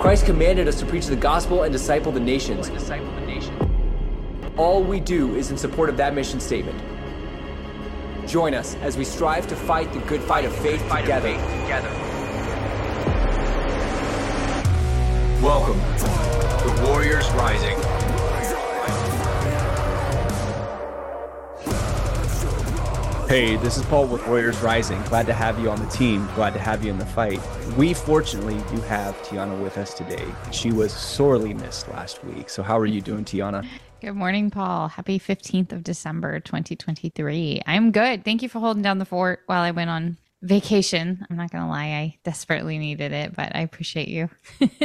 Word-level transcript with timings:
Christ 0.00 0.24
commanded 0.24 0.66
us 0.66 0.80
to 0.80 0.86
preach 0.86 1.08
the 1.08 1.14
gospel 1.14 1.64
and 1.64 1.70
disciple 1.70 2.10
the 2.10 2.20
nations. 2.20 2.70
All 4.56 4.82
we 4.82 4.98
do 4.98 5.36
is 5.36 5.50
in 5.50 5.58
support 5.58 5.90
of 5.90 5.98
that 5.98 6.14
mission 6.14 6.40
statement. 6.40 6.80
Join 8.26 8.54
us 8.54 8.76
as 8.76 8.96
we 8.96 9.04
strive 9.04 9.46
to 9.48 9.56
fight 9.56 9.92
the 9.92 9.98
good 10.00 10.22
fight 10.22 10.46
of 10.46 10.56
faith 10.56 10.80
together. 10.80 11.36
Welcome 15.42 15.78
to 15.98 16.86
Warriors 16.86 17.28
Rising. 17.32 17.99
Hey, 23.30 23.54
this 23.54 23.76
is 23.76 23.84
Paul 23.84 24.08
with 24.08 24.26
Warriors 24.26 24.58
Rising. 24.58 25.00
Glad 25.02 25.26
to 25.26 25.32
have 25.32 25.60
you 25.60 25.70
on 25.70 25.78
the 25.78 25.88
team. 25.88 26.28
Glad 26.34 26.52
to 26.54 26.58
have 26.58 26.84
you 26.84 26.90
in 26.90 26.98
the 26.98 27.06
fight. 27.06 27.40
We 27.76 27.94
fortunately 27.94 28.56
do 28.74 28.82
have 28.82 29.14
Tiana 29.22 29.56
with 29.62 29.78
us 29.78 29.94
today. 29.94 30.26
She 30.50 30.72
was 30.72 30.92
sorely 30.92 31.54
missed 31.54 31.86
last 31.90 32.24
week. 32.24 32.50
So, 32.50 32.64
how 32.64 32.76
are 32.76 32.86
you 32.86 33.00
doing, 33.00 33.24
Tiana? 33.24 33.64
Good 34.00 34.14
morning, 34.14 34.50
Paul. 34.50 34.88
Happy 34.88 35.20
15th 35.20 35.70
of 35.70 35.84
December, 35.84 36.40
2023. 36.40 37.62
I'm 37.66 37.92
good. 37.92 38.24
Thank 38.24 38.42
you 38.42 38.48
for 38.48 38.58
holding 38.58 38.82
down 38.82 38.98
the 38.98 39.04
fort 39.04 39.42
while 39.46 39.62
I 39.62 39.70
went 39.70 39.90
on 39.90 40.18
vacation. 40.42 41.24
I'm 41.30 41.36
not 41.36 41.52
going 41.52 41.62
to 41.62 41.70
lie, 41.70 41.84
I 41.84 42.18
desperately 42.24 42.78
needed 42.78 43.12
it, 43.12 43.36
but 43.36 43.54
I 43.54 43.60
appreciate 43.60 44.08
you. 44.08 44.28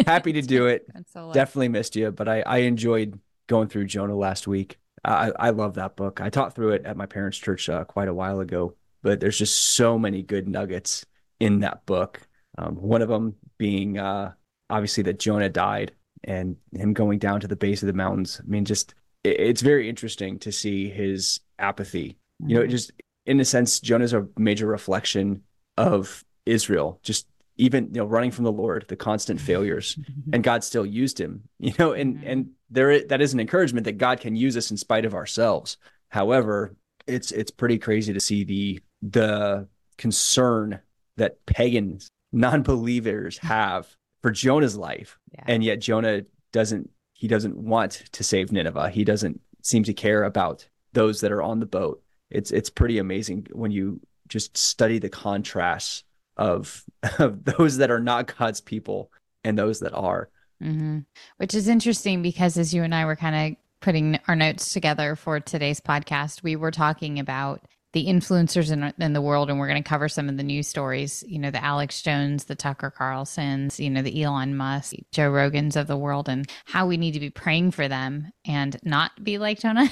Happy 0.05 0.33
to 0.33 0.43
do 0.43 0.67
it. 0.67 0.87
Definitely 1.33 1.69
missed 1.69 1.95
you, 1.95 2.11
but 2.11 2.27
I, 2.27 2.41
I 2.41 2.57
enjoyed 2.57 3.19
going 3.47 3.69
through 3.69 3.85
Jonah 3.85 4.15
last 4.15 4.47
week. 4.47 4.77
I, 5.05 5.31
I 5.39 5.49
love 5.51 5.75
that 5.75 5.95
book. 5.95 6.19
I 6.21 6.29
taught 6.29 6.55
through 6.55 6.73
it 6.73 6.85
at 6.85 6.97
my 6.97 7.05
parents' 7.05 7.37
church 7.37 7.69
uh, 7.69 7.83
quite 7.85 8.07
a 8.07 8.13
while 8.13 8.39
ago, 8.39 8.75
but 9.03 9.19
there's 9.19 9.37
just 9.37 9.75
so 9.75 9.99
many 9.99 10.23
good 10.23 10.47
nuggets 10.47 11.05
in 11.39 11.59
that 11.59 11.85
book. 11.85 12.21
Um, 12.57 12.75
one 12.75 13.01
of 13.01 13.09
them 13.09 13.35
being 13.57 13.97
uh, 13.97 14.33
obviously 14.69 15.03
that 15.03 15.19
Jonah 15.19 15.49
died 15.49 15.91
and 16.23 16.55
him 16.73 16.93
going 16.93 17.19
down 17.19 17.39
to 17.41 17.47
the 17.47 17.55
base 17.55 17.83
of 17.83 17.87
the 17.87 17.93
mountains. 17.93 18.41
I 18.43 18.47
mean, 18.47 18.65
just 18.65 18.95
it, 19.23 19.39
it's 19.39 19.61
very 19.61 19.89
interesting 19.89 20.39
to 20.39 20.51
see 20.51 20.89
his 20.89 21.39
apathy. 21.59 22.17
You 22.39 22.55
know, 22.55 22.61
mm-hmm. 22.61 22.71
just 22.71 22.91
in 23.25 23.39
a 23.39 23.45
sense, 23.45 23.79
Jonah's 23.79 24.13
a 24.13 24.27
major 24.37 24.67
reflection 24.67 25.43
of 25.77 26.23
Israel, 26.45 26.99
just 27.03 27.27
even 27.57 27.85
you 27.85 27.99
know 27.99 28.05
running 28.05 28.31
from 28.31 28.43
the 28.43 28.51
lord 28.51 28.85
the 28.87 28.95
constant 28.95 29.39
failures 29.39 29.95
mm-hmm. 29.95 30.31
and 30.33 30.43
god 30.43 30.63
still 30.63 30.85
used 30.85 31.19
him 31.19 31.43
you 31.59 31.73
know 31.79 31.93
and 31.93 32.17
mm-hmm. 32.17 32.27
and 32.27 32.49
there 32.69 33.05
that 33.07 33.21
is 33.21 33.33
an 33.33 33.39
encouragement 33.39 33.85
that 33.85 33.97
god 33.97 34.19
can 34.19 34.35
use 34.35 34.57
us 34.57 34.71
in 34.71 34.77
spite 34.77 35.05
of 35.05 35.15
ourselves 35.15 35.77
however 36.09 36.75
it's 37.07 37.31
it's 37.31 37.51
pretty 37.51 37.77
crazy 37.77 38.13
to 38.13 38.19
see 38.19 38.43
the 38.43 38.79
the 39.01 39.67
concern 39.97 40.79
that 41.17 41.43
pagans 41.45 42.09
non-believers 42.31 43.37
have 43.37 43.87
for 44.21 44.31
jonah's 44.31 44.75
life 44.75 45.17
yeah. 45.33 45.43
and 45.47 45.63
yet 45.63 45.79
jonah 45.79 46.21
doesn't 46.51 46.89
he 47.13 47.27
doesn't 47.27 47.57
want 47.57 48.03
to 48.11 48.23
save 48.23 48.51
nineveh 48.51 48.89
he 48.89 49.03
doesn't 49.03 49.39
seem 49.61 49.83
to 49.83 49.93
care 49.93 50.23
about 50.23 50.67
those 50.93 51.21
that 51.21 51.31
are 51.31 51.41
on 51.41 51.59
the 51.59 51.65
boat 51.65 52.01
it's 52.29 52.51
it's 52.51 52.69
pretty 52.69 52.97
amazing 52.97 53.45
when 53.51 53.71
you 53.71 53.99
just 54.27 54.57
study 54.57 54.99
the 54.99 55.09
contrasts 55.09 56.03
of 56.37 56.83
of 57.19 57.43
those 57.45 57.77
that 57.77 57.91
are 57.91 57.99
not 57.99 58.35
God's 58.37 58.61
people 58.61 59.11
and 59.43 59.57
those 59.57 59.79
that 59.79 59.93
are. 59.93 60.29
Mm-hmm. 60.63 60.99
Which 61.37 61.53
is 61.53 61.67
interesting 61.67 62.21
because 62.21 62.57
as 62.57 62.73
you 62.73 62.83
and 62.83 62.95
I 62.95 63.05
were 63.05 63.15
kind 63.15 63.53
of 63.53 63.57
putting 63.81 64.19
our 64.27 64.35
notes 64.35 64.73
together 64.73 65.15
for 65.15 65.39
today's 65.39 65.79
podcast, 65.79 66.43
we 66.43 66.55
were 66.55 66.71
talking 66.71 67.19
about 67.19 67.61
the 67.95 68.07
influencers 68.07 68.73
in, 68.73 68.93
in 69.01 69.13
the 69.13 69.21
world, 69.21 69.49
and 69.49 69.57
we're 69.57 69.69
going 69.69 69.81
to 69.81 69.89
cover 69.89 70.09
some 70.09 70.27
of 70.27 70.35
the 70.35 70.43
news 70.43 70.67
stories. 70.67 71.23
You 71.25 71.39
know, 71.39 71.49
the 71.49 71.63
Alex 71.63 72.01
Jones, 72.01 72.43
the 72.43 72.53
Tucker 72.53 72.91
Carlsons, 72.91 73.79
you 73.79 73.89
know, 73.89 74.01
the 74.01 74.21
Elon 74.21 74.57
Musk, 74.57 74.95
Joe 75.13 75.31
Rogans 75.31 75.77
of 75.77 75.87
the 75.87 75.95
world, 75.95 76.27
and 76.27 76.45
how 76.65 76.87
we 76.87 76.97
need 76.97 77.13
to 77.13 77.21
be 77.21 77.29
praying 77.29 77.71
for 77.71 77.87
them 77.87 78.33
and 78.45 78.75
not 78.83 79.23
be 79.23 79.37
like 79.37 79.61
Jonah, 79.61 79.89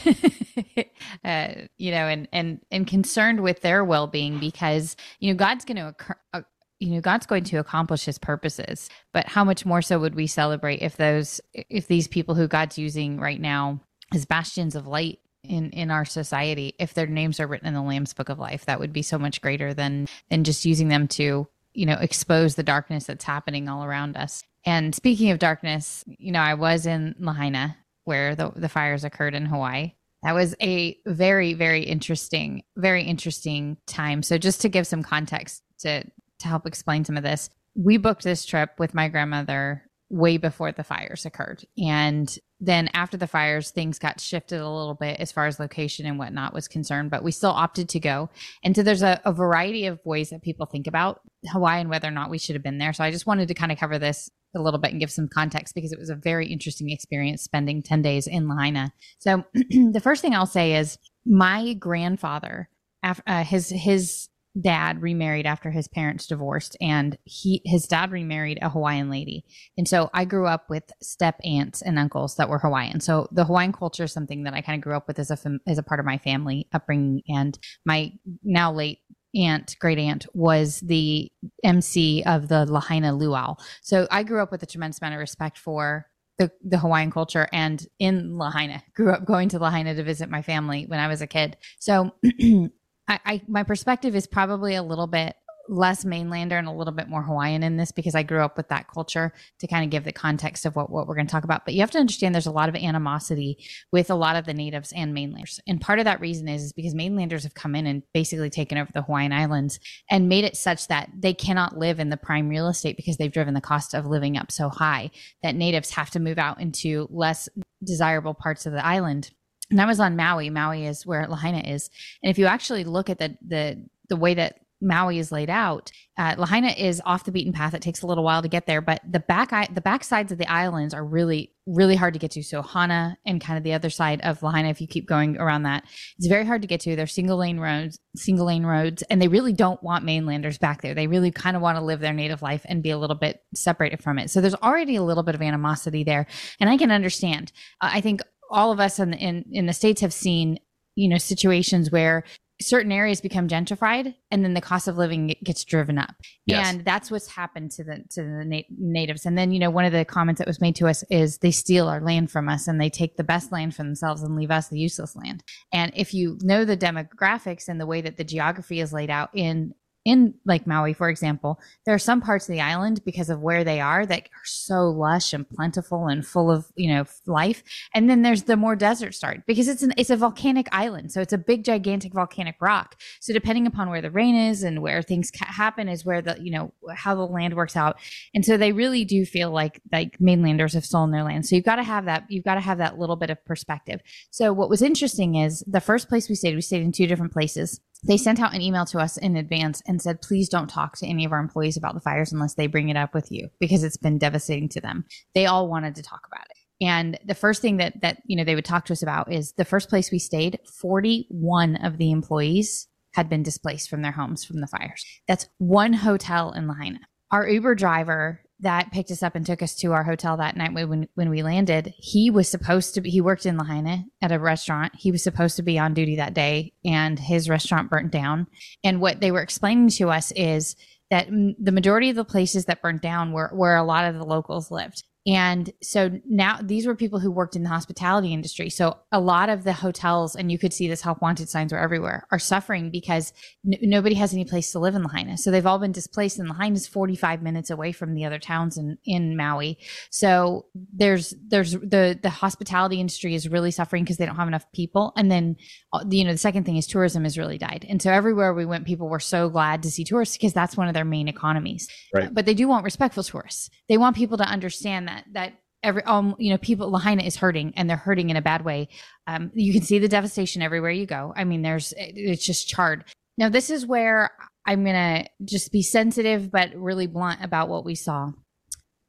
uh, 1.24 1.48
you 1.78 1.92
know, 1.92 2.06
and 2.08 2.28
and 2.34 2.60
and 2.72 2.86
concerned 2.86 3.40
with 3.40 3.62
their 3.62 3.86
well 3.86 4.08
being 4.08 4.38
because 4.38 4.98
you 5.22 5.32
know 5.32 5.38
God's 5.38 5.64
going 5.64 5.78
to 5.78 5.88
occur. 5.88 6.16
Uh, 6.34 6.42
you 6.80 6.90
know 6.90 7.00
god's 7.00 7.28
going 7.28 7.46
to 7.46 7.58
accomplish 7.58 8.04
his 8.04 8.18
purposes 8.18 8.90
but 9.14 9.26
how 9.28 9.46
much 9.46 9.66
more 9.66 9.82
so 9.82 10.00
would 10.00 10.16
we 10.16 10.28
celebrate 10.28 10.82
if 10.82 10.98
those 10.98 11.40
if 11.54 11.88
these 11.88 12.10
people 12.10 12.36
who 12.36 12.46
god's 12.46 12.78
using 12.78 13.20
right 13.20 13.40
now 13.40 13.80
as 14.14 14.26
bastions 14.26 14.76
of 14.76 14.86
light 14.86 15.20
in 15.44 15.70
in 15.72 15.92
our 15.92 16.06
society 16.06 16.74
if 16.80 16.94
their 16.94 17.08
names 17.08 17.40
are 17.40 17.48
written 17.48 17.68
in 17.68 17.74
the 17.74 17.82
lamb's 17.82 18.14
book 18.14 18.30
of 18.30 18.40
life 18.40 18.66
that 18.66 18.80
would 18.80 18.94
be 18.94 19.02
so 19.02 19.20
much 19.20 19.42
greater 19.42 19.74
than 19.74 20.08
than 20.30 20.44
just 20.44 20.66
using 20.66 20.88
them 20.88 21.08
to 21.08 21.48
you 21.74 21.86
know 21.86 21.98
expose 22.00 22.56
the 22.56 22.64
darkness 22.64 23.06
that's 23.06 23.26
happening 23.26 23.68
all 23.68 23.84
around 23.84 24.16
us. 24.16 24.44
And 24.66 24.96
speaking 24.96 25.32
of 25.32 25.40
darkness 25.40 26.04
you 26.08 26.32
know 26.32 26.40
i 26.40 26.54
was 26.54 26.86
in 26.86 27.16
lahaina 27.20 27.78
where 28.06 28.36
the, 28.36 28.52
the 28.56 28.70
fires 28.70 29.04
occurred 29.04 29.36
in 29.36 29.46
hawaii. 29.46 29.94
That 30.24 30.36
was 30.36 30.56
a 30.62 30.98
very 31.06 31.54
very 31.54 31.84
interesting 31.84 32.64
very 32.78 33.04
interesting 33.04 33.78
time. 33.86 34.24
So 34.24 34.38
just 34.38 34.62
to 34.62 34.70
give 34.70 34.88
some 34.88 35.04
context 35.04 35.64
to 35.80 36.04
to 36.04 36.48
help 36.48 36.66
explain 36.66 37.06
some 37.06 37.18
of 37.18 37.24
this 37.24 37.50
we 37.76 37.98
booked 37.98 38.24
this 38.24 38.46
trip 38.46 38.72
with 38.78 38.94
my 38.94 39.10
grandmother 39.10 39.84
way 40.14 40.38
before 40.38 40.72
the 40.72 40.84
fires 40.84 41.26
occurred. 41.26 41.66
And 41.76 42.38
then 42.60 42.88
after 42.94 43.18
the 43.18 43.26
fires, 43.26 43.72
things 43.72 43.98
got 43.98 44.22
shifted 44.22 44.62
a 44.62 44.70
little 44.70 44.94
bit 44.94 45.20
as 45.20 45.32
far 45.32 45.48
as 45.48 45.60
location 45.60 46.06
and 46.06 46.20
whatnot 46.20 46.54
was 46.54 46.68
concerned, 46.68 47.10
but 47.10 47.24
we 47.24 47.32
still 47.32 47.50
opted 47.50 47.90
to 47.90 48.00
go. 48.00 48.30
And 48.64 48.76
so 48.76 48.84
there's 48.84 49.02
a, 49.02 49.20
a 49.26 49.34
variety 49.34 49.88
of 49.88 50.00
ways 50.06 50.30
that 50.30 50.44
people 50.44 50.68
think 50.68 50.86
about 50.86 51.22
Hawaii 51.48 51.82
and 51.82 51.90
whether 51.90 52.08
or 52.08 52.12
not 52.12 52.30
we 52.30 52.38
should 52.38 52.56
have 52.56 52.62
been 52.62 52.78
there. 52.78 52.94
So 52.94 53.04
I 53.04 53.10
just 53.10 53.26
wanted 53.26 53.48
to 53.48 53.56
kind 53.56 53.72
of 53.72 53.80
cover 53.80 53.98
this 53.98 54.30
a 54.56 54.62
little 54.62 54.80
bit 54.80 54.92
and 54.92 55.00
give 55.00 55.12
some 55.12 55.28
context 55.28 55.74
because 55.74 55.92
it 55.92 55.98
was 55.98 56.12
a 56.12 56.16
very 56.16 56.46
interesting 56.46 56.92
experience 56.92 57.42
spending 57.42 57.82
10 57.82 58.04
days 58.04 58.28
in 58.28 58.48
Lahaina. 58.48 58.94
So 59.18 59.44
the 59.54 60.02
first 60.02 60.22
thing 60.22 60.36
I'll 60.36 60.46
say 60.46 60.76
is 60.76 61.00
my 61.26 61.74
grandfather, 61.74 62.70
uh, 63.04 63.44
his, 63.44 63.70
his 63.70 64.30
dad 64.60 65.02
remarried 65.02 65.46
after 65.46 65.72
his 65.72 65.88
parents 65.88 66.28
divorced 66.28 66.78
and 66.80 67.18
he 67.24 67.62
his 67.66 67.88
dad 67.88 68.12
remarried 68.12 68.60
a 68.62 68.70
Hawaiian 68.70 69.10
lady. 69.10 69.46
And 69.78 69.88
so 69.88 70.10
I 70.14 70.26
grew 70.26 70.48
up 70.48 70.70
with 70.70 70.84
step 71.02 71.40
aunts 71.44 71.82
and 71.82 71.98
uncles 71.98 72.36
that 72.36 72.50
were 72.50 72.60
Hawaiian. 72.60 73.00
So 73.00 73.28
the 73.32 73.46
Hawaiian 73.46 73.74
culture 73.74 74.04
is 74.04 74.14
something 74.14 74.44
that 74.44 74.54
I 74.54 74.62
kind 74.62 74.78
of 74.78 74.84
grew 74.84 74.96
up 74.96 75.08
with 75.08 75.20
as 75.20 75.32
a 75.32 75.38
as 75.68 75.78
a 75.78 75.84
part 75.84 76.00
of 76.00 76.06
my 76.06 76.18
family 76.18 76.68
upbringing 76.72 77.24
and 77.28 77.58
my 77.86 78.12
now 78.44 78.72
late 78.72 79.00
aunt, 79.36 79.76
great 79.80 79.98
aunt, 79.98 80.28
was 80.34 80.80
the 80.82 81.32
MC 81.64 82.24
of 82.24 82.48
the 82.48 82.66
Lahaina 82.66 83.14
Luau. 83.16 83.56
So 83.82 84.08
I 84.12 84.24
grew 84.24 84.42
up 84.42 84.52
with 84.52 84.64
a 84.64 84.68
tremendous 84.68 85.02
amount 85.02 85.16
of 85.16 85.20
respect 85.20 85.58
for 85.58 86.08
the, 86.38 86.52
the 86.64 86.78
Hawaiian 86.78 87.12
culture 87.12 87.48
and 87.52 87.86
in 88.00 88.38
Lahaina. 88.38 88.84
Grew 88.96 89.12
up 89.12 89.26
going 89.26 89.50
to 89.50 89.60
Lahaina 89.60 89.96
to 89.96 90.04
visit 90.04 90.30
my 90.30 90.42
family 90.42 90.86
when 90.86 91.00
I 91.00 91.08
was 91.08 91.22
a 91.22 91.28
kid. 91.28 91.58
So 91.80 92.12
I, 93.08 93.20
I 93.26 93.42
my 93.48 93.64
perspective 93.64 94.16
is 94.16 94.28
probably 94.28 94.76
a 94.76 94.84
little 94.84 95.08
bit 95.08 95.36
less 95.70 96.04
mainlander 96.04 96.58
and 96.58 96.68
a 96.68 96.72
little 96.72 96.94
bit 96.94 97.08
more 97.08 97.24
Hawaiian 97.24 97.64
in 97.64 97.78
this 97.78 97.92
because 97.92 98.16
I 98.16 98.24
grew 98.24 98.44
up 98.44 98.58
with 98.58 98.68
that 98.70 98.88
culture 98.88 99.32
to 99.60 99.68
kind 99.68 99.84
of 99.84 99.90
give 99.90 100.04
the 100.04 100.12
context 100.12 100.66
of 100.66 100.76
what, 100.76 100.90
what 100.90 101.08
we're 101.08 101.16
going 101.16 101.28
to 101.28 101.32
talk 101.32 101.44
about. 101.44 101.64
But 101.66 101.74
you 101.74 101.80
have 101.82 101.92
to 101.92 102.00
understand 102.00 102.36
there's 102.36 102.46
a 102.46 102.52
lot 102.52 102.70
of 102.70 102.76
animosity 102.76 103.58
with 103.92 104.10
a 104.10 104.16
lot 104.16 104.36
of 104.36 104.46
the 104.46 104.54
natives 104.54 104.92
and 104.94 105.14
mainlanders. 105.14 105.60
And 105.68 105.80
part 105.80 106.00
of 106.00 106.06
that 106.06 106.20
reason 106.20 106.48
is, 106.48 106.64
is 106.64 106.74
because 106.74 106.94
mainlanders 106.94 107.44
have 107.44 107.54
come 107.54 107.76
in 107.76 107.88
and 107.88 108.04
basically 108.14 108.50
taken 108.50 108.78
over 108.78 108.92
the 108.94 109.04
Hawaiian 109.04 109.32
Islands 109.32 109.80
and 110.10 110.30
made 110.30 110.44
it 110.44 110.58
such 110.58 110.88
that 110.88 111.10
they 111.18 111.34
cannot 111.34 111.78
live 111.78 112.00
in 112.00 112.10
the 112.10 112.18
prime 112.18 112.50
real 112.50 112.68
estate 112.68 112.98
because 112.98 113.18
they've 113.18 113.32
driven 113.32 113.54
the 113.54 113.62
cost 113.62 113.94
of 113.94 114.06
living 114.06 114.38
up 114.38 114.52
so 114.52 114.70
high 114.70 115.12
that 115.44 115.56
natives 115.56 115.92
have 115.92 116.10
to 116.12 116.20
move 116.20 116.38
out 116.38 116.60
into 116.60 117.08
less 117.10 117.48
desirable 117.84 118.34
parts 118.34 118.66
of 118.66 118.74
the 118.74 118.86
island 118.86 119.32
and 119.74 119.82
I 119.82 119.86
was 119.86 120.00
on 120.00 120.16
Maui. 120.16 120.50
Maui 120.52 120.86
is 120.86 121.04
where 121.06 121.28
Lahaina 121.28 121.60
is. 121.60 121.90
And 122.22 122.30
if 122.30 122.38
you 122.38 122.46
actually 122.46 122.84
look 122.84 123.10
at 123.10 123.18
the 123.18 123.36
the 123.46 123.84
the 124.08 124.16
way 124.16 124.36
that 124.36 124.60
Maui 124.82 125.18
is 125.18 125.32
laid 125.32 125.50
out, 125.50 125.92
uh, 126.18 126.36
Lahaina 126.38 126.68
is 126.68 127.02
off 127.06 127.24
the 127.24 127.32
beaten 127.32 127.54
path. 127.54 127.74
It 127.74 127.82
takes 127.82 128.02
a 128.02 128.08
little 128.08 128.24
while 128.24 128.42
to 128.42 128.48
get 128.48 128.68
there, 128.68 128.82
but 128.82 129.02
the 129.10 129.20
back 129.20 129.74
the 129.74 129.82
back 129.82 130.04
sides 130.04 130.32
of 130.32 130.38
the 130.38 130.50
islands 130.52 130.94
are 130.94 131.04
really 131.04 131.52
really 131.66 131.96
hard 131.96 132.14
to 132.14 132.20
get 132.20 132.32
to. 132.32 132.44
So 132.44 132.62
Hana 132.62 133.18
and 133.26 133.40
kind 133.40 133.58
of 133.58 133.64
the 133.64 133.74
other 133.74 133.90
side 133.90 134.20
of 134.22 134.44
Lahaina, 134.44 134.68
if 134.68 134.82
you 134.82 134.88
keep 134.88 135.08
going 135.08 135.38
around 135.38 135.64
that, 135.64 135.86
it's 136.18 136.28
very 136.28 136.46
hard 136.46 136.62
to 136.62 136.68
get 136.68 136.82
to. 136.82 136.96
They're 136.96 137.08
single 137.08 137.38
lane 137.38 137.58
roads, 137.58 137.98
single 138.16 138.46
lane 138.46 138.66
roads, 138.66 139.02
and 139.04 139.22
they 139.22 139.30
really 139.30 139.54
don't 139.54 139.82
want 139.82 140.04
mainlanders 140.04 140.58
back 140.58 140.82
there. 140.82 140.94
They 140.94 141.08
really 141.08 141.32
kind 141.32 141.56
of 141.56 141.62
want 141.62 141.78
to 141.78 141.84
live 141.84 142.02
their 142.02 142.14
native 142.14 142.42
life 142.42 142.66
and 142.66 142.84
be 142.84 142.92
a 142.92 142.98
little 142.98 143.16
bit 143.16 143.42
separated 143.56 144.04
from 144.04 144.20
it. 144.20 144.30
So 144.30 144.42
there's 144.42 144.56
already 144.56 144.98
a 144.98 145.04
little 145.04 145.24
bit 145.24 145.36
of 145.36 145.42
animosity 145.42 146.04
there, 146.04 146.28
and 146.60 146.70
I 146.70 146.78
can 146.78 146.92
understand. 146.92 147.52
Uh, 147.82 147.92
I 147.94 148.02
think 148.02 148.22
all 148.54 148.72
of 148.72 148.80
us 148.80 149.00
in, 149.00 149.14
in 149.14 149.44
in 149.52 149.66
the 149.66 149.74
states 149.74 150.00
have 150.02 150.14
seen 150.14 150.60
you 150.96 151.10
know 151.10 151.18
situations 151.18 151.92
where 151.92 152.24
certain 152.62 152.92
areas 152.92 153.20
become 153.20 153.48
gentrified 153.48 154.14
and 154.32 154.46
then 154.46 154.54
the 154.54 154.62
cost 154.62 154.88
of 154.88 154.96
living 154.96 155.36
gets 155.44 155.66
driven 155.66 155.98
up. 155.98 156.14
Yes. 156.46 156.68
and 156.68 156.86
that's 156.86 157.10
what's 157.12 157.28
happened 157.28 157.72
to 157.72 157.84
the 157.84 158.04
to 158.12 158.22
the 158.22 158.46
na- 158.46 158.76
natives. 158.78 159.26
And 159.26 159.38
then 159.38 159.52
you 159.52 159.60
know 159.60 159.70
one 159.70 159.86
of 159.86 159.92
the 159.92 160.06
comments 160.06 160.40
that 160.40 160.48
was 160.48 160.62
made 160.62 160.76
to 160.78 160.88
us 160.88 161.04
is 161.10 161.40
they 161.40 161.52
steal 161.52 161.88
our 161.88 162.00
land 162.00 162.32
from 162.32 162.48
us 162.48 162.68
and 162.68 162.80
they 162.80 162.90
take 162.90 163.18
the 163.18 163.24
best 163.24 163.52
land 163.52 163.76
for 163.76 163.84
themselves 163.84 164.22
and 164.22 164.36
leave 164.36 164.52
us 164.52 164.70
the 164.70 164.80
useless 164.80 165.16
land. 165.16 165.44
And 165.74 165.92
if 165.96 166.14
you 166.14 166.38
know 166.42 166.64
the 166.64 166.78
demographics 166.78 167.68
and 167.68 167.82
the 167.82 167.88
way 167.88 168.02
that 168.02 168.18
the 168.18 168.24
geography 168.24 168.80
is 168.80 168.94
laid 168.94 169.10
out 169.10 169.30
in 169.34 169.74
in 170.06 170.34
like 170.46 170.68
Maui, 170.68 170.94
for 170.94 171.10
example, 171.10 171.60
there 171.86 171.96
are 171.96 172.00
some 172.00 172.20
parts 172.20 172.50
of 172.50 172.54
the 172.54 172.62
island 172.62 173.04
because 173.06 173.30
of 173.30 173.40
where 173.40 173.64
they 173.64 173.80
are 173.80 174.06
that 174.06 174.24
are 174.24 174.46
so 174.46 174.90
lush 174.90 175.32
and 175.32 175.50
plentiful 175.50 176.08
and 176.08 176.26
full 176.26 176.52
of, 176.52 176.66
you 176.76 176.94
know, 176.94 177.06
life. 177.26 177.64
And 177.94 178.10
then 178.10 178.22
there's 178.22 178.44
the 178.44 178.58
more 178.58 178.76
desert 178.76 179.16
start 179.16 179.46
because 179.48 179.68
it's 179.68 179.82
an, 179.82 179.94
it's 179.98 180.10
a 180.10 180.18
volcanic 180.18 180.68
island. 180.72 181.12
So 181.12 181.22
it's 181.22 181.32
a 181.32 181.38
big, 181.38 181.64
gigantic 181.64 182.14
volcanic 182.14 182.56
rock. 182.60 183.00
So 183.22 183.32
depending 183.32 183.66
upon 183.66 183.90
where 183.90 184.02
the 184.02 184.12
rain 184.12 184.36
is 184.36 184.64
and 184.64 184.82
where 184.82 185.02
things 185.02 185.32
happen 185.36 185.88
is 185.88 186.04
where 186.04 186.22
the, 186.22 186.38
you 186.42 186.52
know, 186.52 186.74
how 186.94 187.16
the 187.16 187.26
land 187.26 187.54
works 187.54 187.78
out. 187.78 187.98
And 188.34 188.46
so 188.46 188.58
they 188.58 188.74
really 188.74 189.06
do 189.06 189.26
feel 189.26 189.52
like, 189.52 189.82
like 189.92 190.20
mainlanders 190.20 190.74
have 190.74 190.86
stolen 190.86 191.12
their 191.12 191.24
land. 191.24 191.46
So 191.46 191.56
you've 191.56 191.66
got 191.66 191.78
to 191.78 191.84
have 191.84 192.06
that, 192.06 192.26
you've 192.28 192.44
got 192.44 192.56
to 192.56 192.62
have 192.62 192.80
that 192.80 193.00
little 193.00 193.16
bit 193.16 193.30
of 193.30 193.44
perspective. 193.46 194.02
So 194.32 194.52
what 194.52 194.70
was 194.70 194.82
interesting 194.82 195.36
is 195.36 195.64
the 195.66 195.80
first 195.80 196.10
place 196.10 196.28
we 196.28 196.36
stayed, 196.36 196.56
we 196.56 196.62
stayed 196.62 196.84
in 196.84 196.92
two 196.92 197.08
different 197.08 197.32
places 197.32 197.80
they 198.04 198.18
sent 198.18 198.40
out 198.40 198.54
an 198.54 198.62
email 198.62 198.86
to 198.86 199.00
us 199.00 199.18
in 199.18 199.36
advance 199.36 199.82
and 199.88 200.02
said, 200.02 200.22
please 200.22 200.50
don't 200.50 200.70
talk 200.70 200.98
to 200.98 201.08
any 201.08 201.26
of 201.26 201.32
our 201.32 201.40
employees 201.40 201.78
about 201.78 201.94
the 201.94 202.02
fires 202.02 202.32
unless 202.32 202.56
they 202.56 202.68
bring 202.68 202.90
it 202.90 202.98
up 202.98 203.14
with 203.14 203.32
you 203.32 203.50
because 203.60 203.84
it's 203.84 203.98
been 203.98 204.18
devastating 204.18 204.70
to 204.70 204.82
them. 204.82 205.06
They 205.34 205.46
all 205.46 205.70
wanted 205.70 205.96
to 205.96 206.04
talk 206.04 206.28
about 206.28 206.46
it. 206.50 206.58
And 206.86 207.18
the 207.26 207.36
first 207.36 207.62
thing 207.62 207.78
that 207.78 208.02
that 208.02 208.18
you 208.26 208.36
know 208.36 208.44
they 208.44 208.56
would 208.56 208.66
talk 208.66 208.86
to 208.86 208.94
us 208.94 209.04
about 209.04 209.32
is 209.32 209.54
the 209.54 209.66
first 209.66 209.90
place 209.90 210.12
we 210.12 210.20
stayed, 210.20 210.60
41 210.82 211.78
of 211.78 211.98
the 211.98 212.12
employees 212.12 212.88
had 213.14 213.30
been 213.30 213.44
displaced 213.44 213.90
from 213.90 214.02
their 214.02 214.12
homes 214.12 214.44
from 214.44 214.60
the 214.60 214.68
fires. 214.68 215.06
That's 215.28 215.48
one 215.60 215.94
hotel 215.94 216.52
in 216.52 216.68
Lahaina. 216.68 217.00
Our 217.32 217.48
Uber 217.48 217.76
driver 217.76 218.43
that 218.60 218.92
picked 218.92 219.12
us 219.12 219.24
up 219.24 219.36
and 219.36 219.46
took 219.46 219.62
us 219.62 219.76
to 219.76 219.92
our 219.92 220.04
hotel 220.04 220.38
that 220.38 220.56
night 220.56 220.74
when 220.74 221.08
when 221.16 221.30
we 221.30 221.44
landed. 221.44 221.94
He 221.98 222.30
was 222.30 222.48
supposed 222.48 222.94
to 222.96 223.02
be 223.02 223.10
he 223.10 223.22
worked 223.22 223.46
in 223.46 223.58
Lahaina 223.58 224.06
at 224.22 224.32
a 224.32 224.40
restaurant. 224.40 224.94
He 224.96 225.12
was 225.12 225.24
supposed 225.24 225.58
to 225.58 225.64
be 225.64 225.78
on 225.80 225.94
duty 225.94 226.16
that 226.18 226.34
day 226.34 226.74
and 226.86 227.20
his 227.20 227.50
restaurant 227.50 227.90
burnt 227.90 228.12
down. 228.12 228.48
And 228.84 229.02
what 229.02 229.20
they 229.20 229.32
were 229.32 229.42
explaining 229.42 229.90
to 229.90 230.10
us 230.10 230.32
is 230.32 230.76
that 231.10 231.28
the 231.30 231.72
majority 231.72 232.10
of 232.10 232.16
the 232.16 232.26
places 232.26 232.66
that 232.66 232.82
burnt 232.82 233.02
down 233.02 233.34
were 233.34 233.50
where 233.54 233.76
a 233.76 233.84
lot 233.84 234.06
of 234.06 234.16
the 234.16 234.26
locals 234.26 234.72
lived. 234.72 235.04
And 235.26 235.72
so 235.82 236.20
now 236.28 236.60
these 236.62 236.86
were 236.86 236.96
people 236.96 237.20
who 237.20 237.32
worked 237.32 237.56
in 237.56 237.64
the 237.64 237.70
hospitality 237.70 238.34
industry. 238.34 238.70
So 238.70 238.98
a 239.12 239.22
lot 239.22 239.48
of 239.48 239.64
the 239.64 239.72
hotels, 239.72 240.36
and 240.36 240.52
you 240.52 240.60
could 240.60 240.74
see 240.74 240.90
this 240.90 241.02
help 241.02 241.22
wanted 241.22 241.48
signs 241.48 241.72
were 241.72 241.80
everywhere, 241.80 242.28
are 242.30 242.40
suffering 242.40 242.92
because 242.92 243.32
n- 243.66 243.80
nobody 243.82 244.16
has 244.16 244.34
any 244.34 244.44
place 244.44 244.74
to 244.74 244.80
live 244.80 244.96
in 244.96 245.04
Lahaina. 245.04 245.38
So 245.38 245.50
they've 245.50 245.66
all 245.66 245.80
been 245.80 245.94
displaced, 245.94 246.40
and 246.40 246.50
Lahaina 246.50 246.76
is 246.76 246.88
45 246.88 247.42
minutes 247.42 247.70
away 247.70 247.94
from 247.94 248.16
the 248.16 248.26
other 248.26 248.38
towns 248.38 248.78
in, 248.78 248.98
in 249.06 249.38
Maui. 249.38 249.78
So 250.10 250.66
there's 250.76 251.34
there's 251.48 251.72
the 251.72 252.20
the 252.22 252.30
hospitality 252.30 253.00
industry 253.00 253.34
is 253.34 253.48
really 253.48 253.72
suffering 253.72 254.04
because 254.04 254.18
they 254.18 254.26
don't 254.26 254.36
have 254.36 254.50
enough 254.50 254.70
people. 254.74 255.14
And 255.16 255.32
then 255.32 255.56
uh, 255.94 256.04
you 256.10 256.26
know 256.26 256.34
the 256.34 256.38
second 256.38 256.66
thing 256.66 256.76
is 256.76 256.86
tourism 256.86 257.24
has 257.24 257.38
really 257.38 257.58
died. 257.58 257.86
And 257.88 258.02
so 258.02 258.12
everywhere 258.12 258.54
we 258.54 258.66
went, 258.66 258.86
people 258.86 259.08
were 259.08 259.22
so 259.22 259.48
glad 259.48 259.84
to 259.84 259.92
see 259.92 260.04
tourists 260.04 260.36
because 260.36 260.52
that's 260.52 260.76
one 260.76 260.90
of 260.90 260.94
their 260.94 261.06
main 261.06 261.30
economies. 261.30 261.88
Right. 262.14 262.34
But 262.34 262.46
they 262.46 262.54
do 262.54 262.68
want 262.68 262.84
respectful 262.84 263.24
tourists. 263.24 263.70
They 263.88 263.98
want 263.98 264.18
people 264.18 264.38
to 264.38 264.44
understand 264.44 265.08
that 265.08 265.13
that 265.14 265.26
that 265.34 265.54
every 265.84 266.04
um 266.04 266.36
you 266.40 266.50
know 266.50 266.58
people 266.58 266.90
lahaina 266.90 267.24
is 267.24 267.36
hurting 267.36 267.74
and 267.76 267.90
they're 267.90 267.98
hurting 267.98 268.30
in 268.30 268.38
a 268.38 268.42
bad 268.42 268.64
way. 268.66 268.88
Um 269.28 269.52
you 269.54 269.74
can 269.74 269.84
see 269.84 270.00
the 270.00 270.08
devastation 270.08 270.62
everywhere 270.62 270.92
you 270.92 271.06
go. 271.06 271.34
I 271.36 271.44
mean 271.44 271.62
there's 271.62 271.94
it's 271.98 272.46
just 272.46 272.68
charred. 272.68 273.06
Now 273.38 273.50
this 273.50 273.70
is 273.70 273.86
where 273.86 274.32
i'm 274.66 274.86
gonna 274.86 275.26
just 275.44 275.72
be 275.72 275.82
sensitive 275.82 276.50
but 276.52 276.74
really 276.76 277.08
blunt 277.08 277.44
about 277.44 277.70
what 277.70 277.86
we 277.86 277.96
saw. 277.96 278.32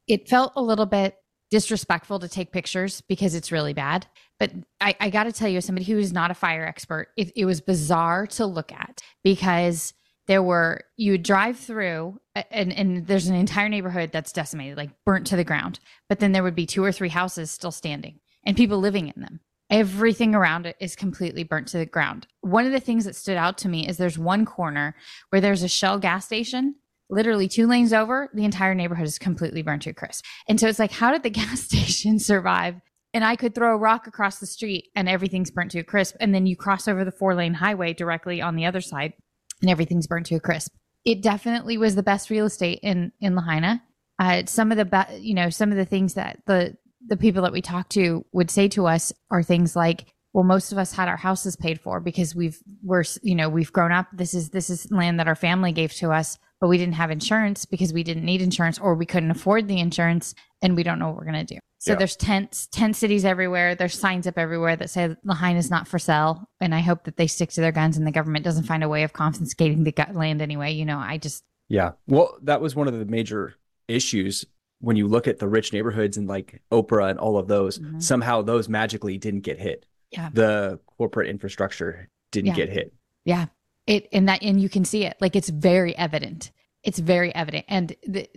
It 0.07 0.29
felt 0.29 0.53
a 0.55 0.61
little 0.61 0.85
bit 0.85 1.15
disrespectful 1.51 2.19
to 2.19 2.27
take 2.27 2.51
pictures 2.51 3.01
because 3.01 3.35
it's 3.35 3.51
really 3.51 3.73
bad 3.73 4.07
but 4.39 4.51
i, 4.81 4.95
I 4.99 5.09
gotta 5.11 5.31
tell 5.31 5.47
you 5.47 5.59
as 5.59 5.65
somebody 5.65 5.85
who 5.85 5.99
is 5.99 6.11
not 6.11 6.31
a 6.31 6.33
fire 6.33 6.65
expert 6.65 7.09
it, 7.15 7.31
it 7.35 7.45
was 7.45 7.61
bizarre 7.61 8.25
to 8.27 8.47
look 8.47 8.71
at 8.71 9.01
because 9.23 9.93
there 10.27 10.43
were 10.43 10.81
you 10.97 11.13
would 11.13 11.23
drive 11.23 11.57
through 11.57 12.19
and 12.51 12.73
and 12.73 13.07
there's 13.07 13.27
an 13.27 13.35
entire 13.35 13.69
neighborhood 13.69 14.11
that's 14.11 14.31
decimated 14.31 14.77
like 14.77 14.91
burnt 15.05 15.27
to 15.27 15.35
the 15.35 15.43
ground 15.43 15.79
but 16.09 16.19
then 16.19 16.31
there 16.31 16.43
would 16.43 16.55
be 16.55 16.65
two 16.65 16.83
or 16.83 16.91
three 16.91 17.09
houses 17.09 17.51
still 17.51 17.71
standing 17.71 18.19
and 18.45 18.55
people 18.55 18.79
living 18.79 19.11
in 19.13 19.21
them. 19.21 19.39
Everything 19.69 20.35
around 20.35 20.67
it 20.67 20.75
is 20.79 20.95
completely 20.95 21.43
burnt 21.43 21.67
to 21.69 21.79
the 21.79 21.85
ground. 21.87 22.27
One 22.41 22.67
of 22.67 22.71
the 22.71 22.79
things 22.79 23.05
that 23.05 23.15
stood 23.15 23.37
out 23.37 23.57
to 23.59 23.69
me 23.69 23.87
is 23.87 23.97
there's 23.97 24.17
one 24.17 24.45
corner 24.45 24.95
where 25.29 25.41
there's 25.41 25.63
a 25.63 25.67
shell 25.67 25.97
gas 25.97 26.25
station 26.25 26.75
literally 27.07 27.47
two 27.47 27.67
lanes 27.67 27.93
over 27.93 28.29
the 28.33 28.45
entire 28.45 28.73
neighborhood 28.73 29.05
is 29.05 29.19
completely 29.19 29.61
burnt 29.61 29.83
to 29.83 29.91
a 29.91 29.93
crisp. 29.93 30.25
And 30.47 30.59
so 30.59 30.67
it's 30.67 30.79
like 30.79 30.91
how 30.91 31.11
did 31.11 31.23
the 31.23 31.29
gas 31.41 31.61
station 31.61 32.19
survive? 32.19 32.75
And 33.13 33.23
I 33.23 33.35
could 33.35 33.55
throw 33.55 33.73
a 33.73 33.77
rock 33.77 34.07
across 34.07 34.39
the 34.39 34.45
street 34.45 34.89
and 34.95 35.07
everything's 35.07 35.51
burnt 35.51 35.71
to 35.71 35.79
a 35.79 35.83
crisp. 35.83 36.15
And 36.19 36.33
then 36.33 36.45
you 36.45 36.55
cross 36.55 36.87
over 36.87 37.05
the 37.05 37.11
four 37.11 37.33
lane 37.33 37.53
highway 37.53 37.93
directly 37.93 38.41
on 38.41 38.55
the 38.55 38.65
other 38.65 38.81
side 38.81 39.13
and 39.61 39.69
everything's 39.69 40.07
burnt 40.07 40.25
to 40.27 40.35
a 40.35 40.39
crisp. 40.39 40.73
It 41.03 41.21
definitely 41.21 41.77
was 41.77 41.95
the 41.95 42.03
best 42.03 42.29
real 42.29 42.45
estate 42.45 42.79
in 42.81 43.11
in 43.19 43.35
Lahaina. 43.35 43.83
Uh, 44.17 44.43
some 44.45 44.71
of 44.71 44.77
the 44.77 44.85
be- 44.85 45.19
you 45.19 45.33
know 45.33 45.49
some 45.49 45.71
of 45.71 45.77
the 45.77 45.85
things 45.85 46.15
that 46.15 46.39
the 46.45 46.75
the 47.07 47.17
people 47.17 47.43
that 47.43 47.51
we 47.53 47.61
talked 47.61 47.91
to 47.91 48.25
would 48.31 48.49
say 48.49 48.67
to 48.69 48.87
us 48.87 49.13
are 49.29 49.43
things 49.43 49.75
like 49.75 50.13
well 50.33 50.43
most 50.43 50.71
of 50.71 50.77
us 50.77 50.93
had 50.93 51.07
our 51.07 51.17
houses 51.17 51.55
paid 51.55 51.79
for 51.79 51.99
because 51.99 52.35
we've 52.35 52.59
we're 52.83 53.03
you 53.21 53.35
know 53.35 53.49
we've 53.49 53.73
grown 53.73 53.91
up 53.91 54.07
this 54.13 54.33
is 54.33 54.49
this 54.49 54.69
is 54.69 54.89
land 54.91 55.19
that 55.19 55.27
our 55.27 55.35
family 55.35 55.71
gave 55.71 55.93
to 55.93 56.11
us 56.11 56.37
but 56.59 56.67
we 56.67 56.77
didn't 56.77 56.95
have 56.95 57.11
insurance 57.11 57.65
because 57.65 57.93
we 57.93 58.03
didn't 58.03 58.25
need 58.25 58.41
insurance 58.41 58.79
or 58.79 58.95
we 58.95 59.05
couldn't 59.05 59.31
afford 59.31 59.67
the 59.67 59.79
insurance 59.79 60.33
and 60.61 60.75
we 60.75 60.83
don't 60.83 60.97
know 60.97 61.07
what 61.09 61.17
we're 61.17 61.31
going 61.31 61.45
to 61.45 61.53
do 61.53 61.59
so 61.85 61.91
yeah. 61.91 61.97
there's 61.99 62.15
tents, 62.15 62.65
tent 62.65 62.95
cities 62.95 63.25
everywhere. 63.25 63.75
There's 63.75 63.93
signs 63.93 64.25
up 64.25 64.39
everywhere 64.39 64.75
that 64.75 64.89
say 64.89 65.15
Lahaina 65.23 65.59
is 65.59 65.69
not 65.69 65.87
for 65.87 65.99
sale. 65.99 66.49
And 66.59 66.73
I 66.73 66.79
hope 66.79 67.03
that 67.03 67.15
they 67.15 67.27
stick 67.27 67.51
to 67.51 67.61
their 67.61 67.71
guns 67.71 67.95
and 67.95 68.07
the 68.07 68.11
government 68.11 68.43
doesn't 68.43 68.63
find 68.63 68.83
a 68.83 68.89
way 68.89 69.03
of 69.03 69.13
confiscating 69.13 69.83
the 69.83 69.93
land 70.11 70.41
anyway. 70.41 70.73
You 70.73 70.83
know, 70.83 70.97
I 70.97 71.19
just. 71.19 71.43
Yeah. 71.69 71.91
Well, 72.07 72.39
that 72.41 72.59
was 72.59 72.75
one 72.75 72.87
of 72.87 72.97
the 72.97 73.05
major 73.05 73.53
issues 73.87 74.45
when 74.79 74.95
you 74.95 75.07
look 75.07 75.27
at 75.27 75.37
the 75.37 75.47
rich 75.47 75.73
neighborhoods 75.73 76.17
and 76.17 76.27
like 76.27 76.59
Oprah 76.71 77.11
and 77.11 77.19
all 77.19 77.37
of 77.37 77.47
those. 77.47 77.77
Mm-hmm. 77.77 77.99
Somehow 77.99 78.41
those 78.41 78.67
magically 78.67 79.19
didn't 79.19 79.41
get 79.41 79.59
hit. 79.59 79.85
Yeah. 80.09 80.31
The 80.33 80.79
corporate 80.97 81.29
infrastructure 81.29 82.09
didn't 82.31 82.47
yeah. 82.47 82.53
get 82.55 82.69
hit. 82.69 82.93
Yeah. 83.25 83.45
It 83.85 84.07
and 84.11 84.27
that 84.27 84.41
and 84.41 84.59
you 84.59 84.69
can 84.69 84.85
see 84.85 85.05
it. 85.05 85.17
Like 85.21 85.35
it's 85.35 85.49
very 85.49 85.95
evident. 85.95 86.51
It's 86.81 86.97
very 86.97 87.33
evident. 87.35 87.65
And 87.67 87.95
the, 88.07 88.27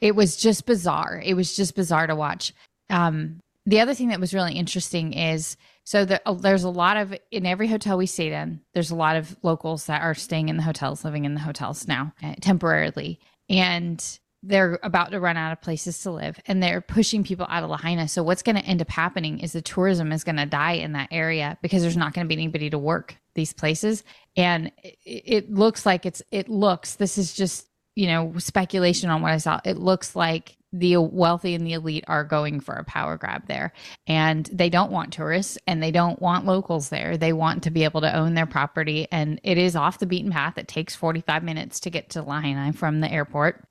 it 0.00 0.14
was 0.14 0.36
just 0.36 0.64
bizarre. 0.64 1.20
It 1.24 1.34
was 1.34 1.56
just 1.56 1.74
bizarre 1.74 2.06
to 2.06 2.14
watch. 2.14 2.52
Um, 2.90 3.40
the 3.66 3.80
other 3.80 3.94
thing 3.94 4.08
that 4.08 4.20
was 4.20 4.34
really 4.34 4.54
interesting 4.54 5.14
is 5.14 5.56
so 5.84 6.04
the, 6.04 6.20
uh, 6.28 6.34
there's 6.34 6.64
a 6.64 6.70
lot 6.70 6.96
of 6.96 7.14
in 7.30 7.46
every 7.46 7.68
hotel 7.68 7.96
we 7.96 8.06
stayed 8.06 8.32
in 8.32 8.60
there's 8.74 8.90
a 8.90 8.96
lot 8.96 9.16
of 9.16 9.36
locals 9.42 9.86
that 9.86 10.02
are 10.02 10.14
staying 10.14 10.48
in 10.48 10.56
the 10.56 10.62
hotels 10.62 11.04
living 11.04 11.24
in 11.24 11.34
the 11.34 11.40
hotels 11.40 11.88
now 11.88 12.12
uh, 12.22 12.34
temporarily. 12.40 13.18
And 13.48 14.02
they're 14.46 14.78
about 14.82 15.10
to 15.10 15.20
run 15.20 15.38
out 15.38 15.52
of 15.52 15.62
places 15.62 15.98
to 16.02 16.10
live 16.10 16.38
and 16.46 16.62
they're 16.62 16.82
pushing 16.82 17.24
people 17.24 17.46
out 17.48 17.64
of 17.64 17.70
lahaina. 17.70 18.06
So 18.06 18.22
what's 18.22 18.42
going 18.42 18.56
to 18.56 18.64
end 18.64 18.82
up 18.82 18.90
happening 18.90 19.38
is 19.40 19.52
the 19.52 19.62
tourism 19.62 20.12
is 20.12 20.22
going 20.22 20.36
to 20.36 20.44
die 20.44 20.72
in 20.72 20.92
that 20.92 21.08
area 21.10 21.56
because 21.62 21.80
there's 21.80 21.96
not 21.96 22.12
going 22.12 22.26
to 22.26 22.28
be 22.28 22.34
anybody 22.34 22.68
to 22.68 22.78
work 22.78 23.16
these 23.34 23.54
places. 23.54 24.04
And 24.36 24.70
it, 24.82 24.98
it 25.04 25.50
looks 25.50 25.86
like 25.86 26.04
it's 26.04 26.22
it 26.30 26.48
looks 26.50 26.96
this 26.96 27.16
is 27.16 27.32
just 27.32 27.66
you 27.96 28.06
know 28.06 28.34
speculation 28.36 29.08
on 29.08 29.22
what 29.22 29.32
i 29.32 29.38
saw. 29.38 29.60
It 29.64 29.78
looks 29.78 30.14
like 30.14 30.56
the 30.74 30.96
wealthy 30.96 31.54
and 31.54 31.64
the 31.64 31.72
elite 31.72 32.04
are 32.08 32.24
going 32.24 32.58
for 32.58 32.74
a 32.74 32.84
power 32.84 33.16
grab 33.16 33.46
there. 33.46 33.72
And 34.08 34.46
they 34.52 34.68
don't 34.68 34.90
want 34.90 35.12
tourists 35.12 35.56
and 35.68 35.80
they 35.80 35.92
don't 35.92 36.20
want 36.20 36.46
locals 36.46 36.88
there. 36.88 37.16
They 37.16 37.32
want 37.32 37.62
to 37.62 37.70
be 37.70 37.84
able 37.84 38.00
to 38.00 38.14
own 38.14 38.34
their 38.34 38.46
property. 38.46 39.06
And 39.12 39.40
it 39.44 39.56
is 39.56 39.76
off 39.76 40.00
the 40.00 40.06
beaten 40.06 40.32
path. 40.32 40.58
It 40.58 40.66
takes 40.66 40.96
45 40.96 41.44
minutes 41.44 41.78
to 41.80 41.90
get 41.90 42.10
to 42.10 42.22
Lahaina 42.22 42.72
from 42.72 43.00
the 43.00 43.10
airport. 43.10 43.64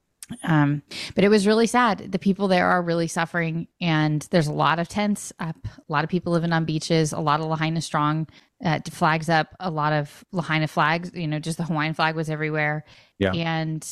Um, 0.44 0.82
but 1.14 1.26
it 1.26 1.30
was 1.30 1.46
really 1.46 1.68
sad. 1.68 2.12
The 2.12 2.20
people 2.20 2.48
there 2.48 2.68
are 2.68 2.82
really 2.82 3.08
suffering, 3.08 3.68
and 3.82 4.26
there's 4.32 4.48
a 4.48 4.54
lot 4.54 4.80
of 4.80 4.88
tents 4.88 5.34
up, 5.38 5.58
a 5.66 5.92
lot 5.92 6.06
of 6.06 6.10
people 6.10 6.32
living 6.32 6.54
on 6.54 6.64
beaches, 6.64 7.12
a 7.12 7.20
lot 7.20 7.42
of 7.42 7.48
Lahaina 7.48 7.82
strong 7.82 8.28
uh, 8.64 8.80
flags 8.90 9.28
up, 9.28 9.54
a 9.60 9.70
lot 9.70 9.92
of 9.92 10.24
Lahaina 10.32 10.68
flags. 10.68 11.12
You 11.14 11.28
know, 11.28 11.40
just 11.40 11.58
the 11.58 11.66
Hawaiian 11.66 11.94
flag 11.94 12.16
was 12.16 12.30
everywhere. 12.30 12.86
Yeah. 13.20 13.34
And, 13.34 13.86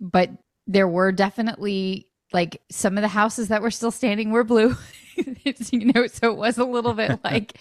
but 0.00 0.30
there 0.68 0.88
were 0.88 1.10
definitely 1.10 2.06
like 2.34 2.60
some 2.70 2.98
of 2.98 3.02
the 3.02 3.08
houses 3.08 3.48
that 3.48 3.62
were 3.62 3.70
still 3.70 3.92
standing 3.92 4.30
were 4.30 4.44
blue. 4.44 4.76
you 5.16 5.92
know, 5.94 6.06
so 6.08 6.32
it 6.32 6.36
was 6.36 6.58
a 6.58 6.64
little 6.64 6.92
bit 6.92 7.20
like, 7.24 7.56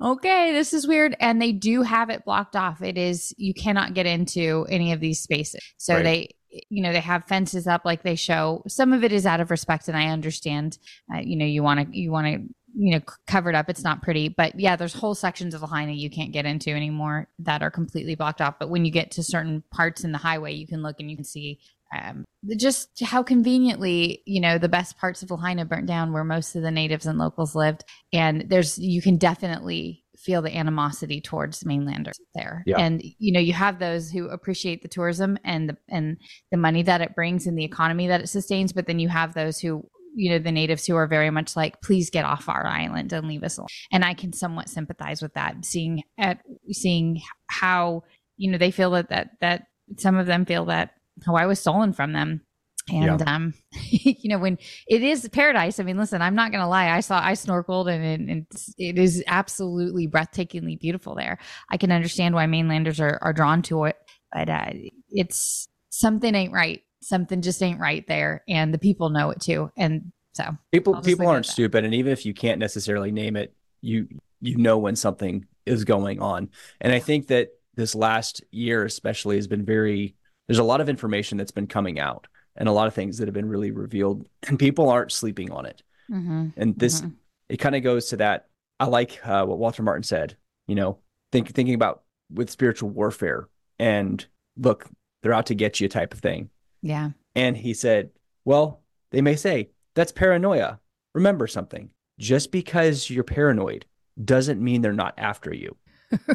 okay, 0.00 0.52
this 0.52 0.72
is 0.72 0.88
weird. 0.88 1.14
And 1.20 1.40
they 1.40 1.52
do 1.52 1.82
have 1.82 2.10
it 2.10 2.24
blocked 2.24 2.56
off. 2.56 2.82
It 2.82 2.98
is, 2.98 3.34
you 3.36 3.54
cannot 3.54 3.94
get 3.94 4.06
into 4.06 4.66
any 4.68 4.92
of 4.92 5.00
these 5.00 5.20
spaces. 5.20 5.60
So 5.76 5.94
right. 5.94 6.02
they, 6.02 6.34
you 6.70 6.82
know, 6.82 6.92
they 6.92 7.00
have 7.00 7.26
fences 7.26 7.66
up 7.66 7.84
like 7.84 8.02
they 8.02 8.14
show. 8.14 8.62
Some 8.66 8.94
of 8.94 9.04
it 9.04 9.12
is 9.12 9.26
out 9.26 9.40
of 9.40 9.50
respect, 9.50 9.88
and 9.88 9.96
I 9.96 10.06
understand. 10.06 10.78
Uh, 11.14 11.18
you 11.18 11.36
know, 11.36 11.44
you 11.44 11.62
want 11.62 11.80
to, 11.80 11.98
you 11.98 12.10
want 12.10 12.26
to, 12.26 12.32
you 12.74 12.92
know, 12.92 13.00
covered 13.26 13.54
up. 13.54 13.68
It's 13.68 13.84
not 13.84 14.00
pretty, 14.02 14.28
but 14.30 14.58
yeah, 14.58 14.74
there's 14.74 14.94
whole 14.94 15.14
sections 15.14 15.52
of 15.52 15.60
Lahaina 15.60 15.92
you 15.92 16.08
can't 16.08 16.32
get 16.32 16.46
into 16.46 16.70
anymore 16.70 17.28
that 17.40 17.62
are 17.62 17.70
completely 17.70 18.14
blocked 18.14 18.40
off. 18.40 18.58
But 18.58 18.70
when 18.70 18.86
you 18.86 18.90
get 18.90 19.10
to 19.12 19.22
certain 19.22 19.62
parts 19.70 20.02
in 20.02 20.12
the 20.12 20.18
highway, 20.18 20.54
you 20.54 20.66
can 20.66 20.82
look 20.82 20.96
and 20.98 21.10
you 21.10 21.16
can 21.16 21.26
see 21.26 21.60
um, 21.96 22.24
just 22.56 23.02
how 23.02 23.22
conveniently, 23.22 24.22
you 24.26 24.40
know, 24.40 24.58
the 24.58 24.68
best 24.68 24.98
parts 24.98 25.22
of 25.22 25.30
Lahaina 25.30 25.64
burnt 25.64 25.86
down 25.86 26.12
where 26.12 26.24
most 26.24 26.56
of 26.56 26.62
the 26.62 26.70
natives 26.70 27.06
and 27.06 27.18
locals 27.18 27.54
lived. 27.54 27.84
And 28.12 28.46
there's, 28.48 28.78
you 28.78 29.02
can 29.02 29.16
definitely 29.16 30.04
feel 30.16 30.42
the 30.42 30.56
animosity 30.56 31.20
towards 31.20 31.64
mainlanders 31.64 32.18
there. 32.34 32.62
Yeah. 32.66 32.78
And 32.78 33.02
you 33.18 33.32
know, 33.32 33.40
you 33.40 33.52
have 33.52 33.78
those 33.78 34.10
who 34.10 34.28
appreciate 34.28 34.82
the 34.82 34.88
tourism 34.88 35.38
and 35.44 35.68
the 35.68 35.76
and 35.88 36.16
the 36.50 36.56
money 36.56 36.82
that 36.82 37.00
it 37.00 37.14
brings 37.14 37.46
and 37.46 37.56
the 37.56 37.64
economy 37.64 38.08
that 38.08 38.20
it 38.20 38.28
sustains, 38.28 38.72
but 38.72 38.86
then 38.86 38.98
you 38.98 39.08
have 39.08 39.34
those 39.34 39.58
who 39.60 39.86
you 40.16 40.30
know 40.30 40.38
the 40.38 40.50
natives 40.50 40.86
who 40.86 40.96
are 40.96 41.06
very 41.06 41.30
much 41.30 41.54
like 41.54 41.80
please 41.82 42.08
get 42.08 42.24
off 42.24 42.48
our 42.48 42.66
island 42.66 43.12
and 43.12 43.28
leave 43.28 43.44
us 43.44 43.58
alone 43.58 43.68
and 43.92 44.02
i 44.02 44.14
can 44.14 44.32
somewhat 44.32 44.70
sympathize 44.70 45.20
with 45.20 45.34
that 45.34 45.62
seeing 45.62 46.02
at 46.16 46.40
seeing 46.72 47.20
how 47.48 48.02
you 48.38 48.50
know 48.50 48.56
they 48.56 48.70
feel 48.70 48.92
that 48.92 49.10
that 49.10 49.28
that 49.42 49.66
some 49.98 50.16
of 50.16 50.26
them 50.26 50.46
feel 50.46 50.64
that 50.64 50.92
hawaii 51.24 51.46
was 51.46 51.60
stolen 51.60 51.92
from 51.92 52.12
them. 52.12 52.42
And 52.88 53.20
yeah. 53.20 53.34
um 53.34 53.54
you 53.90 54.28
know 54.28 54.38
when 54.38 54.58
it 54.86 55.02
is 55.02 55.28
paradise 55.30 55.80
i 55.80 55.82
mean 55.82 55.96
listen 55.96 56.22
i'm 56.22 56.36
not 56.36 56.52
gonna 56.52 56.68
lie 56.68 56.90
i 56.90 57.00
saw 57.00 57.20
i 57.20 57.32
snorkeled 57.32 57.92
and, 57.92 58.30
and 58.30 58.46
it 58.78 58.96
is 58.96 59.24
absolutely 59.26 60.06
breathtakingly 60.06 60.78
beautiful 60.78 61.16
there. 61.16 61.38
I 61.68 61.78
can 61.78 61.90
understand 61.90 62.36
why 62.36 62.46
mainlanders 62.46 63.00
are, 63.00 63.18
are 63.22 63.32
drawn 63.32 63.62
to 63.62 63.84
it 63.84 63.96
but 64.32 64.48
uh, 64.48 64.70
it's 65.08 65.68
something 65.90 66.34
ain't 66.34 66.52
right. 66.52 66.82
Something 67.02 67.40
just 67.40 67.62
ain't 67.62 67.80
right 67.80 68.04
there 68.08 68.42
and 68.48 68.74
the 68.74 68.78
people 68.78 69.10
know 69.10 69.30
it 69.30 69.40
too 69.40 69.70
and 69.76 70.12
so 70.34 70.56
people 70.72 71.00
people 71.02 71.26
aren't 71.28 71.46
stupid 71.46 71.84
and 71.84 71.94
even 71.94 72.12
if 72.12 72.26
you 72.26 72.34
can't 72.34 72.58
necessarily 72.58 73.10
name 73.10 73.36
it 73.36 73.54
you 73.80 74.08
you 74.40 74.56
know 74.56 74.76
when 74.76 74.96
something 74.96 75.46
is 75.66 75.84
going 75.84 76.20
on. 76.20 76.50
And 76.80 76.92
i 76.92 76.98
think 76.98 77.28
that 77.28 77.50
this 77.76 77.94
last 77.94 78.42
year 78.50 78.84
especially 78.84 79.36
has 79.36 79.46
been 79.46 79.64
very 79.64 80.15
there's 80.48 80.58
a 80.58 80.64
lot 80.64 80.80
of 80.80 80.88
information 80.88 81.38
that's 81.38 81.50
been 81.50 81.66
coming 81.66 81.98
out 81.98 82.26
and 82.56 82.68
a 82.68 82.72
lot 82.72 82.86
of 82.86 82.94
things 82.94 83.18
that 83.18 83.26
have 83.26 83.34
been 83.34 83.48
really 83.48 83.70
revealed 83.70 84.26
and 84.48 84.58
people 84.58 84.88
aren't 84.88 85.12
sleeping 85.12 85.50
on 85.50 85.66
it. 85.66 85.82
Mm-hmm. 86.10 86.48
and 86.56 86.78
this 86.78 87.00
mm-hmm. 87.00 87.10
it 87.48 87.56
kind 87.56 87.74
of 87.74 87.82
goes 87.82 88.10
to 88.10 88.18
that 88.18 88.46
i 88.78 88.84
like 88.84 89.18
uh, 89.26 89.44
what 89.44 89.58
walter 89.58 89.82
martin 89.82 90.04
said 90.04 90.36
you 90.68 90.76
know 90.76 91.00
think 91.32 91.48
thinking 91.48 91.74
about 91.74 92.02
with 92.32 92.50
spiritual 92.50 92.90
warfare 92.90 93.48
and 93.78 94.24
look 94.56 94.88
they're 95.22 95.32
out 95.32 95.46
to 95.46 95.54
get 95.54 95.80
you 95.80 95.88
type 95.88 96.14
of 96.14 96.20
thing. 96.20 96.50
Yeah. 96.82 97.10
And 97.34 97.56
he 97.56 97.74
said 97.74 98.10
well 98.44 98.82
they 99.10 99.20
may 99.20 99.36
say 99.36 99.70
that's 99.94 100.12
paranoia. 100.12 100.80
Remember 101.14 101.46
something. 101.46 101.90
Just 102.18 102.50
because 102.50 103.10
you're 103.10 103.24
paranoid 103.24 103.86
doesn't 104.22 104.62
mean 104.62 104.80
they're 104.80 104.92
not 104.92 105.14
after 105.18 105.54
you 105.54 105.76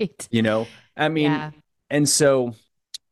right. 0.00 0.28
You 0.30 0.42
know? 0.42 0.66
I 0.96 1.08
mean 1.08 1.30
yeah. 1.30 1.50
and 1.90 2.08
so 2.08 2.54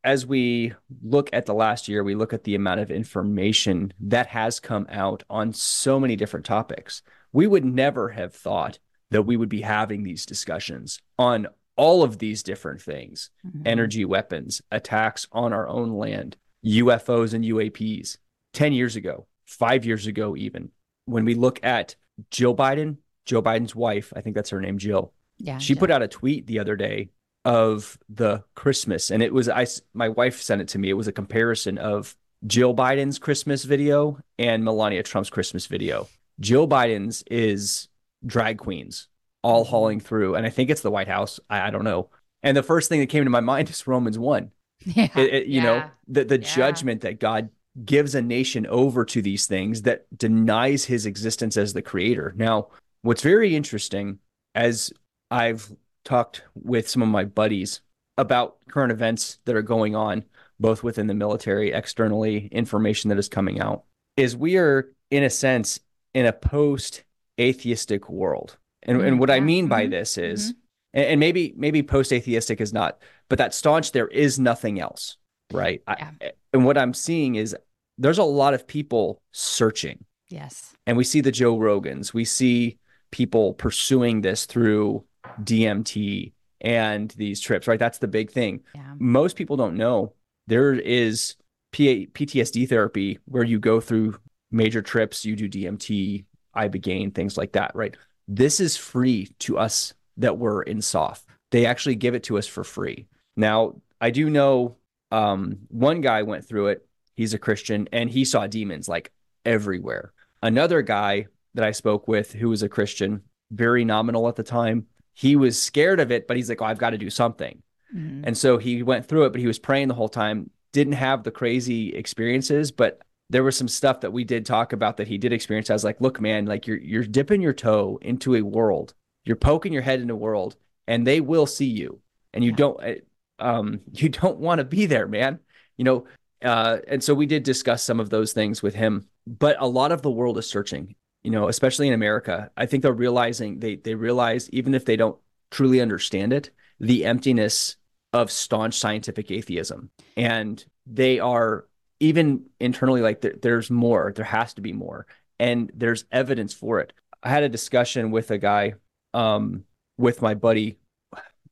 as 0.04 0.26
we 0.26 0.75
look 1.02 1.30
at 1.32 1.46
the 1.46 1.54
last 1.54 1.88
year, 1.88 2.04
we 2.04 2.14
look 2.14 2.34
at 2.34 2.44
the 2.44 2.54
amount 2.54 2.80
of 2.80 2.90
information 2.90 3.92
that 4.00 4.26
has 4.28 4.61
come 4.61 4.87
out 4.90 5.23
on 5.30 5.52
so 5.54 5.99
many 5.99 6.14
different 6.14 6.44
topics. 6.44 7.02
We 7.32 7.46
would 7.46 7.64
never 7.64 8.11
have 8.11 8.34
thought 8.34 8.78
that 9.11 9.23
we 9.23 9.37
would 9.37 9.49
be 9.49 9.62
having 9.62 10.02
these 10.02 10.26
discussions 10.26 11.00
on 11.18 11.46
all 11.76 12.02
of 12.02 12.18
these 12.18 12.42
different 12.42 12.82
things 12.82 13.30
mm-hmm. 13.44 13.62
energy 13.66 14.04
weapons, 14.04 14.61
attacks 14.70 15.26
on 15.32 15.52
our 15.52 15.66
own 15.66 15.94
land, 15.94 16.37
UFOs 16.64 17.32
and 17.32 17.44
UAPs 17.44 18.18
10 18.52 18.73
years 18.75 18.96
ago, 18.96 19.26
five 19.46 19.87
years 19.87 20.06
ago, 20.06 20.37
even. 20.37 20.70
When 21.06 21.25
we 21.25 21.34
look 21.34 21.64
at 21.64 21.96
Jill 22.30 22.54
Biden, 22.54 22.99
Joe 23.25 23.42
Biden's 23.42 23.75
wife, 23.75 24.12
I 24.14 24.20
think 24.20 24.37
that's 24.37 24.50
her 24.50 24.61
name, 24.61 24.78
Jill. 24.78 25.12
Yeah. 25.38 25.58
She 25.58 25.75
Jill. 25.75 25.80
put 25.80 25.90
out 25.90 26.02
a 26.02 26.08
tweet 26.08 26.46
the 26.46 26.58
other 26.58 26.76
day 26.76 27.08
of 27.45 27.99
the 28.09 28.43
Christmas, 28.55 29.11
and 29.11 29.23
it 29.23 29.33
was 29.33 29.49
I. 29.49 29.67
My 29.93 30.09
wife 30.09 30.41
sent 30.41 30.61
it 30.61 30.69
to 30.69 30.79
me. 30.79 30.91
It 30.91 30.95
was 30.95 31.09
a 31.09 31.13
comparison 31.13 31.79
of 31.79 32.17
Jill 32.47 32.75
Biden's 32.75 33.19
Christmas 33.19 33.65
video 33.65 34.19
and 34.39 34.65
Melania 34.65 35.03
Trump's 35.03 35.31
Christmas 35.31 35.67
video. 35.67 36.09
Jill 36.41 36.69
Biden's 36.69 37.23
is 37.31 37.89
drag 38.25 38.59
queens 38.59 39.09
all 39.43 39.63
mm-hmm. 39.63 39.71
hauling 39.71 40.01
through, 40.01 40.35
and 40.35 40.47
I 40.47 40.51
think 40.51 40.71
it's 40.71 40.81
the 40.81 40.91
White 40.91 41.09
House. 41.09 41.39
I, 41.49 41.69
I 41.69 41.71
don't 41.71 41.85
know. 41.85 42.09
And 42.43 42.57
the 42.57 42.63
first 42.63 42.89
thing 42.89 43.01
that 43.01 43.09
came 43.09 43.25
to 43.25 43.31
my 43.31 43.41
mind 43.41 43.71
is 43.71 43.87
Romans 43.87 44.19
one. 44.19 44.51
Yeah, 44.87 45.09
it, 45.17 45.35
it, 45.35 45.47
you 45.47 45.63
yeah. 45.63 45.63
know 45.63 45.85
the 46.09 46.25
the 46.25 46.41
yeah. 46.41 46.57
judgment 46.57 47.03
that 47.03 47.19
God 47.19 47.49
gives 47.85 48.15
a 48.15 48.21
nation 48.21 48.67
over 48.67 49.05
to 49.07 49.23
these 49.23 49.47
things 49.47 49.83
that 49.83 50.05
denies 50.15 50.85
His 50.85 51.07
existence 51.07 51.57
as 51.57 51.73
the 51.73 51.81
Creator. 51.81 52.35
Now, 52.37 52.69
what's 53.01 53.23
very 53.23 53.57
interesting 53.57 54.19
as 54.55 54.93
I've 55.31 55.73
talked 56.04 56.42
with 56.54 56.88
some 56.88 57.02
of 57.02 57.08
my 57.08 57.25
buddies 57.25 57.80
about 58.16 58.56
current 58.68 58.92
events 58.92 59.38
that 59.44 59.56
are 59.56 59.62
going 59.62 59.96
on, 59.96 60.25
both 60.61 60.82
within 60.82 61.06
the 61.06 61.14
military, 61.14 61.73
externally, 61.73 62.49
information 62.52 63.08
that 63.08 63.18
is 63.18 63.28
coming 63.28 63.61
out, 63.61 63.84
is 64.16 64.37
we 64.37 64.56
are, 64.56 64.92
in 65.11 65.25
a 65.25 65.30
sense, 65.30 65.80
in 66.14 66.26
a 66.26 66.32
post 66.32 67.02
atheistic 67.40 68.08
world. 68.08 68.56
And, 68.82 68.99
mm-hmm. 68.99 69.06
and 69.06 69.20
what 69.20 69.30
I 69.30 69.40
mean 69.40 69.66
by 69.66 69.82
mm-hmm. 69.82 69.90
this 69.90 70.18
is, 70.18 70.52
mm-hmm. 70.52 70.58
and, 70.94 71.06
and, 71.06 71.20
maybe 71.20 71.54
maybe 71.56 71.82
post 71.82 72.12
atheistic 72.12 72.61
is 72.61 72.73
not, 72.73 72.99
but 73.28 73.38
that 73.38 73.54
staunch 73.54 73.92
there 73.92 74.08
is 74.08 74.38
nothing 74.38 74.78
else, 74.78 75.16
right? 75.52 75.82
Yeah. 75.88 76.11
I, 76.20 76.32
and 76.52 76.64
what 76.64 76.78
I'm 76.78 76.94
seeing 76.94 77.34
is 77.34 77.56
there's 77.99 78.18
a 78.18 78.25
lot 78.25 78.54
of 78.54 78.66
people 78.66 79.20
searching. 79.32 80.04
Yes. 80.28 80.75
And 80.87 80.96
we 80.96 81.04
see 81.04 81.20
the 81.20 81.32
Joe 81.32 81.56
Rogans, 81.56 82.12
we 82.12 82.25
see 82.25 82.78
people 83.11 83.54
pursuing 83.54 84.20
this 84.20 84.46
through 84.46 85.04
DMT 85.43 86.33
and 86.61 87.11
these 87.12 87.40
trips, 87.40 87.69
right? 87.69 87.78
That's 87.78 87.99
the 87.99 88.09
big 88.09 88.31
thing. 88.31 88.62
Yeah. 88.75 88.95
Most 88.99 89.37
people 89.37 89.57
don't 89.57 89.76
know 89.76 90.14
there 90.47 90.75
is 90.75 91.37
P- 91.73 92.07
PTSD 92.07 92.69
therapy 92.69 93.19
where 93.25 93.45
you 93.45 93.59
go 93.59 93.81
through 93.81 94.19
major 94.50 94.83
trips, 94.83 95.25
you 95.25 95.37
do 95.37 95.49
DMT, 95.49 96.25
ibogaine, 96.57 97.14
things 97.14 97.37
like 97.37 97.52
that, 97.52 97.75
right? 97.75 97.97
This 98.28 98.61
is 98.61 98.76
free 98.76 99.28
to 99.40 99.59
us 99.59 99.95
that 100.16 100.38
were 100.38 100.62
in 100.62 100.81
SOF. 100.81 101.25
They 101.50 101.66
actually 101.66 101.97
give 101.97 102.14
it 102.14 102.25
to 102.25 102.38
us 102.38 102.47
for 102.47 102.64
free. 102.64 103.07
Now, 103.37 103.75
I 104.00 104.11
do 104.11 104.31
know 104.31 104.76
um, 105.11 105.59
one 105.69 106.00
guy 106.00 106.23
went 106.23 106.47
through 106.47 106.69
it. 106.69 106.87
He's 107.16 107.35
a 107.35 107.38
Christian 107.38 107.88
and 107.93 108.11
he 108.11 108.25
saw 108.25 108.47
demons 108.47 108.88
like 108.88 109.12
everywhere. 109.45 110.12
Another 110.43 110.83
guy 110.83 111.26
that 111.54 111.64
I 111.64 111.73
spoke 111.73 112.09
with 112.09 112.33
who 112.33 112.49
was 112.49 112.62
a 112.62 112.69
Christian, 112.69 113.23
very 113.50 113.85
nominal 113.85 114.28
at 114.28 114.37
the 114.37 114.43
time, 114.43 114.87
he 115.14 115.37
was 115.37 115.61
scared 115.61 116.00
of 116.00 116.11
it, 116.11 116.26
but 116.26 116.37
he's 116.37 116.49
like, 116.49 116.61
oh, 116.61 116.66
I've 116.66 116.78
got 116.78 116.90
to 116.90 116.99
do 116.99 117.11
something. 117.11 117.62
Mm-hmm. 117.94 118.25
And 118.25 118.37
so 118.37 118.59
he 118.59 118.83
went 118.83 119.06
through 119.06 119.26
it, 119.26 119.30
but 119.30 119.40
he 119.40 119.47
was 119.47 119.59
praying 119.59 119.88
the 119.88 119.94
whole 119.94 120.09
time, 120.09 120.50
didn't 120.73 120.94
have 120.94 121.23
the 121.23 121.30
crazy 121.30 121.94
experiences, 121.94 122.73
but 122.73 123.00
there 123.30 123.44
was 123.44 123.56
some 123.56 123.68
stuff 123.68 124.00
that 124.00 124.12
we 124.12 124.25
did 124.25 124.44
talk 124.44 124.73
about 124.73 124.97
that 124.97 125.09
he 125.09 125.18
did 125.18 125.33
experience. 125.33 125.71
I 125.71 125.75
was 125.75 125.85
like, 125.85 126.00
look, 126.00 126.21
man, 126.21 126.47
like 126.47 126.66
you're 126.66 126.78
you're 126.78 127.04
dipping 127.04 127.40
your 127.40 127.52
toe 127.52 127.99
into 128.02 128.35
a 128.35 128.42
world, 128.42 128.94
you're 129.25 129.37
poking 129.37 129.73
your 129.73 129.83
head 129.83 130.00
in 130.00 130.11
a 130.11 130.16
world, 130.16 130.56
and 130.87 131.06
they 131.06 131.21
will 131.21 131.47
see 131.47 131.66
you. 131.66 132.00
And 132.33 132.44
you 132.44 132.50
yeah. 132.50 132.56
don't 132.56 132.83
eh, 132.83 132.97
um 133.38 133.80
you 133.92 134.09
don't 134.09 134.38
want 134.38 134.59
to 134.59 134.64
be 134.64 134.87
there, 134.87 135.09
man. 135.09 135.38
You 135.76 135.85
know, 135.85 136.06
uh, 136.42 136.78
and 136.87 137.02
so 137.02 137.14
we 137.14 137.26
did 137.26 137.42
discuss 137.42 137.83
some 137.83 138.00
of 138.00 138.11
those 138.11 138.33
things 138.33 138.62
with 138.62 138.75
him. 138.75 139.09
But 139.26 139.56
a 139.59 139.66
lot 139.66 139.90
of 139.92 140.02
the 140.02 140.11
world 140.11 140.37
is 140.38 140.49
searching 140.49 140.94
you 141.25 141.31
know, 141.31 141.49
especially 141.49 141.88
in 141.88 141.95
America, 141.95 142.50
I 142.57 142.66
think 142.66 142.83
they're 142.83 142.93
realizing 142.93 143.59
they 143.59 143.76
they 143.76 143.95
realize 143.95 144.49
even 144.50 144.75
if 144.75 144.85
they 144.85 144.97
don't 144.97 145.19
truly 145.50 145.81
understand 145.81 146.33
it, 146.33 146.50
the 146.78 147.07
emptiness 147.07 147.76
of 148.12 148.31
staunch 148.31 148.78
scientific 148.78 149.31
atheism, 149.31 149.90
and 150.16 150.64
they 150.87 151.19
are 151.19 151.66
even 151.99 152.45
internally 152.61 153.00
like 153.00 153.23
there, 153.23 153.35
there's 153.40 153.71
more, 153.71 154.12
there 154.14 154.25
has 154.25 154.54
to 154.54 154.61
be 154.61 154.73
more, 154.73 155.07
and 155.40 155.73
there's 155.75 156.04
evidence 156.12 156.52
for 156.52 156.81
it. 156.81 156.93
I 157.23 157.31
had 157.31 157.43
a 157.43 157.49
discussion 157.49 158.11
with 158.11 158.31
a 158.31 158.38
guy, 158.38 158.75
um, 159.14 159.64
with 159.97 160.21
my 160.21 160.35
buddy. 160.35 160.78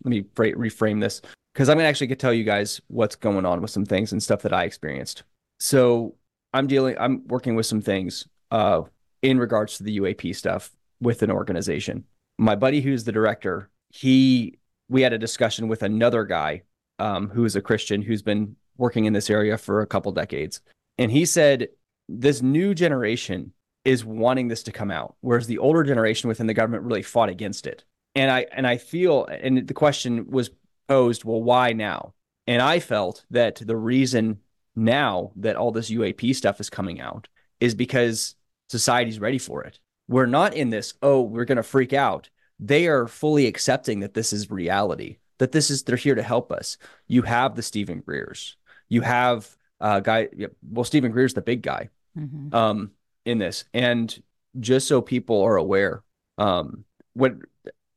Let 0.05 0.11
me 0.11 0.23
reframe 0.35 1.01
this 1.01 1.23
because 1.55 1.69
I'm 1.69 1.79
gonna 1.79 1.89
actually 1.89 2.15
tell 2.17 2.35
you 2.35 2.45
guys 2.45 2.81
what's 2.89 3.17
going 3.17 3.47
on 3.47 3.63
with 3.63 3.71
some 3.71 3.87
things 3.87 4.13
and 4.13 4.23
stuff 4.23 4.43
that 4.43 4.53
I 4.53 4.65
experienced. 4.65 5.23
So 5.61 6.17
I'm 6.53 6.67
dealing, 6.67 6.97
I'm 6.99 7.27
working 7.29 7.55
with 7.55 7.67
some 7.67 7.81
things 7.81 8.29
uh, 8.51 8.83
in 9.23 9.39
regards 9.39 9.77
to 9.77 9.85
the 9.85 9.99
UAP 9.99 10.35
stuff 10.35 10.73
with 11.01 11.23
an 11.23 11.31
organization. 11.31 12.05
My 12.39 12.55
buddy, 12.55 12.81
who's 12.81 13.05
the 13.05 13.13
director, 13.13 13.71
he 13.91 14.59
we 14.89 15.03
had 15.03 15.13
a 15.13 15.19
discussion 15.19 15.69
with 15.69 15.83
another 15.83 16.25
guy 16.25 16.63
um, 16.99 17.29
who 17.31 17.45
is 17.45 17.57
a 17.57 17.63
Christian 17.63 18.03
who's 18.03 18.23
been 18.23 18.57
working 18.77 19.05
in 19.05 19.13
this 19.13 19.31
area 19.31 19.57
for 19.57 19.81
a 19.81 19.87
couple 19.87 20.13
decades, 20.13 20.61
and 20.99 21.11
he 21.11 21.25
said 21.25 21.69
this 22.09 22.43
new 22.43 22.75
generation 22.75 23.53
is 23.85 24.05
wanting 24.05 24.49
this 24.49 24.63
to 24.63 24.73
come 24.73 24.91
out, 24.91 25.17
whereas 25.21 25.47
the 25.47 25.59
older 25.59 25.83
generation 25.83 26.29
within 26.29 26.47
the 26.47 26.55
government 26.55 26.85
really 26.85 27.03
fought 27.03 27.29
against 27.29 27.67
it. 27.67 27.85
And 28.15 28.31
I 28.31 28.47
and 28.53 28.67
I 28.67 28.77
feel, 28.77 29.27
and 29.27 29.67
the 29.67 29.75
question 29.75 30.31
was 30.31 30.51
posed, 30.89 31.25
well, 31.25 31.43
why 31.43 31.73
now? 31.73 32.15
And 32.47 32.61
I 32.61 32.81
felt 32.81 33.25
that 33.31 33.57
the 33.57 33.77
reason 33.77 34.41
now 34.75 35.33
that 35.37 35.57
all 35.57 35.71
this 35.71 35.91
UAP 35.91 36.35
stuff 36.35 36.61
is 36.61 36.71
coming 36.71 37.01
out 37.01 37.29
is 37.61 37.75
because 37.75 38.35
society's 38.73 39.21
ready 39.21 39.39
for 39.39 39.63
it. 39.63 39.79
We're 40.09 40.27
not 40.27 40.55
in 40.55 40.71
this, 40.71 40.95
oh, 41.03 41.21
we're 41.21 41.45
going 41.45 41.57
to 41.57 41.63
freak 41.63 41.93
out. 41.93 42.31
They 42.59 42.89
are 42.89 43.07
fully 43.07 43.47
accepting 43.47 44.01
that 44.01 44.15
this 44.15 44.33
is 44.33 44.51
reality, 44.51 45.19
that 45.39 45.53
this 45.53 45.71
is, 45.71 45.83
they're 45.83 45.97
here 45.97 46.15
to 46.15 46.23
help 46.23 46.51
us. 46.51 46.79
You 47.07 47.23
have 47.23 47.55
the 47.55 47.63
Stephen 47.63 48.01
Greers. 48.01 48.57
You 48.89 49.03
have 49.03 49.55
a 49.81 49.85
uh, 49.85 50.01
guy, 50.01 50.29
well, 50.69 50.85
Stephen 50.85 51.13
Greer's 51.13 51.35
the 51.35 51.43
big 51.43 51.63
guy 51.63 51.91
mm-hmm. 52.19 52.55
um, 52.55 52.93
in 53.27 53.39
this. 53.39 53.65
And 53.75 54.23
just 54.59 54.89
so 54.89 55.03
people 55.03 55.43
are 55.43 55.57
aware, 55.57 56.03
um, 56.39 56.85
what 57.13 57.35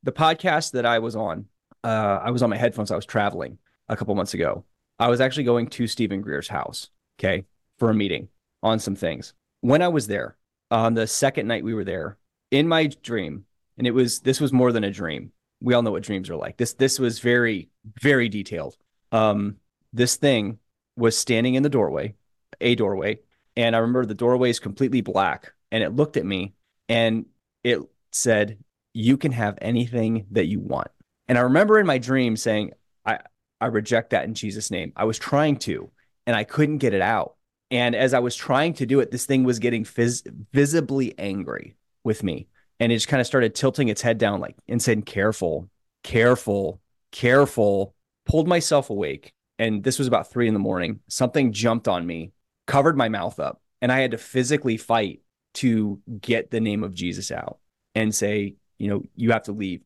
the 0.02 0.12
podcast 0.12 0.72
that 0.72 0.84
I 0.84 0.98
was 0.98 1.16
on, 1.16 1.46
uh, 1.82 2.20
I 2.22 2.30
was 2.30 2.42
on 2.42 2.50
my 2.50 2.56
headphones. 2.58 2.90
I 2.90 2.96
was 2.96 3.06
traveling 3.06 3.58
a 3.88 3.96
couple 3.96 4.14
months 4.14 4.34
ago. 4.34 4.64
I 4.98 5.08
was 5.08 5.20
actually 5.20 5.44
going 5.44 5.68
to 5.68 5.86
Stephen 5.86 6.20
Greer's 6.20 6.48
house, 6.48 6.90
okay, 7.18 7.46
for 7.78 7.90
a 7.90 7.94
meeting 7.94 8.28
on 8.62 8.78
some 8.78 8.96
things. 8.96 9.32
When 9.60 9.80
I 9.80 9.88
was 9.88 10.06
there, 10.06 10.36
on 10.70 10.94
the 10.94 11.06
second 11.06 11.46
night 11.46 11.64
we 11.64 11.74
were 11.74 11.84
there, 11.84 12.18
in 12.50 12.68
my 12.68 12.86
dream, 13.02 13.44
and 13.78 13.86
it 13.86 13.92
was 13.92 14.20
this 14.20 14.40
was 14.40 14.52
more 14.52 14.72
than 14.72 14.84
a 14.84 14.90
dream. 14.90 15.32
We 15.60 15.74
all 15.74 15.82
know 15.82 15.92
what 15.92 16.02
dreams 16.02 16.30
are 16.30 16.36
like. 16.36 16.56
This 16.56 16.74
this 16.74 16.98
was 16.98 17.18
very 17.18 17.70
very 18.00 18.28
detailed. 18.28 18.76
Um, 19.12 19.56
this 19.92 20.16
thing 20.16 20.58
was 20.96 21.16
standing 21.16 21.54
in 21.54 21.62
the 21.62 21.68
doorway, 21.68 22.14
a 22.60 22.74
doorway, 22.74 23.20
and 23.56 23.74
I 23.74 23.80
remember 23.80 24.06
the 24.06 24.14
doorway 24.14 24.50
is 24.50 24.58
completely 24.58 25.00
black, 25.00 25.52
and 25.70 25.82
it 25.82 25.94
looked 25.94 26.16
at 26.16 26.24
me 26.24 26.54
and 26.88 27.26
it 27.64 27.80
said, 28.12 28.58
"You 28.92 29.16
can 29.16 29.32
have 29.32 29.58
anything 29.60 30.26
that 30.32 30.46
you 30.46 30.60
want." 30.60 30.88
And 31.28 31.38
I 31.38 31.42
remember 31.42 31.78
in 31.78 31.86
my 31.86 31.98
dream 31.98 32.36
saying, 32.36 32.72
"I 33.04 33.20
I 33.60 33.66
reject 33.66 34.10
that 34.10 34.24
in 34.24 34.34
Jesus' 34.34 34.70
name." 34.70 34.92
I 34.96 35.04
was 35.04 35.18
trying 35.18 35.56
to, 35.60 35.90
and 36.26 36.36
I 36.36 36.44
couldn't 36.44 36.78
get 36.78 36.94
it 36.94 37.02
out. 37.02 37.35
And 37.70 37.94
as 37.94 38.14
I 38.14 38.20
was 38.20 38.36
trying 38.36 38.74
to 38.74 38.86
do 38.86 39.00
it, 39.00 39.10
this 39.10 39.26
thing 39.26 39.44
was 39.44 39.58
getting 39.58 39.84
visibly 40.52 41.18
angry 41.18 41.76
with 42.04 42.22
me. 42.22 42.48
And 42.78 42.92
it 42.92 42.96
just 42.96 43.08
kind 43.08 43.20
of 43.20 43.26
started 43.26 43.54
tilting 43.54 43.88
its 43.88 44.02
head 44.02 44.18
down, 44.18 44.40
like 44.40 44.56
and 44.68 44.80
saying, 44.80 45.02
careful, 45.02 45.68
careful, 46.02 46.80
careful. 47.10 47.94
Pulled 48.26 48.48
myself 48.48 48.90
awake. 48.90 49.32
And 49.58 49.82
this 49.82 49.98
was 49.98 50.08
about 50.08 50.30
three 50.30 50.48
in 50.48 50.54
the 50.54 50.60
morning. 50.60 51.00
Something 51.08 51.52
jumped 51.52 51.88
on 51.88 52.06
me, 52.06 52.32
covered 52.66 52.96
my 52.96 53.08
mouth 53.08 53.40
up, 53.40 53.62
and 53.80 53.90
I 53.90 54.00
had 54.00 54.10
to 54.10 54.18
physically 54.18 54.76
fight 54.76 55.22
to 55.54 56.00
get 56.20 56.50
the 56.50 56.60
name 56.60 56.84
of 56.84 56.92
Jesus 56.92 57.30
out 57.30 57.58
and 57.94 58.14
say, 58.14 58.56
you 58.78 58.88
know, 58.88 59.02
you 59.14 59.30
have 59.30 59.44
to 59.44 59.52
leave, 59.52 59.82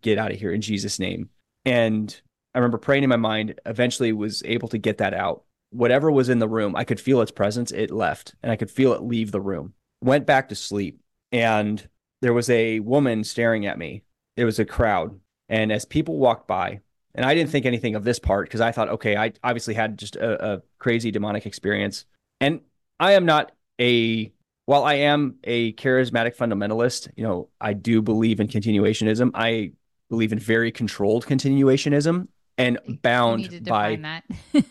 get 0.00 0.18
out 0.18 0.32
of 0.32 0.38
here 0.38 0.52
in 0.52 0.60
Jesus' 0.60 0.98
name. 0.98 1.28
And 1.64 2.20
I 2.54 2.58
remember 2.58 2.78
praying 2.78 3.04
in 3.04 3.08
my 3.08 3.16
mind, 3.16 3.60
eventually 3.64 4.12
was 4.12 4.42
able 4.44 4.68
to 4.68 4.78
get 4.78 4.98
that 4.98 5.14
out. 5.14 5.44
Whatever 5.72 6.10
was 6.10 6.28
in 6.28 6.38
the 6.38 6.48
room, 6.48 6.76
I 6.76 6.84
could 6.84 7.00
feel 7.00 7.20
its 7.20 7.30
presence. 7.30 7.72
It 7.72 7.90
left 7.90 8.34
and 8.42 8.52
I 8.52 8.56
could 8.56 8.70
feel 8.70 8.92
it 8.92 9.02
leave 9.02 9.32
the 9.32 9.40
room. 9.40 9.74
Went 10.02 10.26
back 10.26 10.48
to 10.48 10.54
sleep 10.54 11.00
and 11.30 11.86
there 12.20 12.32
was 12.32 12.48
a 12.50 12.80
woman 12.80 13.24
staring 13.24 13.66
at 13.66 13.78
me. 13.78 14.02
It 14.36 14.44
was 14.44 14.58
a 14.58 14.64
crowd. 14.64 15.18
And 15.48 15.72
as 15.72 15.84
people 15.84 16.18
walked 16.18 16.46
by, 16.46 16.80
and 17.14 17.26
I 17.26 17.34
didn't 17.34 17.50
think 17.50 17.66
anything 17.66 17.94
of 17.94 18.04
this 18.04 18.18
part 18.18 18.46
because 18.46 18.60
I 18.60 18.72
thought, 18.72 18.88
okay, 18.88 19.16
I 19.16 19.32
obviously 19.44 19.74
had 19.74 19.98
just 19.98 20.16
a, 20.16 20.54
a 20.54 20.62
crazy 20.78 21.10
demonic 21.10 21.44
experience. 21.44 22.06
And 22.40 22.60
I 22.98 23.12
am 23.12 23.26
not 23.26 23.52
a 23.80 24.32
while 24.66 24.84
I 24.84 24.94
am 24.94 25.36
a 25.44 25.72
charismatic 25.74 26.36
fundamentalist, 26.36 27.10
you 27.16 27.24
know, 27.24 27.48
I 27.60 27.72
do 27.72 28.00
believe 28.00 28.40
in 28.40 28.46
continuationism. 28.46 29.32
I 29.34 29.72
believe 30.08 30.32
in 30.32 30.38
very 30.38 30.70
controlled 30.70 31.26
continuationism 31.26 32.28
and 32.62 33.02
bound 33.02 33.64
by 33.64 34.22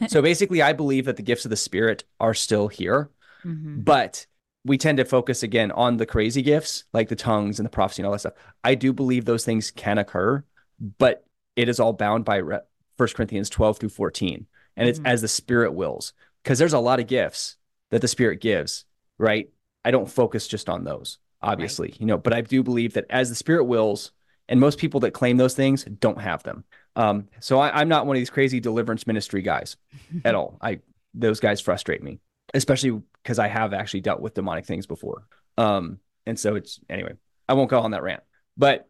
so 0.08 0.22
basically 0.22 0.62
I 0.62 0.74
believe 0.74 1.06
that 1.06 1.18
the 1.18 1.24
gifts 1.24 1.46
of 1.46 1.50
the 1.50 1.58
spirit 1.58 2.04
are 2.20 2.34
still 2.34 2.68
here. 2.68 3.10
Mm-hmm. 3.46 3.82
But 3.82 4.26
we 4.64 4.78
tend 4.78 4.98
to 5.00 5.06
focus 5.06 5.44
again 5.44 5.72
on 5.72 5.98
the 5.98 6.06
crazy 6.06 6.42
gifts 6.42 6.86
like 6.94 7.10
the 7.10 7.16
tongues 7.16 7.60
and 7.60 7.66
the 7.66 7.72
prophecy 7.72 8.02
and 8.02 8.08
all 8.08 8.14
that 8.14 8.20
stuff. 8.20 8.34
I 8.64 8.76
do 8.76 8.94
believe 8.94 9.26
those 9.26 9.44
things 9.44 9.72
can 9.72 9.98
occur, 9.98 10.44
but 11.00 11.26
it 11.56 11.68
is 11.68 11.80
all 11.80 11.94
bound 11.94 12.26
by 12.26 12.38
Re- 12.38 12.60
1 12.98 13.10
Corinthians 13.16 13.50
12 13.50 13.80
through 13.80 13.90
14. 13.90 14.46
And 14.78 14.88
it's 14.88 15.00
mm-hmm. 15.00 15.08
as 15.08 15.22
the 15.22 15.28
spirit 15.28 15.74
wills 15.74 16.14
because 16.44 16.60
there's 16.60 16.74
a 16.74 16.80
lot 16.80 17.00
of 17.00 17.08
gifts 17.08 17.58
that 17.90 18.02
the 18.02 18.08
spirit 18.08 18.40
gives, 18.40 18.86
right? 19.18 19.50
I 19.84 19.92
don't 19.92 20.10
focus 20.10 20.48
just 20.48 20.70
on 20.70 20.84
those, 20.84 21.18
obviously, 21.42 21.90
right. 21.90 22.00
you 22.00 22.06
know, 22.06 22.18
but 22.18 22.34
I 22.34 22.42
do 22.42 22.64
believe 22.64 22.94
that 22.94 23.08
as 23.10 23.30
the 23.30 23.36
spirit 23.36 23.66
wills, 23.66 24.12
and 24.48 24.60
most 24.60 24.80
people 24.80 25.00
that 25.02 25.12
claim 25.12 25.38
those 25.38 25.56
things 25.56 25.84
don't 25.86 26.22
have 26.22 26.44
them. 26.44 26.66
Um, 26.96 27.28
so 27.40 27.60
I, 27.60 27.82
am 27.82 27.88
not 27.88 28.06
one 28.06 28.16
of 28.16 28.22
these 28.22 28.30
crazy 28.30 28.60
deliverance 28.60 29.08
ministry 29.08 29.42
guys 29.42 29.78
at 30.26 30.36
all. 30.36 30.58
I 30.62 30.80
those 31.14 31.40
guys 31.40 31.62
frustrate 31.62 32.04
me, 32.04 32.20
especially 32.54 33.02
because 33.24 33.40
I 33.40 33.48
have 33.48 33.74
actually 33.74 34.02
dealt 34.02 34.22
with 34.22 34.34
demonic 34.34 34.66
things 34.66 34.88
before. 34.88 35.24
Um, 35.58 36.00
and 36.26 36.40
so 36.40 36.56
it's 36.56 36.80
anyway, 36.90 37.14
I 37.48 37.54
won't 37.54 37.70
go 37.70 37.80
on 37.80 37.92
that 37.92 38.04
rant. 38.04 38.24
But 38.58 38.90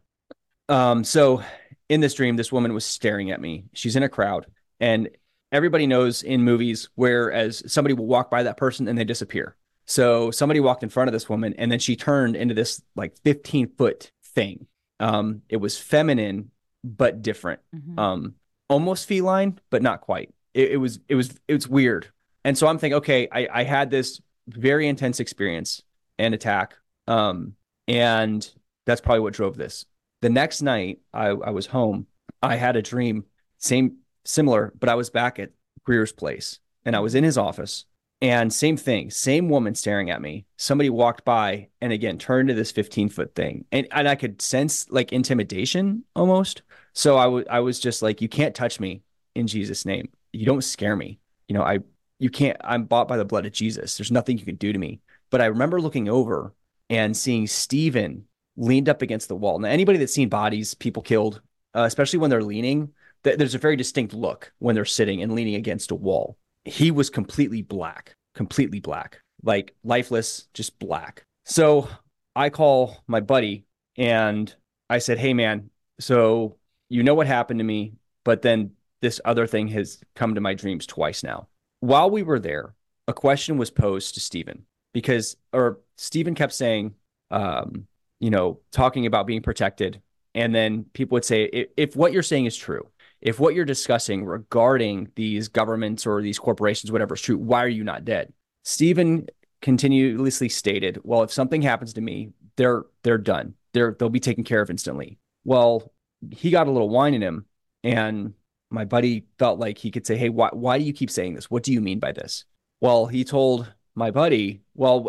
um, 0.68 1.04
so 1.04 1.42
in 1.88 2.00
this 2.00 2.14
dream, 2.14 2.36
this 2.36 2.52
woman 2.52 2.74
was 2.74 2.84
staring 2.84 3.30
at 3.30 3.40
me. 3.40 3.64
She's 3.72 3.96
in 3.96 4.02
a 4.02 4.08
crowd, 4.08 4.46
and 4.80 5.08
everybody 5.52 5.86
knows 5.86 6.22
in 6.22 6.42
movies 6.42 6.88
whereas 6.94 7.62
somebody 7.70 7.94
will 7.94 8.06
walk 8.06 8.30
by 8.30 8.42
that 8.44 8.56
person 8.56 8.88
and 8.88 8.98
they 8.98 9.04
disappear. 9.04 9.56
So 9.84 10.30
somebody 10.30 10.60
walked 10.60 10.82
in 10.82 10.88
front 10.88 11.08
of 11.08 11.12
this 11.12 11.28
woman 11.28 11.54
and 11.58 11.70
then 11.70 11.78
she 11.78 11.96
turned 11.96 12.34
into 12.34 12.54
this 12.54 12.82
like 12.96 13.16
15 13.24 13.74
foot 13.76 14.10
thing. 14.24 14.66
Um, 14.98 15.42
it 15.48 15.56
was 15.56 15.78
feminine, 15.78 16.50
but 16.84 17.22
different. 17.22 17.60
Mm-hmm. 17.74 17.98
Um, 17.98 18.34
almost 18.68 19.06
feline, 19.06 19.58
but 19.70 19.82
not 19.82 20.00
quite. 20.00 20.34
It, 20.54 20.72
it, 20.72 20.76
was, 20.76 21.00
it 21.08 21.14
was, 21.14 21.38
it 21.48 21.54
was 21.54 21.68
weird. 21.68 22.08
And 22.44 22.56
so 22.56 22.66
I'm 22.66 22.78
thinking, 22.78 22.96
okay, 22.98 23.28
I, 23.30 23.48
I 23.52 23.62
had 23.64 23.90
this 23.90 24.20
very 24.48 24.88
intense 24.88 25.20
experience 25.20 25.82
and 26.18 26.34
attack. 26.34 26.74
Um, 27.06 27.54
and 27.88 28.48
that's 28.86 29.00
probably 29.00 29.20
what 29.20 29.34
drove 29.34 29.56
this. 29.56 29.86
The 30.20 30.30
next 30.30 30.62
night 30.62 31.00
I, 31.12 31.28
I 31.28 31.50
was 31.50 31.66
home. 31.66 32.06
I 32.42 32.56
had 32.56 32.76
a 32.76 32.82
dream, 32.82 33.24
same, 33.58 33.98
similar, 34.24 34.72
but 34.78 34.88
I 34.88 34.94
was 34.94 35.10
back 35.10 35.38
at 35.38 35.50
Greer's 35.84 36.12
place 36.12 36.58
and 36.84 36.96
I 36.96 37.00
was 37.00 37.14
in 37.14 37.24
his 37.24 37.38
office 37.38 37.86
and 38.22 38.52
same 38.52 38.76
thing, 38.76 39.10
same 39.10 39.48
woman 39.48 39.74
staring 39.74 40.10
at 40.10 40.22
me. 40.22 40.46
Somebody 40.56 40.90
walked 40.90 41.24
by 41.24 41.68
and 41.80 41.92
again 41.92 42.18
turned 42.18 42.48
to 42.48 42.54
this 42.54 42.70
15 42.70 43.08
foot 43.08 43.34
thing. 43.34 43.64
And, 43.72 43.88
and 43.90 44.08
I 44.08 44.14
could 44.14 44.40
sense 44.40 44.88
like 44.90 45.12
intimidation 45.12 46.04
almost. 46.14 46.62
So 46.94 47.16
I, 47.16 47.24
w- 47.24 47.46
I 47.50 47.60
was 47.60 47.78
just 47.78 48.02
like, 48.02 48.20
you 48.20 48.28
can't 48.28 48.54
touch 48.54 48.80
me 48.80 49.02
in 49.34 49.46
Jesus' 49.46 49.86
name. 49.86 50.10
You 50.32 50.46
don't 50.46 50.62
scare 50.62 50.96
me. 50.96 51.18
You 51.48 51.54
know, 51.54 51.62
I, 51.62 51.80
you 52.18 52.30
can't, 52.30 52.56
I'm 52.62 52.84
bought 52.84 53.08
by 53.08 53.16
the 53.16 53.24
blood 53.24 53.46
of 53.46 53.52
Jesus. 53.52 53.96
There's 53.96 54.12
nothing 54.12 54.38
you 54.38 54.44
can 54.44 54.56
do 54.56 54.72
to 54.72 54.78
me. 54.78 55.00
But 55.30 55.40
I 55.40 55.46
remember 55.46 55.80
looking 55.80 56.08
over 56.08 56.54
and 56.90 57.16
seeing 57.16 57.46
Stephen 57.46 58.24
leaned 58.56 58.88
up 58.88 59.02
against 59.02 59.28
the 59.28 59.36
wall. 59.36 59.58
Now, 59.58 59.68
anybody 59.68 59.98
that's 59.98 60.12
seen 60.12 60.28
bodies, 60.28 60.74
people 60.74 61.02
killed, 61.02 61.40
uh, 61.74 61.82
especially 61.82 62.18
when 62.18 62.30
they're 62.30 62.42
leaning, 62.42 62.90
th- 63.24 63.38
there's 63.38 63.54
a 63.54 63.58
very 63.58 63.76
distinct 63.76 64.12
look 64.12 64.52
when 64.58 64.74
they're 64.74 64.84
sitting 64.84 65.22
and 65.22 65.34
leaning 65.34 65.54
against 65.54 65.90
a 65.90 65.94
wall 65.94 66.36
he 66.64 66.90
was 66.90 67.10
completely 67.10 67.62
black, 67.62 68.14
completely 68.34 68.80
black, 68.80 69.20
like 69.42 69.74
lifeless, 69.84 70.48
just 70.54 70.78
black. 70.78 71.24
So 71.44 71.88
I 72.36 72.50
call 72.50 73.02
my 73.06 73.20
buddy 73.20 73.64
and 73.96 74.54
I 74.88 74.98
said, 74.98 75.18
Hey, 75.18 75.34
man, 75.34 75.70
so 75.98 76.56
you 76.92 77.02
know 77.02 77.14
what 77.14 77.26
happened 77.26 77.58
to 77.58 77.64
me, 77.64 77.94
but 78.22 78.42
then 78.42 78.72
this 79.00 79.18
other 79.24 79.46
thing 79.46 79.66
has 79.68 80.00
come 80.14 80.34
to 80.34 80.42
my 80.42 80.52
dreams 80.52 80.86
twice 80.86 81.22
now. 81.22 81.48
While 81.80 82.10
we 82.10 82.22
were 82.22 82.38
there, 82.38 82.74
a 83.08 83.14
question 83.14 83.56
was 83.56 83.70
posed 83.70 84.14
to 84.14 84.20
Stephen 84.20 84.66
because, 84.92 85.36
or 85.54 85.80
Stephen 85.96 86.34
kept 86.34 86.52
saying, 86.52 86.94
um, 87.30 87.86
you 88.20 88.28
know, 88.28 88.60
talking 88.72 89.06
about 89.06 89.26
being 89.26 89.40
protected. 89.40 90.02
And 90.34 90.54
then 90.54 90.84
people 90.92 91.16
would 91.16 91.24
say, 91.24 91.44
if, 91.44 91.68
if 91.76 91.96
what 91.96 92.12
you're 92.12 92.22
saying 92.22 92.44
is 92.44 92.56
true, 92.56 92.88
if 93.22 93.40
what 93.40 93.54
you're 93.54 93.64
discussing 93.64 94.24
regarding 94.26 95.08
these 95.14 95.48
governments 95.48 96.06
or 96.06 96.20
these 96.20 96.38
corporations, 96.38 96.92
whatever 96.92 97.14
is 97.14 97.22
true, 97.22 97.38
why 97.38 97.64
are 97.64 97.68
you 97.68 97.84
not 97.84 98.04
dead? 98.04 98.32
Stephen 98.64 99.26
continuously 99.62 100.48
stated, 100.50 101.00
well, 101.04 101.22
if 101.22 101.32
something 101.32 101.62
happens 101.62 101.94
to 101.94 102.00
me, 102.02 102.32
they're 102.56 102.84
they're 103.02 103.18
done. 103.18 103.54
They're 103.72 103.96
they'll 103.98 104.10
be 104.10 104.20
taken 104.20 104.44
care 104.44 104.60
of 104.60 104.68
instantly. 104.68 105.18
Well, 105.44 105.90
he 106.30 106.50
got 106.50 106.66
a 106.66 106.70
little 106.70 106.88
wine 106.88 107.14
in 107.14 107.22
him, 107.22 107.46
and 107.82 108.34
my 108.70 108.84
buddy 108.84 109.26
felt 109.38 109.58
like 109.58 109.78
he 109.78 109.90
could 109.90 110.06
say, 110.06 110.16
Hey, 110.16 110.28
why 110.28 110.50
why 110.52 110.78
do 110.78 110.84
you 110.84 110.92
keep 110.92 111.10
saying 111.10 111.34
this? 111.34 111.50
What 111.50 111.62
do 111.62 111.72
you 111.72 111.80
mean 111.80 111.98
by 111.98 112.12
this? 112.12 112.44
Well, 112.80 113.06
he 113.06 113.24
told 113.24 113.72
my 113.94 114.10
buddy, 114.10 114.62
Well, 114.74 115.08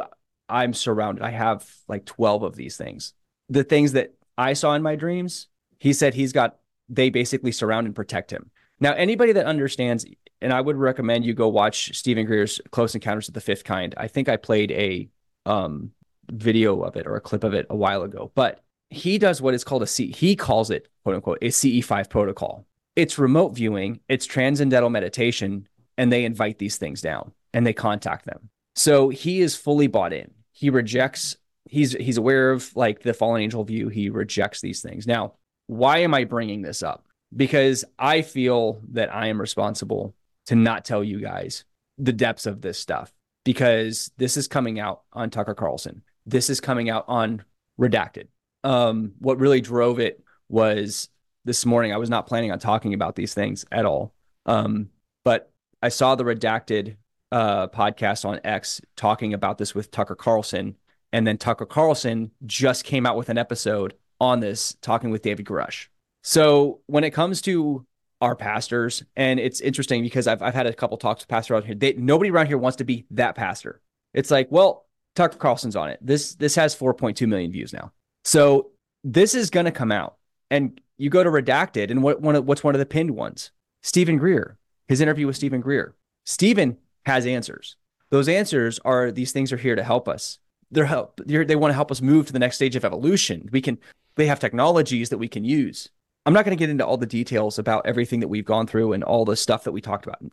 I'm 0.49 0.73
surrounded. 0.73 1.23
I 1.23 1.31
have 1.31 1.69
like 1.87 2.05
12 2.05 2.43
of 2.43 2.55
these 2.55 2.77
things. 2.77 3.13
The 3.49 3.63
things 3.63 3.93
that 3.93 4.13
I 4.37 4.53
saw 4.53 4.73
in 4.73 4.81
my 4.81 4.95
dreams, 4.95 5.47
he 5.79 5.93
said 5.93 6.13
he's 6.13 6.33
got 6.33 6.57
they 6.89 7.09
basically 7.09 7.51
surround 7.51 7.87
and 7.87 7.95
protect 7.95 8.31
him. 8.31 8.51
Now, 8.79 8.93
anybody 8.93 9.31
that 9.33 9.45
understands, 9.45 10.05
and 10.41 10.51
I 10.51 10.59
would 10.59 10.75
recommend 10.75 11.25
you 11.25 11.33
go 11.33 11.47
watch 11.47 11.97
Stephen 11.97 12.25
Greer's 12.25 12.59
Close 12.71 12.95
Encounters 12.95 13.27
of 13.27 13.33
the 13.33 13.41
Fifth 13.41 13.63
Kind. 13.63 13.93
I 13.97 14.07
think 14.07 14.27
I 14.27 14.37
played 14.37 14.71
a 14.71 15.09
um, 15.45 15.91
video 16.31 16.81
of 16.81 16.95
it 16.95 17.07
or 17.07 17.15
a 17.15 17.21
clip 17.21 17.43
of 17.43 17.53
it 17.53 17.65
a 17.69 17.75
while 17.75 18.03
ago, 18.03 18.31
but 18.35 18.62
he 18.93 19.17
does 19.17 19.41
what 19.41 19.53
is 19.53 19.63
called 19.63 19.83
a 19.83 19.87
C. 19.87 20.11
He 20.11 20.35
calls 20.35 20.69
it 20.69 20.87
quote 21.03 21.15
unquote 21.15 21.39
a 21.41 21.47
CE5 21.47 22.09
protocol. 22.09 22.65
It's 22.95 23.17
remote 23.17 23.49
viewing, 23.49 23.99
it's 24.07 24.25
transcendental 24.25 24.89
meditation, 24.89 25.67
and 25.97 26.11
they 26.11 26.25
invite 26.25 26.59
these 26.59 26.77
things 26.77 27.01
down 27.01 27.31
and 27.53 27.65
they 27.65 27.73
contact 27.73 28.25
them. 28.25 28.49
So 28.75 29.09
he 29.09 29.41
is 29.41 29.55
fully 29.55 29.87
bought 29.87 30.13
in. 30.13 30.31
He 30.51 30.69
rejects. 30.69 31.37
He's 31.69 31.93
he's 31.93 32.17
aware 32.17 32.51
of 32.51 32.75
like 32.75 33.01
the 33.01 33.13
fallen 33.13 33.41
angel 33.41 33.63
view. 33.63 33.89
He 33.89 34.09
rejects 34.09 34.61
these 34.61 34.81
things. 34.81 35.07
Now, 35.07 35.33
why 35.67 35.99
am 35.99 36.13
I 36.13 36.23
bringing 36.23 36.61
this 36.61 36.83
up? 36.83 37.05
Because 37.35 37.83
I 37.97 38.21
feel 38.21 38.79
that 38.91 39.13
I 39.13 39.27
am 39.27 39.41
responsible 39.41 40.13
to 40.47 40.55
not 40.55 40.85
tell 40.85 41.03
you 41.03 41.19
guys 41.19 41.65
the 41.97 42.13
depths 42.13 42.45
of 42.45 42.61
this 42.61 42.77
stuff 42.77 43.11
because 43.43 44.11
this 44.17 44.37
is 44.37 44.47
coming 44.47 44.79
out 44.79 45.01
on 45.13 45.29
Tucker 45.29 45.55
Carlson. 45.55 46.03
This 46.25 46.49
is 46.49 46.59
coming 46.61 46.89
out 46.89 47.05
on 47.07 47.43
Redacted. 47.79 48.27
Um, 48.63 49.13
what 49.19 49.39
really 49.39 49.61
drove 49.61 49.99
it 49.99 50.23
was 50.49 51.09
this 51.45 51.65
morning. 51.65 51.93
I 51.93 51.97
was 51.97 52.09
not 52.09 52.27
planning 52.27 52.51
on 52.51 52.59
talking 52.59 52.93
about 52.93 53.15
these 53.15 53.33
things 53.33 53.65
at 53.71 53.85
all. 53.85 54.13
Um, 54.45 54.89
but 55.23 55.51
I 55.81 55.89
saw 55.89 56.15
the 56.15 56.23
redacted 56.23 56.97
uh, 57.31 57.67
podcast 57.67 58.25
on 58.25 58.39
X 58.43 58.81
talking 58.95 59.33
about 59.33 59.57
this 59.57 59.73
with 59.73 59.91
Tucker 59.91 60.15
Carlson. 60.15 60.75
And 61.11 61.27
then 61.27 61.37
Tucker 61.37 61.65
Carlson 61.65 62.31
just 62.45 62.85
came 62.85 63.05
out 63.05 63.17
with 63.17 63.29
an 63.29 63.37
episode 63.37 63.95
on 64.19 64.39
this, 64.39 64.75
talking 64.81 65.09
with 65.09 65.21
David 65.21 65.45
Grusch. 65.45 65.87
So 66.21 66.81
when 66.87 67.03
it 67.03 67.11
comes 67.11 67.41
to 67.41 67.85
our 68.21 68.35
pastors, 68.35 69.03
and 69.17 69.39
it's 69.39 69.59
interesting 69.59 70.01
because 70.01 70.27
I've, 70.27 70.41
I've 70.41 70.53
had 70.53 70.65
a 70.65 70.73
couple 70.73 70.97
talks 70.97 71.23
with 71.23 71.27
pastors 71.27 71.57
out 71.57 71.65
here. 71.65 71.75
They, 71.75 71.93
nobody 71.93 72.31
around 72.31 72.47
here 72.47 72.57
wants 72.57 72.77
to 72.77 72.85
be 72.85 73.05
that 73.11 73.35
pastor. 73.35 73.81
It's 74.13 74.31
like, 74.31 74.47
well, 74.49 74.85
Tucker 75.15 75.37
Carlson's 75.37 75.75
on 75.75 75.89
it. 75.89 75.99
This 76.01 76.35
this 76.35 76.55
has 76.55 76.75
4.2 76.75 77.27
million 77.27 77.51
views 77.51 77.73
now. 77.73 77.91
So 78.23 78.71
this 79.03 79.35
is 79.35 79.49
going 79.49 79.65
to 79.65 79.71
come 79.71 79.91
out, 79.91 80.17
and 80.49 80.79
you 80.97 81.09
go 81.09 81.23
to 81.23 81.29
redacted, 81.29 81.91
and 81.91 82.01
what 82.03 82.21
one 82.21 82.35
of, 82.35 82.45
what's 82.45 82.63
one 82.63 82.75
of 82.75 82.79
the 82.79 82.85
pinned 82.85 83.11
ones? 83.11 83.51
Stephen 83.81 84.17
Greer, 84.17 84.57
his 84.87 85.01
interview 85.01 85.27
with 85.27 85.35
Stephen 85.35 85.61
Greer. 85.61 85.95
Stephen 86.25 86.77
has 87.05 87.25
answers. 87.25 87.75
Those 88.09 88.29
answers 88.29 88.79
are 88.85 89.11
these 89.11 89.31
things 89.31 89.51
are 89.51 89.57
here 89.57 89.75
to 89.75 89.83
help 89.83 90.07
us. 90.07 90.39
They're 90.71 90.85
help. 90.85 91.19
They're, 91.25 91.45
they 91.45 91.55
want 91.55 91.71
to 91.71 91.75
help 91.75 91.91
us 91.91 92.01
move 92.01 92.27
to 92.27 92.33
the 92.33 92.39
next 92.39 92.55
stage 92.55 92.75
of 92.75 92.85
evolution. 92.85 93.49
We 93.51 93.61
can. 93.61 93.77
They 94.15 94.27
have 94.27 94.39
technologies 94.39 95.09
that 95.09 95.17
we 95.17 95.27
can 95.27 95.43
use. 95.43 95.89
I'm 96.25 96.33
not 96.33 96.45
going 96.45 96.55
to 96.55 96.59
get 96.59 96.69
into 96.69 96.85
all 96.85 96.97
the 96.97 97.05
details 97.05 97.59
about 97.59 97.85
everything 97.85 98.21
that 98.21 98.27
we've 98.27 98.45
gone 98.45 98.67
through 98.67 98.93
and 98.93 99.03
all 99.03 99.25
the 99.25 99.35
stuff 99.35 99.65
that 99.65 99.71
we 99.71 99.81
talked 99.81 100.05
about. 100.05 100.23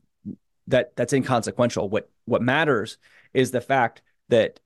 That 0.68 0.94
that's 0.96 1.12
inconsequential. 1.12 1.88
What 1.88 2.10
what 2.26 2.42
matters 2.42 2.98
is 3.34 3.50
the 3.50 3.60
fact 3.60 4.02
that 4.28 4.60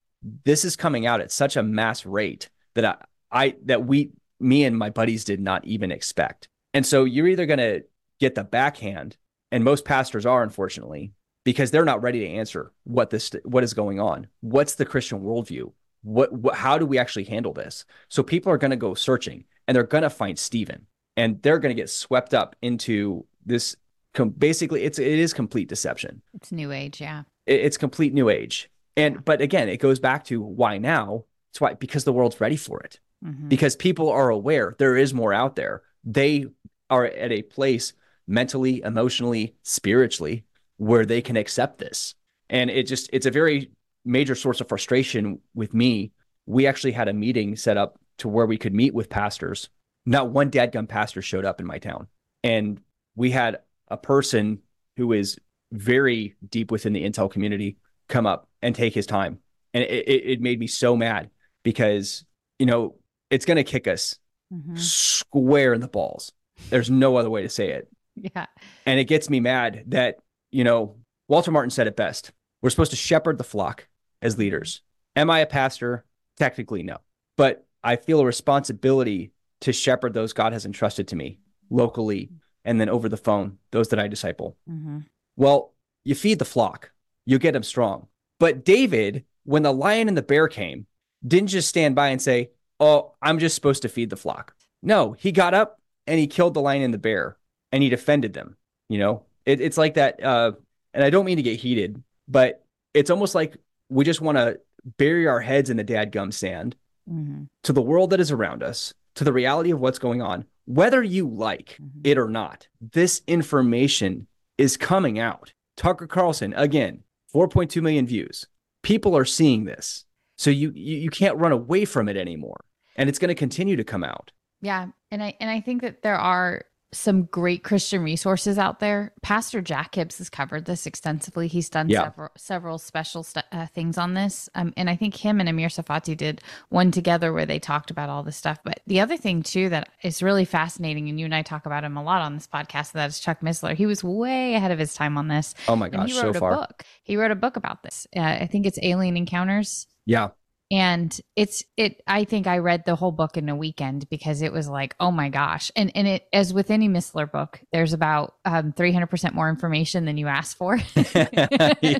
this 0.44 0.64
is 0.64 0.76
coming 0.76 1.06
out 1.06 1.20
at 1.20 1.32
such 1.32 1.56
a 1.56 1.62
mass 1.62 2.04
rate 2.04 2.50
that 2.74 3.08
I 3.34 3.56
that 3.64 3.84
we 3.84 4.12
me 4.40 4.64
and 4.64 4.78
my 4.78 4.90
buddies 4.90 5.24
did 5.24 5.40
not 5.40 5.64
even 5.66 5.90
expect. 5.90 6.48
And 6.72 6.86
so 6.86 7.04
you're 7.04 7.28
either 7.28 7.46
going 7.46 7.58
to 7.58 7.84
get 8.20 8.34
the 8.34 8.44
backhand, 8.44 9.16
and 9.52 9.62
most 9.62 9.84
pastors 9.84 10.26
are, 10.26 10.42
unfortunately, 10.42 11.12
because 11.44 11.70
they're 11.70 11.84
not 11.84 12.02
ready 12.02 12.20
to 12.20 12.28
answer 12.28 12.72
what 12.84 13.10
this 13.10 13.32
what 13.44 13.64
is 13.64 13.74
going 13.74 14.00
on. 14.00 14.28
What's 14.40 14.76
the 14.76 14.86
Christian 14.86 15.20
worldview? 15.20 15.72
What, 16.02 16.32
what 16.32 16.54
how 16.54 16.78
do 16.78 16.86
we 16.86 16.98
actually 16.98 17.24
handle 17.24 17.52
this? 17.52 17.84
So 18.08 18.22
people 18.22 18.52
are 18.52 18.58
going 18.58 18.70
to 18.70 18.76
go 18.76 18.94
searching, 18.94 19.44
and 19.66 19.74
they're 19.74 19.84
going 19.84 20.02
to 20.02 20.10
find 20.10 20.38
Stephen 20.38 20.86
and 21.16 21.40
they're 21.42 21.58
going 21.58 21.74
to 21.74 21.80
get 21.80 21.90
swept 21.90 22.34
up 22.34 22.56
into 22.62 23.26
this. 23.44 23.76
Com- 24.14 24.30
basically, 24.30 24.84
it's 24.84 24.98
it 24.98 25.18
is 25.18 25.32
complete 25.32 25.68
deception. 25.68 26.22
It's 26.34 26.52
new 26.52 26.70
age, 26.70 27.00
yeah. 27.00 27.24
It, 27.46 27.60
it's 27.60 27.76
complete 27.76 28.14
new 28.14 28.28
age, 28.28 28.70
and 28.96 29.24
but 29.24 29.40
again, 29.40 29.68
it 29.68 29.78
goes 29.78 29.98
back 29.98 30.24
to 30.24 30.40
why 30.40 30.78
now. 30.78 31.24
It's 31.50 31.60
why 31.60 31.74
because 31.74 32.04
the 32.04 32.12
world's 32.12 32.40
ready 32.40 32.56
for 32.56 32.80
it 32.80 32.98
mm-hmm. 33.24 33.48
because 33.48 33.76
people 33.76 34.10
are 34.10 34.30
aware 34.30 34.74
there 34.78 34.96
is 34.96 35.14
more 35.14 35.32
out 35.32 35.56
there. 35.56 35.82
They 36.04 36.46
are 36.90 37.06
at 37.06 37.32
a 37.32 37.42
place 37.42 37.92
mentally, 38.26 38.82
emotionally, 38.82 39.54
spiritually 39.62 40.44
where 40.76 41.06
they 41.06 41.22
can 41.22 41.36
accept 41.36 41.78
this. 41.78 42.14
And 42.50 42.70
it 42.70 42.86
just, 42.86 43.10
it's 43.12 43.26
a 43.26 43.30
very 43.30 43.70
major 44.04 44.34
source 44.34 44.60
of 44.60 44.68
frustration 44.68 45.40
with 45.54 45.72
me. 45.74 46.12
We 46.46 46.66
actually 46.66 46.92
had 46.92 47.08
a 47.08 47.12
meeting 47.12 47.56
set 47.56 47.76
up 47.76 47.98
to 48.18 48.28
where 48.28 48.46
we 48.46 48.58
could 48.58 48.74
meet 48.74 48.94
with 48.94 49.08
pastors. 49.08 49.68
Not 50.06 50.30
one 50.30 50.50
dadgum 50.50 50.88
pastor 50.88 51.22
showed 51.22 51.44
up 51.44 51.60
in 51.60 51.66
my 51.66 51.78
town. 51.78 52.08
And 52.42 52.80
we 53.16 53.30
had 53.30 53.60
a 53.88 53.96
person 53.96 54.60
who 54.96 55.12
is 55.12 55.38
very 55.72 56.36
deep 56.48 56.70
within 56.70 56.92
the 56.92 57.02
Intel 57.02 57.30
community 57.30 57.78
come 58.08 58.26
up 58.26 58.48
and 58.60 58.74
take 58.74 58.94
his 58.94 59.06
time. 59.06 59.38
And 59.72 59.82
it, 59.82 60.06
it, 60.06 60.24
it 60.32 60.40
made 60.40 60.60
me 60.60 60.66
so 60.66 60.96
mad 60.96 61.30
because, 61.62 62.24
you 62.58 62.66
know, 62.66 62.96
it's 63.30 63.44
going 63.44 63.56
to 63.56 63.64
kick 63.64 63.86
us 63.86 64.18
mm-hmm. 64.52 64.76
square 64.76 65.74
in 65.74 65.80
the 65.80 65.88
balls. 65.88 66.32
There's 66.70 66.90
no 66.90 67.16
other 67.16 67.30
way 67.30 67.42
to 67.42 67.48
say 67.48 67.70
it. 67.70 67.88
Yeah. 68.14 68.46
And 68.86 69.00
it 69.00 69.04
gets 69.04 69.28
me 69.28 69.40
mad 69.40 69.84
that, 69.88 70.18
you 70.50 70.64
know, 70.64 70.96
Walter 71.28 71.50
Martin 71.50 71.70
said 71.70 71.86
it 71.86 71.96
best. 71.96 72.32
We're 72.62 72.70
supposed 72.70 72.92
to 72.92 72.96
shepherd 72.96 73.38
the 73.38 73.44
flock 73.44 73.88
as 74.22 74.38
leaders. 74.38 74.82
Am 75.16 75.30
I 75.30 75.40
a 75.40 75.46
pastor? 75.46 76.04
Technically, 76.36 76.82
no. 76.82 76.98
But 77.36 77.66
I 77.82 77.96
feel 77.96 78.20
a 78.20 78.24
responsibility 78.24 79.32
to 79.62 79.72
shepherd 79.72 80.14
those 80.14 80.32
God 80.32 80.52
has 80.52 80.64
entrusted 80.64 81.08
to 81.08 81.16
me 81.16 81.38
locally 81.70 82.30
and 82.64 82.80
then 82.80 82.88
over 82.88 83.08
the 83.08 83.16
phone, 83.16 83.58
those 83.72 83.88
that 83.88 83.98
I 83.98 84.08
disciple. 84.08 84.56
Mm-hmm. 84.70 85.00
Well, 85.36 85.74
you 86.04 86.14
feed 86.14 86.38
the 86.38 86.44
flock, 86.44 86.92
you 87.26 87.38
get 87.38 87.52
them 87.52 87.62
strong. 87.62 88.08
But 88.38 88.64
David, 88.64 89.24
when 89.44 89.62
the 89.62 89.72
lion 89.72 90.08
and 90.08 90.16
the 90.16 90.22
bear 90.22 90.48
came, 90.48 90.86
didn't 91.26 91.48
just 91.48 91.68
stand 91.68 91.94
by 91.94 92.08
and 92.08 92.20
say, 92.20 92.50
oh, 92.80 93.12
I'm 93.22 93.38
just 93.38 93.54
supposed 93.54 93.82
to 93.82 93.88
feed 93.88 94.10
the 94.10 94.16
flock. 94.16 94.54
No, 94.82 95.12
he 95.12 95.32
got 95.32 95.54
up 95.54 95.80
and 96.06 96.18
he 96.18 96.26
killed 96.26 96.54
the 96.54 96.60
lion 96.60 96.82
and 96.82 96.94
the 96.94 96.98
bear 96.98 97.36
and 97.72 97.82
he 97.82 97.88
defended 97.88 98.32
them. 98.34 98.56
You 98.88 98.98
know, 98.98 99.22
it, 99.46 99.60
it's 99.60 99.78
like 99.78 99.94
that. 99.94 100.22
Uh, 100.22 100.52
and 100.92 101.02
I 101.02 101.10
don't 101.10 101.24
mean 101.24 101.38
to 101.38 101.42
get 101.42 101.58
heated, 101.58 102.02
but 102.28 102.64
it's 102.92 103.10
almost 103.10 103.34
like 103.34 103.56
we 103.88 104.04
just 104.04 104.20
want 104.20 104.38
to 104.38 104.60
bury 104.98 105.26
our 105.26 105.40
heads 105.40 105.70
in 105.70 105.76
the 105.76 105.84
dadgum 105.84 106.32
sand 106.32 106.76
mm-hmm. 107.10 107.44
to 107.62 107.72
the 107.72 107.82
world 107.82 108.10
that 108.10 108.20
is 108.20 108.30
around 108.30 108.62
us, 108.62 108.94
to 109.14 109.24
the 109.24 109.32
reality 109.32 109.70
of 109.70 109.80
what's 109.80 109.98
going 109.98 110.22
on, 110.22 110.44
whether 110.66 111.02
you 111.02 111.28
like 111.28 111.78
mm-hmm. 111.80 112.00
it 112.04 112.18
or 112.18 112.28
not. 112.28 112.68
This 112.80 113.22
information 113.26 114.26
is 114.58 114.76
coming 114.76 115.18
out. 115.18 115.52
Tucker 115.76 116.06
Carlson, 116.06 116.54
again, 116.54 117.02
4.2 117.34 117.82
million 117.82 118.06
views. 118.06 118.46
People 118.82 119.16
are 119.16 119.24
seeing 119.24 119.64
this. 119.64 120.04
So 120.36 120.50
you, 120.50 120.72
you, 120.74 120.98
you 120.98 121.10
can't 121.10 121.36
run 121.38 121.52
away 121.52 121.84
from 121.84 122.08
it 122.08 122.16
anymore. 122.16 122.64
And 122.96 123.08
it's 123.08 123.18
going 123.18 123.28
to 123.28 123.34
continue 123.34 123.76
to 123.76 123.84
come 123.84 124.04
out. 124.04 124.30
Yeah. 124.60 124.86
And 125.10 125.22
I 125.22 125.36
and 125.40 125.50
I 125.50 125.60
think 125.60 125.82
that 125.82 126.02
there 126.02 126.16
are 126.16 126.62
some 126.94 127.24
great 127.24 127.64
Christian 127.64 128.02
resources 128.02 128.58
out 128.58 128.80
there. 128.80 129.12
Pastor 129.22 129.60
Jack 129.60 129.94
Hibbs 129.94 130.18
has 130.18 130.30
covered 130.30 130.64
this 130.64 130.86
extensively. 130.86 131.48
He's 131.48 131.68
done 131.68 131.88
yeah. 131.88 132.04
several 132.04 132.28
several 132.36 132.78
special 132.78 133.22
st- 133.22 133.44
uh, 133.52 133.66
things 133.66 133.98
on 133.98 134.14
this, 134.14 134.48
um, 134.54 134.72
and 134.76 134.88
I 134.88 134.96
think 134.96 135.14
him 135.16 135.40
and 135.40 135.48
Amir 135.48 135.68
Tsarfati 135.68 136.16
did 136.16 136.40
one 136.68 136.90
together 136.90 137.32
where 137.32 137.46
they 137.46 137.58
talked 137.58 137.90
about 137.90 138.08
all 138.08 138.22
this 138.22 138.36
stuff. 138.36 138.58
But 138.64 138.80
the 138.86 139.00
other 139.00 139.16
thing 139.16 139.42
too 139.42 139.68
that 139.70 139.88
is 140.02 140.22
really 140.22 140.44
fascinating, 140.44 141.08
and 141.08 141.18
you 141.18 141.24
and 141.24 141.34
I 141.34 141.42
talk 141.42 141.66
about 141.66 141.84
him 141.84 141.96
a 141.96 142.02
lot 142.02 142.22
on 142.22 142.34
this 142.34 142.46
podcast, 142.46 142.92
that 142.92 143.08
is 143.08 143.20
Chuck 143.20 143.40
Missler. 143.40 143.74
He 143.74 143.86
was 143.86 144.02
way 144.02 144.54
ahead 144.54 144.70
of 144.70 144.78
his 144.78 144.94
time 144.94 145.18
on 145.18 145.28
this. 145.28 145.54
Oh 145.68 145.76
my 145.76 145.88
gosh, 145.88 146.10
he 146.10 146.20
wrote 146.20 146.34
so 146.34 146.38
a 146.38 146.40
far. 146.40 146.54
book. 146.54 146.84
He 147.02 147.16
wrote 147.16 147.30
a 147.30 147.36
book 147.36 147.56
about 147.56 147.82
this. 147.82 148.06
Uh, 148.16 148.20
I 148.20 148.46
think 148.46 148.66
it's 148.66 148.78
Alien 148.82 149.16
Encounters. 149.16 149.86
Yeah 150.06 150.28
and 150.70 151.20
it's 151.36 151.62
it 151.76 152.02
i 152.06 152.24
think 152.24 152.46
i 152.46 152.58
read 152.58 152.84
the 152.84 152.96
whole 152.96 153.12
book 153.12 153.36
in 153.36 153.48
a 153.48 153.56
weekend 153.56 154.08
because 154.08 154.42
it 154.42 154.52
was 154.52 154.68
like 154.68 154.94
oh 155.00 155.10
my 155.10 155.28
gosh. 155.28 155.70
And 155.76 155.92
and 155.94 156.06
it 156.06 156.26
as 156.32 156.52
with 156.54 156.70
any 156.70 156.88
missler 156.88 157.30
book 157.30 157.60
there's 157.72 157.92
about 157.92 158.34
um, 158.44 158.72
300% 158.72 159.34
more 159.34 159.48
information 159.48 160.04
than 160.04 160.16
you 160.16 160.28
asked 160.28 160.56
for. 160.56 160.78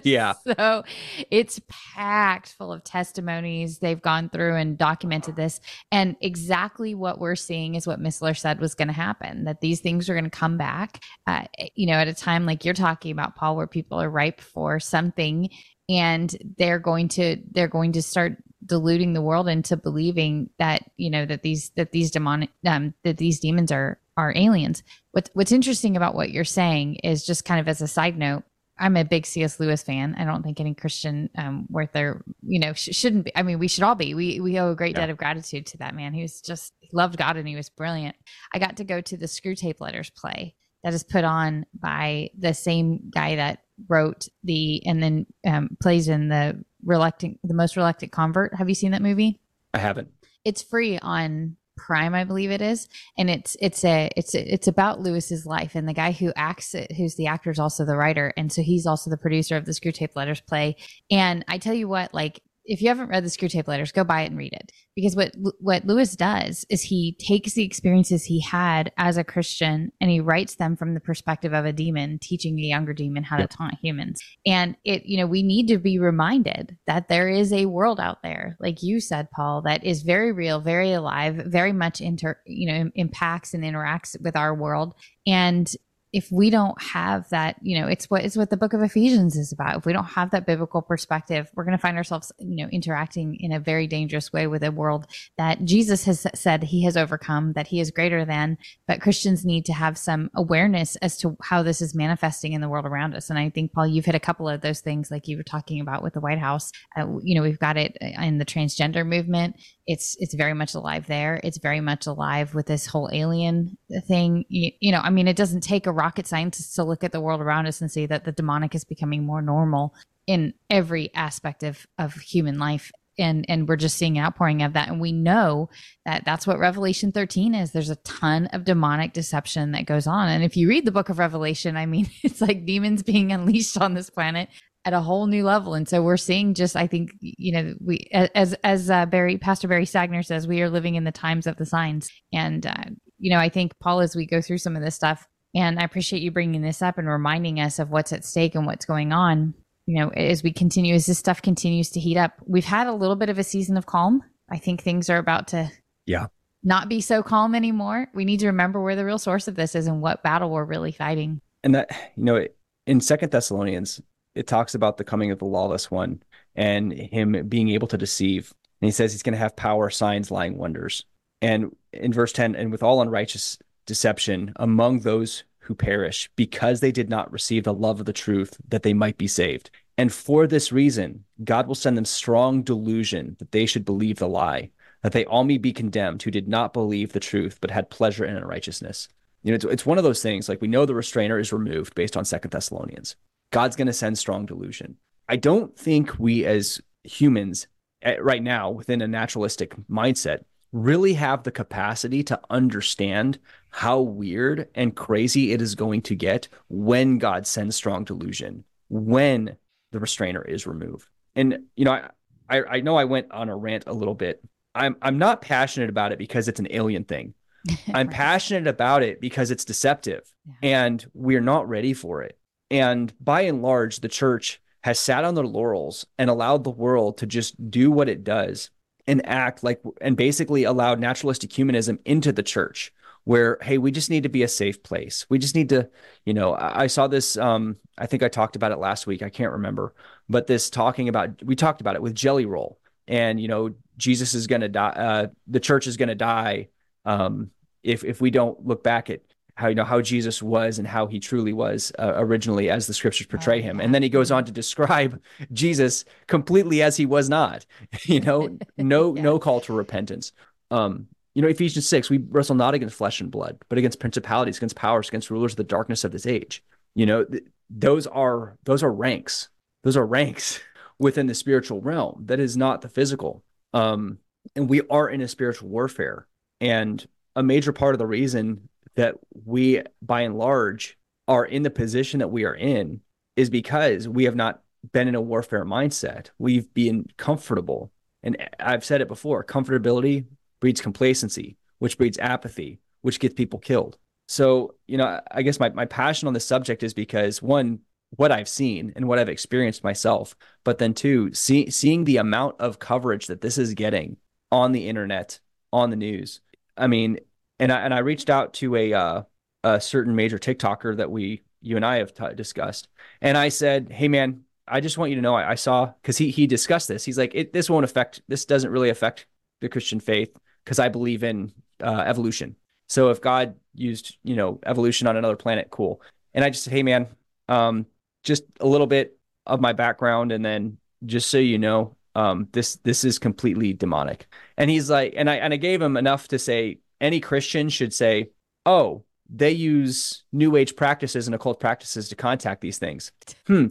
Yeah. 0.05 0.35
So 0.45 0.85
it's 1.31 1.61
packed 1.69 2.53
full 2.53 2.73
of 2.73 2.85
testimonies. 2.85 3.79
They've 3.79 4.01
gone 4.01 4.29
through 4.29 4.57
and 4.57 4.79
documented 4.79 5.37
this. 5.37 5.61
And 5.91 6.17
exactly 6.21 6.95
what 6.95 7.19
we're 7.19 7.35
seeing 7.35 7.75
is 7.75 7.87
what 7.87 8.01
missler 8.01 8.37
said 8.37 8.61
was 8.61 8.75
going 8.75 8.89
to 8.89 8.95
happen 8.95 9.45
that 9.45 9.61
these 9.61 9.81
things 9.81 10.09
are 10.09 10.15
going 10.15 10.25
to 10.25 10.31
come 10.31 10.57
back 10.57 11.03
uh, 11.27 11.45
you 11.75 11.87
know 11.87 11.95
at 11.95 12.09
a 12.09 12.15
time 12.15 12.47
like 12.47 12.65
you're 12.65 12.75
talking 12.75 13.11
about 13.11 13.37
paul 13.37 13.57
where 13.57 13.67
people 13.67 14.01
are 14.01 14.11
ripe 14.11 14.41
for 14.41 14.79
something 14.79 15.49
and 15.89 16.35
they're 16.59 16.79
going 16.79 17.09
to 17.09 17.37
they're 17.51 17.69
going 17.69 17.93
to 17.93 18.03
start 18.03 18.37
deluding 18.65 19.13
the 19.13 19.23
world 19.23 19.49
into 19.49 19.77
believing 19.77 20.51
that 20.59 20.83
you 20.97 21.11
know 21.11 21.27
that 21.27 21.43
these 21.43 21.71
that 21.77 21.93
these 21.93 22.11
demonic 22.11 22.51
um, 22.67 22.95
that 23.05 23.19
these 23.19 23.41
demons 23.41 23.71
are 23.71 23.99
are 24.17 24.33
aliens. 24.37 24.83
What's 25.13 25.31
what's 25.35 25.53
interesting 25.53 25.97
about 25.97 26.15
what 26.15 26.31
you're 26.31 26.45
saying 26.45 26.97
is 26.97 27.27
just 27.27 27.45
kind 27.45 27.61
of 27.61 27.69
as 27.69 27.83
a 27.83 27.89
side 27.89 28.17
note. 28.17 28.45
I'm 28.77 28.97
a 28.97 29.05
big 29.05 29.25
C.S. 29.25 29.61
Lewis 29.61 29.85
fan. 29.85 30.17
I 30.19 30.25
don't 30.25 30.43
think 30.43 30.59
any 30.59 30.75
Christian 30.75 31.31
um, 31.39 31.67
worth 31.71 31.93
their 31.93 32.25
you 32.43 32.59
know 32.59 32.73
sh- 32.73 32.89
shouldn't 32.93 33.27
be. 33.27 33.37
I 33.37 33.43
mean, 33.43 33.59
we 33.59 33.69
should 33.69 33.85
all 33.85 33.95
be. 33.95 34.15
We 34.15 34.41
we 34.41 34.59
owe 34.59 34.73
a 34.73 34.77
great 34.77 34.97
yeah. 34.97 35.03
debt 35.03 35.11
of 35.11 35.17
gratitude 35.17 35.67
to 35.67 35.79
that 35.79 35.95
man. 35.95 36.13
He 36.13 36.23
was 36.23 36.41
just 36.41 36.73
he 36.81 36.89
loved 36.93 37.17
God 37.17 37.37
and 37.37 37.47
he 37.47 37.55
was 37.55 37.69
brilliant. 37.69 38.17
I 38.53 38.59
got 38.59 38.79
to 38.79 38.85
go 38.85 39.01
to 39.01 39.17
the 39.17 39.27
Screwtape 39.27 39.81
Letters 39.81 40.11
play 40.11 40.57
that 40.83 40.93
is 40.93 41.05
put 41.05 41.25
on 41.25 41.67
by 41.75 42.31
the 42.37 42.53
same 42.53 43.11
guy 43.11 43.37
that 43.37 43.61
wrote 43.89 44.29
the 44.43 44.85
and 44.87 45.03
then 45.03 45.27
um, 45.47 45.77
plays 45.81 46.09
in 46.09 46.29
the 46.29 46.65
reluctant 46.85 47.39
the 47.43 47.55
most 47.55 47.77
reluctant 47.77 48.13
convert. 48.13 48.55
Have 48.55 48.69
you 48.69 48.75
seen 48.75 48.93
that 48.93 49.03
movie? 49.03 49.41
I 49.73 49.79
haven't. 49.79 50.09
It's 50.45 50.63
free 50.63 50.99
on 50.99 51.57
prime 51.77 52.15
i 52.15 52.23
believe 52.23 52.51
it 52.51 52.63
is. 52.63 52.89
And 53.19 53.29
it's 53.29 53.57
it's 53.61 53.85
a 53.85 54.11
it's 54.17 54.35
a, 54.35 54.55
it's 54.55 54.69
about 54.69 55.01
lewis's 55.01 55.45
life 55.45 55.75
and 55.75 55.89
the 55.89 55.93
guy 55.93 56.13
who 56.13 56.33
acts 56.37 56.75
it 56.75 56.93
who's 56.93 57.17
the 57.17 57.27
actor 57.27 57.51
is 57.51 57.59
also 57.59 57.85
the 57.85 57.97
writer. 57.97 58.33
And 58.37 58.53
so 58.53 58.63
he's 58.63 58.87
also 58.87 59.11
the 59.11 59.17
producer 59.17 59.57
of 59.57 59.65
the 59.65 59.73
Screwtape 59.73 60.15
Letters 60.15 60.41
play. 60.41 60.77
And 61.11 61.45
i 61.49 61.59
tell 61.59 61.75
you 61.75 61.89
what 61.89 62.15
like 62.15 62.41
if 62.65 62.81
you 62.81 62.89
haven't 62.89 63.09
read 63.09 63.25
the 63.25 63.29
Screwtape 63.29 63.69
Letters, 63.69 63.93
go 63.93 64.05
buy 64.05 64.23
it 64.23 64.27
and 64.27 64.39
read 64.39 64.53
it. 64.53 64.73
Because 64.95 65.17
what 65.17 65.33
what 65.59 65.85
Lewis 65.85 66.15
does 66.17 66.65
is 66.71 66.83
he 66.83 67.17
takes 67.19 67.55
the 67.55 67.65
experiences 67.65 68.25
he 68.25 68.41
had 68.41 68.93
as 68.97 69.17
a 69.17 69.25
Christian 69.25 69.91
and 70.01 70.11
he 70.11 70.21
writes 70.21 70.55
them 70.55 70.77
from 70.77 70.95
the 70.95 71.01
perspective 71.01 71.53
of 71.53 71.65
a 71.65 71.73
demon 71.73 72.19
teaching 72.21 72.59
a 72.59 72.63
younger 72.63 72.93
demon 72.93 73.25
how 73.25 73.37
to 73.37 73.47
taunt 73.47 73.75
humans. 73.83 74.21
And 74.47 74.77
it, 74.85 75.05
you 75.05 75.17
know, 75.17 75.27
we 75.27 75.43
need 75.43 75.67
to 75.69 75.79
be 75.79 75.99
reminded 75.99 76.77
that 76.87 77.09
there 77.09 77.29
is 77.29 77.53
a 77.53 77.67
world 77.67 77.99
out 77.99 78.23
there, 78.23 78.57
like 78.61 78.83
you 78.83 79.01
said, 79.01 79.31
Paul, 79.31 79.63
that 79.63 79.85
is 79.85 80.03
very 80.03 80.33
real, 80.33 80.61
very 80.61 80.93
alive, 80.93 81.35
very 81.47 81.73
much 81.73 82.01
inter, 82.01 82.39
you 82.47 82.73
know, 82.73 82.91
impacts 82.95 83.53
and 83.53 83.65
interacts 83.65 84.17
with 84.23 84.37
our 84.37 84.55
world. 84.55 84.95
And 85.27 85.71
if 86.15 86.31
we 86.31 86.49
don't 86.49 86.81
have 86.81 87.29
that, 87.31 87.57
you 87.61 87.81
know, 87.81 87.89
it's 87.89 88.09
what 88.09 88.25
it's 88.25 88.37
what 88.37 88.49
the 88.49 88.57
book 88.57 88.73
of 88.73 88.81
Ephesians 88.81 89.37
is 89.37 89.51
about. 89.51 89.79
If 89.79 89.85
we 89.85 89.93
don't 89.93 90.05
have 90.05 90.31
that 90.31 90.47
biblical 90.47 90.81
perspective, 90.81 91.51
we're 91.55 91.65
going 91.65 91.77
to 91.77 91.83
find 91.83 91.97
ourselves, 91.97 92.31
you 92.39 92.65
know, 92.65 92.71
interacting 92.71 93.37
in 93.41 93.51
a 93.51 93.59
very 93.59 93.89
dangerous 93.89 94.33
way 94.33 94.47
with 94.47 94.63
a 94.63 94.71
world 94.71 95.09
that 95.39 95.65
Jesus 95.65 96.05
has 96.05 96.25
said 96.33 96.63
he 96.63 96.85
has 96.85 96.97
overcome, 96.97 97.55
that 97.55 97.67
he 97.67 97.81
is 97.81 97.91
greater 97.91 98.25
than. 98.25 98.57
But 98.87 99.01
Christians 99.01 99.45
need 99.45 99.65
to 99.67 99.73
have 99.73 99.99
some 99.99 100.31
awareness 100.37 100.95
as 100.97 101.19
to 101.19 101.37
how 101.43 101.65
this 101.65 101.83
is 101.83 101.97
manifesting 101.97 102.53
in 102.53 102.61
the 102.61 102.69
world 102.69 102.87
around 102.87 103.17
us. 103.17 103.29
And 103.29 103.37
I 103.37 103.51
think, 103.51 103.73
Paul, 103.73 103.89
you've 103.89 104.05
hit 104.05 104.15
a 104.15 104.21
couple 104.21 104.49
of 104.49 104.61
those 104.61 104.81
things, 104.81 105.11
like 105.11 105.27
you 105.27 105.37
were 105.37 105.43
talking 105.43 105.81
about 105.81 106.05
with 106.05 106.15
the 106.15 106.21
White 106.21 106.39
House. 106.39 106.71
Uh, 106.97 107.19
you 107.25 107.35
know, 107.35 107.43
we've 107.43 107.59
got 107.59 107.77
it 107.77 107.99
in 108.01 108.39
the 108.39 108.45
transgender 108.45 109.05
movement. 109.05 109.57
It's 109.87 110.17
it's 110.19 110.35
very 110.35 110.55
much 110.55 110.75
alive 110.75 111.07
there. 111.07 111.41
It's 111.45 111.59
very 111.59 111.81
much 111.81 112.07
alive 112.07 112.55
with 112.55 112.67
this 112.67 112.87
whole 112.87 113.11
alien 113.13 113.77
thing. 114.07 114.45
You, 114.49 114.73
you 114.81 114.93
know, 114.93 115.01
I 115.01 115.11
mean, 115.11 115.29
it 115.29 115.37
doesn't 115.37 115.61
take 115.61 115.87
a 115.87 115.93
rocket 115.93 116.27
scientist 116.27 116.75
to 116.77 116.85
look 116.85 117.05
at 117.05 117.13
the 117.13 117.21
world 117.21 117.41
around 117.41 117.67
us 117.67 117.81
and 117.81 117.91
see 117.91 118.07
that 118.07 118.25
the 118.25 118.33
demonic 118.33 118.75
is 118.75 118.85
becoming 118.85 119.25
more 119.25 119.43
normal 119.43 119.95
in 120.27 120.55
every 120.71 121.15
aspect 121.15 121.63
of, 121.63 121.87
of 121.99 122.15
human 122.15 122.59
life. 122.59 122.91
And 123.19 123.45
and 123.49 123.69
we're 123.69 123.77
just 123.77 123.97
seeing 123.97 124.19
outpouring 124.19 124.63
of 124.63 124.73
that. 124.73 124.89
And 124.89 125.01
we 125.01 125.13
know 125.13 125.69
that 126.05 126.25
that's 126.25 126.47
what 126.47 126.59
revelation 126.59 127.13
13 127.13 127.55
is. 127.55 127.71
There's 127.71 127.91
a 127.91 127.97
ton 127.97 128.47
of 128.49 128.65
demonic 128.65 129.13
deception 129.13 129.73
that 129.73 129.87
goes 129.87 130.07
on. 130.07 130.29
And 130.29 130.43
if 130.43 130.57
you 130.57 130.69
read 130.69 130.85
the 130.85 130.93
book 130.93 131.11
of 131.11 131.19
revelation 131.19 131.77
i 131.77 131.87
mean 131.87 132.11
it's 132.25 132.41
like 132.41 132.67
demons 132.67 133.03
being 133.03 133.31
unleashed 133.33 133.81
on 133.81 133.95
this 133.95 134.11
planet 134.11 134.49
at 134.85 134.93
a 134.93 135.01
whole 135.01 135.27
new 135.27 135.45
level 135.45 135.75
and 135.75 135.89
so 135.89 136.03
we're 136.03 136.17
seeing 136.17 136.55
just 136.55 136.77
i 136.77 136.87
think 136.87 137.11
you 137.21 137.53
know 137.53 137.75
we 137.81 138.07
as 138.13 138.55
as 138.65 138.91
uh, 138.91 139.07
barry 139.07 139.39
pastor 139.39 139.67
barry 139.67 139.87
Stagner 139.87 140.25
says 140.25 140.47
we 140.47 140.61
are 140.61 140.69
living 140.69 140.95
in 140.95 141.05
the 141.05 141.13
times 141.13 141.47
of 141.47 141.57
the 141.57 141.67
signs 141.67 142.09
and 142.33 142.67
uh, 142.67 142.85
you 143.19 143.31
know 143.31 143.39
i 143.39 143.49
think 143.49 143.73
paul 143.79 144.01
as 144.01 144.15
we 144.15 144.27
go 144.27 144.41
through 144.41 144.59
some 144.59 144.77
of 144.77 144.83
this 144.83 144.95
stuff 144.95 145.27
and 145.55 145.79
I 145.79 145.85
appreciate 145.85 146.23
you 146.23 146.31
bringing 146.31 146.63
this 146.63 146.83
up 146.83 146.99
and 146.99 147.09
reminding 147.09 147.61
us 147.61 147.79
of 147.79 147.91
what's 147.91 148.13
at 148.13 148.25
stake 148.25 148.55
and 148.55 148.67
what's 148.67 148.85
going 148.85 149.13
on. 149.13 149.55
You 149.87 150.01
know, 150.01 150.09
as 150.09 150.43
we 150.43 150.53
continue, 150.53 150.95
as 150.95 151.07
this 151.07 151.19
stuff 151.19 151.43
continues 151.43 151.91
to 151.91 152.01
heat 152.01 152.17
up, 152.17 152.33
we've 152.47 152.65
had 152.65 152.87
a 152.87 152.93
little 152.93 153.17
bit 153.17 153.29
of 153.29 153.39
a 153.39 153.45
season 153.45 153.77
of 153.77 153.87
calm. 153.87 154.23
I 154.51 154.59
think 154.59 154.83
things 154.83 155.09
are 155.11 155.19
about 155.19 155.49
to, 155.49 155.71
yeah, 156.07 156.27
not 156.63 156.89
be 156.89 157.01
so 157.01 157.23
calm 157.23 157.55
anymore. 157.55 158.09
We 158.15 158.25
need 158.25 158.41
to 158.41 158.47
remember 158.47 158.81
where 158.81 158.97
the 158.97 159.05
real 159.05 159.19
source 159.19 159.47
of 159.47 159.55
this 159.55 159.75
is 159.75 159.87
and 159.87 160.01
what 160.01 160.23
battle 160.23 160.51
we're 160.51 160.65
really 160.65 160.93
fighting. 160.93 161.41
And 161.63 161.75
that, 161.75 161.91
you 162.17 162.25
know, 162.25 162.47
in 162.87 163.01
Second 163.01 163.31
Thessalonians, 163.31 164.01
it 164.35 164.47
talks 164.47 164.75
about 164.75 164.97
the 164.97 165.05
coming 165.05 165.31
of 165.31 165.39
the 165.39 165.45
lawless 165.45 165.91
one 165.91 166.23
and 166.55 166.93
him 166.93 167.47
being 167.49 167.71
able 167.71 167.89
to 167.89 167.99
deceive. 167.99 168.53
And 168.81 168.87
he 168.87 168.93
says 168.93 169.13
he's 169.13 169.23
going 169.23 169.35
to 169.35 169.39
have 169.39 169.57
power, 169.57 169.91
signs, 169.91 170.31
lying 170.31 170.57
wonders. 170.57 171.05
And 171.41 171.75
in 171.93 172.13
verse 172.13 172.33
10, 172.33 172.55
and 172.55 172.73
with 172.73 172.83
all 172.83 173.03
unrighteous 173.03 173.59
deception 173.87 174.53
among 174.57 175.01
those 175.01 175.45
who 175.59 175.75
perish 175.75 176.31
because 176.37 176.81
they 176.81 176.93
did 176.93 177.09
not 177.09 177.33
receive 177.33 177.65
the 177.65 177.75
love 177.75 178.01
of 178.01 178.07
the 178.07 178.13
truth 178.13 178.57
that 178.69 178.83
they 178.83 178.95
might 178.95 179.19
be 179.19 179.27
saved. 179.27 179.71
And 179.97 180.13
for 180.13 180.47
this 180.47 180.73
reason, 180.73 181.25
God 181.43 181.67
will 181.67 181.75
send 181.75 181.97
them 181.97 182.05
strong 182.05 182.63
delusion 182.63 183.37
that 183.39 183.53
they 183.53 183.65
should 183.67 183.85
believe 183.85 184.19
the 184.19 184.29
lie, 184.29 184.71
that 185.03 185.13
they 185.13 185.25
all 185.25 185.45
may 185.45 185.59
be 185.59 185.73
condemned 185.73 186.23
who 186.23 186.31
did 186.31 186.49
not 186.49 186.73
believe 186.73 187.13
the 187.13 187.21
truth 187.21 187.59
but 187.61 187.71
had 187.71 187.91
pleasure 187.91 188.25
in 188.25 188.37
unrighteousness. 188.37 189.09
You 189.43 189.53
know, 189.53 189.57
it's, 189.57 189.65
it's 189.65 189.87
one 189.87 189.99
of 189.99 190.05
those 190.05 190.23
things 190.23 190.49
like 190.49 190.61
we 190.61 190.69
know 190.69 190.87
the 190.87 190.95
restrainer 190.95 191.39
is 191.39 191.53
removed 191.53 191.95
based 191.95 192.17
on 192.17 192.25
Second 192.25 192.51
Thessalonians. 192.51 193.17
God's 193.55 193.77
going 193.77 193.87
to 193.87 193.93
send 193.93 194.19
strong 194.19 194.47
delusion. 194.47 194.97
I 195.29 195.37
don't 195.37 195.79
think 195.79 196.19
we 196.19 196.45
as 196.45 196.81
humans 197.05 197.69
eh, 198.03 198.17
right 198.21 198.43
now 198.43 198.71
within 198.71 199.01
a 199.01 199.07
naturalistic 199.07 199.75
mindset 199.89 200.45
really 200.73 201.15
have 201.15 201.45
the 201.45 201.53
capacity 201.53 202.25
to 202.25 202.41
understand 202.51 203.39
how 203.71 204.01
weird 204.01 204.69
and 204.75 204.97
crazy 204.97 205.53
it 205.53 205.63
is 205.63 205.77
going 205.77 206.03
to 206.03 206.17
get 206.17 206.49
when 206.69 207.19
God 207.19 207.47
sends 207.47 207.77
strong 207.77 208.03
delusion, 208.03 208.65
when 208.89 209.57
the 209.93 210.01
restrainer 210.01 210.43
is 210.43 210.67
removed. 210.67 211.07
And 211.37 211.61
you 211.77 211.85
know, 211.85 211.93
I, 211.93 212.11
I, 212.49 212.63
I 212.65 212.81
know 212.81 212.97
I 212.97 213.05
went 213.05 213.31
on 213.31 213.49
a 213.49 213.57
rant 213.57 213.85
a 213.87 213.93
little 213.93 214.15
bit. 214.15 214.43
I'm 214.75 214.97
I'm 215.01 215.17
not 215.19 215.43
passionate 215.43 215.91
about 215.91 216.11
it 216.11 216.19
because 216.19 216.49
it's 216.49 216.59
an 216.59 216.69
alien 216.71 217.05
thing. 217.05 217.35
I'm 217.95 218.09
right. 218.09 218.11
passionate 218.11 218.67
about 218.67 219.05
it 219.05 219.21
because 219.21 219.53
it's 219.53 219.65
deceptive 219.65 220.23
yeah. 220.61 220.87
and 220.87 221.07
we're 221.15 221.41
not 221.41 221.69
ready 221.69 221.93
for 221.95 222.23
it. 222.23 222.37
And 222.75 223.13
by 223.21 223.43
and 223.43 223.63
large, 223.63 224.01
the 224.01 224.09
church 224.09 224.61
has 224.83 224.99
sat 224.99 225.23
on 225.23 225.37
their 225.37 225.47
laurels 225.47 226.05
and 226.19 226.29
allowed 226.29 226.65
the 226.65 226.71
world 226.71 227.19
to 227.19 227.27
just 227.27 227.71
do 227.71 227.89
what 227.89 228.09
it 228.09 228.25
does 228.25 228.71
and 229.07 229.25
act 229.29 229.63
like 229.63 229.81
and 230.01 230.17
basically 230.17 230.65
allowed 230.65 230.99
naturalistic 230.99 231.53
humanism 231.53 232.01
into 232.05 232.33
the 232.33 232.43
church 232.43 232.93
where 233.23 233.59
hey 233.63 233.79
we 233.79 233.93
just 233.93 234.11
need 234.11 234.25
to 234.25 234.29
be 234.29 234.43
a 234.43 234.49
safe 234.49 234.83
place. 234.83 235.25
We 235.29 235.39
just 235.39 235.55
need 235.55 235.69
to 235.69 235.89
you 236.25 236.35
know 236.35 236.57
i, 236.59 236.89
saw 236.89 237.07
this 237.07 237.37
um, 237.37 237.77
i 237.97 238.07
think 238.07 238.25
i 238.25 238.29
talked 238.29 238.57
about 238.57 238.73
it 238.73 238.79
last 238.79 239.07
week. 239.07 239.23
I 239.23 239.31
can't 239.31 239.53
remember. 239.53 239.95
But 240.29 240.49
this 240.49 240.69
talking 240.69 241.09
about 241.09 241.45
we 241.45 241.55
talked 241.55 241.81
about 241.81 241.95
it 241.95 242.03
with 242.03 242.13
jelly 242.13 242.45
roll. 242.45 242.81
And 243.07 243.41
you 243.41 243.47
know 243.47 243.75
jesus 243.99 244.35
is 244.35 244.49
going 244.49 244.63
to 244.63 244.69
die 244.69 244.89
uh, 244.89 245.27
the 245.47 245.61
church 245.61 245.87
is 245.87 245.97
going 245.97 246.09
to 246.09 246.17
die 246.17 246.71
um, 247.05 247.53
if 247.85 248.03
if 248.03 248.21
we 248.21 248.33
don't 248.33 248.67
look 248.67 248.83
back 248.83 249.11
at 249.11 249.21
how 249.57 249.69
you 249.69 249.75
know 249.75 249.85
how 249.85 250.01
Jesus 250.01 250.43
was 250.43 250.79
and 250.79 250.87
how 250.87 251.07
he 251.07 251.21
truly 251.21 251.53
was 251.53 251.93
uh, 251.99 252.13
originally 252.17 252.71
as 252.71 252.87
the 252.87 252.95
scriptures 252.95 253.27
portray 253.27 253.63
him. 253.63 253.81
And 253.81 253.95
then 253.95 254.03
he 254.03 254.09
goes 254.09 254.31
on 254.31 254.45
to 254.45 254.53
describe 254.53 255.21
Jesus 255.53 256.05
completely 256.27 256.83
as 256.83 256.97
he 256.97 257.07
was 257.07 257.29
not. 257.29 257.65
you 258.05 258.21
know, 258.21 258.59
no 258.77 259.15
yeah. 259.17 259.23
no 259.23 259.39
call 259.39 259.61
to 259.63 259.73
repentance. 259.73 260.33
Um, 260.71 261.07
you 261.35 261.43
know, 261.43 261.49
Ephesians 261.49 261.89
6, 261.89 262.11
we 262.11 262.19
wrestle 262.19 262.55
not 262.55 262.75
against 262.75 262.97
flesh 262.97 263.21
and 263.21 263.31
blood, 263.31 263.59
but 263.69 263.79
against 263.79 264.01
principalities, 264.01 264.57
against 264.57 264.77
powers, 264.77 265.09
against 265.09 265.31
rulers 265.31 265.53
of 265.53 265.57
the 265.57 265.65
darkness 265.65 266.05
of 266.05 266.13
this 266.13 266.27
age. 266.27 266.63
You 266.95 267.07
know, 267.07 267.25
th- 267.25 267.45
those 267.71 268.07
are 268.07 268.57
those 268.65 268.83
are 268.83 268.93
ranks. 268.93 269.49
Those 269.83 269.97
are 269.97 270.07
ranks 270.07 270.61
within 270.99 271.27
the 271.27 271.35
spiritual 271.35 271.81
realm. 271.81 272.25
That 272.27 272.41
is 272.41 272.57
not 272.57 272.83
the 272.83 272.89
physical. 272.89 273.45
Um, 273.73 274.19
and 274.57 274.69
we 274.69 274.83
are 274.89 275.09
in 275.09 275.21
a 275.21 275.29
spiritual 275.29 275.69
warfare. 275.69 276.27
And 276.61 277.05
a 277.37 277.43
major 277.43 277.73
part 277.73 277.95
of 277.95 277.99
the 277.99 278.07
reason 278.07 278.69
that 278.97 279.17
we, 279.45 279.83
by 280.03 280.23
and 280.23 280.37
large, 280.37 280.99
are 281.27 281.45
in 281.45 281.63
the 281.63 281.71
position 281.71 282.21
that 282.21 282.29
we 282.29 282.45
are 282.45 282.55
in 282.55 283.01
is 283.37 283.51
because 283.51 284.07
we 284.07 284.25
have 284.25 284.37
not 284.37 284.63
been 284.93 285.09
in 285.09 285.15
a 285.15 285.21
warfare 285.21 285.65
mindset. 285.65 286.31
We've 286.39 286.73
been 286.75 287.07
comfortable. 287.17 287.91
And 288.23 288.37
I've 288.61 288.85
said 288.85 289.01
it 289.01 289.09
before 289.09 289.45
comfortability 289.45 290.27
breeds 290.61 290.81
complacency, 290.81 291.57
which 291.79 291.99
breeds 291.99 292.19
apathy, 292.19 292.81
which 293.03 293.21
gets 293.21 293.35
people 293.35 293.59
killed. 293.59 293.99
So, 294.29 294.75
you 294.87 294.97
know, 294.97 295.21
I 295.31 295.43
guess 295.43 295.61
my, 295.61 295.69
my 295.71 295.85
passion 295.85 296.29
on 296.29 296.35
this 296.35 296.47
subject 296.47 296.83
is 296.83 296.95
because 296.95 297.43
one, 297.43 297.81
what 298.17 298.33
I've 298.33 298.49
seen 298.49 298.93
and 298.97 299.09
what 299.09 299.19
I've 299.19 299.29
experienced 299.29 299.85
myself, 299.85 300.37
but 300.65 300.79
then 300.79 300.95
two, 300.95 301.35
see, 301.35 301.69
seeing 301.71 302.05
the 302.05 302.19
amount 302.19 302.61
of 302.61 302.79
coverage 302.79 303.27
that 303.27 303.41
this 303.41 303.59
is 303.59 303.75
getting 303.75 304.17
on 304.53 304.73
the 304.73 304.89
internet, 304.89 305.41
on 305.73 305.91
the 305.91 305.97
news. 305.97 306.41
I 306.77 306.87
mean, 306.87 307.19
and 307.59 307.73
I 307.73 307.81
and 307.81 307.95
I 307.95 307.99
reached 307.99 308.31
out 308.31 308.55
to 308.55 308.77
a 308.77 308.93
uh, 308.93 309.23
a 309.63 309.81
certain 309.81 310.15
major 310.15 310.39
TikToker 310.39 310.97
that 310.97 311.11
we 311.11 311.43
you 311.61 311.77
and 311.77 311.85
I 311.85 311.97
have 311.97 312.13
t- 312.13 312.35
discussed, 312.35 312.89
and 313.21 313.37
I 313.37 313.49
said, 313.49 313.91
"Hey, 313.91 314.09
man, 314.09 314.45
I 314.67 314.81
just 314.81 314.99
want 314.99 315.11
you 315.11 315.17
to 315.17 315.23
know 315.23 315.35
I, 315.35 315.53
I 315.53 315.55
saw 315.55 315.87
because 315.87 316.17
he 316.19 316.31
he 316.31 316.47
discussed 316.47 316.89
this. 316.89 317.05
He's 317.05 317.19
like, 317.19 317.51
this 317.53 317.69
won't 317.69 317.85
affect. 317.85 318.23
This 318.29 318.45
doesn't 318.45 318.71
really 318.71 318.91
affect 318.91 319.27
the 319.61 319.69
Christian 319.69 320.01
faith 320.01 320.35
because 320.65 320.79
I 320.79 320.89
believe 320.89 321.23
in 321.23 321.53
uh, 321.83 322.05
evolution. 322.07 322.57
So 322.89 323.11
if 323.11 323.21
God 323.21 323.55
used 323.75 324.17
you 324.23 324.37
know 324.37 324.59
evolution 324.65 325.07
on 325.07 325.17
another 325.17 325.37
planet, 325.37 325.69
cool. 325.71 326.01
And 326.33 326.45
I 326.45 326.51
just 326.51 326.65
said, 326.65 326.73
hey, 326.73 326.83
man, 326.83 327.07
um, 327.49 327.87
just 328.25 328.45
a 328.61 328.67
little 328.67 328.87
bit 328.87 329.17
of 329.47 329.61
my 329.61 329.73
background, 329.73 330.33
and 330.33 330.45
then 330.45 330.79
just 331.07 331.31
so 331.31 331.39
you 331.39 331.59
know, 331.59 331.97
um, 332.15 332.49
this 332.53 332.77
this 332.77 333.05
is 333.05 333.19
completely 333.19 333.73
demonic. 333.73 334.27
And 334.57 334.71
he's 334.71 334.91
like, 334.91 335.15
and 335.17 335.29
I 335.29 335.37
and 335.37 335.53
I 335.53 335.59
gave 335.59 335.83
him 335.83 335.97
enough 335.97 336.29
to 336.29 336.39
say, 336.39 336.79
any 337.05 337.21
Christian 337.21 337.69
should 337.69 337.93
say, 337.93 338.31
oh, 338.65 339.05
they 339.29 339.51
use 339.51 340.25
new 340.33 340.57
age 340.57 340.75
practices 340.75 341.27
and 341.29 341.35
occult 341.35 341.61
practices 341.61 342.09
to 342.09 342.17
contact 342.17 342.61
these 342.61 342.79
things. 342.79 343.13
Hmm. 343.47 343.67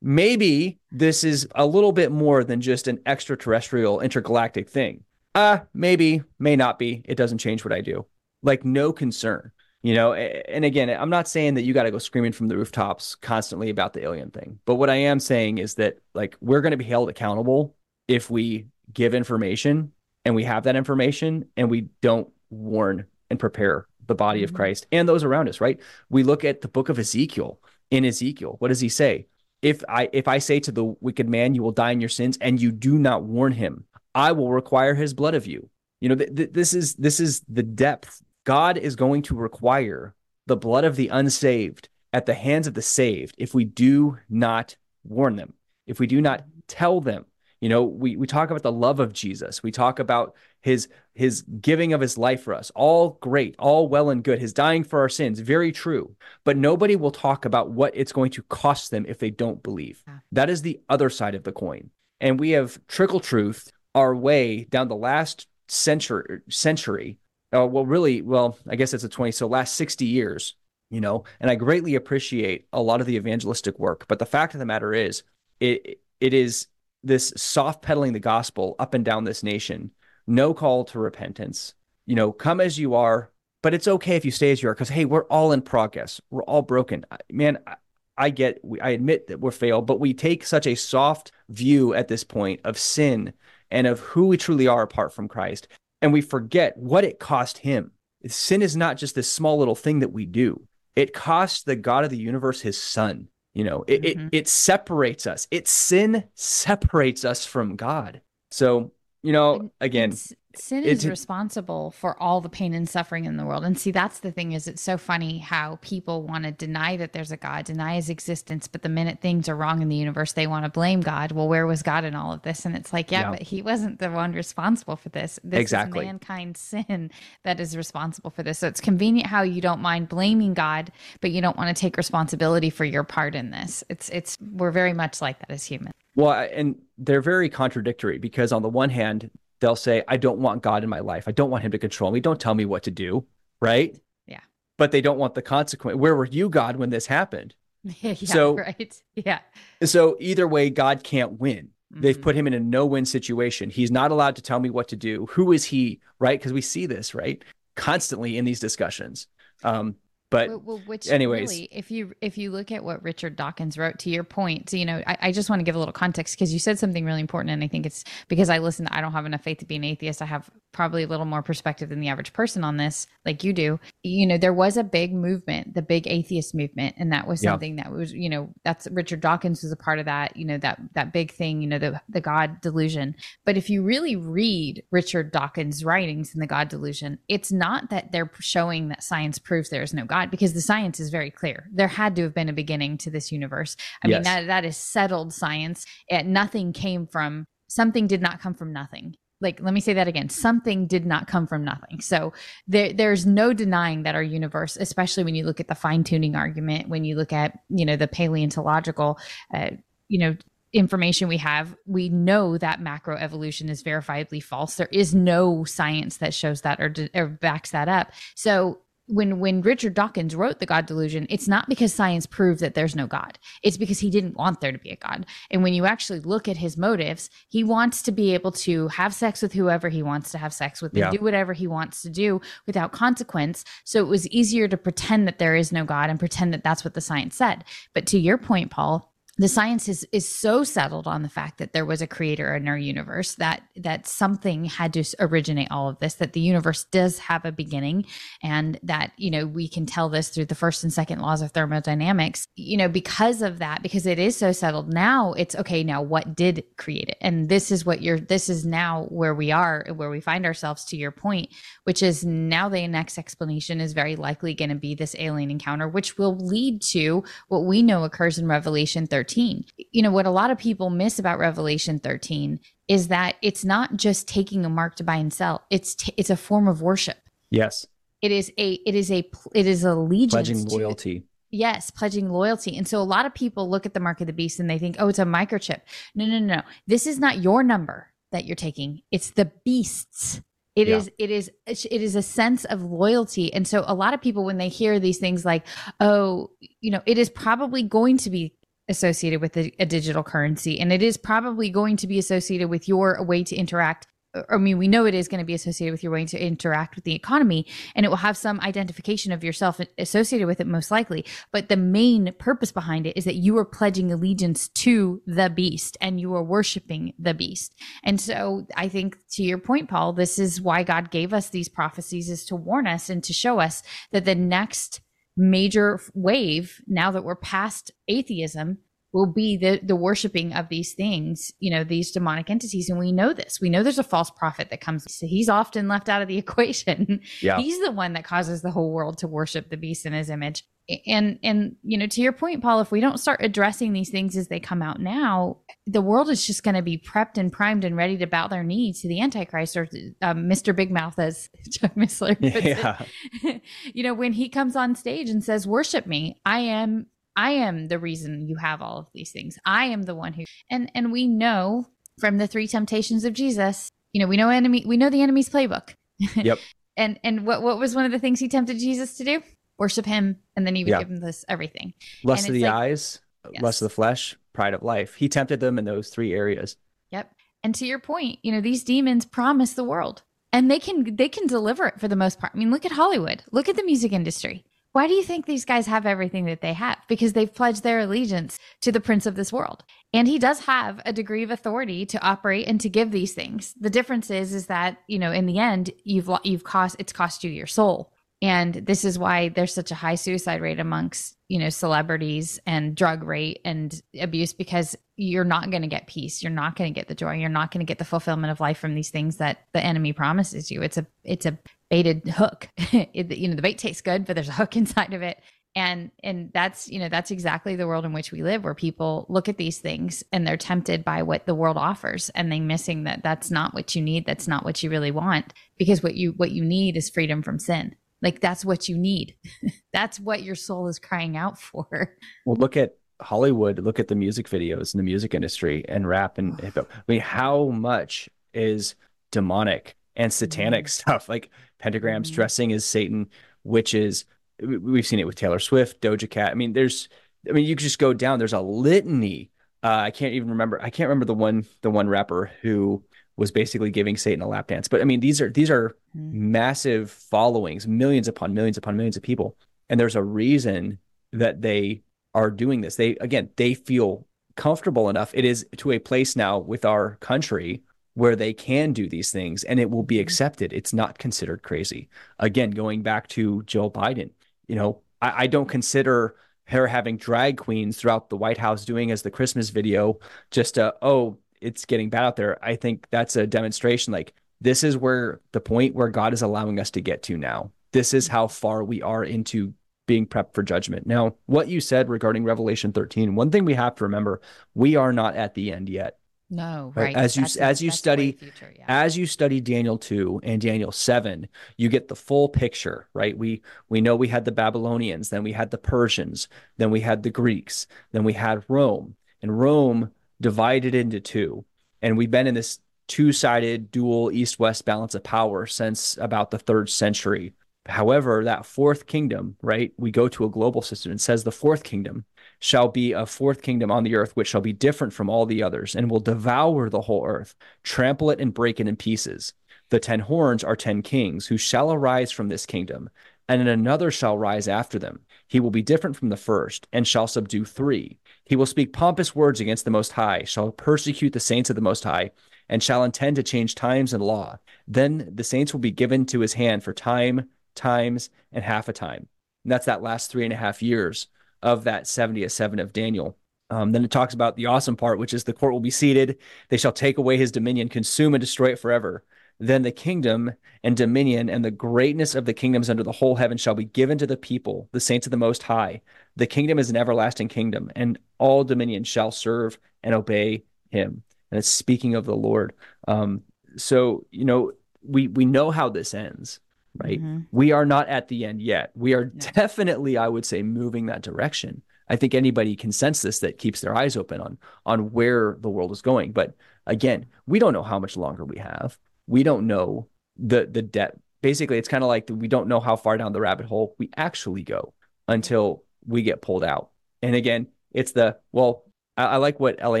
Maybe 0.02 0.78
this 0.92 1.24
is 1.24 1.48
a 1.54 1.64
little 1.64 1.92
bit 1.92 2.12
more 2.12 2.44
than 2.44 2.60
just 2.60 2.86
an 2.86 3.00
extraterrestrial 3.06 4.00
intergalactic 4.00 4.68
thing. 4.68 5.04
Uh, 5.34 5.60
maybe, 5.72 6.22
may 6.38 6.54
not 6.54 6.78
be. 6.78 7.02
It 7.06 7.16
doesn't 7.16 7.38
change 7.38 7.64
what 7.64 7.72
I 7.72 7.80
do. 7.80 8.04
Like, 8.42 8.64
no 8.64 8.92
concern, 8.92 9.50
you 9.82 9.94
know? 9.94 10.12
And 10.12 10.66
again, 10.66 10.90
I'm 10.90 11.08
not 11.08 11.26
saying 11.26 11.54
that 11.54 11.62
you 11.62 11.72
got 11.72 11.84
to 11.84 11.90
go 11.90 11.98
screaming 11.98 12.32
from 12.32 12.48
the 12.48 12.56
rooftops 12.56 13.14
constantly 13.14 13.70
about 13.70 13.94
the 13.94 14.04
alien 14.04 14.30
thing. 14.30 14.58
But 14.66 14.74
what 14.74 14.90
I 14.90 14.96
am 14.96 15.18
saying 15.18 15.58
is 15.58 15.74
that, 15.76 15.98
like, 16.14 16.36
we're 16.42 16.60
going 16.60 16.72
to 16.72 16.76
be 16.76 16.84
held 16.84 17.08
accountable 17.08 17.74
if 18.06 18.30
we 18.30 18.66
give 18.92 19.14
information 19.14 19.92
and 20.26 20.34
we 20.34 20.44
have 20.44 20.64
that 20.64 20.76
information 20.76 21.46
and 21.56 21.70
we 21.70 21.88
don't 22.02 22.28
warn 22.54 23.06
and 23.30 23.38
prepare 23.38 23.86
the 24.06 24.14
body 24.14 24.40
mm-hmm. 24.40 24.44
of 24.44 24.54
Christ 24.54 24.86
and 24.92 25.08
those 25.08 25.24
around 25.24 25.48
us, 25.48 25.60
right? 25.60 25.80
We 26.10 26.22
look 26.22 26.44
at 26.44 26.60
the 26.60 26.68
book 26.68 26.88
of 26.88 26.98
Ezekiel. 26.98 27.60
In 27.90 28.04
Ezekiel, 28.04 28.56
what 28.58 28.68
does 28.68 28.80
he 28.80 28.88
say? 28.88 29.26
If 29.62 29.84
I 29.88 30.08
if 30.12 30.26
I 30.26 30.38
say 30.38 30.58
to 30.60 30.72
the 30.72 30.84
wicked 31.00 31.28
man, 31.28 31.54
you 31.54 31.62
will 31.62 31.70
die 31.70 31.92
in 31.92 32.00
your 32.00 32.08
sins, 32.08 32.36
and 32.40 32.60
you 32.60 32.72
do 32.72 32.98
not 32.98 33.22
warn 33.22 33.52
him, 33.52 33.84
I 34.14 34.32
will 34.32 34.50
require 34.50 34.94
his 34.94 35.14
blood 35.14 35.34
of 35.34 35.46
you. 35.46 35.68
You 36.00 36.08
know, 36.08 36.16
th- 36.16 36.34
th- 36.34 36.52
this 36.52 36.74
is 36.74 36.94
this 36.94 37.20
is 37.20 37.42
the 37.48 37.62
depth. 37.62 38.22
God 38.44 38.78
is 38.78 38.96
going 38.96 39.22
to 39.22 39.36
require 39.36 40.14
the 40.46 40.56
blood 40.56 40.84
of 40.84 40.96
the 40.96 41.08
unsaved 41.08 41.88
at 42.12 42.26
the 42.26 42.34
hands 42.34 42.66
of 42.66 42.74
the 42.74 42.82
saved 42.82 43.34
if 43.38 43.54
we 43.54 43.64
do 43.64 44.18
not 44.28 44.76
warn 45.04 45.36
them, 45.36 45.54
if 45.86 45.98
we 45.98 46.06
do 46.06 46.20
not 46.20 46.44
tell 46.66 47.00
them. 47.00 47.26
You 47.64 47.70
know, 47.70 47.82
we 47.82 48.14
we 48.16 48.26
talk 48.26 48.50
about 48.50 48.62
the 48.62 48.70
love 48.70 49.00
of 49.00 49.14
Jesus. 49.14 49.62
We 49.62 49.70
talk 49.70 49.98
about 49.98 50.34
his 50.60 50.86
his 51.14 51.40
giving 51.62 51.94
of 51.94 52.00
his 52.02 52.18
life 52.18 52.42
for 52.42 52.52
us. 52.52 52.70
All 52.74 53.16
great, 53.22 53.54
all 53.58 53.88
well 53.88 54.10
and 54.10 54.22
good. 54.22 54.38
His 54.38 54.52
dying 54.52 54.84
for 54.84 55.00
our 55.00 55.08
sins, 55.08 55.40
very 55.40 55.72
true. 55.72 56.14
But 56.44 56.58
nobody 56.58 56.94
will 56.94 57.10
talk 57.10 57.46
about 57.46 57.70
what 57.70 57.92
it's 57.96 58.12
going 58.12 58.32
to 58.32 58.42
cost 58.42 58.90
them 58.90 59.06
if 59.08 59.18
they 59.18 59.30
don't 59.30 59.62
believe. 59.62 60.04
That 60.30 60.50
is 60.50 60.60
the 60.60 60.82
other 60.90 61.08
side 61.08 61.34
of 61.34 61.44
the 61.44 61.52
coin. 61.52 61.88
And 62.20 62.38
we 62.38 62.50
have 62.50 62.78
trickle 62.86 63.18
truth 63.18 63.72
our 63.94 64.14
way 64.14 64.64
down 64.64 64.88
the 64.88 64.94
last 64.94 65.46
century 65.66 66.40
century. 66.50 67.16
Uh, 67.50 67.66
well, 67.66 67.86
really, 67.86 68.20
well, 68.20 68.58
I 68.68 68.76
guess 68.76 68.92
it's 68.92 69.04
a 69.04 69.08
20, 69.08 69.32
so 69.32 69.46
last 69.46 69.74
60 69.76 70.04
years 70.04 70.54
you 70.90 71.00
know, 71.00 71.24
and 71.40 71.50
I 71.50 71.54
greatly 71.54 71.94
appreciate 71.94 72.68
a 72.74 72.82
lot 72.82 73.00
of 73.00 73.06
the 73.06 73.16
evangelistic 73.16 73.78
work. 73.78 74.04
But 74.06 74.18
the 74.18 74.26
fact 74.26 74.52
of 74.52 74.60
the 74.60 74.66
matter 74.66 74.92
is, 74.92 75.22
it 75.58 76.02
it 76.20 76.34
is 76.34 76.68
this 77.04 77.32
soft 77.36 77.82
pedaling 77.82 78.12
the 78.12 78.20
gospel 78.20 78.76
up 78.78 78.94
and 78.94 79.04
down 79.04 79.24
this 79.24 79.42
nation, 79.42 79.90
no 80.26 80.54
call 80.54 80.84
to 80.86 80.98
repentance. 80.98 81.74
You 82.06 82.16
know, 82.16 82.32
come 82.32 82.60
as 82.60 82.78
you 82.78 82.94
are, 82.94 83.30
but 83.62 83.74
it's 83.74 83.88
okay 83.88 84.16
if 84.16 84.24
you 84.24 84.30
stay 84.30 84.52
as 84.52 84.62
you 84.62 84.68
are 84.68 84.74
because 84.74 84.88
hey, 84.88 85.04
we're 85.04 85.24
all 85.24 85.52
in 85.52 85.62
progress. 85.62 86.20
We're 86.30 86.44
all 86.44 86.62
broken. 86.62 87.04
Man, 87.30 87.58
I, 87.66 87.76
I 88.16 88.30
get, 88.30 88.60
I 88.82 88.90
admit 88.90 89.28
that 89.28 89.40
we're 89.40 89.50
failed, 89.50 89.86
but 89.86 90.00
we 90.00 90.14
take 90.14 90.44
such 90.44 90.66
a 90.66 90.74
soft 90.74 91.32
view 91.48 91.94
at 91.94 92.08
this 92.08 92.24
point 92.24 92.60
of 92.64 92.78
sin 92.78 93.32
and 93.70 93.86
of 93.86 94.00
who 94.00 94.26
we 94.26 94.36
truly 94.36 94.68
are 94.68 94.82
apart 94.82 95.12
from 95.12 95.28
Christ, 95.28 95.68
and 96.00 96.12
we 96.12 96.20
forget 96.20 96.76
what 96.76 97.04
it 97.04 97.18
cost 97.18 97.58
Him. 97.58 97.92
Sin 98.26 98.62
is 98.62 98.76
not 98.76 98.96
just 98.96 99.14
this 99.14 99.30
small 99.30 99.58
little 99.58 99.74
thing 99.74 99.98
that 99.98 100.12
we 100.12 100.26
do. 100.26 100.66
It 100.96 101.12
costs 101.12 101.62
the 101.62 101.76
God 101.76 102.04
of 102.04 102.10
the 102.10 102.16
universe 102.16 102.60
his 102.60 102.80
son. 102.80 103.28
You 103.54 103.64
know, 103.64 103.84
it, 103.86 104.02
mm-hmm. 104.02 104.26
it, 104.28 104.38
it 104.38 104.48
separates 104.48 105.26
us. 105.26 105.46
It 105.50 105.68
sin 105.68 106.24
separates 106.34 107.24
us 107.24 107.46
from 107.46 107.76
God. 107.76 108.20
So, 108.50 108.92
you 109.22 109.32
know, 109.32 109.72
again, 109.80 110.10
it's, 110.10 110.32
sin 110.58 110.84
is 110.84 111.06
responsible 111.06 111.90
for 111.90 112.20
all 112.22 112.40
the 112.40 112.48
pain 112.48 112.74
and 112.74 112.88
suffering 112.88 113.24
in 113.24 113.36
the 113.36 113.44
world. 113.44 113.64
And 113.64 113.78
see 113.78 113.90
that's 113.90 114.20
the 114.20 114.30
thing 114.30 114.52
is 114.52 114.66
it's 114.66 114.82
so 114.82 114.96
funny 114.96 115.38
how 115.38 115.78
people 115.82 116.22
want 116.22 116.44
to 116.44 116.52
deny 116.52 116.96
that 116.96 117.12
there's 117.12 117.32
a 117.32 117.36
god 117.36 117.64
deny 117.64 117.96
his 117.96 118.10
existence 118.10 118.68
but 118.68 118.82
the 118.82 118.88
minute 118.88 119.20
things 119.20 119.48
are 119.48 119.56
wrong 119.56 119.82
in 119.82 119.88
the 119.88 119.96
universe 119.96 120.32
they 120.32 120.46
want 120.46 120.64
to 120.64 120.70
blame 120.70 121.00
god. 121.00 121.32
Well 121.32 121.48
where 121.48 121.66
was 121.66 121.82
god 121.82 122.04
in 122.04 122.14
all 122.14 122.32
of 122.32 122.42
this? 122.42 122.64
And 122.64 122.76
it's 122.76 122.92
like 122.92 123.10
yeah, 123.10 123.22
yeah. 123.22 123.30
but 123.30 123.42
he 123.42 123.62
wasn't 123.62 123.98
the 123.98 124.10
one 124.10 124.32
responsible 124.32 124.96
for 124.96 125.08
this. 125.08 125.38
This 125.44 125.60
exactly. 125.60 126.00
is 126.00 126.06
mankind's 126.06 126.60
sin 126.60 127.10
that 127.42 127.60
is 127.60 127.76
responsible 127.76 128.30
for 128.30 128.42
this. 128.42 128.58
So 128.58 128.68
it's 128.68 128.80
convenient 128.80 129.28
how 129.28 129.42
you 129.42 129.60
don't 129.60 129.80
mind 129.80 130.08
blaming 130.08 130.54
god 130.54 130.92
but 131.20 131.30
you 131.30 131.40
don't 131.40 131.56
want 131.56 131.74
to 131.74 131.80
take 131.80 131.96
responsibility 131.96 132.70
for 132.70 132.84
your 132.84 133.04
part 133.04 133.34
in 133.34 133.50
this. 133.50 133.84
It's 133.88 134.08
it's 134.10 134.38
we're 134.52 134.70
very 134.70 134.92
much 134.92 135.20
like 135.20 135.38
that 135.40 135.50
as 135.50 135.64
humans. 135.64 135.94
Well 136.16 136.48
and 136.52 136.76
they're 136.98 137.20
very 137.20 137.48
contradictory 137.48 138.18
because 138.18 138.52
on 138.52 138.62
the 138.62 138.68
one 138.68 138.90
hand 138.90 139.30
they'll 139.64 139.76
say, 139.76 140.02
I 140.06 140.18
don't 140.18 140.40
want 140.40 140.62
God 140.62 140.84
in 140.84 140.90
my 140.90 141.00
life. 141.00 141.26
I 141.26 141.32
don't 141.32 141.48
want 141.48 141.64
him 141.64 141.70
to 141.70 141.78
control 141.78 142.10
me. 142.10 142.20
Don't 142.20 142.38
tell 142.38 142.54
me 142.54 142.66
what 142.66 142.82
to 142.82 142.90
do. 142.90 143.24
Right. 143.62 143.98
Yeah. 144.26 144.40
But 144.76 144.92
they 144.92 145.00
don't 145.00 145.16
want 145.16 145.34
the 145.34 145.40
consequence. 145.40 145.96
Where 145.96 146.14
were 146.14 146.26
you, 146.26 146.50
God, 146.50 146.76
when 146.76 146.90
this 146.90 147.06
happened? 147.06 147.54
yeah, 147.82 148.12
so, 148.12 148.56
right. 148.56 149.02
Yeah. 149.16 149.38
So 149.82 150.18
either 150.20 150.46
way, 150.46 150.68
God 150.68 151.02
can't 151.02 151.40
win. 151.40 151.70
Mm-hmm. 151.92 152.02
They've 152.02 152.20
put 152.20 152.36
him 152.36 152.46
in 152.46 152.52
a 152.52 152.60
no 152.60 152.84
win 152.84 153.06
situation. 153.06 153.70
He's 153.70 153.90
not 153.90 154.10
allowed 154.10 154.36
to 154.36 154.42
tell 154.42 154.60
me 154.60 154.68
what 154.68 154.88
to 154.88 154.96
do. 154.96 155.24
Who 155.30 155.52
is 155.52 155.64
he? 155.64 156.00
Right. 156.18 156.38
Because 156.38 156.52
we 156.52 156.60
see 156.60 156.84
this, 156.84 157.14
right? 157.14 157.42
Constantly 157.74 158.36
in 158.36 158.44
these 158.44 158.60
discussions. 158.60 159.28
Um, 159.62 159.96
but 160.34 160.48
well, 160.48 160.62
well, 160.64 160.82
which 160.86 161.08
anyways. 161.08 161.50
really, 161.50 161.68
if 161.70 161.90
you 161.90 162.12
if 162.20 162.36
you 162.36 162.50
look 162.50 162.72
at 162.72 162.82
what 162.82 163.02
richard 163.02 163.36
dawkins 163.36 163.78
wrote 163.78 163.98
to 163.98 164.10
your 164.10 164.24
point 164.24 164.70
so, 164.70 164.76
you 164.76 164.84
know 164.84 165.02
I, 165.06 165.16
I 165.22 165.32
just 165.32 165.48
want 165.48 165.60
to 165.60 165.64
give 165.64 165.74
a 165.74 165.78
little 165.78 165.92
context 165.92 166.36
because 166.36 166.52
you 166.52 166.58
said 166.58 166.78
something 166.78 167.04
really 167.04 167.20
important 167.20 167.50
and 167.50 167.62
i 167.62 167.68
think 167.68 167.86
it's 167.86 168.04
because 168.28 168.50
i 168.50 168.58
listen 168.58 168.86
i 168.88 169.00
don't 169.00 169.12
have 169.12 169.26
enough 169.26 169.42
faith 169.42 169.58
to 169.58 169.66
be 169.66 169.76
an 169.76 169.84
atheist. 169.84 170.22
I 170.22 170.26
have 170.26 170.50
probably 170.72 171.04
a 171.04 171.06
little 171.06 171.26
more 171.26 171.42
perspective 171.42 171.88
than 171.88 172.00
the 172.00 172.08
average 172.08 172.32
person 172.32 172.64
on 172.64 172.76
this 172.76 173.06
like 173.24 173.44
you 173.44 173.52
do. 173.52 173.78
You 174.02 174.26
know 174.26 174.38
there 174.38 174.52
was 174.52 174.76
a 174.76 174.84
big 174.84 175.14
movement 175.14 175.74
the 175.74 175.82
big 175.82 176.06
atheist 176.06 176.54
movement 176.54 176.96
and 176.98 177.12
that 177.12 177.26
was 177.26 177.40
something 177.40 177.78
yeah. 177.78 177.84
that 177.84 177.92
was 177.92 178.12
you 178.12 178.28
know 178.28 178.50
that's 178.64 178.88
richard 178.90 179.20
dawkins 179.20 179.62
was 179.62 179.72
a 179.72 179.76
part 179.76 179.98
of 179.98 180.06
that 180.06 180.36
you 180.36 180.44
know 180.44 180.58
that 180.58 180.80
that 180.94 181.12
big 181.12 181.30
thing 181.30 181.62
you 181.62 181.68
know 181.68 181.78
the 181.78 182.00
the 182.08 182.20
god 182.20 182.60
delusion. 182.60 183.14
But 183.44 183.56
if 183.56 183.70
you 183.70 183.82
really 183.82 184.16
read 184.16 184.82
richard 184.90 185.30
dawkins 185.32 185.84
writings 185.84 186.34
in 186.34 186.40
the 186.40 186.46
god 186.46 186.68
delusion 186.68 187.18
it's 187.28 187.52
not 187.52 187.90
that 187.90 188.12
they're 188.12 188.30
showing 188.40 188.88
that 188.88 189.02
science 189.02 189.38
proves 189.38 189.70
there 189.70 189.82
is 189.82 189.94
no 189.94 190.04
god 190.04 190.23
because 190.30 190.54
the 190.54 190.60
science 190.60 191.00
is 191.00 191.10
very 191.10 191.30
clear. 191.30 191.68
There 191.72 191.88
had 191.88 192.16
to 192.16 192.22
have 192.22 192.34
been 192.34 192.48
a 192.48 192.52
beginning 192.52 192.98
to 192.98 193.10
this 193.10 193.32
universe. 193.32 193.76
I 194.02 194.08
yes. 194.08 194.16
mean, 194.16 194.22
that 194.24 194.46
that 194.46 194.64
is 194.64 194.76
settled 194.76 195.32
science. 195.32 195.86
It, 196.08 196.26
nothing 196.26 196.72
came 196.72 197.06
from 197.06 197.46
something 197.68 198.06
did 198.06 198.22
not 198.22 198.40
come 198.40 198.54
from 198.54 198.72
nothing. 198.72 199.16
Like, 199.40 199.60
let 199.60 199.74
me 199.74 199.80
say 199.80 199.92
that 199.94 200.08
again. 200.08 200.28
Something 200.28 200.86
did 200.86 201.04
not 201.04 201.26
come 201.26 201.46
from 201.46 201.64
nothing. 201.64 202.00
So 202.00 202.32
there, 202.66 202.92
there's 202.92 203.26
no 203.26 203.52
denying 203.52 204.04
that 204.04 204.14
our 204.14 204.22
universe, 204.22 204.76
especially 204.80 205.24
when 205.24 205.34
you 205.34 205.44
look 205.44 205.60
at 205.60 205.68
the 205.68 205.74
fine 205.74 206.04
tuning 206.04 206.36
argument, 206.36 206.88
when 206.88 207.04
you 207.04 207.16
look 207.16 207.32
at, 207.32 207.58
you 207.68 207.84
know, 207.84 207.96
the 207.96 208.08
paleontological, 208.08 209.18
uh, 209.52 209.70
you 210.08 210.18
know, 210.18 210.36
information 210.72 211.28
we 211.28 211.36
have, 211.38 211.76
we 211.86 212.08
know 212.08 212.58
that 212.58 212.80
macroevolution 212.80 213.68
is 213.68 213.82
verifiably 213.82 214.42
false. 214.42 214.76
There 214.76 214.88
is 214.90 215.14
no 215.14 215.64
science 215.64 216.16
that 216.18 216.32
shows 216.32 216.62
that 216.62 216.80
or, 216.80 216.92
or 217.14 217.26
backs 217.26 217.70
that 217.72 217.88
up. 217.88 218.12
So 218.34 218.80
when 219.06 219.38
when 219.38 219.60
Richard 219.60 219.94
Dawkins 219.94 220.34
wrote 220.34 220.60
the 220.60 220.66
God 220.66 220.86
Delusion, 220.86 221.26
it's 221.28 221.48
not 221.48 221.68
because 221.68 221.92
science 221.92 222.26
proved 222.26 222.60
that 222.60 222.74
there's 222.74 222.96
no 222.96 223.06
God. 223.06 223.38
It's 223.62 223.76
because 223.76 223.98
he 223.98 224.10
didn't 224.10 224.36
want 224.36 224.60
there 224.60 224.72
to 224.72 224.78
be 224.78 224.90
a 224.90 224.96
God. 224.96 225.26
And 225.50 225.62
when 225.62 225.74
you 225.74 225.84
actually 225.84 226.20
look 226.20 226.48
at 226.48 226.56
his 226.56 226.76
motives, 226.76 227.30
he 227.48 227.64
wants 227.64 228.02
to 228.02 228.12
be 228.12 228.32
able 228.34 228.52
to 228.52 228.88
have 228.88 229.14
sex 229.14 229.42
with 229.42 229.52
whoever 229.52 229.88
he 229.88 230.02
wants 230.02 230.30
to 230.32 230.38
have 230.38 230.52
sex 230.52 230.80
with 230.80 230.92
and 230.92 231.00
yeah. 231.00 231.10
do 231.10 231.18
whatever 231.18 231.52
he 231.52 231.66
wants 231.66 232.02
to 232.02 232.10
do 232.10 232.40
without 232.66 232.92
consequence. 232.92 233.64
So 233.84 234.00
it 234.00 234.08
was 234.08 234.26
easier 234.28 234.68
to 234.68 234.76
pretend 234.76 235.26
that 235.28 235.38
there 235.38 235.54
is 235.54 235.72
no 235.72 235.84
God 235.84 236.10
and 236.10 236.18
pretend 236.18 236.54
that 236.54 236.64
that's 236.64 236.84
what 236.84 236.94
the 236.94 237.00
science 237.00 237.36
said. 237.36 237.64
But 237.92 238.06
to 238.06 238.18
your 238.18 238.38
point, 238.38 238.70
Paul, 238.70 239.13
the 239.36 239.48
science 239.48 239.88
is 239.88 240.06
is 240.12 240.28
so 240.28 240.62
settled 240.62 241.06
on 241.06 241.22
the 241.22 241.28
fact 241.28 241.58
that 241.58 241.72
there 241.72 241.84
was 241.84 242.00
a 242.00 242.06
creator 242.06 242.54
in 242.54 242.68
our 242.68 242.78
universe 242.78 243.34
that 243.36 243.62
that 243.76 244.06
something 244.06 244.64
had 244.64 244.92
to 244.92 245.04
originate 245.18 245.68
all 245.70 245.88
of 245.88 245.98
this 245.98 246.14
that 246.14 246.34
the 246.34 246.40
universe 246.40 246.84
does 246.84 247.18
have 247.18 247.44
a 247.44 247.50
beginning 247.50 248.04
and 248.42 248.78
that 248.82 249.12
you 249.16 249.30
know 249.30 249.46
we 249.46 249.66
can 249.68 249.86
tell 249.86 250.08
this 250.08 250.28
through 250.28 250.44
the 250.44 250.54
first 250.54 250.84
and 250.84 250.92
second 250.92 251.20
laws 251.20 251.42
of 251.42 251.50
thermodynamics. 251.50 252.46
You 252.54 252.76
know 252.76 252.88
because 252.88 253.42
of 253.42 253.58
that 253.58 253.82
because 253.82 254.06
it 254.06 254.18
is 254.18 254.36
so 254.36 254.52
settled 254.52 254.92
now 254.92 255.32
it's 255.32 255.56
okay 255.56 255.82
now 255.82 256.00
what 256.00 256.36
did 256.36 256.64
create 256.76 257.08
it? 257.08 257.18
And 257.20 257.48
this 257.48 257.72
is 257.72 257.84
what 257.84 258.02
you're 258.02 258.20
this 258.20 258.48
is 258.48 258.64
now 258.64 259.04
where 259.08 259.34
we 259.34 259.50
are 259.50 259.86
where 259.96 260.10
we 260.10 260.20
find 260.20 260.46
ourselves 260.46 260.84
to 260.86 260.96
your 260.96 261.10
point 261.10 261.48
which 261.82 262.02
is 262.02 262.24
now 262.24 262.68
the 262.68 262.86
next 262.86 263.18
explanation 263.18 263.80
is 263.80 263.94
very 263.94 264.14
likely 264.14 264.54
going 264.54 264.68
to 264.68 264.76
be 264.76 264.94
this 264.94 265.16
alien 265.18 265.50
encounter 265.50 265.88
which 265.88 266.18
will 266.18 266.36
lead 266.36 266.80
to 266.82 267.24
what 267.48 267.64
we 267.64 267.82
know 267.82 268.04
occurs 268.04 268.38
in 268.38 268.46
revelation 268.46 269.06
13 269.06 269.23
13. 269.24 269.64
You 269.90 270.02
know, 270.02 270.10
what 270.10 270.26
a 270.26 270.30
lot 270.30 270.50
of 270.50 270.58
people 270.58 270.90
miss 270.90 271.18
about 271.18 271.38
Revelation 271.38 271.98
13 271.98 272.60
is 272.88 273.08
that 273.08 273.36
it's 273.40 273.64
not 273.64 273.96
just 273.96 274.28
taking 274.28 274.64
a 274.64 274.68
mark 274.68 274.96
to 274.96 275.04
buy 275.04 275.16
and 275.16 275.32
sell. 275.32 275.64
It's 275.70 275.94
t- 275.94 276.12
it's 276.16 276.30
a 276.30 276.36
form 276.36 276.68
of 276.68 276.82
worship. 276.82 277.16
Yes. 277.50 277.86
It 278.20 278.32
is 278.32 278.52
a 278.58 278.74
it 278.86 278.94
is 278.94 279.10
a 279.10 279.24
it 279.54 279.66
is 279.66 279.84
allegiance 279.84 280.32
pledging 280.32 280.64
loyalty. 280.66 281.20
To, 281.20 281.26
yes, 281.50 281.90
pledging 281.90 282.30
loyalty. 282.30 282.76
And 282.76 282.86
so 282.86 283.00
a 283.00 283.02
lot 283.02 283.24
of 283.26 283.34
people 283.34 283.70
look 283.70 283.86
at 283.86 283.94
the 283.94 284.00
mark 284.00 284.20
of 284.20 284.26
the 284.26 284.32
beast 284.32 284.60
and 284.60 284.68
they 284.68 284.78
think, 284.78 284.96
"Oh, 284.98 285.08
it's 285.08 285.18
a 285.18 285.24
microchip." 285.24 285.80
No, 286.14 286.26
no, 286.26 286.38
no. 286.38 286.56
No. 286.56 286.62
This 286.86 287.06
is 287.06 287.18
not 287.18 287.38
your 287.38 287.62
number 287.62 288.12
that 288.32 288.44
you're 288.44 288.56
taking. 288.56 289.02
It's 289.10 289.30
the 289.30 289.50
beast's 289.64 290.42
it 290.76 290.88
yeah. 290.88 290.96
is, 290.96 291.10
it 291.18 291.30
is 291.30 291.50
it 291.66 292.02
is 292.02 292.16
a 292.16 292.22
sense 292.22 292.64
of 292.64 292.82
loyalty 292.82 293.52
and 293.52 293.66
so 293.66 293.84
a 293.86 293.94
lot 293.94 294.12
of 294.12 294.20
people 294.20 294.44
when 294.44 294.58
they 294.58 294.68
hear 294.68 294.98
these 294.98 295.18
things 295.18 295.44
like 295.44 295.64
oh 296.00 296.50
you 296.80 296.90
know 296.90 297.00
it 297.06 297.16
is 297.16 297.30
probably 297.30 297.82
going 297.82 298.18
to 298.18 298.30
be 298.30 298.52
associated 298.88 299.40
with 299.40 299.56
a, 299.56 299.72
a, 299.78 299.86
digital 299.86 300.22
currency 300.22 300.78
and 300.78 300.92
it 300.92 301.02
is 301.02 301.16
probably 301.16 301.70
going 301.70 301.96
to 301.96 302.06
be 302.06 302.18
associated 302.18 302.68
with 302.68 302.86
your 302.88 303.22
way 303.24 303.42
to 303.42 303.56
interact 303.56 304.06
uh, 304.34 304.42
I 304.48 304.58
mean, 304.58 304.78
we 304.78 304.88
know 304.88 305.06
it 305.06 305.14
is 305.14 305.28
going 305.28 305.38
to 305.38 305.44
be 305.44 305.54
associated 305.54 305.92
with 305.92 306.02
your 306.02 306.12
way 306.12 306.24
to 306.26 306.38
interact 306.38 306.96
with 306.96 307.04
the 307.04 307.14
economy, 307.14 307.66
and 307.94 308.04
it 308.04 308.08
will 308.08 308.16
have 308.16 308.36
some 308.36 308.60
identification 308.60 309.32
of 309.32 309.44
yourself 309.44 309.80
associated 309.98 310.46
with 310.46 310.60
it, 310.60 310.66
most 310.66 310.90
likely. 310.90 311.24
But 311.52 311.68
the 311.68 311.76
main 311.76 312.32
purpose 312.38 312.72
behind 312.72 313.06
it 313.06 313.16
is 313.16 313.24
that 313.24 313.36
you 313.36 313.56
are 313.58 313.64
pledging 313.64 314.12
allegiance 314.12 314.68
to 314.68 315.22
the 315.26 315.50
beast 315.50 315.96
and 316.00 316.20
you 316.20 316.34
are 316.34 316.42
worshiping 316.42 317.14
the 317.18 317.34
beast. 317.34 317.74
And 318.02 318.20
so, 318.20 318.66
I 318.76 318.88
think 318.88 319.18
to 319.32 319.42
your 319.42 319.58
point, 319.58 319.88
Paul, 319.88 320.12
this 320.12 320.38
is 320.38 320.60
why 320.60 320.82
God 320.82 321.10
gave 321.10 321.32
us 321.32 321.48
these 321.48 321.68
prophecies 321.68 322.28
is 322.28 322.44
to 322.46 322.56
warn 322.56 322.86
us 322.86 323.08
and 323.08 323.22
to 323.24 323.32
show 323.32 323.60
us 323.60 323.82
that 324.12 324.24
the 324.24 324.34
next 324.34 325.00
major 325.36 326.00
wave, 326.14 326.80
now 326.86 327.10
that 327.10 327.24
we're 327.24 327.36
past 327.36 327.90
atheism, 328.08 328.78
will 329.14 329.32
be 329.32 329.56
the 329.56 329.80
the 329.82 329.96
worshiping 329.96 330.52
of 330.52 330.68
these 330.68 330.92
things, 330.92 331.52
you 331.60 331.70
know, 331.70 331.84
these 331.84 332.10
demonic 332.10 332.50
entities. 332.50 332.90
And 332.90 332.98
we 332.98 333.12
know 333.12 333.32
this. 333.32 333.60
We 333.60 333.70
know 333.70 333.82
there's 333.82 333.98
a 333.98 334.02
false 334.02 334.30
prophet 334.30 334.68
that 334.70 334.80
comes. 334.80 335.06
So 335.08 335.26
he's 335.26 335.48
often 335.48 335.88
left 335.88 336.08
out 336.08 336.20
of 336.20 336.28
the 336.28 336.36
equation. 336.44 337.20
Yeah. 337.40 337.58
He's 337.58 337.80
the 337.82 337.92
one 337.92 338.12
that 338.14 338.24
causes 338.24 338.60
the 338.60 338.72
whole 338.72 338.92
world 338.92 339.16
to 339.18 339.28
worship 339.28 339.70
the 339.70 339.76
beast 339.76 340.04
in 340.04 340.12
his 340.12 340.28
image. 340.28 340.64
And 341.06 341.38
and 341.42 341.76
you 341.82 341.96
know, 341.96 342.06
to 342.08 342.20
your 342.20 342.32
point, 342.32 342.60
Paul, 342.60 342.80
if 342.80 342.90
we 342.90 343.00
don't 343.00 343.20
start 343.20 343.40
addressing 343.42 343.92
these 343.92 344.10
things 344.10 344.36
as 344.36 344.48
they 344.48 344.60
come 344.60 344.82
out 344.82 345.00
now, 345.00 345.58
the 345.86 346.02
world 346.02 346.28
is 346.28 346.46
just 346.46 346.62
going 346.62 346.74
to 346.74 346.82
be 346.82 346.98
prepped 346.98 347.38
and 347.38 347.50
primed 347.50 347.84
and 347.84 347.96
ready 347.96 348.18
to 348.18 348.26
bow 348.26 348.48
their 348.48 348.64
knee 348.64 348.92
to 348.92 349.08
the 349.08 349.20
Antichrist 349.20 349.76
or 349.76 349.88
um, 350.20 350.44
Mr. 350.44 350.76
Big 350.76 350.90
Mouth, 350.90 351.18
as 351.18 351.48
Chuck 351.70 351.94
Missler 351.94 352.38
puts 352.38 352.66
yeah. 352.66 353.02
it. 353.44 353.62
you 353.94 354.02
know, 354.02 354.12
when 354.12 354.34
he 354.34 354.50
comes 354.50 354.76
on 354.76 354.94
stage 354.94 355.30
and 355.30 355.42
says, 355.42 355.66
"Worship 355.66 356.06
me," 356.06 356.38
I 356.44 356.58
am 356.58 357.06
I 357.36 357.52
am 357.52 357.88
the 357.88 357.98
reason 357.98 358.48
you 358.48 358.56
have 358.56 358.80
all 358.82 358.98
of 358.98 359.06
these 359.12 359.32
things. 359.32 359.58
I 359.64 359.86
am 359.86 360.02
the 360.02 360.14
one 360.14 360.32
who 360.32 360.44
and 360.70 360.90
and 360.94 361.12
we 361.12 361.26
know 361.26 361.86
from 362.18 362.38
the 362.38 362.46
three 362.46 362.68
temptations 362.68 363.24
of 363.24 363.32
Jesus, 363.32 363.90
you 364.12 364.20
know, 364.20 364.28
we 364.28 364.36
know 364.36 364.48
enemy 364.48 364.84
we 364.86 364.96
know 364.96 365.10
the 365.10 365.22
enemy's 365.22 365.48
playbook. 365.48 365.94
Yep. 366.36 366.58
and 366.96 367.18
and 367.24 367.44
what 367.44 367.62
what 367.62 367.78
was 367.78 367.94
one 367.94 368.04
of 368.04 368.12
the 368.12 368.18
things 368.18 368.38
he 368.38 368.48
tempted 368.48 368.78
Jesus 368.78 369.16
to 369.16 369.24
do? 369.24 369.42
Worship 369.78 370.06
him 370.06 370.38
and 370.56 370.66
then 370.66 370.76
he 370.76 370.84
would 370.84 370.90
yeah. 370.90 371.00
give 371.00 371.10
him 371.10 371.20
this 371.20 371.44
everything. 371.48 371.94
Lust 372.22 372.48
of 372.48 372.54
the 372.54 372.62
like, 372.62 372.72
eyes, 372.72 373.20
yes. 373.50 373.62
lust 373.62 373.82
of 373.82 373.86
the 373.86 373.94
flesh, 373.94 374.36
pride 374.52 374.74
of 374.74 374.82
life. 374.82 375.16
He 375.16 375.28
tempted 375.28 375.58
them 375.60 375.78
in 375.78 375.84
those 375.84 376.08
three 376.10 376.32
areas. 376.32 376.76
Yep. 377.10 377.34
And 377.64 377.74
to 377.76 377.86
your 377.86 377.98
point, 377.98 378.38
you 378.42 378.52
know, 378.52 378.60
these 378.60 378.84
demons 378.84 379.24
promise 379.24 379.72
the 379.72 379.82
world 379.82 380.22
and 380.54 380.70
they 380.70 380.78
can 380.78 381.16
they 381.16 381.28
can 381.28 381.48
deliver 381.48 381.86
it 381.86 381.98
for 381.98 382.06
the 382.06 382.16
most 382.16 382.38
part. 382.38 382.52
I 382.54 382.58
mean, 382.58 382.70
look 382.70 382.86
at 382.86 382.92
Hollywood. 382.92 383.42
Look 383.50 383.68
at 383.68 383.74
the 383.74 383.84
music 383.84 384.12
industry. 384.12 384.64
Why 384.94 385.08
do 385.08 385.14
you 385.14 385.24
think 385.24 385.46
these 385.46 385.64
guys 385.64 385.88
have 385.88 386.06
everything 386.06 386.44
that 386.44 386.60
they 386.60 386.72
have? 386.72 386.98
Because 387.08 387.32
they've 387.32 387.52
pledged 387.52 387.82
their 387.82 387.98
allegiance 387.98 388.60
to 388.82 388.92
the 388.92 389.00
prince 389.00 389.26
of 389.26 389.34
this 389.34 389.52
world. 389.52 389.82
And 390.12 390.28
he 390.28 390.38
does 390.38 390.66
have 390.66 391.00
a 391.04 391.12
degree 391.12 391.42
of 391.42 391.50
authority 391.50 392.06
to 392.06 392.22
operate 392.24 392.68
and 392.68 392.80
to 392.80 392.88
give 392.88 393.10
these 393.10 393.34
things. 393.34 393.74
The 393.80 393.90
difference 393.90 394.30
is 394.30 394.54
is 394.54 394.66
that, 394.66 394.98
you 395.08 395.18
know, 395.18 395.32
in 395.32 395.46
the 395.46 395.58
end, 395.58 395.90
you've 396.04 396.30
you've 396.44 396.62
cost 396.62 396.94
it's 397.00 397.12
cost 397.12 397.42
you 397.42 397.50
your 397.50 397.66
soul. 397.66 398.12
And 398.44 398.74
this 398.74 399.06
is 399.06 399.18
why 399.18 399.48
there's 399.48 399.72
such 399.72 399.90
a 399.90 399.94
high 399.94 400.16
suicide 400.16 400.60
rate 400.60 400.78
amongst, 400.78 401.34
you 401.48 401.58
know, 401.58 401.70
celebrities 401.70 402.60
and 402.66 402.94
drug 402.94 403.22
rate 403.22 403.62
and 403.64 404.02
abuse 404.20 404.52
because 404.52 404.94
you're 405.16 405.44
not 405.44 405.70
going 405.70 405.80
to 405.80 405.88
get 405.88 406.08
peace. 406.08 406.42
You're 406.42 406.52
not 406.52 406.76
going 406.76 406.92
to 406.92 407.00
get 407.00 407.08
the 407.08 407.14
joy. 407.14 407.36
You're 407.36 407.48
not 407.48 407.70
going 407.70 407.80
to 407.80 407.90
get 407.90 407.96
the 407.96 408.04
fulfillment 408.04 408.50
of 408.50 408.60
life 408.60 408.76
from 408.76 408.94
these 408.94 409.08
things 409.08 409.38
that 409.38 409.64
the 409.72 409.82
enemy 409.82 410.12
promises 410.12 410.70
you. 410.70 410.82
It's 410.82 410.98
a 410.98 411.06
it's 411.22 411.46
a 411.46 411.58
baited 411.88 412.28
hook. 412.28 412.68
it, 412.76 413.34
you 413.34 413.48
know, 413.48 413.54
the 413.54 413.62
bait 413.62 413.78
tastes 413.78 414.02
good, 414.02 414.26
but 414.26 414.34
there's 414.34 414.50
a 414.50 414.52
hook 414.52 414.76
inside 414.76 415.14
of 415.14 415.22
it. 415.22 415.40
And 415.74 416.10
and 416.22 416.50
that's, 416.52 416.86
you 416.86 416.98
know, 416.98 417.08
that's 417.08 417.30
exactly 417.30 417.76
the 417.76 417.86
world 417.86 418.04
in 418.04 418.12
which 418.12 418.30
we 418.30 418.42
live 418.42 418.62
where 418.62 418.74
people 418.74 419.24
look 419.30 419.48
at 419.48 419.56
these 419.56 419.78
things 419.78 420.22
and 420.32 420.46
they're 420.46 420.58
tempted 420.58 421.02
by 421.02 421.22
what 421.22 421.46
the 421.46 421.54
world 421.54 421.78
offers 421.78 422.28
and 422.34 422.52
they 422.52 422.60
missing 422.60 423.04
that 423.04 423.22
that's 423.22 423.50
not 423.50 423.72
what 423.72 423.96
you 423.96 424.02
need, 424.02 424.26
that's 424.26 424.46
not 424.46 424.66
what 424.66 424.82
you 424.82 424.90
really 424.90 425.10
want 425.10 425.54
because 425.78 426.02
what 426.02 426.14
you 426.14 426.32
what 426.32 426.50
you 426.50 426.62
need 426.62 426.98
is 426.98 427.08
freedom 427.08 427.42
from 427.42 427.58
sin 427.58 427.96
like 428.24 428.40
that's 428.40 428.64
what 428.64 428.88
you 428.88 428.98
need. 428.98 429.36
that's 429.92 430.18
what 430.18 430.42
your 430.42 430.56
soul 430.56 430.88
is 430.88 430.98
crying 430.98 431.36
out 431.36 431.58
for. 431.58 432.16
Well, 432.44 432.56
look 432.56 432.76
at 432.76 432.96
Hollywood, 433.20 433.78
look 433.78 434.00
at 434.00 434.08
the 434.08 434.16
music 434.16 434.48
videos 434.48 434.94
in 434.94 434.98
the 434.98 435.04
music 435.04 435.34
industry 435.34 435.84
and 435.88 436.08
rap 436.08 436.38
and 436.38 436.58
hip 436.60 436.74
hop. 436.74 436.90
I 436.92 437.02
mean, 437.06 437.20
how 437.20 437.66
much 437.66 438.28
is 438.52 438.96
demonic 439.30 439.96
and 440.16 440.32
satanic 440.32 440.86
mm-hmm. 440.86 441.10
stuff 441.10 441.28
like 441.28 441.50
pentagrams 441.82 442.22
mm-hmm. 442.22 442.34
dressing 442.34 442.72
as 442.72 442.84
Satan, 442.84 443.28
witches. 443.62 444.24
We've 444.60 445.06
seen 445.06 445.18
it 445.18 445.26
with 445.26 445.36
Taylor 445.36 445.58
Swift, 445.58 446.00
Doja 446.00 446.30
Cat. 446.30 446.50
I 446.50 446.54
mean, 446.54 446.72
there's, 446.72 447.08
I 447.48 447.52
mean, 447.52 447.64
you 447.64 447.74
could 447.74 447.82
just 447.82 447.98
go 447.98 448.12
down. 448.12 448.38
There's 448.38 448.52
a 448.52 448.60
litany. 448.60 449.50
Uh, 449.82 449.88
I 449.88 450.10
can't 450.10 450.34
even 450.34 450.50
remember. 450.50 450.80
I 450.80 450.90
can't 450.90 451.08
remember 451.08 451.26
the 451.26 451.34
one, 451.34 451.66
the 451.82 451.90
one 451.90 452.08
rapper 452.08 452.50
who 452.62 453.02
was 453.36 453.50
basically 453.50 453.90
giving 453.90 454.16
Satan 454.16 454.42
a 454.42 454.48
lap 454.48 454.68
dance. 454.68 454.88
But 454.88 455.00
I 455.00 455.04
mean, 455.04 455.20
these 455.20 455.40
are 455.40 455.50
these 455.50 455.70
are 455.70 455.96
mm. 456.16 456.32
massive 456.32 457.10
followings, 457.10 457.86
millions 457.86 458.28
upon 458.28 458.54
millions 458.54 458.76
upon 458.76 458.96
millions 458.96 459.16
of 459.16 459.22
people, 459.22 459.56
and 459.88 459.98
there's 459.98 460.16
a 460.16 460.22
reason 460.22 460.98
that 461.32 461.62
they 461.62 462.02
are 462.34 462.50
doing 462.50 462.80
this. 462.80 462.96
They 462.96 463.16
again, 463.16 463.50
they 463.56 463.74
feel 463.74 464.26
comfortable 464.56 465.08
enough. 465.08 465.32
It 465.34 465.44
is 465.44 465.66
to 465.78 465.92
a 465.92 465.98
place 465.98 466.36
now 466.36 466.58
with 466.58 466.84
our 466.84 467.16
country 467.16 467.82
where 468.14 468.36
they 468.36 468.52
can 468.52 468.92
do 468.92 469.08
these 469.08 469.32
things 469.32 469.64
and 469.64 469.80
it 469.80 469.90
will 469.90 470.02
be 470.02 470.16
mm-hmm. 470.16 470.22
accepted. 470.22 470.72
It's 470.72 470.92
not 470.92 471.18
considered 471.18 471.62
crazy. 471.62 472.08
Again, 472.38 472.70
going 472.70 473.02
back 473.02 473.28
to 473.28 473.62
Joe 473.64 473.90
Biden, 473.90 474.30
you 474.68 474.76
know, 474.76 475.00
I, 475.20 475.44
I 475.44 475.46
don't 475.48 475.68
consider 475.68 476.36
her 476.66 476.86
having 476.86 477.16
drag 477.16 477.58
queens 477.58 477.98
throughout 477.98 478.30
the 478.30 478.36
White 478.36 478.58
House 478.58 478.84
doing 478.84 479.10
as 479.10 479.22
the 479.22 479.30
Christmas 479.30 479.68
video 479.70 480.18
just 480.50 480.78
uh 480.78 480.92
oh 481.02 481.38
it's 481.64 481.84
getting 481.84 482.10
bad 482.10 482.24
out 482.24 482.36
there. 482.36 482.62
I 482.64 482.76
think 482.76 483.06
that's 483.10 483.36
a 483.36 483.46
demonstration 483.46 484.12
like 484.12 484.34
this 484.60 484.84
is 484.84 484.96
where 484.96 485.40
the 485.52 485.60
point 485.60 485.94
where 485.94 486.08
God 486.08 486.32
is 486.32 486.42
allowing 486.42 486.78
us 486.78 486.90
to 486.92 487.00
get 487.00 487.22
to 487.24 487.36
now. 487.36 487.70
This 487.92 488.14
is 488.14 488.28
how 488.28 488.48
far 488.48 488.82
we 488.82 489.02
are 489.02 489.24
into 489.24 489.74
being 490.06 490.26
prepped 490.26 490.54
for 490.54 490.62
judgment. 490.62 491.06
Now, 491.06 491.36
what 491.46 491.68
you 491.68 491.80
said 491.80 492.08
regarding 492.08 492.44
Revelation 492.44 492.92
13, 492.92 493.34
one 493.34 493.50
thing 493.50 493.64
we 493.64 493.74
have 493.74 493.94
to 493.96 494.04
remember, 494.04 494.40
we 494.74 494.96
are 494.96 495.12
not 495.12 495.36
at 495.36 495.54
the 495.54 495.72
end 495.72 495.88
yet. 495.88 496.18
No, 496.50 496.92
right. 496.94 497.16
As 497.16 497.36
you 497.36 497.42
that's 497.42 497.56
as 497.56 497.82
you 497.82 497.90
study 497.90 498.32
future, 498.32 498.72
yeah. 498.76 498.84
as 498.86 499.16
you 499.16 499.26
study 499.26 499.60
Daniel 499.60 499.96
2 499.96 500.40
and 500.42 500.60
Daniel 500.60 500.92
7, 500.92 501.48
you 501.78 501.88
get 501.88 502.08
the 502.08 502.14
full 502.14 502.48
picture, 502.48 503.08
right? 503.14 503.36
We 503.36 503.62
we 503.88 504.00
know 504.00 504.14
we 504.14 504.28
had 504.28 504.44
the 504.44 504.52
Babylonians, 504.52 505.30
then 505.30 505.42
we 505.42 505.52
had 505.52 505.70
the 505.70 505.78
Persians, 505.78 506.48
then 506.76 506.90
we 506.90 507.00
had 507.00 507.22
the 507.22 507.30
Greeks, 507.30 507.86
then 508.12 508.24
we 508.24 508.34
had 508.34 508.64
Rome. 508.68 509.16
And 509.42 509.58
Rome 509.58 510.10
divided 510.40 510.94
into 510.94 511.20
two. 511.20 511.64
And 512.02 512.16
we've 512.16 512.30
been 512.30 512.46
in 512.46 512.54
this 512.54 512.80
two 513.06 513.32
sided 513.32 513.90
dual 513.90 514.30
east 514.32 514.58
west 514.58 514.84
balance 514.84 515.14
of 515.14 515.22
power 515.22 515.66
since 515.66 516.16
about 516.18 516.50
the 516.50 516.58
third 516.58 516.88
century. 516.88 517.54
However, 517.86 518.44
that 518.44 518.64
fourth 518.64 519.06
kingdom, 519.06 519.56
right? 519.60 519.92
We 519.98 520.10
go 520.10 520.26
to 520.28 520.46
a 520.46 520.50
global 520.50 520.80
system 520.80 521.12
and 521.12 521.20
says 521.20 521.44
the 521.44 521.52
fourth 521.52 521.82
kingdom 521.82 522.24
shall 522.60 522.88
be 522.88 523.12
a 523.12 523.26
fourth 523.26 523.60
kingdom 523.60 523.90
on 523.90 524.04
the 524.04 524.16
earth, 524.16 524.34
which 524.34 524.48
shall 524.48 524.62
be 524.62 524.72
different 524.72 525.12
from 525.12 525.28
all 525.28 525.44
the 525.44 525.62
others 525.62 525.94
and 525.94 526.10
will 526.10 526.20
devour 526.20 526.88
the 526.88 527.02
whole 527.02 527.26
earth, 527.26 527.54
trample 527.82 528.30
it 528.30 528.40
and 528.40 528.54
break 528.54 528.80
it 528.80 528.88
in 528.88 528.96
pieces. 528.96 529.52
The 529.90 530.00
ten 530.00 530.20
horns 530.20 530.64
are 530.64 530.76
ten 530.76 531.02
kings 531.02 531.46
who 531.46 531.58
shall 531.58 531.92
arise 531.92 532.32
from 532.32 532.48
this 532.48 532.64
kingdom, 532.64 533.10
and 533.50 533.68
another 533.68 534.10
shall 534.10 534.38
rise 534.38 534.66
after 534.66 534.98
them. 534.98 535.20
He 535.54 535.60
will 535.60 535.70
be 535.70 535.82
different 535.82 536.16
from 536.16 536.30
the 536.30 536.36
first, 536.36 536.88
and 536.92 537.06
shall 537.06 537.28
subdue 537.28 537.64
three. 537.64 538.18
He 538.44 538.56
will 538.56 538.66
speak 538.66 538.92
pompous 538.92 539.36
words 539.36 539.60
against 539.60 539.84
the 539.84 539.90
Most 539.92 540.10
High, 540.10 540.42
shall 540.42 540.72
persecute 540.72 541.32
the 541.32 541.38
saints 541.38 541.70
of 541.70 541.76
the 541.76 541.80
Most 541.80 542.02
High, 542.02 542.32
and 542.68 542.82
shall 542.82 543.04
intend 543.04 543.36
to 543.36 543.44
change 543.44 543.76
times 543.76 544.12
and 544.12 544.20
law. 544.20 544.58
Then 544.88 545.30
the 545.32 545.44
saints 545.44 545.72
will 545.72 545.78
be 545.78 545.92
given 545.92 546.26
to 546.26 546.40
his 546.40 546.54
hand 546.54 546.82
for 546.82 546.92
time, 546.92 547.50
times, 547.76 548.30
and 548.50 548.64
half 548.64 548.88
a 548.88 548.92
time. 548.92 549.28
And 549.62 549.70
that's 549.70 549.86
that 549.86 550.02
last 550.02 550.28
three 550.28 550.42
and 550.42 550.52
a 550.52 550.56
half 550.56 550.82
years 550.82 551.28
of 551.62 551.84
that 551.84 552.06
70th 552.06 552.50
seven 552.50 552.80
of 552.80 552.92
Daniel. 552.92 553.38
Um, 553.70 553.92
then 553.92 554.04
it 554.04 554.10
talks 554.10 554.34
about 554.34 554.56
the 554.56 554.66
awesome 554.66 554.96
part, 554.96 555.20
which 555.20 555.32
is 555.32 555.44
the 555.44 555.52
court 555.52 555.72
will 555.72 555.78
be 555.78 555.88
seated. 555.88 556.38
They 556.68 556.78
shall 556.78 556.90
take 556.90 557.16
away 557.16 557.36
his 557.36 557.52
dominion, 557.52 557.88
consume 557.88 558.34
and 558.34 558.40
destroy 558.40 558.72
it 558.72 558.80
forever. 558.80 559.22
Then 559.58 559.82
the 559.82 559.92
kingdom 559.92 560.52
and 560.82 560.96
dominion 560.96 561.48
and 561.48 561.64
the 561.64 561.70
greatness 561.70 562.34
of 562.34 562.44
the 562.44 562.54
kingdoms 562.54 562.90
under 562.90 563.02
the 563.02 563.12
whole 563.12 563.36
heaven 563.36 563.56
shall 563.56 563.74
be 563.74 563.84
given 563.84 564.18
to 564.18 564.26
the 564.26 564.36
people, 564.36 564.88
the 564.92 565.00
saints 565.00 565.26
of 565.26 565.30
the 565.30 565.36
Most 565.36 565.62
High. 565.62 566.02
The 566.36 566.46
kingdom 566.46 566.78
is 566.78 566.90
an 566.90 566.96
everlasting 566.96 567.48
kingdom, 567.48 567.90
and 567.94 568.18
all 568.38 568.64
dominion 568.64 569.04
shall 569.04 569.30
serve 569.30 569.78
and 570.02 570.14
obey 570.14 570.64
him. 570.90 571.22
And 571.50 571.58
it's 571.58 571.68
speaking 571.68 572.14
of 572.14 572.24
the 572.24 572.36
Lord. 572.36 572.72
Um, 573.06 573.42
so, 573.76 574.26
you 574.30 574.44
know, 574.44 574.72
we 575.02 575.28
we 575.28 575.44
know 575.44 575.70
how 575.70 575.88
this 575.88 576.14
ends, 576.14 576.60
right? 576.96 577.20
Mm-hmm. 577.20 577.40
We 577.52 577.72
are 577.72 577.86
not 577.86 578.08
at 578.08 578.28
the 578.28 578.44
end 578.44 578.60
yet. 578.60 578.90
We 578.94 579.14
are 579.14 579.26
no. 579.26 579.50
definitely, 579.54 580.16
I 580.16 580.28
would 580.28 580.44
say, 580.44 580.62
moving 580.62 581.06
that 581.06 581.22
direction. 581.22 581.82
I 582.08 582.16
think 582.16 582.34
anybody 582.34 582.76
can 582.76 582.92
sense 582.92 583.22
this 583.22 583.38
that 583.38 583.58
keeps 583.58 583.80
their 583.80 583.96
eyes 583.96 584.16
open 584.16 584.40
on 584.40 584.58
on 584.84 585.12
where 585.12 585.56
the 585.60 585.70
world 585.70 585.92
is 585.92 586.02
going. 586.02 586.32
But 586.32 586.54
again, 586.86 587.26
we 587.46 587.58
don't 587.58 587.72
know 587.72 587.82
how 587.82 587.98
much 587.98 588.16
longer 588.16 588.44
we 588.44 588.58
have 588.58 588.98
we 589.26 589.42
don't 589.42 589.66
know 589.66 590.08
the 590.36 590.66
the 590.66 590.82
depth. 590.82 591.18
Basically, 591.42 591.78
it's 591.78 591.88
kind 591.88 592.02
of 592.02 592.08
like 592.08 592.28
we 592.30 592.48
don't 592.48 592.68
know 592.68 592.80
how 592.80 592.96
far 592.96 593.16
down 593.16 593.32
the 593.32 593.40
rabbit 593.40 593.66
hole 593.66 593.94
we 593.98 594.10
actually 594.16 594.62
go 594.62 594.94
until 595.28 595.84
we 596.06 596.22
get 596.22 596.42
pulled 596.42 596.64
out. 596.64 596.90
And 597.22 597.34
again, 597.34 597.68
it's 597.92 598.12
the 598.12 598.38
well, 598.52 598.84
I, 599.16 599.24
I 599.24 599.36
like 599.36 599.60
what 599.60 599.76
L.A. 599.78 600.00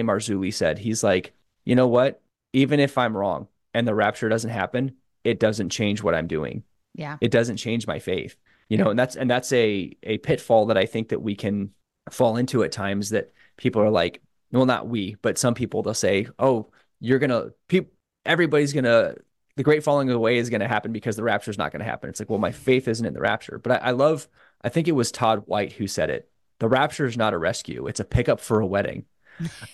Marzulli 0.00 0.52
said. 0.52 0.78
He's 0.78 1.02
like, 1.02 1.32
you 1.64 1.74
know 1.74 1.88
what? 1.88 2.20
Even 2.52 2.80
if 2.80 2.96
I'm 2.96 3.16
wrong, 3.16 3.48
and 3.74 3.86
the 3.86 3.94
rapture 3.94 4.28
doesn't 4.28 4.50
happen, 4.50 4.96
it 5.24 5.40
doesn't 5.40 5.70
change 5.70 6.02
what 6.02 6.14
I'm 6.14 6.28
doing. 6.28 6.62
Yeah. 6.94 7.18
It 7.20 7.30
doesn't 7.30 7.56
change 7.56 7.86
my 7.86 7.98
faith. 7.98 8.36
You 8.68 8.78
know, 8.78 8.90
and 8.90 8.98
that's 8.98 9.16
and 9.16 9.28
that's 9.28 9.52
a 9.52 9.94
a 10.02 10.18
pitfall 10.18 10.66
that 10.66 10.78
I 10.78 10.86
think 10.86 11.10
that 11.10 11.20
we 11.20 11.34
can 11.34 11.70
fall 12.10 12.36
into 12.36 12.64
at 12.64 12.72
times 12.72 13.10
that 13.10 13.32
people 13.56 13.82
are 13.82 13.90
like, 13.90 14.22
well, 14.52 14.64
not 14.64 14.88
we, 14.88 15.16
but 15.20 15.36
some 15.36 15.54
people 15.54 15.82
they'll 15.82 15.92
say, 15.92 16.28
"Oh, 16.38 16.70
you're 17.00 17.18
gonna 17.18 17.48
people, 17.68 17.92
everybody's 18.26 18.72
gonna 18.72 19.14
the 19.56 19.62
great 19.62 19.84
falling 19.84 20.10
away 20.10 20.38
is 20.38 20.50
gonna 20.50 20.68
happen 20.68 20.92
because 20.92 21.16
the 21.16 21.22
rapture 21.22 21.50
is 21.50 21.58
not 21.58 21.72
gonna 21.72 21.84
happen." 21.84 22.10
It's 22.10 22.20
like, 22.20 22.30
well, 22.30 22.38
my 22.38 22.52
faith 22.52 22.88
isn't 22.88 23.06
in 23.06 23.14
the 23.14 23.20
rapture, 23.20 23.58
but 23.58 23.82
I, 23.82 23.88
I 23.88 23.90
love. 23.92 24.28
I 24.62 24.68
think 24.68 24.88
it 24.88 24.92
was 24.92 25.12
Todd 25.12 25.42
White 25.46 25.72
who 25.72 25.86
said 25.86 26.10
it. 26.10 26.30
The 26.58 26.68
rapture 26.68 27.06
is 27.06 27.16
not 27.16 27.34
a 27.34 27.38
rescue; 27.38 27.86
it's 27.86 28.00
a 28.00 28.04
pickup 28.04 28.40
for 28.40 28.60
a 28.60 28.66
wedding. 28.66 29.04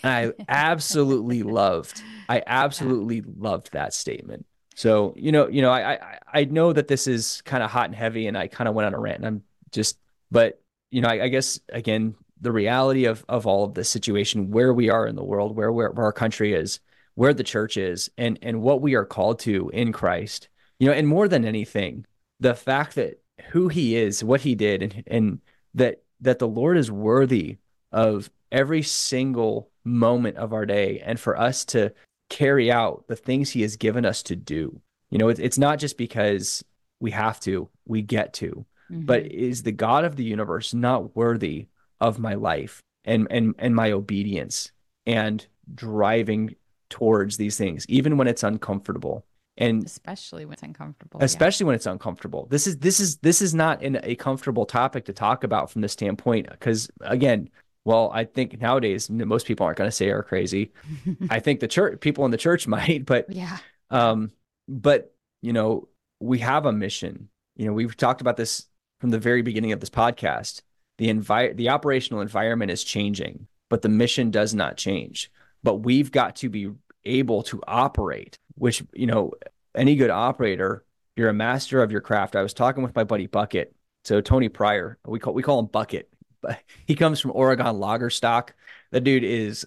And 0.03 0.35
I 0.39 0.45
absolutely 0.49 1.43
loved. 1.43 2.03
I 2.29 2.43
absolutely 2.47 3.23
loved 3.23 3.73
that 3.73 3.95
statement. 3.95 4.47
So 4.75 5.15
you 5.17 5.33
know, 5.33 5.49
you 5.49 5.63
know, 5.63 5.71
I 5.71 5.93
I, 5.93 6.19
I 6.33 6.45
know 6.45 6.73
that 6.73 6.89
this 6.89 7.07
is 7.07 7.43
kind 7.45 7.63
of 7.63 7.71
hot 7.71 7.87
and 7.87 7.95
heavy, 7.95 8.27
and 8.27 8.37
I 8.37 8.49
kind 8.49 8.69
of 8.69 8.75
went 8.75 8.87
on 8.87 8.95
a 8.95 8.99
rant. 8.99 9.19
And 9.19 9.27
I'm 9.27 9.43
just, 9.73 9.99
but 10.31 10.61
you 10.91 11.01
know, 11.01 11.09
I, 11.09 11.25
I, 11.25 11.29
guess 11.29 11.61
again, 11.69 12.15
the 12.41 12.53
reality 12.53 13.05
of 13.05 13.25
of 13.29 13.47
all 13.47 13.65
of 13.65 13.75
this 13.75 13.89
situation, 13.89 14.51
where 14.51 14.73
we 14.73 14.91
are 14.91 15.07
in 15.07 15.17
the 15.17 15.25
world, 15.25 15.57
where 15.57 15.73
where, 15.73 15.91
where 15.91 16.07
our 16.07 16.13
country 16.13 16.55
is, 16.55 16.81
where 17.15 17.35
the 17.35 17.45
church 17.45 17.77
is, 17.77 18.11
and 18.17 18.39
and 18.43 18.63
what 18.63 18.81
we 18.81 18.95
are 18.95 19.05
called 19.05 19.39
to 19.41 19.71
in 19.71 19.93
Christ. 19.93 20.49
You 20.79 20.89
know, 20.89 20.95
and 20.95 21.07
more 21.07 21.29
than 21.29 21.45
anything, 21.45 22.07
the 22.39 22.55
fact 22.55 22.95
that 22.95 23.23
who 23.51 23.69
He 23.69 23.97
is, 23.97 24.25
what 24.25 24.41
He 24.41 24.55
did, 24.55 24.83
and 24.83 25.05
and 25.07 25.39
that 25.75 26.03
that 26.21 26.39
the 26.39 26.49
Lord 26.49 26.77
is 26.77 26.91
worthy 26.91 27.59
of 27.93 28.31
every 28.53 28.83
single 28.83 29.71
moment 29.85 30.37
of 30.37 30.53
our 30.53 30.67
day, 30.67 31.01
and 31.01 31.19
for 31.19 31.39
us 31.39 31.65
to 31.67 31.93
carry 32.31 32.71
out 32.71 33.05
the 33.09 33.17
things 33.17 33.51
he 33.51 33.63
has 33.63 33.77
given 33.77 34.07
us 34.07 34.23
to 34.23 34.37
do. 34.37 34.81
You 35.11 35.19
know, 35.19 35.29
it's, 35.29 35.41
it's 35.41 35.59
not 35.59 35.79
just 35.79 35.99
because 35.99 36.65
we 37.01 37.11
have 37.11 37.41
to, 37.41 37.69
we 37.85 38.01
get 38.01 38.33
to, 38.35 38.65
mm-hmm. 38.91 39.05
but 39.05 39.27
is 39.27 39.65
the 39.65 39.73
God 39.73 40.05
of 40.05 40.17
the 40.17 40.25
universe 40.25 40.73
not 40.73 41.15
worthy 41.15 41.67
of 42.01 42.19
my 42.19 42.35
life 42.35 42.81
and 43.05 43.27
and 43.31 43.55
and 43.59 43.75
my 43.75 43.93
obedience 43.93 44.73
and 45.07 45.47
driving 45.75 46.55
towards 46.91 47.37
these 47.37 47.57
things, 47.57 47.87
even 47.89 48.17
when 48.17 48.29
it's 48.29 48.43
uncomfortable? 48.43 49.25
And 49.57 49.85
especially 49.85 50.45
when 50.45 50.55
it's 50.55 50.63
uncomfortable. 50.63 51.21
Especially 51.23 51.65
yeah. 51.65 51.69
when 51.69 51.77
it's 51.77 51.87
uncomfortable. 51.87 52.47
This 52.51 52.67
is 52.67 52.79
this 52.79 53.01
is 53.01 53.19
this 53.19 53.43
is 53.43 53.55
not 53.55 53.83
an, 53.83 54.01
a 54.03 54.15
comfortable 54.17 54.65
topic 54.65 55.05
to 55.07 55.13
talk 55.13 55.45
about 55.45 55.71
from 55.71 55.83
this 55.83 55.93
standpoint 55.93 56.49
because 56.51 56.91
again, 57.03 57.51
well, 57.85 58.11
I 58.13 58.25
think 58.25 58.61
nowadays 58.61 59.11
most 59.11 59.47
people 59.47 59.67
aren't 59.67 59.79
going 59.79 59.89
to 59.89 59.97
say 59.97 60.11
are 60.11 60.23
crazy. 60.23 60.73
I 61.31 61.41
think 61.41 61.61
the 61.61 61.69
church 61.69 62.01
people 62.01 62.25
in 62.25 62.31
the 62.31 62.37
church 62.37 62.67
might, 62.67 63.05
but 63.05 63.31
yeah. 63.31 63.59
Um, 63.91 64.31
but 64.69 65.15
you 65.43 65.53
know, 65.53 65.89
we 66.21 66.39
have 66.39 66.67
a 66.67 66.73
mission. 66.73 67.29
You 67.57 67.67
know, 67.67 67.73
we've 67.73 67.97
talked 67.97 68.21
about 68.21 68.37
this 68.37 68.67
from 69.01 69.11
the 69.11 69.19
very 69.19 69.43
beginning 69.43 69.73
of 69.73 69.81
this 69.81 69.91
podcast. 69.91 70.63
The 70.99 71.09
envi- 71.09 71.57
the 71.57 71.71
operational 71.71 72.21
environment 72.21 72.71
is 72.71 72.85
changing, 72.85 73.47
but 73.69 73.83
the 73.83 73.89
mission 73.89 74.31
does 74.31 74.55
not 74.55 74.77
change. 74.77 75.31
But 75.63 75.77
we've 75.77 76.11
got 76.11 76.37
to 76.37 76.49
be 76.49 76.71
able 77.05 77.43
to 77.45 77.63
operate, 77.67 78.39
which, 78.55 78.83
you 78.93 79.07
know, 79.07 79.33
any 79.75 79.97
good 79.97 80.11
operator, 80.11 80.85
you're 81.17 81.29
a 81.29 81.35
master 81.35 81.83
of 81.83 81.93
your 81.93 82.01
craft. 82.01 82.37
I 82.37 82.43
was 82.43 82.55
talking 82.55 82.83
with 82.83 82.95
my 82.95 83.05
buddy 83.05 83.27
Bucket. 83.27 83.75
So 84.05 84.21
Tony 84.21 84.49
Pryor, 84.49 84.99
we 85.05 85.19
call 85.19 85.35
we 85.35 85.43
call 85.43 85.59
him 85.59 85.67
Bucket 85.67 86.09
But 86.41 86.61
he 86.87 86.95
comes 86.95 87.21
from 87.21 87.33
Oregon 87.35 87.79
lager 87.79 88.11
stock. 88.11 88.55
The 88.91 89.01
dude 89.01 89.25
is 89.25 89.67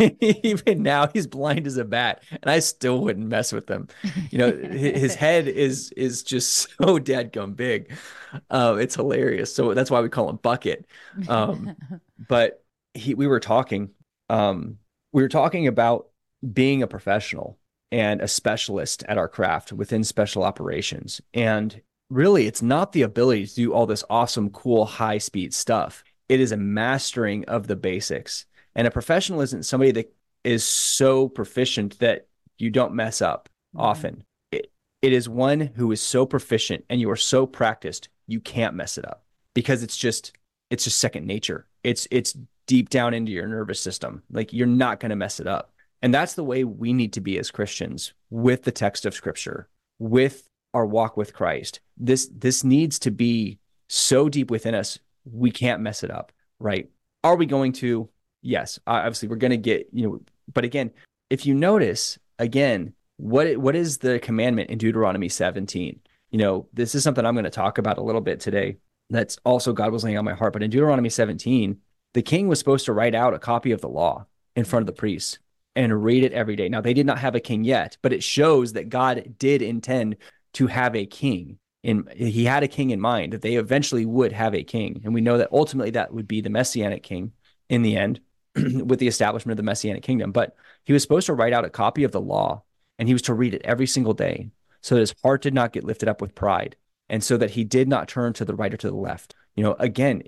even 0.20 0.82
now 0.82 1.08
he's 1.12 1.26
blind 1.26 1.66
as 1.66 1.76
a 1.76 1.84
bat, 1.84 2.22
and 2.30 2.50
I 2.50 2.60
still 2.60 3.00
wouldn't 3.00 3.26
mess 3.26 3.52
with 3.52 3.68
him. 3.68 3.88
You 4.30 4.38
know, 4.38 4.52
his 4.52 5.14
head 5.16 5.48
is 5.48 5.92
is 5.92 6.22
just 6.22 6.68
so 6.82 6.98
dead 6.98 7.32
gum 7.32 7.54
big. 7.54 7.92
Uh, 8.48 8.76
it's 8.80 8.94
hilarious. 8.94 9.54
So 9.54 9.74
that's 9.74 9.90
why 9.90 10.00
we 10.00 10.08
call 10.08 10.30
him 10.30 10.36
Bucket. 10.36 10.86
Um, 11.28 11.76
but 12.28 12.62
he, 12.94 13.14
we 13.14 13.26
were 13.26 13.40
talking, 13.40 13.90
um, 14.28 14.78
we 15.12 15.22
were 15.22 15.28
talking 15.28 15.66
about 15.66 16.08
being 16.52 16.82
a 16.82 16.86
professional 16.86 17.58
and 17.92 18.20
a 18.20 18.28
specialist 18.28 19.02
at 19.08 19.18
our 19.18 19.28
craft 19.28 19.72
within 19.72 20.04
special 20.04 20.44
operations. 20.44 21.20
And 21.34 21.80
really, 22.08 22.46
it's 22.46 22.62
not 22.62 22.92
the 22.92 23.02
ability 23.02 23.46
to 23.46 23.54
do 23.54 23.72
all 23.72 23.86
this 23.86 24.04
awesome, 24.08 24.50
cool, 24.50 24.84
high 24.84 25.18
speed 25.18 25.52
stuff 25.52 26.04
it 26.30 26.38
is 26.38 26.52
a 26.52 26.56
mastering 26.56 27.44
of 27.46 27.66
the 27.66 27.74
basics. 27.74 28.46
And 28.76 28.86
a 28.86 28.90
professional 28.92 29.40
isn't 29.40 29.64
somebody 29.64 29.90
that 29.90 30.14
is 30.44 30.62
so 30.62 31.28
proficient 31.28 31.98
that 31.98 32.28
you 32.56 32.70
don't 32.70 32.94
mess 32.94 33.20
up 33.20 33.48
mm-hmm. 33.74 33.84
often. 33.84 34.24
It, 34.52 34.70
it 35.02 35.12
is 35.12 35.28
one 35.28 35.72
who 35.74 35.90
is 35.90 36.00
so 36.00 36.24
proficient 36.24 36.84
and 36.88 37.00
you 37.00 37.10
are 37.10 37.16
so 37.16 37.46
practiced, 37.46 38.10
you 38.28 38.38
can't 38.38 38.76
mess 38.76 38.96
it 38.96 39.04
up 39.04 39.24
because 39.54 39.82
it's 39.82 39.96
just 39.96 40.32
it's 40.70 40.84
just 40.84 40.98
second 40.98 41.26
nature. 41.26 41.66
It's 41.82 42.06
it's 42.12 42.36
deep 42.70 42.88
down 42.88 43.12
into 43.14 43.32
your 43.32 43.48
nervous 43.48 43.80
system. 43.80 44.22
Like 44.30 44.52
you're 44.52 44.64
not 44.64 45.00
going 45.00 45.10
to 45.10 45.16
mess 45.16 45.40
it 45.40 45.48
up. 45.48 45.72
And 46.02 46.14
that's 46.14 46.34
the 46.34 46.44
way 46.44 46.62
we 46.62 46.92
need 46.92 47.12
to 47.14 47.20
be 47.20 47.36
as 47.36 47.50
Christians 47.50 48.12
with 48.30 48.62
the 48.62 48.70
text 48.70 49.04
of 49.04 49.12
scripture, 49.12 49.68
with 49.98 50.46
our 50.72 50.86
walk 50.86 51.16
with 51.16 51.34
Christ. 51.34 51.80
This 51.96 52.30
this 52.32 52.62
needs 52.62 53.00
to 53.00 53.10
be 53.10 53.58
so 53.88 54.28
deep 54.28 54.52
within 54.52 54.76
us 54.76 55.00
we 55.24 55.50
can't 55.50 55.82
mess 55.82 56.04
it 56.04 56.12
up, 56.12 56.30
right? 56.60 56.88
Are 57.24 57.34
we 57.34 57.44
going 57.44 57.72
to? 57.72 58.08
Yes, 58.40 58.78
obviously 58.86 59.28
we're 59.28 59.34
going 59.34 59.50
to 59.50 59.56
get, 59.56 59.88
you 59.92 60.06
know, 60.06 60.20
but 60.52 60.64
again, 60.64 60.92
if 61.28 61.44
you 61.44 61.54
notice, 61.54 62.20
again, 62.38 62.94
what 63.16 63.58
what 63.58 63.74
is 63.74 63.98
the 63.98 64.20
commandment 64.20 64.70
in 64.70 64.78
Deuteronomy 64.78 65.28
17? 65.28 65.98
You 66.30 66.38
know, 66.38 66.68
this 66.72 66.94
is 66.94 67.02
something 67.02 67.26
I'm 67.26 67.34
going 67.34 67.44
to 67.44 67.50
talk 67.50 67.78
about 67.78 67.98
a 67.98 68.02
little 68.02 68.20
bit 68.20 68.38
today. 68.38 68.76
That's 69.10 69.38
also 69.44 69.72
God 69.72 69.90
was 69.90 70.04
laying 70.04 70.18
on 70.18 70.24
my 70.24 70.34
heart. 70.34 70.52
But 70.52 70.62
in 70.62 70.70
Deuteronomy 70.70 71.08
17, 71.08 71.76
the 72.14 72.22
king 72.22 72.48
was 72.48 72.58
supposed 72.58 72.86
to 72.86 72.92
write 72.92 73.14
out 73.14 73.34
a 73.34 73.38
copy 73.38 73.72
of 73.72 73.80
the 73.80 73.88
law 73.88 74.26
in 74.56 74.64
front 74.64 74.82
of 74.82 74.86
the 74.86 74.98
priests 74.98 75.38
and 75.76 76.04
read 76.04 76.24
it 76.24 76.32
every 76.32 76.56
day. 76.56 76.68
Now, 76.68 76.80
they 76.80 76.94
did 76.94 77.06
not 77.06 77.18
have 77.18 77.34
a 77.34 77.40
king 77.40 77.64
yet, 77.64 77.96
but 78.02 78.12
it 78.12 78.22
shows 78.22 78.72
that 78.72 78.88
God 78.88 79.34
did 79.38 79.62
intend 79.62 80.16
to 80.54 80.66
have 80.66 80.96
a 80.96 81.06
king 81.06 81.58
in 81.82 82.08
he 82.14 82.44
had 82.44 82.62
a 82.62 82.68
king 82.68 82.90
in 82.90 83.00
mind 83.00 83.32
that 83.32 83.42
they 83.42 83.54
eventually 83.54 84.04
would 84.04 84.32
have 84.32 84.54
a 84.54 84.62
king. 84.62 85.00
And 85.04 85.14
we 85.14 85.20
know 85.20 85.38
that 85.38 85.52
ultimately 85.52 85.92
that 85.92 86.12
would 86.12 86.28
be 86.28 86.40
the 86.40 86.50
messianic 86.50 87.02
king 87.02 87.32
in 87.68 87.82
the 87.82 87.96
end 87.96 88.20
with 88.54 88.98
the 88.98 89.08
establishment 89.08 89.52
of 89.52 89.56
the 89.56 89.62
messianic 89.62 90.02
kingdom. 90.02 90.32
But 90.32 90.56
he 90.84 90.92
was 90.92 91.02
supposed 91.02 91.26
to 91.26 91.34
write 91.34 91.52
out 91.52 91.64
a 91.64 91.70
copy 91.70 92.04
of 92.04 92.12
the 92.12 92.20
law 92.20 92.62
and 92.98 93.08
he 93.08 93.14
was 93.14 93.22
to 93.22 93.34
read 93.34 93.54
it 93.54 93.62
every 93.64 93.86
single 93.86 94.12
day 94.12 94.50
so 94.82 94.94
that 94.94 95.00
his 95.00 95.14
heart 95.22 95.42
did 95.42 95.54
not 95.54 95.72
get 95.72 95.84
lifted 95.84 96.08
up 96.08 96.20
with 96.20 96.34
pride 96.34 96.76
and 97.08 97.24
so 97.24 97.36
that 97.36 97.50
he 97.50 97.64
did 97.64 97.88
not 97.88 98.08
turn 98.08 98.32
to 98.34 98.44
the 98.44 98.54
right 98.54 98.74
or 98.74 98.78
to 98.78 98.90
the 98.90 98.96
left. 98.96 99.34
You 99.56 99.64
know 99.64 99.76
again 99.78 100.22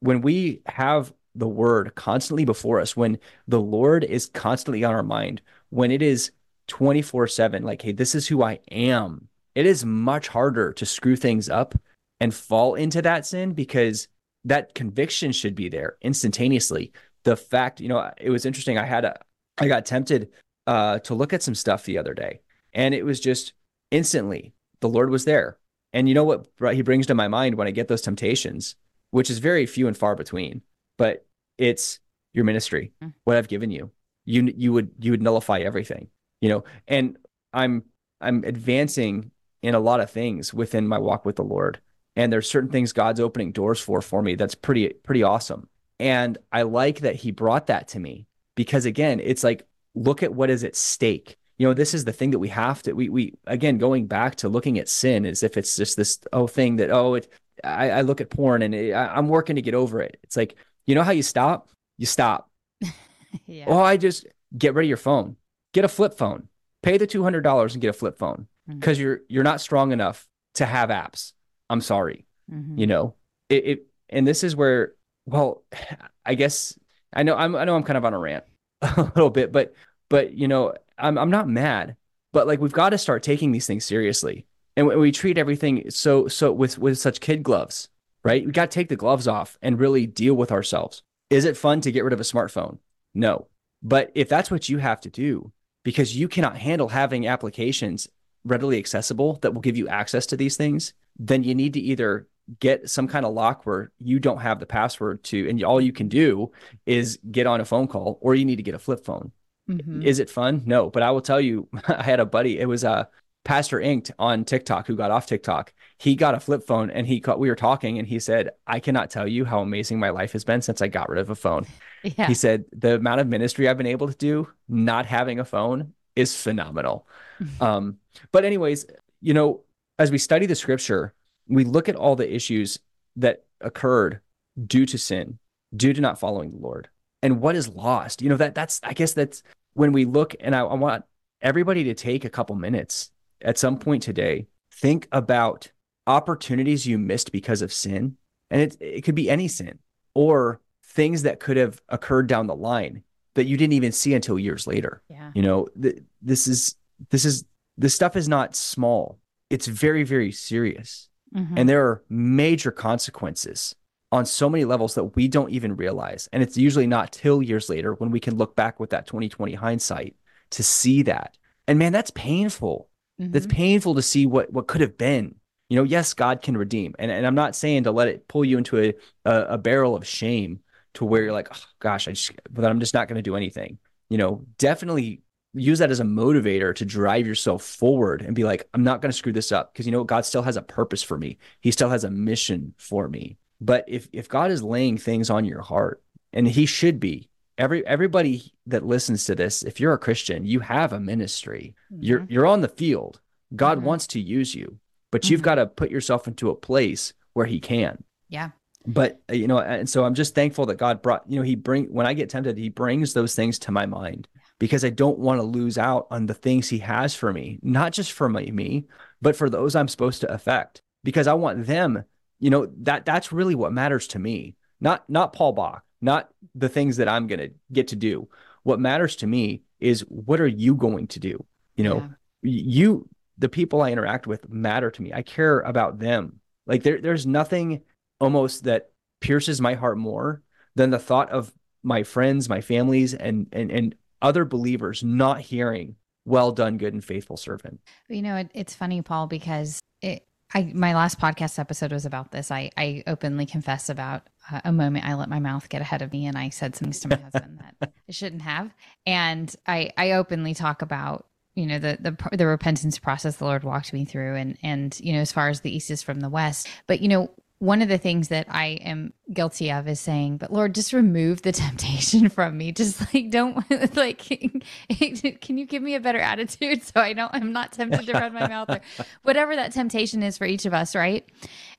when 0.00 0.20
we 0.20 0.62
have 0.66 1.12
the 1.34 1.48
word 1.48 1.94
constantly 1.94 2.44
before 2.44 2.80
us 2.80 2.96
when 2.96 3.18
the 3.46 3.60
lord 3.60 4.04
is 4.04 4.26
constantly 4.26 4.84
on 4.84 4.94
our 4.94 5.02
mind 5.02 5.40
when 5.70 5.90
it 5.90 6.02
is 6.02 6.30
24 6.68 7.26
7 7.26 7.62
like 7.62 7.82
hey 7.82 7.92
this 7.92 8.14
is 8.14 8.26
who 8.26 8.42
i 8.42 8.58
am 8.70 9.28
it 9.54 9.66
is 9.66 9.84
much 9.84 10.28
harder 10.28 10.72
to 10.72 10.86
screw 10.86 11.16
things 11.16 11.48
up 11.48 11.74
and 12.20 12.34
fall 12.34 12.74
into 12.74 13.02
that 13.02 13.26
sin 13.26 13.52
because 13.52 14.08
that 14.44 14.74
conviction 14.74 15.32
should 15.32 15.54
be 15.54 15.68
there 15.68 15.96
instantaneously. 16.02 16.92
The 17.24 17.36
fact, 17.36 17.80
you 17.80 17.88
know, 17.88 18.10
it 18.18 18.30
was 18.30 18.46
interesting. 18.46 18.78
I 18.78 18.84
had 18.84 19.04
a, 19.04 19.20
I 19.58 19.68
got 19.68 19.84
tempted 19.84 20.30
uh, 20.66 21.00
to 21.00 21.14
look 21.14 21.32
at 21.32 21.42
some 21.42 21.54
stuff 21.54 21.84
the 21.84 21.98
other 21.98 22.14
day, 22.14 22.40
and 22.72 22.94
it 22.94 23.04
was 23.04 23.20
just 23.20 23.52
instantly 23.90 24.52
the 24.80 24.88
Lord 24.88 25.10
was 25.10 25.24
there. 25.24 25.58
And 25.92 26.08
you 26.08 26.14
know 26.14 26.24
what 26.24 26.74
He 26.74 26.82
brings 26.82 27.06
to 27.06 27.14
my 27.14 27.28
mind 27.28 27.56
when 27.56 27.66
I 27.66 27.72
get 27.72 27.88
those 27.88 28.02
temptations, 28.02 28.76
which 29.10 29.30
is 29.30 29.38
very 29.38 29.66
few 29.66 29.88
and 29.88 29.96
far 29.96 30.14
between, 30.14 30.62
but 30.98 31.24
it's 31.56 32.00
your 32.34 32.44
ministry, 32.44 32.92
mm. 33.02 33.14
what 33.24 33.38
I've 33.38 33.48
given 33.48 33.70
you. 33.70 33.90
You 34.26 34.52
you 34.54 34.74
would 34.74 34.90
you 34.98 35.12
would 35.12 35.22
nullify 35.22 35.60
everything, 35.60 36.08
you 36.42 36.50
know. 36.50 36.64
And 36.86 37.16
I'm 37.54 37.84
I'm 38.20 38.44
advancing 38.44 39.30
in 39.62 39.74
a 39.74 39.80
lot 39.80 40.00
of 40.00 40.10
things 40.10 40.52
within 40.52 40.86
my 40.86 40.98
walk 40.98 41.24
with 41.24 41.36
the 41.36 41.44
Lord. 41.44 41.80
And 42.14 42.32
there's 42.32 42.50
certain 42.50 42.70
things 42.70 42.92
God's 42.92 43.20
opening 43.20 43.52
doors 43.52 43.80
for 43.80 44.02
for 44.02 44.22
me 44.22 44.34
that's 44.34 44.54
pretty 44.54 44.90
pretty 44.90 45.22
awesome. 45.22 45.68
And 45.98 46.36
I 46.52 46.62
like 46.62 47.00
that 47.00 47.16
he 47.16 47.30
brought 47.30 47.68
that 47.68 47.88
to 47.88 48.00
me 48.00 48.26
because 48.54 48.84
again, 48.84 49.20
it's 49.20 49.44
like 49.44 49.66
look 49.94 50.22
at 50.22 50.34
what 50.34 50.50
is 50.50 50.62
at 50.62 50.76
stake. 50.76 51.36
You 51.56 51.66
know, 51.66 51.74
this 51.74 51.94
is 51.94 52.04
the 52.04 52.12
thing 52.12 52.30
that 52.32 52.38
we 52.38 52.48
have 52.48 52.82
to 52.82 52.92
we 52.92 53.08
we 53.08 53.34
again 53.46 53.78
going 53.78 54.06
back 54.06 54.36
to 54.36 54.48
looking 54.48 54.78
at 54.78 54.88
sin 54.90 55.24
as 55.24 55.42
if 55.42 55.56
it's 55.56 55.74
just 55.74 55.96
this 55.96 56.18
oh 56.32 56.46
thing 56.46 56.76
that 56.76 56.90
oh 56.90 57.14
it 57.14 57.32
I, 57.64 57.90
I 57.90 58.00
look 58.02 58.20
at 58.20 58.30
porn 58.30 58.62
and 58.62 58.74
it, 58.74 58.92
I, 58.92 59.14
I'm 59.14 59.28
working 59.28 59.56
to 59.56 59.62
get 59.62 59.74
over 59.74 60.00
it. 60.00 60.18
It's 60.22 60.36
like 60.36 60.56
you 60.88 60.94
know 60.96 61.02
how 61.02 61.12
you 61.12 61.22
stop? 61.22 61.68
You 61.98 62.06
stop. 62.06 62.50
yeah. 63.46 63.66
Oh, 63.68 63.80
I 63.80 63.96
just 63.96 64.26
get 64.56 64.74
rid 64.74 64.84
of 64.84 64.88
your 64.88 64.96
phone. 64.96 65.36
Get 65.72 65.84
a 65.84 65.88
flip 65.88 66.14
phone. 66.14 66.48
Pay 66.82 66.98
the 66.98 67.06
two 67.06 67.22
hundred 67.22 67.42
dollars 67.42 67.74
and 67.74 67.82
get 67.82 67.90
a 67.90 67.92
flip 67.92 68.18
phone 68.18 68.48
because 68.66 68.98
mm-hmm. 68.98 69.04
you're 69.04 69.20
you're 69.28 69.44
not 69.44 69.60
strong 69.60 69.92
enough 69.92 70.26
to 70.54 70.66
have 70.66 70.90
apps. 70.90 71.32
I'm 71.70 71.80
sorry. 71.80 72.26
Mm-hmm. 72.52 72.78
You 72.78 72.86
know, 72.86 73.14
it, 73.48 73.64
it 73.66 73.86
and 74.08 74.26
this 74.26 74.42
is 74.42 74.56
where 74.56 74.94
well, 75.26 75.62
I 76.26 76.34
guess 76.34 76.76
I 77.12 77.22
know 77.22 77.36
I'm 77.36 77.54
I 77.54 77.64
know 77.64 77.76
I'm 77.76 77.84
kind 77.84 77.96
of 77.96 78.04
on 78.04 78.14
a 78.14 78.18
rant 78.18 78.44
a 78.82 79.12
little 79.14 79.30
bit, 79.30 79.52
but 79.52 79.74
but 80.08 80.32
you 80.32 80.48
know, 80.48 80.74
I'm 80.98 81.16
I'm 81.18 81.30
not 81.30 81.48
mad 81.48 81.96
but 82.32 82.46
like 82.46 82.60
we've 82.60 82.72
got 82.72 82.90
to 82.90 82.98
start 82.98 83.22
taking 83.22 83.52
these 83.52 83.66
things 83.66 83.84
seriously. 83.84 84.46
And 84.76 84.86
we 84.86 85.10
treat 85.10 85.38
everything 85.38 85.90
so 85.90 86.28
so 86.28 86.52
with 86.52 86.78
with 86.78 86.98
such 86.98 87.20
kid 87.20 87.42
gloves, 87.42 87.88
right? 88.28 88.44
We 88.44 88.52
got 88.52 88.70
to 88.70 88.74
take 88.74 88.88
the 88.88 88.96
gloves 88.96 89.26
off 89.26 89.58
and 89.62 89.78
really 89.78 90.06
deal 90.06 90.34
with 90.34 90.52
ourselves. 90.52 91.02
Is 91.30 91.44
it 91.44 91.56
fun 91.56 91.80
to 91.82 91.92
get 91.92 92.04
rid 92.04 92.12
of 92.12 92.20
a 92.20 92.24
smartphone? 92.24 92.78
No. 93.14 93.48
But 93.82 94.12
if 94.14 94.28
that's 94.28 94.50
what 94.50 94.68
you 94.68 94.78
have 94.78 95.00
to 95.02 95.10
do 95.10 95.52
because 95.84 96.16
you 96.16 96.28
cannot 96.28 96.56
handle 96.56 96.88
having 96.88 97.26
applications 97.26 98.08
readily 98.44 98.78
accessible 98.78 99.38
that 99.42 99.54
will 99.54 99.60
give 99.60 99.76
you 99.76 99.88
access 99.88 100.26
to 100.26 100.36
these 100.36 100.56
things, 100.56 100.92
then 101.18 101.42
you 101.42 101.54
need 101.54 101.74
to 101.74 101.80
either 101.80 102.28
get 102.60 102.88
some 102.88 103.08
kind 103.08 103.26
of 103.26 103.34
lock 103.34 103.66
where 103.66 103.92
you 103.98 104.18
don't 104.18 104.40
have 104.40 104.58
the 104.58 104.66
password 104.66 105.22
to, 105.22 105.48
and 105.48 105.62
all 105.62 105.80
you 105.80 105.92
can 105.92 106.08
do 106.08 106.50
is 106.86 107.18
get 107.30 107.46
on 107.46 107.60
a 107.60 107.64
phone 107.64 107.86
call, 107.86 108.18
or 108.20 108.34
you 108.34 108.44
need 108.44 108.56
to 108.56 108.62
get 108.62 108.74
a 108.74 108.78
flip 108.78 109.04
phone. 109.04 109.32
Mm-hmm. 109.68 110.02
Is 110.02 110.18
it 110.18 110.30
fun? 110.30 110.62
No, 110.64 110.88
but 110.88 111.02
I 111.02 111.10
will 111.10 111.20
tell 111.20 111.40
you, 111.40 111.68
I 111.88 112.02
had 112.02 112.20
a 112.20 112.26
buddy. 112.26 112.58
It 112.58 112.66
was 112.66 112.84
a 112.84 112.90
uh, 112.90 113.04
Pastor 113.44 113.80
Inked 113.80 114.12
on 114.18 114.44
TikTok 114.44 114.86
who 114.86 114.96
got 114.96 115.10
off 115.10 115.26
TikTok. 115.26 115.72
He 115.98 116.14
got 116.14 116.34
a 116.34 116.40
flip 116.40 116.64
phone, 116.64 116.90
and 116.90 117.06
he 117.06 117.20
caught. 117.20 117.38
We 117.38 117.48
were 117.48 117.56
talking, 117.56 117.98
and 117.98 118.06
he 118.06 118.20
said, 118.20 118.50
"I 118.66 118.80
cannot 118.80 119.10
tell 119.10 119.26
you 119.26 119.44
how 119.44 119.60
amazing 119.60 119.98
my 119.98 120.10
life 120.10 120.32
has 120.32 120.44
been 120.44 120.62
since 120.62 120.80
I 120.80 120.88
got 120.88 121.08
rid 121.08 121.18
of 121.18 121.30
a 121.30 121.34
phone." 121.34 121.66
Yeah. 122.04 122.28
He 122.28 122.34
said 122.34 122.64
the 122.70 122.94
amount 122.94 123.20
of 123.20 123.26
ministry 123.26 123.68
I've 123.68 123.76
been 123.76 123.84
able 123.84 124.06
to 124.06 124.14
do 124.14 124.48
not 124.68 125.04
having 125.04 125.40
a 125.40 125.44
phone 125.44 125.94
is 126.14 126.40
phenomenal. 126.40 127.08
um, 127.60 127.98
but 128.30 128.44
anyways, 128.44 128.86
you 129.20 129.34
know, 129.34 129.62
as 129.98 130.12
we 130.12 130.18
study 130.18 130.46
the 130.46 130.54
scripture, 130.54 131.12
we 131.48 131.64
look 131.64 131.88
at 131.88 131.96
all 131.96 132.14
the 132.14 132.32
issues 132.32 132.78
that 133.16 133.44
occurred 133.60 134.20
due 134.64 134.86
to 134.86 134.96
sin, 134.96 135.40
due 135.74 135.92
to 135.92 136.00
not 136.00 136.20
following 136.20 136.52
the 136.52 136.58
Lord, 136.58 136.88
and 137.20 137.40
what 137.40 137.56
is 137.56 137.68
lost. 137.68 138.22
You 138.22 138.28
know, 138.28 138.36
that 138.36 138.54
that's 138.54 138.80
I 138.84 138.92
guess 138.92 139.12
that's 139.12 139.42
when 139.74 139.90
we 139.90 140.04
look, 140.04 140.36
and 140.38 140.54
I, 140.54 140.60
I 140.60 140.74
want 140.74 141.04
everybody 141.40 141.82
to 141.84 141.94
take 141.94 142.24
a 142.24 142.30
couple 142.30 142.54
minutes 142.54 143.10
at 143.42 143.58
some 143.58 143.78
point 143.78 144.02
today, 144.02 144.46
think 144.72 145.08
about 145.12 145.70
opportunities 146.08 146.86
you 146.86 146.98
missed 146.98 147.30
because 147.30 147.62
of 147.62 147.72
sin. 147.72 148.16
And 148.50 148.62
it, 148.62 148.76
it 148.80 149.00
could 149.02 149.14
be 149.14 149.30
any 149.30 149.46
sin 149.46 149.78
or 150.14 150.60
things 150.82 151.22
that 151.22 151.38
could 151.38 151.56
have 151.56 151.80
occurred 151.88 152.26
down 152.26 152.46
the 152.46 152.56
line 152.56 153.04
that 153.34 153.44
you 153.44 153.56
didn't 153.56 153.74
even 153.74 153.92
see 153.92 154.14
until 154.14 154.38
years 154.38 154.66
later. 154.66 155.02
Yeah. 155.08 155.30
You 155.34 155.42
know, 155.42 155.68
th- 155.80 156.02
this 156.22 156.48
is, 156.48 156.74
this 157.10 157.24
is, 157.24 157.44
this 157.76 157.94
stuff 157.94 158.16
is 158.16 158.28
not 158.28 158.56
small. 158.56 159.18
It's 159.50 159.66
very, 159.66 160.02
very 160.02 160.32
serious. 160.32 161.08
Mm-hmm. 161.34 161.58
And 161.58 161.68
there 161.68 161.86
are 161.86 162.02
major 162.08 162.70
consequences 162.72 163.76
on 164.10 164.24
so 164.24 164.48
many 164.48 164.64
levels 164.64 164.94
that 164.94 165.14
we 165.16 165.28
don't 165.28 165.50
even 165.50 165.76
realize. 165.76 166.28
And 166.32 166.42
it's 166.42 166.56
usually 166.56 166.86
not 166.86 167.12
till 167.12 167.42
years 167.42 167.68
later 167.68 167.92
when 167.94 168.10
we 168.10 168.20
can 168.20 168.36
look 168.36 168.56
back 168.56 168.80
with 168.80 168.90
that 168.90 169.06
2020 169.06 169.54
hindsight 169.54 170.16
to 170.50 170.62
see 170.62 171.02
that. 171.02 171.36
And 171.66 171.78
man, 171.78 171.92
that's 171.92 172.10
painful. 172.12 172.88
Mm-hmm. 173.20 173.32
That's 173.32 173.46
painful 173.46 173.94
to 173.96 174.02
see 174.02 174.26
what 174.26 174.52
what 174.52 174.66
could 174.66 174.80
have 174.80 174.96
been. 174.96 175.34
You 175.68 175.76
know, 175.76 175.84
yes, 175.84 176.14
God 176.14 176.42
can 176.42 176.56
redeem. 176.56 176.94
And, 176.98 177.10
and 177.10 177.26
I'm 177.26 177.34
not 177.34 177.54
saying 177.54 177.84
to 177.84 177.90
let 177.90 178.08
it 178.08 178.26
pull 178.28 178.44
you 178.44 178.58
into 178.58 178.78
a, 178.78 178.94
a, 179.24 179.40
a 179.54 179.58
barrel 179.58 179.96
of 179.96 180.06
shame 180.06 180.60
to 180.94 181.04
where 181.04 181.22
you're 181.22 181.32
like, 181.32 181.48
oh, 181.52 181.64
gosh, 181.80 182.08
I 182.08 182.12
just, 182.12 182.32
but 182.50 182.64
I'm 182.64 182.80
just 182.80 182.94
not 182.94 183.06
going 183.08 183.16
to 183.16 183.22
do 183.22 183.36
anything. 183.36 183.78
You 184.08 184.18
know, 184.18 184.44
definitely 184.56 185.22
use 185.54 185.78
that 185.78 185.90
as 185.90 186.00
a 186.00 186.04
motivator 186.04 186.74
to 186.74 186.84
drive 186.84 187.26
yourself 187.26 187.62
forward 187.62 188.22
and 188.22 188.34
be 188.34 188.44
like, 188.44 188.68
I'm 188.74 188.84
not 188.84 189.02
going 189.02 189.10
to 189.10 189.16
screw 189.16 189.32
this 189.32 189.52
up 189.52 189.72
because 189.72 189.86
you 189.86 189.92
know 189.92 190.04
God 190.04 190.24
still 190.24 190.42
has 190.42 190.56
a 190.56 190.62
purpose 190.62 191.02
for 191.02 191.18
me. 191.18 191.38
He 191.60 191.70
still 191.70 191.90
has 191.90 192.04
a 192.04 192.10
mission 192.10 192.74
for 192.78 193.08
me. 193.08 193.36
But 193.60 193.84
if 193.88 194.08
if 194.12 194.28
God 194.28 194.50
is 194.50 194.62
laying 194.62 194.98
things 194.98 195.30
on 195.30 195.44
your 195.44 195.62
heart, 195.62 196.02
and 196.32 196.46
He 196.46 196.66
should 196.66 197.00
be, 197.00 197.28
every 197.56 197.86
everybody 197.86 198.52
that 198.66 198.86
listens 198.86 199.24
to 199.24 199.34
this, 199.34 199.62
if 199.62 199.80
you're 199.80 199.94
a 199.94 199.98
Christian, 199.98 200.44
you 200.44 200.60
have 200.60 200.92
a 200.92 201.00
ministry. 201.00 201.74
Mm-hmm. 201.92 202.02
You're 202.02 202.26
you're 202.28 202.46
on 202.46 202.60
the 202.60 202.68
field. 202.68 203.20
God 203.56 203.78
mm-hmm. 203.78 203.86
wants 203.86 204.06
to 204.08 204.20
use 204.20 204.54
you, 204.54 204.78
but 205.10 205.22
mm-hmm. 205.22 205.32
you've 205.32 205.42
got 205.42 205.56
to 205.56 205.66
put 205.66 205.90
yourself 205.90 206.28
into 206.28 206.50
a 206.50 206.56
place 206.56 207.12
where 207.32 207.46
He 207.46 207.60
can. 207.60 208.02
Yeah. 208.28 208.50
But 208.86 209.20
uh, 209.30 209.34
you 209.34 209.46
know, 209.46 209.58
and 209.58 209.88
so 209.88 210.04
I'm 210.04 210.14
just 210.14 210.34
thankful 210.34 210.66
that 210.66 210.76
God 210.76 211.02
brought. 211.02 211.24
You 211.28 211.36
know, 211.36 211.42
He 211.42 211.54
bring 211.54 211.86
when 211.86 212.06
I 212.06 212.14
get 212.14 212.30
tempted, 212.30 212.56
He 212.56 212.68
brings 212.68 213.14
those 213.14 213.34
things 213.34 213.58
to 213.60 213.72
my 213.72 213.86
mind 213.86 214.28
because 214.58 214.84
I 214.84 214.90
don't 214.90 215.18
want 215.18 215.38
to 215.40 215.44
lose 215.44 215.78
out 215.78 216.06
on 216.10 216.26
the 216.26 216.34
things 216.34 216.68
He 216.68 216.78
has 216.78 217.14
for 217.14 217.32
me, 217.32 217.58
not 217.62 217.92
just 217.92 218.12
for 218.12 218.28
my, 218.28 218.44
me, 218.44 218.86
but 219.20 219.36
for 219.36 219.50
those 219.50 219.74
I'm 219.74 219.88
supposed 219.88 220.20
to 220.22 220.32
affect. 220.32 220.82
Because 221.04 221.26
I 221.26 221.34
want 221.34 221.66
them. 221.66 222.04
You 222.40 222.50
know 222.50 222.68
that 222.82 223.04
that's 223.04 223.32
really 223.32 223.54
what 223.54 223.72
matters 223.72 224.06
to 224.08 224.18
me. 224.18 224.56
Not 224.80 225.08
not 225.10 225.32
Paul 225.32 225.52
Bach 225.52 225.84
not 226.00 226.28
the 226.54 226.68
things 226.68 226.96
that 226.98 227.08
I'm 227.08 227.26
going 227.26 227.40
to 227.40 227.50
get 227.72 227.88
to 227.88 227.96
do. 227.96 228.28
What 228.62 228.80
matters 228.80 229.16
to 229.16 229.26
me 229.26 229.62
is 229.80 230.00
what 230.08 230.40
are 230.40 230.46
you 230.46 230.74
going 230.74 231.08
to 231.08 231.20
do? 231.20 231.44
You 231.76 231.84
know, 231.84 231.96
yeah. 232.42 232.50
you, 232.52 233.08
the 233.38 233.48
people 233.48 233.82
I 233.82 233.92
interact 233.92 234.26
with 234.26 234.48
matter 234.48 234.90
to 234.90 235.02
me. 235.02 235.12
I 235.12 235.22
care 235.22 235.60
about 235.60 235.98
them. 235.98 236.40
Like 236.66 236.82
there, 236.82 237.00
there's 237.00 237.26
nothing 237.26 237.82
almost 238.20 238.64
that 238.64 238.90
pierces 239.20 239.60
my 239.60 239.74
heart 239.74 239.98
more 239.98 240.42
than 240.74 240.90
the 240.90 240.98
thought 240.98 241.30
of 241.30 241.52
my 241.82 242.02
friends, 242.02 242.48
my 242.48 242.60
families, 242.60 243.14
and 243.14 243.46
and 243.52 243.70
and 243.70 243.94
other 244.20 244.44
believers 244.44 245.02
not 245.02 245.40
hearing, 245.40 245.96
"Well 246.24 246.52
done, 246.52 246.76
good 246.76 246.92
and 246.92 247.04
faithful 247.04 247.36
servant." 247.36 247.80
You 248.08 248.22
know, 248.22 248.36
it, 248.36 248.50
it's 248.54 248.74
funny, 248.74 249.00
Paul, 249.00 249.28
because 249.28 249.80
it, 250.02 250.26
I 250.52 250.72
my 250.74 250.94
last 250.94 251.20
podcast 251.20 251.58
episode 251.58 251.92
was 251.92 252.04
about 252.04 252.32
this. 252.32 252.50
I 252.50 252.70
I 252.76 253.04
openly 253.06 253.46
confess 253.46 253.88
about 253.88 254.28
uh, 254.50 254.60
a 254.64 254.72
moment 254.72 255.06
I 255.06 255.14
let 255.14 255.28
my 255.28 255.40
mouth 255.40 255.68
get 255.68 255.80
ahead 255.80 256.02
of 256.02 256.12
me 256.12 256.26
and 256.26 256.36
I 256.36 256.48
said 256.48 256.74
some 256.74 256.86
things 256.86 257.00
to 257.00 257.08
my 257.08 257.16
husband 257.16 257.60
that 257.60 257.92
I 258.08 258.12
shouldn't 258.12 258.42
have. 258.42 258.74
And 259.06 259.54
I 259.66 259.92
I 259.96 260.12
openly 260.12 260.54
talk 260.54 260.82
about 260.82 261.27
you 261.58 261.66
know 261.66 261.78
the 261.78 261.98
the 262.00 262.36
the 262.36 262.46
repentance 262.46 262.98
process 262.98 263.36
the 263.36 263.44
Lord 263.44 263.64
walked 263.64 263.92
me 263.92 264.04
through 264.04 264.36
and 264.36 264.56
and 264.62 264.98
you 265.00 265.12
know 265.12 265.18
as 265.18 265.32
far 265.32 265.48
as 265.48 265.60
the 265.60 265.74
east 265.74 265.90
is 265.90 266.02
from 266.02 266.20
the 266.20 266.28
west. 266.28 266.68
But 266.86 267.00
you 267.00 267.08
know 267.08 267.30
one 267.58 267.82
of 267.82 267.88
the 267.88 267.98
things 267.98 268.28
that 268.28 268.46
I 268.48 268.66
am 268.82 269.12
guilty 269.32 269.72
of 269.72 269.88
is 269.88 269.98
saying, 269.98 270.36
but 270.36 270.52
Lord, 270.52 270.76
just 270.76 270.92
remove 270.92 271.42
the 271.42 271.50
temptation 271.64 272.28
from 272.28 272.56
me. 272.56 272.70
Just 272.70 273.12
like, 273.12 273.30
don't 273.30 273.68
like, 273.96 274.18
can 275.40 275.58
you 275.58 275.66
give 275.66 275.82
me 275.82 275.96
a 275.96 276.00
better 276.00 276.20
attitude 276.20 276.84
so 276.84 277.00
I 277.00 277.14
don't, 277.14 277.34
I'm 277.34 277.52
not 277.52 277.72
tempted 277.72 278.06
to 278.06 278.12
run 278.12 278.32
my 278.32 278.46
mouth 278.46 278.70
or 278.70 278.80
whatever 279.22 279.56
that 279.56 279.72
temptation 279.72 280.22
is 280.22 280.38
for 280.38 280.46
each 280.46 280.66
of 280.66 280.74
us, 280.74 280.94
right? 280.94 281.28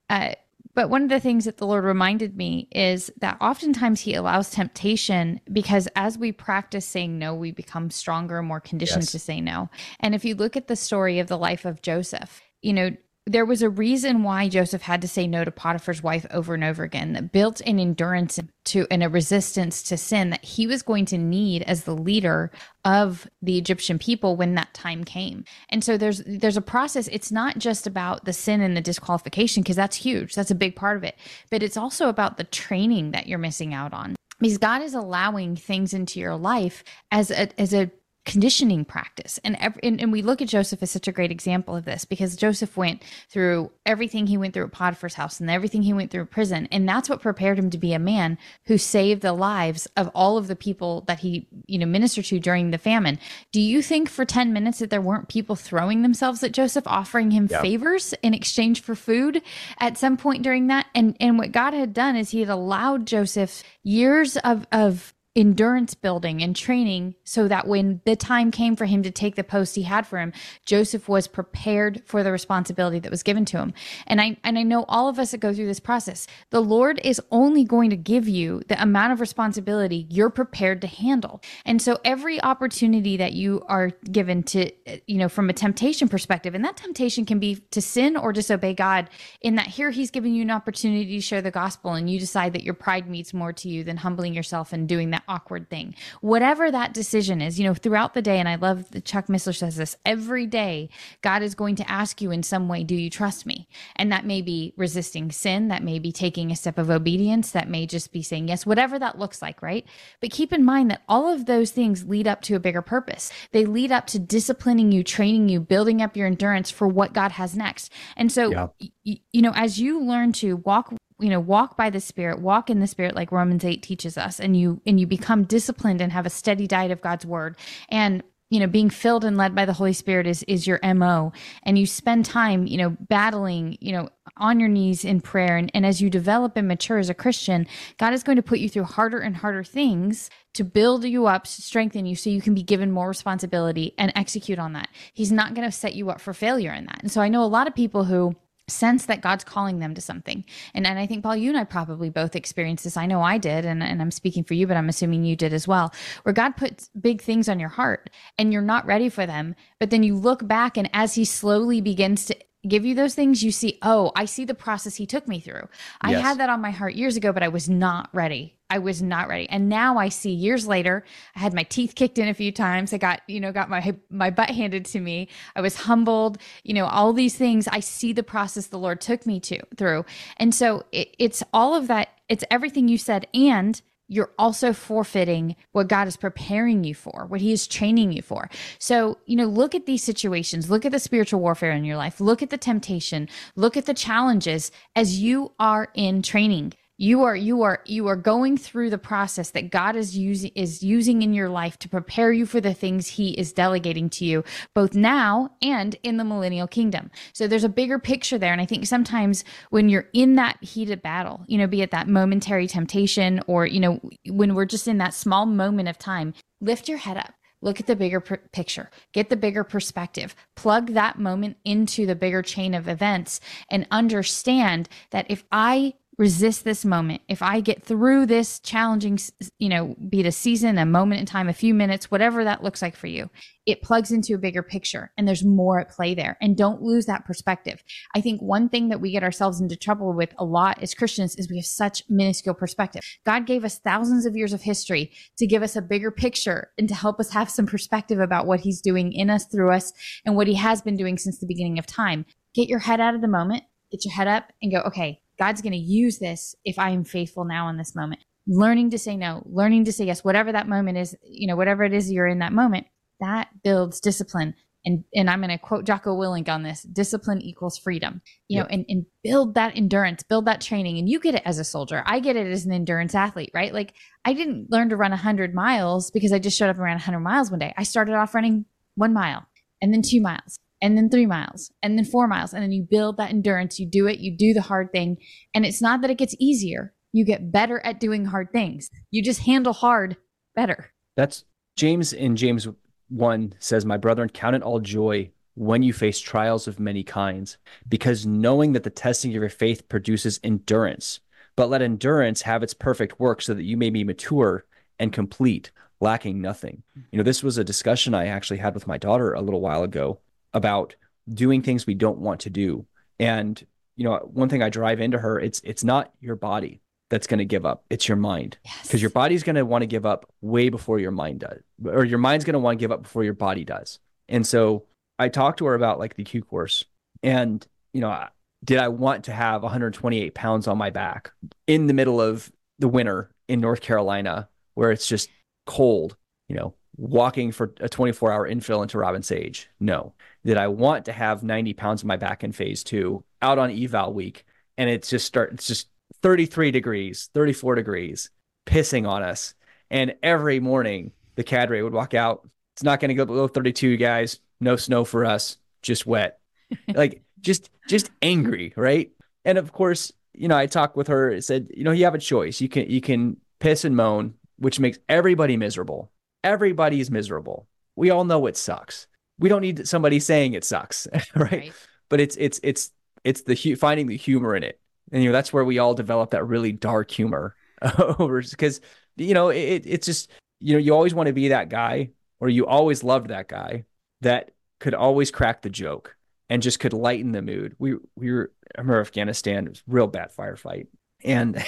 Uh, 0.10 0.34
but 0.76 0.90
one 0.90 1.04
of 1.04 1.10
the 1.10 1.20
things 1.20 1.46
that 1.46 1.58
the 1.58 1.68
Lord 1.68 1.84
reminded 1.84 2.38
me 2.38 2.68
is 2.72 3.12
that 3.18 3.38
oftentimes 3.42 4.02
He 4.02 4.14
allows 4.14 4.50
temptation 4.50 5.42
because 5.52 5.88
as 5.96 6.18
we 6.18 6.32
practice 6.32 6.86
saying 6.86 7.18
no, 7.18 7.34
we 7.34 7.52
become 7.52 7.90
stronger, 7.90 8.40
and 8.40 8.48
more 8.48 8.60
conditioned 8.60 9.04
yes. 9.04 9.12
to 9.12 9.20
say 9.20 9.42
no. 9.42 9.70
And 10.00 10.14
if 10.14 10.24
you 10.24 10.36
look 10.36 10.56
at 10.56 10.68
the 10.68 10.76
story 10.76 11.20
of 11.20 11.28
the 11.28 11.38
life 11.38 11.66
of 11.66 11.82
Joseph, 11.82 12.42
you 12.62 12.74
know, 12.74 12.96
there 13.26 13.46
was 13.46 13.62
a 13.62 13.70
reason 13.70 14.24
why 14.24 14.50
Joseph 14.50 14.82
had 14.82 15.02
to 15.02 15.08
say 15.08 15.28
no 15.28 15.44
to 15.44 15.52
Potiphar's 15.52 16.02
wife 16.02 16.26
over 16.32 16.56
and 16.56 16.64
over 16.64 16.84
again 16.84 17.14
that 17.14 17.32
built 17.32 17.62
an 17.62 17.80
endurance 17.80 18.40
to 18.66 18.88
and 18.90 19.04
a 19.04 19.10
resistance 19.10 19.84
to 19.84 19.98
sin 19.98 20.32
that 20.32 20.44
he 20.44 20.66
was 20.66 20.82
going 20.82 21.06
to 21.06 21.18
need 21.18 21.62
as 21.64 21.84
the 21.84 21.96
leader 21.96 22.52
of 22.86 23.30
the 23.42 23.58
Egyptian 23.58 24.00
people 24.00 24.36
when 24.36 24.56
that 24.56 24.74
time 24.74 25.04
came. 25.04 25.44
And 25.70 25.84
so 25.84 25.98
there's 25.98 26.24
there's 26.26 26.58
a 26.58 26.62
process. 26.62 27.08
It's 27.10 27.32
not 27.32 27.60
just 27.60 27.86
about 27.86 28.26
the 28.26 28.34
sin 28.34 28.62
and 28.62 28.76
the 28.76 28.82
disqualification 28.82 29.62
because 29.62 29.76
that's 29.76 29.98
huge. 29.98 30.34
That's 30.34 30.52
a 30.52 30.56
big 30.56 30.76
part 30.76 30.98
of 30.98 31.04
it. 31.04 31.16
But 31.52 31.62
it's 31.62 31.78
also 31.78 32.10
about 32.10 32.38
the 32.38 32.46
training 32.46 33.12
that 33.12 33.28
you're 33.28 33.38
missing 33.38 33.74
out 33.74 33.94
on 33.94 34.16
because 34.40 34.58
God 34.58 34.82
is 34.82 34.94
allowing 34.94 35.56
things 35.56 35.94
into 35.94 36.20
your 36.20 36.36
life 36.36 36.84
as 37.12 37.30
a 37.32 37.62
as 37.62 37.74
a 37.74 37.92
conditioning 38.26 38.86
practice. 38.86 39.40
And, 39.44 39.58
and, 39.82 40.00
and 40.00 40.12
we 40.12 40.22
look 40.22 40.42
at 40.42 40.48
Joseph 40.48 40.84
as 40.84 40.92
such 40.92 41.08
a 41.08 41.12
great 41.12 41.32
example 41.32 41.76
of 41.76 41.86
this 41.86 42.06
because 42.06 42.36
Joseph 42.36 42.78
went 42.78 43.04
through 43.30 43.72
everything 43.86 44.28
he 44.28 44.38
went 44.38 44.54
through 44.54 44.66
at 44.66 44.72
Potiphar's 44.72 45.16
house 45.16 45.40
and 45.40 45.50
everything 45.50 45.82
he 45.82 45.94
went 45.94 46.12
through 46.12 46.22
in 46.22 46.28
prison. 46.28 46.68
And 46.72 46.88
that's 46.88 47.10
what 47.10 47.22
prepared 47.22 47.58
him 47.58 47.70
to 47.72 47.78
be 47.78 47.94
a 47.94 48.00
man 48.00 48.38
who 48.66 48.78
saved 48.78 49.22
the 49.22 49.34
lives 49.34 49.88
of 49.98 50.10
all 50.14 50.38
of 50.38 50.48
the 50.48 50.56
people 50.56 51.02
that 51.08 51.20
he, 51.20 51.48
you 51.66 51.80
know, 51.80 51.86
ministered 51.86 52.26
to 52.26 52.40
during 52.40 52.72
the 52.72 52.78
famine. 52.78 53.20
Do 53.52 53.62
you 53.62 53.82
think 53.82 54.10
for 54.10 54.26
10 54.26 54.54
minutes 54.54 54.80
that 54.80 54.90
there 54.90 55.02
weren't 55.02 55.30
people 55.30 55.56
throwing 55.56 56.02
themselves 56.02 56.44
at 56.44 56.52
Joseph, 56.52 56.86
offering 56.88 57.32
him 57.32 57.48
yeah. 57.50 57.62
favors 57.62 58.14
in 58.22 58.34
exchange 58.34 58.82
for 58.82 58.96
food 58.96 59.42
at 59.80 59.98
some 59.98 60.18
point 60.18 60.44
during 60.44 60.68
that? 60.68 60.88
And 60.94 61.16
and 61.20 61.38
what 61.38 61.52
God 61.52 61.74
had 61.74 61.94
done 61.94 62.16
is 62.16 62.30
he 62.30 62.42
had 62.42 62.50
allowed 62.50 63.08
Joseph 63.08 63.64
years 63.84 64.38
of 64.38 64.68
of 64.72 65.14
endurance 65.36 65.94
building 65.94 66.42
and 66.42 66.56
training 66.56 67.14
so 67.24 67.48
that 67.48 67.68
when 67.68 68.02
the 68.04 68.16
time 68.16 68.50
came 68.50 68.76
for 68.76 68.86
him 68.86 69.04
to 69.04 69.12
take 69.12 69.36
the 69.36 69.44
post 69.44 69.76
he 69.76 69.84
had 69.84 70.08
for 70.08 70.18
him 70.18 70.34
Joseph 70.66 71.08
was 71.08 71.28
prepared 71.28 72.02
for 72.06 72.24
the 72.24 72.32
responsibility 72.32 72.98
that 72.98 73.12
was 73.12 73.22
given 73.22 73.46
to 73.46 73.58
him. 73.58 73.74
And 74.08 74.20
I 74.20 74.38
and 74.44 74.58
I 74.58 74.64
know 74.64 74.86
all 74.88 75.08
of 75.08 75.20
us 75.20 75.32
that 75.32 75.38
go 75.38 75.54
through 75.54 75.68
this 75.68 75.80
process 75.80 76.26
the 76.50 76.62
Lord 76.62 77.00
is 77.04 77.22
only 77.30 77.64
going 77.64 77.92
to 77.92 77.96
give 77.96 78.28
you 78.28 78.62
the 78.68 78.82
amount 78.82 79.14
of 79.14 79.20
responsibility 79.20 80.08
you're 80.10 80.32
prepared 80.32 80.82
to 80.82 80.88
handle. 80.88 81.42
And 81.64 81.80
so 81.80 82.00
every 82.04 82.42
opportunity 82.42 83.16
that 83.18 83.34
you 83.34 83.64
are 83.68 83.92
given 84.12 84.42
to 84.44 84.72
you 85.06 85.18
know 85.18 85.30
from 85.30 85.50
a 85.50 85.54
temptation 85.54 86.10
perspective 86.10 86.56
and 86.56 86.66
that 86.66 86.78
temptation 86.78 87.24
can 87.24 87.38
be 87.38 87.56
to 87.70 87.82
sin 87.82 88.18
or 88.18 88.34
disobey 88.34 88.74
God 88.74 89.10
in 89.42 89.56
that 89.56 89.68
here 89.68 89.92
he's 89.92 90.10
giving 90.10 90.34
you 90.34 90.42
an 90.42 90.52
opportunity 90.52 91.16
to 91.16 91.22
share 91.22 91.44
the 91.44 91.52
gospel 91.52 91.94
and 91.94 92.10
you 92.10 92.20
decide 92.20 92.54
that 92.54 92.64
your 92.64 92.74
pride 92.74 93.08
means 93.08 93.32
more 93.32 93.54
to 93.54 93.70
you 93.70 93.84
than 93.84 93.98
humbling 93.98 94.34
yourself 94.34 94.74
and 94.74 94.90
doing 94.90 95.12
that 95.12 95.19
that 95.20 95.32
awkward 95.32 95.70
thing. 95.70 95.96
Whatever 96.22 96.72
that 96.72 96.94
decision 96.94 97.42
is, 97.42 97.60
you 97.60 97.66
know, 97.66 97.74
throughout 97.74 98.14
the 98.14 98.22
day, 98.22 98.40
and 98.40 98.48
I 98.48 98.56
love 98.56 98.92
that 98.92 99.06
Chuck 99.06 99.28
Missler 99.28 99.56
says 99.56 99.76
this 99.76 99.98
every 100.06 100.46
day, 100.46 100.90
God 101.22 101.42
is 101.42 101.56
going 101.56 101.76
to 101.76 101.90
ask 101.90 102.22
you 102.22 102.32
in 102.32 102.44
some 102.44 102.68
way, 102.68 102.84
Do 102.84 102.96
you 102.96 103.10
trust 103.10 103.46
me? 103.46 103.68
And 103.96 104.12
that 104.12 104.26
may 104.26 104.42
be 104.42 104.74
resisting 104.78 105.32
sin, 105.32 105.68
that 105.70 105.84
may 105.84 106.00
be 106.00 106.12
taking 106.12 106.52
a 106.52 106.56
step 106.56 106.78
of 106.78 106.90
obedience, 106.90 107.52
that 107.52 107.70
may 107.70 107.86
just 107.86 108.12
be 108.12 108.22
saying 108.22 108.48
yes, 108.48 108.66
whatever 108.66 109.00
that 109.00 109.20
looks 109.20 109.42
like, 109.42 109.62
right? 109.62 109.86
But 110.22 110.32
keep 110.32 110.54
in 110.54 110.64
mind 110.64 110.92
that 110.92 111.04
all 111.08 111.28
of 111.28 111.46
those 111.46 111.72
things 111.72 112.06
lead 112.06 112.28
up 112.28 112.42
to 112.44 112.56
a 112.56 112.60
bigger 112.60 112.82
purpose. 112.82 113.32
They 113.52 113.66
lead 113.66 113.92
up 113.92 114.08
to 114.08 114.20
disciplining 114.20 114.92
you, 114.92 115.04
training 115.04 115.50
you, 115.50 115.60
building 115.60 116.02
up 116.02 116.16
your 116.16 116.28
endurance 116.28 116.72
for 116.72 116.88
what 116.88 117.14
God 117.14 117.34
has 117.34 117.56
next. 117.56 117.92
And 118.16 118.32
so, 118.32 118.52
yeah. 118.52 118.68
y- 119.06 119.20
you 119.32 119.42
know, 119.42 119.54
as 119.56 119.80
you 119.80 120.02
learn 120.02 120.32
to 120.34 120.58
walk 120.58 120.94
you 121.20 121.30
know 121.30 121.40
walk 121.40 121.76
by 121.76 121.90
the 121.90 122.00
spirit 122.00 122.40
walk 122.40 122.70
in 122.70 122.80
the 122.80 122.88
spirit 122.88 123.16
like 123.16 123.32
romans 123.32 123.66
8 123.66 123.82
teaches 123.84 124.18
us 124.18 124.40
and 124.40 124.58
you 124.58 124.82
and 124.86 125.00
you 125.00 125.08
become 125.08 125.44
disciplined 125.44 126.02
and 126.02 126.12
have 126.12 126.26
a 126.26 126.30
steady 126.30 126.68
diet 126.68 126.92
of 126.92 127.02
god's 127.02 127.26
word. 127.26 127.58
And 127.90 128.24
you 128.50 128.60
know 128.60 128.68
being 128.68 128.90
filled 128.90 129.24
and 129.24 129.38
led 129.38 129.54
by 129.54 129.66
the 129.66 129.74
holy 129.74 129.94
spirit 129.94 130.26
is 130.26 130.44
is 130.44 130.66
your 130.66 130.80
mo 130.96 131.32
and 131.64 131.78
you 131.78 131.86
spend 131.86 132.26
time 132.26 132.66
you 132.66 132.78
know 132.78 132.98
battling 133.08 133.78
you 133.80 133.92
know 133.92 134.10
on 134.38 134.60
your 134.60 134.70
knees 134.70 135.04
in 135.04 135.20
prayer. 135.20 135.58
And, 135.58 135.70
and 135.74 135.86
as 135.86 136.02
you 136.02 136.10
develop 136.10 136.56
and 136.56 136.68
mature 136.68 136.98
as 136.98 137.10
a 137.10 137.14
christian 137.14 137.68
god 137.98 138.14
is 138.14 138.24
going 138.24 138.38
to 138.38 138.42
put 138.42 138.60
you 138.60 138.70
through 138.70 138.86
harder 138.86 139.20
and 139.20 139.36
harder 139.36 139.64
things 139.64 140.30
to 140.56 140.64
build 140.64 141.04
you 141.04 141.28
up 141.28 141.46
strengthen 141.46 142.08
you 142.08 142.16
so 142.16 142.30
you 142.30 142.42
can 142.42 142.56
be 142.56 142.64
given 142.64 142.92
more 142.92 143.08
responsibility 143.08 143.94
and 144.00 144.12
execute 144.16 144.58
on 144.58 144.74
that. 144.74 144.90
He's 145.14 145.32
not 145.32 145.54
going 145.54 145.70
to 145.70 145.72
set 145.72 145.94
you 145.94 146.10
up 146.10 146.20
for 146.20 146.34
failure 146.34 146.74
in 146.74 146.86
that. 146.88 147.02
And 147.02 147.12
so 147.12 147.22
i 147.22 147.30
know 147.30 147.44
a 147.44 147.46
lot 147.46 147.68
of 147.68 147.76
people 147.76 148.06
who 148.06 148.36
sense 148.70 149.06
that 149.06 149.22
God's 149.22 149.44
calling 149.44 149.80
them 149.80 149.94
to 149.96 150.02
something. 150.02 150.46
And 150.74 150.86
and 150.86 151.00
I 151.00 151.06
think 151.06 151.24
Paul, 151.24 151.36
you 151.36 151.50
and 151.50 151.58
I 151.58 151.64
probably 151.64 152.10
both 152.10 152.36
experienced 152.36 152.84
this. 152.84 152.98
I 152.98 153.06
know 153.06 153.22
I 153.22 153.38
did, 153.38 153.66
and, 153.66 153.84
and 153.84 154.02
I'm 154.02 154.12
speaking 154.12 154.44
for 154.44 154.54
you, 154.54 154.68
but 154.68 154.78
I'm 154.78 154.90
assuming 154.90 155.24
you 155.24 155.36
did 155.36 155.54
as 155.54 155.68
well, 155.68 155.94
where 156.24 156.34
God 156.34 156.58
puts 156.58 156.90
big 157.00 157.22
things 157.22 157.48
on 157.48 157.60
your 157.60 157.70
heart 157.70 158.10
and 158.38 158.52
you're 158.52 158.62
not 158.62 158.86
ready 158.86 159.10
for 159.10 159.26
them. 159.26 159.56
But 159.80 159.90
then 159.90 160.04
you 160.04 160.16
look 160.16 160.48
back 160.48 160.78
and 160.78 160.90
as 160.94 161.16
he 161.16 161.26
slowly 161.26 161.82
begins 161.82 162.26
to 162.26 162.38
give 162.68 162.86
you 162.86 162.96
those 162.96 163.16
things, 163.16 163.44
you 163.44 163.52
see, 163.52 163.78
oh, 163.82 164.12
I 164.16 164.26
see 164.26 164.46
the 164.46 164.54
process 164.54 164.96
he 164.96 165.06
took 165.06 165.28
me 165.28 165.40
through. 165.40 165.68
I 166.02 166.12
yes. 166.12 166.22
had 166.22 166.38
that 166.40 166.50
on 166.50 166.62
my 166.62 166.72
heart 166.72 166.96
years 166.96 167.16
ago, 167.16 167.32
but 167.32 167.44
I 167.44 167.48
was 167.48 167.70
not 167.70 168.10
ready. 168.14 168.59
I 168.70 168.80
was 168.80 169.02
not 169.02 169.28
ready. 169.28 169.50
And 169.50 169.68
now 169.68 169.98
I 169.98 170.10
see 170.10 170.32
years 170.32 170.68
later, 170.68 171.04
I 171.36 171.40
had 171.40 171.54
my 171.54 171.64
teeth 171.64 171.96
kicked 171.96 172.18
in 172.18 172.28
a 172.28 172.34
few 172.34 172.52
times. 172.52 172.94
I 172.94 172.98
got, 172.98 173.22
you 173.28 173.40
know, 173.40 173.52
got 173.52 173.70
my 173.70 173.96
my 174.10 174.30
butt 174.30 174.52
handed 174.52 174.86
to 174.86 175.00
me. 175.00 175.28
I 175.56 175.62
was 175.62 175.76
humbled, 175.76 176.38
you 176.64 176.74
know, 176.74 176.86
all 176.86 177.14
these 177.14 177.36
things. 177.36 177.68
I 177.68 177.80
see 177.80 178.14
the 178.14 178.24
process 178.24 178.68
the 178.68 178.78
Lord 178.78 179.02
took 179.02 179.26
me 179.26 179.40
to 179.42 179.60
through. 179.76 180.06
And 180.38 180.54
so 180.54 180.84
it, 180.92 181.16
it's 181.18 181.44
all 181.54 181.76
of 181.76 181.88
that, 181.88 182.10
it's 182.28 182.44
everything 182.52 182.88
you 182.88 182.98
said 182.98 183.28
and 183.34 183.82
you're 184.12 184.32
also 184.40 184.74
forfeiting 184.74 185.56
what 185.72 185.88
God 185.88 186.08
is 186.08 186.18
preparing 186.18 186.84
you 186.84 186.96
for, 186.96 187.28
what 187.28 187.42
He 187.42 187.52
is 187.52 187.68
training 187.68 188.12
you 188.12 188.24
for. 188.24 188.50
So, 188.80 189.20
you 189.26 189.36
know, 189.36 189.46
look 189.46 189.76
at 189.76 189.86
these 189.86 190.04
situations, 190.04 190.70
look 190.70 190.84
at 190.84 190.92
the 190.92 191.00
spiritual 191.00 191.40
warfare 191.40 191.72
in 191.72 191.86
your 191.86 191.96
life, 191.98 192.20
look 192.20 192.42
at 192.42 192.50
the 192.50 192.58
temptation, 192.58 193.30
look 193.56 193.78
at 193.78 193.86
the 193.86 193.94
challenges 193.94 194.72
as 194.96 195.20
you 195.20 195.54
are 195.60 195.90
in 195.94 196.24
training 196.24 196.74
you 197.00 197.24
are 197.24 197.36
you 197.36 197.64
are 197.64 197.82
you 197.86 198.08
are 198.08 198.16
going 198.16 198.58
through 198.58 198.90
the 198.90 198.98
process 198.98 199.52
that 199.52 199.72
god 199.72 199.96
is 199.96 200.18
using 200.18 200.52
is 200.54 200.84
using 200.84 201.22
in 201.22 201.34
your 201.34 201.50
life 201.50 201.80
to 201.80 201.88
prepare 201.88 202.32
you 202.32 202.46
for 202.46 202.60
the 202.60 202.74
things 202.74 203.08
he 203.08 203.32
is 203.32 203.54
delegating 203.54 204.10
to 204.10 204.26
you 204.26 204.44
both 204.76 204.94
now 204.94 205.50
and 205.62 205.96
in 206.04 206.18
the 206.18 206.24
millennial 206.24 206.68
kingdom. 206.68 207.10
So 207.34 207.48
there's 207.48 207.64
a 207.64 207.70
bigger 207.70 207.98
picture 207.98 208.38
there. 208.38 208.52
And 208.52 208.62
i 208.62 208.66
think 208.66 208.86
sometimes 208.86 209.44
when 209.70 209.90
you're 209.90 210.10
in 210.14 210.36
that 210.36 210.62
heated 210.62 211.02
battle 211.02 211.44
you 211.48 211.58
know 211.58 211.68
be 211.68 211.82
it 211.82 211.92
that 211.92 212.08
momentary 212.08 212.68
temptation 212.68 213.40
or 213.48 213.66
you 213.66 213.80
know 213.80 214.02
when 214.28 214.54
we're 214.54 214.66
just 214.66 214.88
in 214.88 214.98
that 214.98 215.14
small 215.14 215.46
moment 215.46 215.88
of 215.88 215.98
time 215.98 216.34
lift 216.62 216.90
your 216.90 216.98
head 216.98 217.18
up. 217.18 217.34
Look 217.62 217.80
at 217.82 217.88
the 217.88 217.96
bigger 217.96 218.22
pr- 218.22 218.36
picture, 218.54 218.90
get 219.14 219.30
the 219.30 219.36
bigger 219.36 219.66
perspective, 219.66 220.34
plug 220.56 220.94
that 220.94 221.20
moment 221.20 221.58
into 221.66 222.06
the 222.06 222.16
bigger 222.16 222.42
chain 222.42 222.74
of 222.74 222.88
events, 222.88 223.42
and 223.70 223.86
understand 223.92 224.88
that 225.12 225.26
if 225.30 225.44
I 225.52 225.96
resist 226.20 226.66
this 226.66 226.84
moment, 226.84 227.22
if 227.30 227.42
I 227.42 227.62
get 227.62 227.82
through 227.82 228.26
this 228.26 228.60
challenging, 228.60 229.18
you 229.58 229.70
know, 229.70 229.96
be 230.10 230.20
it 230.20 230.26
a 230.26 230.34
season, 230.34 230.78
a 230.78 230.86
moment 230.86 231.22
in 231.22 231.26
time, 231.26 231.48
a 231.48 231.54
few 231.54 231.74
minutes, 231.74 232.12
whatever 232.12 232.44
that 232.44 232.62
looks 232.62 232.82
like 232.82 232.98
for 232.98 233.08
you, 233.08 233.30
it 233.66 233.82
plugs 233.82 234.12
into 234.12 234.36
a 234.36 234.38
bigger 234.38 234.62
picture 234.62 235.14
and 235.18 235.26
there's 235.26 235.46
more 235.46 235.80
at 235.80 235.90
play 235.90 236.14
there. 236.14 236.38
And 236.42 236.58
don't 236.58 236.82
lose 236.82 237.06
that 237.06 237.24
perspective. 237.24 237.82
I 238.16 238.20
think 238.20 238.42
one 238.42 238.68
thing 238.68 238.90
that 238.90 239.00
we 239.00 239.12
get 239.14 239.24
ourselves 239.24 239.62
into 239.62 239.78
trouble 239.78 240.12
with 240.14 240.34
a 240.38 240.44
lot 240.44 240.84
as 240.84 240.94
Christians 240.94 241.38
is 241.38 241.50
we 241.50 241.56
have 241.56 241.66
such 241.66 242.04
minuscule 242.10 242.54
perspective. 242.54 243.02
God 243.26 243.46
gave 243.46 243.64
us 243.64 243.80
thousands 243.80 244.26
of 244.26 244.36
years 244.36 244.52
of 244.52 244.62
history 244.62 245.14
to 245.38 245.48
give 245.48 245.64
us 245.64 245.78
a 245.78 245.82
bigger 245.82 246.12
picture 246.12 246.72
and 246.78 246.90
to 246.90 246.96
help 246.96 247.22
us 247.22 247.32
have 247.32 247.50
some 247.50 247.66
perspective 247.66 248.20
about 248.20 248.46
what 248.46 248.60
he's 248.60 248.82
doing 248.82 249.14
in 249.14 249.30
us, 249.30 249.46
through 249.46 249.72
us, 249.72 249.94
and 250.26 250.36
what 250.36 250.48
he 250.48 250.56
has 250.56 250.82
been 250.82 250.98
doing 250.98 251.18
since 251.18 251.40
the 251.40 251.48
beginning 251.48 251.80
of 251.80 251.86
time. 251.86 252.26
Get 252.54 252.68
your 252.68 252.80
head 252.80 253.00
out 253.00 253.16
of 253.16 253.22
the 253.22 253.28
moment, 253.30 253.64
get 253.90 254.04
your 254.04 254.14
head 254.14 254.28
up 254.28 254.52
and 254.62 254.70
go, 254.70 254.82
okay, 254.82 255.22
God's 255.40 255.62
going 255.62 255.74
to 255.74 255.78
use 255.78 256.20
this 256.20 256.54
if 256.66 256.78
I 256.78 256.90
am 256.90 257.04
faithful 257.04 257.46
now 257.46 257.70
in 257.70 257.78
this 257.78 257.96
moment. 257.96 258.24
Learning 258.46 258.90
to 258.90 259.00
say 259.00 259.16
no, 259.16 259.44
learning 259.46 259.86
to 259.86 259.94
say 259.94 260.06
yes, 260.06 260.24
whatever 260.24 260.52
that 260.52 260.68
moment 260.68 260.98
is, 260.98 261.16
you 261.24 261.48
know, 261.48 261.56
whatever 261.56 261.84
it 261.84 261.94
is 261.94 262.12
you're 262.12 262.28
in 262.28 262.40
that 262.40 262.52
moment, 262.52 262.88
that 263.20 263.50
builds 263.64 264.00
discipline. 264.00 264.54
And, 264.86 265.04
and 265.14 265.30
I'm 265.30 265.40
going 265.40 265.50
to 265.50 265.58
quote 265.58 265.86
Jocko 265.86 266.16
Willink 266.16 266.50
on 266.50 266.64
this 266.64 266.84
discipline 266.84 267.42
equals 267.42 267.78
freedom, 267.78 268.22
you 268.48 268.58
yep. 268.58 268.68
know, 268.70 268.74
and, 268.74 268.86
and 268.88 269.06
build 269.24 269.56
that 269.56 269.76
endurance, 269.76 270.24
build 270.24 270.46
that 270.46 270.62
training. 270.62 270.98
And 270.98 271.08
you 271.08 271.20
get 271.20 271.36
it 271.36 271.44
as 271.46 271.60
a 271.60 271.64
soldier. 271.64 272.02
I 272.06 272.20
get 272.20 272.38
it 272.38 272.48
as 272.48 272.66
an 272.66 272.72
endurance 272.72 273.14
athlete, 273.14 273.52
right? 273.54 273.74
Like 273.74 273.94
I 274.26 274.34
didn't 274.34 274.72
learn 274.72 274.90
to 274.90 274.96
run 274.96 275.12
100 275.12 275.54
miles 275.54 276.12
because 276.12 276.32
I 276.32 276.40
just 276.40 276.58
showed 276.58 276.70
up 276.70 276.78
and 276.78 276.84
ran 276.84 276.96
100 276.96 277.20
miles 277.20 277.52
one 277.52 277.60
day. 277.60 277.74
I 277.78 277.84
started 277.84 278.16
off 278.16 278.34
running 278.34 278.66
one 278.96 279.14
mile 279.14 279.46
and 279.82 279.94
then 279.94 280.02
two 280.02 280.22
miles 280.22 280.58
and 280.82 280.98
then 280.98 281.10
three 281.10 281.26
miles 281.26 281.72
and 281.84 281.98
then 281.98 282.06
four 282.06 282.28
miles. 282.28 282.54
And 282.54 282.64
then 282.64 282.72
you 282.72 282.88
build 282.90 283.18
that 283.18 283.32
endurance. 283.32 283.80
You 283.80 283.88
do 283.88 284.08
it, 284.08 284.20
you 284.20 284.36
do 284.36 284.54
the 284.54 284.62
hard 284.62 284.92
thing. 284.92 285.18
And 285.54 285.66
it's 285.66 285.82
not 285.82 286.02
that 286.02 286.10
it 286.10 286.18
gets 286.18 286.36
easier. 286.40 286.94
You 287.12 287.26
get 287.26 287.52
better 287.52 287.80
at 287.86 288.00
doing 288.00 288.26
hard 288.26 288.52
things. 288.52 288.90
You 289.12 289.24
just 289.24 289.42
handle 289.42 289.74
hard 289.74 290.16
better. 290.56 290.92
That's 291.16 291.46
James 291.76 292.14
in 292.14 292.36
James 292.36 292.68
1 293.10 293.56
says, 293.60 293.86
My 293.86 293.98
brethren, 293.98 294.30
count 294.30 294.56
it 294.56 294.62
all 294.62 294.80
joy 294.80 295.32
when 295.56 295.84
you 295.84 295.92
face 295.92 296.20
trials 296.20 296.68
of 296.68 296.80
many 296.80 297.04
kinds, 297.04 297.58
because 297.88 298.26
knowing 298.26 298.74
that 298.74 298.84
the 298.84 298.90
testing 298.90 299.32
of 299.32 299.42
your 299.42 299.50
faith 299.50 299.90
produces 299.90 300.40
endurance. 300.44 301.20
But 301.56 301.70
let 301.70 301.82
endurance 301.82 302.44
have 302.44 302.64
its 302.64 302.74
perfect 302.74 303.20
work 303.20 303.42
so 303.42 303.54
that 303.54 303.64
you 303.64 303.76
may 303.76 303.90
be 303.90 304.04
mature 304.04 304.66
and 305.00 305.12
complete, 305.12 305.72
lacking 306.00 306.40
nothing. 306.40 306.84
You 307.12 307.18
know, 307.18 307.24
this 307.24 307.44
was 307.44 307.58
a 307.58 307.64
discussion 307.64 308.14
I 308.14 308.28
actually 308.28 308.58
had 308.58 308.74
with 308.74 308.88
my 308.88 308.98
daughter 308.98 309.34
a 309.34 309.42
little 309.42 309.60
while 309.60 309.84
ago 309.84 310.20
about 310.54 310.96
doing 311.32 311.62
things 311.62 311.86
we 311.86 311.94
don't 311.94 312.20
want 312.20 312.42
to 312.42 312.50
do. 312.50 312.86
And 313.20 313.64
you 313.96 314.06
know, 314.06 314.18
one 314.32 314.50
thing 314.50 314.64
I 314.64 314.70
drive 314.70 315.02
into 315.02 315.18
her, 315.18 315.40
it's 315.40 315.60
it's 315.64 315.84
not 315.84 316.12
your 316.22 316.36
body 316.36 316.82
that's 317.10 317.28
going 317.28 317.40
to 317.40 317.46
give 317.46 317.66
up. 317.66 317.84
It's 317.90 318.08
your 318.08 318.18
mind. 318.18 318.58
Because 318.64 318.94
yes. 318.94 319.02
your 319.02 319.10
body's 319.10 319.44
going 319.44 319.56
to 319.56 319.66
want 319.66 319.82
to 319.82 319.88
give 319.88 320.06
up 320.06 320.32
way 320.42 320.70
before 320.70 321.00
your 321.00 321.12
mind 321.12 321.40
does. 321.40 321.60
Or 321.84 322.06
your 322.06 322.20
mind's 322.20 322.46
going 322.46 322.54
to 322.54 322.60
want 322.60 322.80
to 322.80 322.84
give 322.84 322.92
up 322.92 323.02
before 323.04 323.24
your 323.24 323.34
body 323.34 323.66
does. 323.66 324.00
And 324.28 324.46
so 324.46 324.86
I 325.18 325.28
talked 325.28 325.60
to 325.60 325.66
her 325.66 325.74
about 325.74 326.00
like 326.00 326.16
the 326.16 326.24
Q 326.24 326.44
course 326.44 326.86
and 327.24 327.66
you 327.94 328.02
know, 328.02 328.26
did 328.64 328.78
I 328.78 328.88
want 328.90 329.26
to 329.26 329.34
have 329.34 329.64
128 329.64 330.34
pounds 330.36 330.68
on 330.68 330.78
my 330.78 330.90
back 330.90 331.32
in 331.68 331.88
the 331.88 331.94
middle 331.94 332.22
of 332.22 332.52
the 332.78 332.88
winter 332.88 333.32
in 333.48 333.60
North 333.60 333.82
Carolina 333.82 334.50
where 334.76 334.92
it's 334.92 335.08
just 335.08 335.30
cold, 335.66 336.16
you 336.48 336.56
know, 336.56 336.74
walking 336.98 337.52
for 337.52 337.74
a 337.80 337.90
24 337.90 338.32
hour 338.32 338.50
infill 338.50 338.84
into 338.84 338.98
Robin 338.98 339.24
Sage? 339.24 339.70
No. 339.80 340.14
Did 340.46 340.58
I 340.58 340.68
want 340.68 341.06
to 341.06 341.12
have 341.12 341.44
90 341.44 341.74
pounds 341.74 342.02
of 342.02 342.08
my 342.08 342.18
back 342.18 342.44
in 342.44 342.52
phase 342.52 342.84
two 342.84 343.24
out 343.42 343.60
on 343.60 343.72
eval 343.72 344.14
week? 344.14 344.46
And 344.78 344.90
it's 344.90 345.10
just 345.10 345.26
start, 345.26 345.54
it's 345.54 345.68
just 345.68 345.90
33 346.22 346.72
degrees, 346.72 347.30
34 347.34 347.76
degrees, 347.76 348.30
pissing 348.66 349.08
on 349.08 349.24
us. 349.24 349.54
And 349.90 350.16
every 350.24 350.60
morning 350.60 351.12
the 351.36 351.44
cadre 351.44 351.82
would 351.82 351.94
walk 351.94 352.14
out. 352.14 352.48
It's 352.76 352.84
not 352.84 353.00
going 353.00 353.10
to 353.10 353.16
go 353.16 353.26
below 353.26 353.48
32 353.48 353.98
guys. 353.98 354.40
No 354.62 354.76
snow 354.76 355.04
for 355.04 355.26
us, 355.26 355.58
just 355.82 356.06
wet. 356.06 356.40
like 356.88 357.24
just, 357.42 357.70
just 357.88 358.10
angry. 358.22 358.74
Right. 358.76 359.12
And 359.46 359.58
of 359.58 359.72
course, 359.72 360.12
you 360.34 360.48
know, 360.48 360.58
I 360.58 360.68
talked 360.68 360.96
with 360.96 361.08
her, 361.08 361.40
said, 361.42 361.70
you 361.76 361.84
know, 361.84 361.92
you 361.92 362.06
have 362.06 362.16
a 362.16 362.20
choice. 362.20 362.62
You 362.62 362.70
can, 362.70 362.90
you 362.90 363.02
can 363.02 363.38
piss 363.60 363.84
and 363.84 363.96
moan, 363.96 364.36
which 364.58 364.80
makes 364.80 365.00
everybody 365.10 365.58
miserable 365.58 366.12
everybody's 366.44 367.12
miserable. 367.12 367.68
We 367.96 368.10
all 368.10 368.24
know 368.24 368.46
it 368.46 368.58
sucks. 368.58 369.08
We 369.40 369.50
don't 369.50 369.62
need 369.62 369.88
somebody 369.88 370.20
saying 370.20 370.54
it 370.54 370.64
sucks, 370.64 371.08
right? 371.36 371.52
right. 371.52 371.74
But 372.10 372.20
it's 372.20 372.36
it's 372.38 372.60
it's 372.64 372.92
it's 373.24 373.42
the 373.42 373.56
hu- 373.56 373.76
finding 373.76 374.08
the 374.08 374.18
humor 374.18 374.56
in 374.56 374.64
it, 374.64 374.80
and 375.12 375.24
you 375.24 375.30
know 375.30 375.34
that's 375.34 375.54
where 375.54 375.66
we 375.66 375.80
all 375.80 375.94
develop 375.94 376.32
that 376.32 376.46
really 376.46 376.72
dark 376.72 377.12
humor 377.12 377.56
over 378.20 378.42
because 378.42 378.82
you 379.18 379.34
know 379.34 379.50
it, 379.50 379.84
it's 379.86 380.06
just 380.06 380.30
you 380.60 380.74
know 380.74 380.80
you 380.80 380.94
always 380.94 381.14
want 381.14 381.28
to 381.28 381.34
be 381.34 381.50
that 381.50 381.70
guy 381.70 382.10
or 382.40 382.50
you 382.50 382.66
always 382.66 383.04
loved 383.04 383.30
that 383.30 383.48
guy 383.48 383.86
that 384.22 384.52
could 384.80 384.94
always 384.94 385.32
crack 385.32 385.62
the 385.62 385.70
joke 385.70 386.16
and 386.50 386.62
just 386.62 386.80
could 386.80 386.94
lighten 386.94 387.32
the 387.32 387.42
mood. 387.42 387.76
We 387.80 387.96
we 388.16 388.32
were 388.32 388.52
I 388.78 388.82
remember 388.82 389.02
Afghanistan 389.02 389.66
it 389.66 389.70
was 389.70 389.84
real 389.88 390.08
bad 390.08 390.32
firefight 390.36 390.88
and 391.24 391.64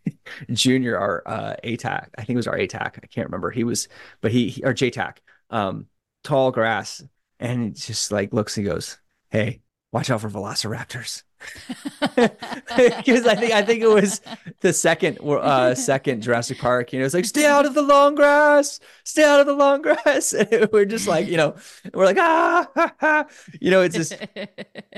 Junior, 0.52 0.96
our 0.98 1.22
uh, 1.26 1.56
ATAC, 1.64 2.08
I 2.16 2.24
think 2.24 2.30
it 2.30 2.36
was 2.36 2.46
our 2.46 2.56
ATAC. 2.56 2.98
I 3.02 3.06
can't 3.06 3.26
remember. 3.26 3.50
He 3.50 3.64
was, 3.64 3.88
but 4.20 4.32
he, 4.32 4.48
he 4.48 4.64
or 4.64 4.74
JTAC, 4.74 5.16
um, 5.50 5.86
tall 6.22 6.50
grass, 6.50 7.02
and 7.38 7.68
it 7.68 7.76
just 7.76 8.12
like 8.12 8.32
looks 8.32 8.56
and 8.56 8.66
goes, 8.66 8.98
"Hey, 9.30 9.60
watch 9.92 10.10
out 10.10 10.20
for 10.20 10.30
velociraptors." 10.30 11.22
because 12.16 13.26
I 13.26 13.34
think 13.34 13.52
I 13.52 13.62
think 13.62 13.82
it 13.82 13.88
was 13.88 14.20
the 14.60 14.72
second 14.72 15.18
uh 15.20 15.74
second 15.74 16.22
Jurassic 16.22 16.58
Park. 16.58 16.92
You 16.92 17.00
know, 17.00 17.04
it's 17.04 17.14
like 17.14 17.24
stay 17.24 17.46
out 17.46 17.66
of 17.66 17.74
the 17.74 17.82
long 17.82 18.14
grass, 18.14 18.80
stay 19.04 19.24
out 19.24 19.40
of 19.40 19.46
the 19.46 19.54
long 19.54 19.82
grass. 19.82 20.34
And 20.52 20.68
we're 20.72 20.84
just 20.84 21.08
like, 21.08 21.26
you 21.26 21.36
know, 21.36 21.54
we're 21.94 22.04
like 22.04 22.18
ah, 22.18 22.68
ha, 22.74 22.94
ha. 23.00 23.26
you 23.60 23.70
know, 23.70 23.82
it's 23.82 23.96
this 23.96 24.14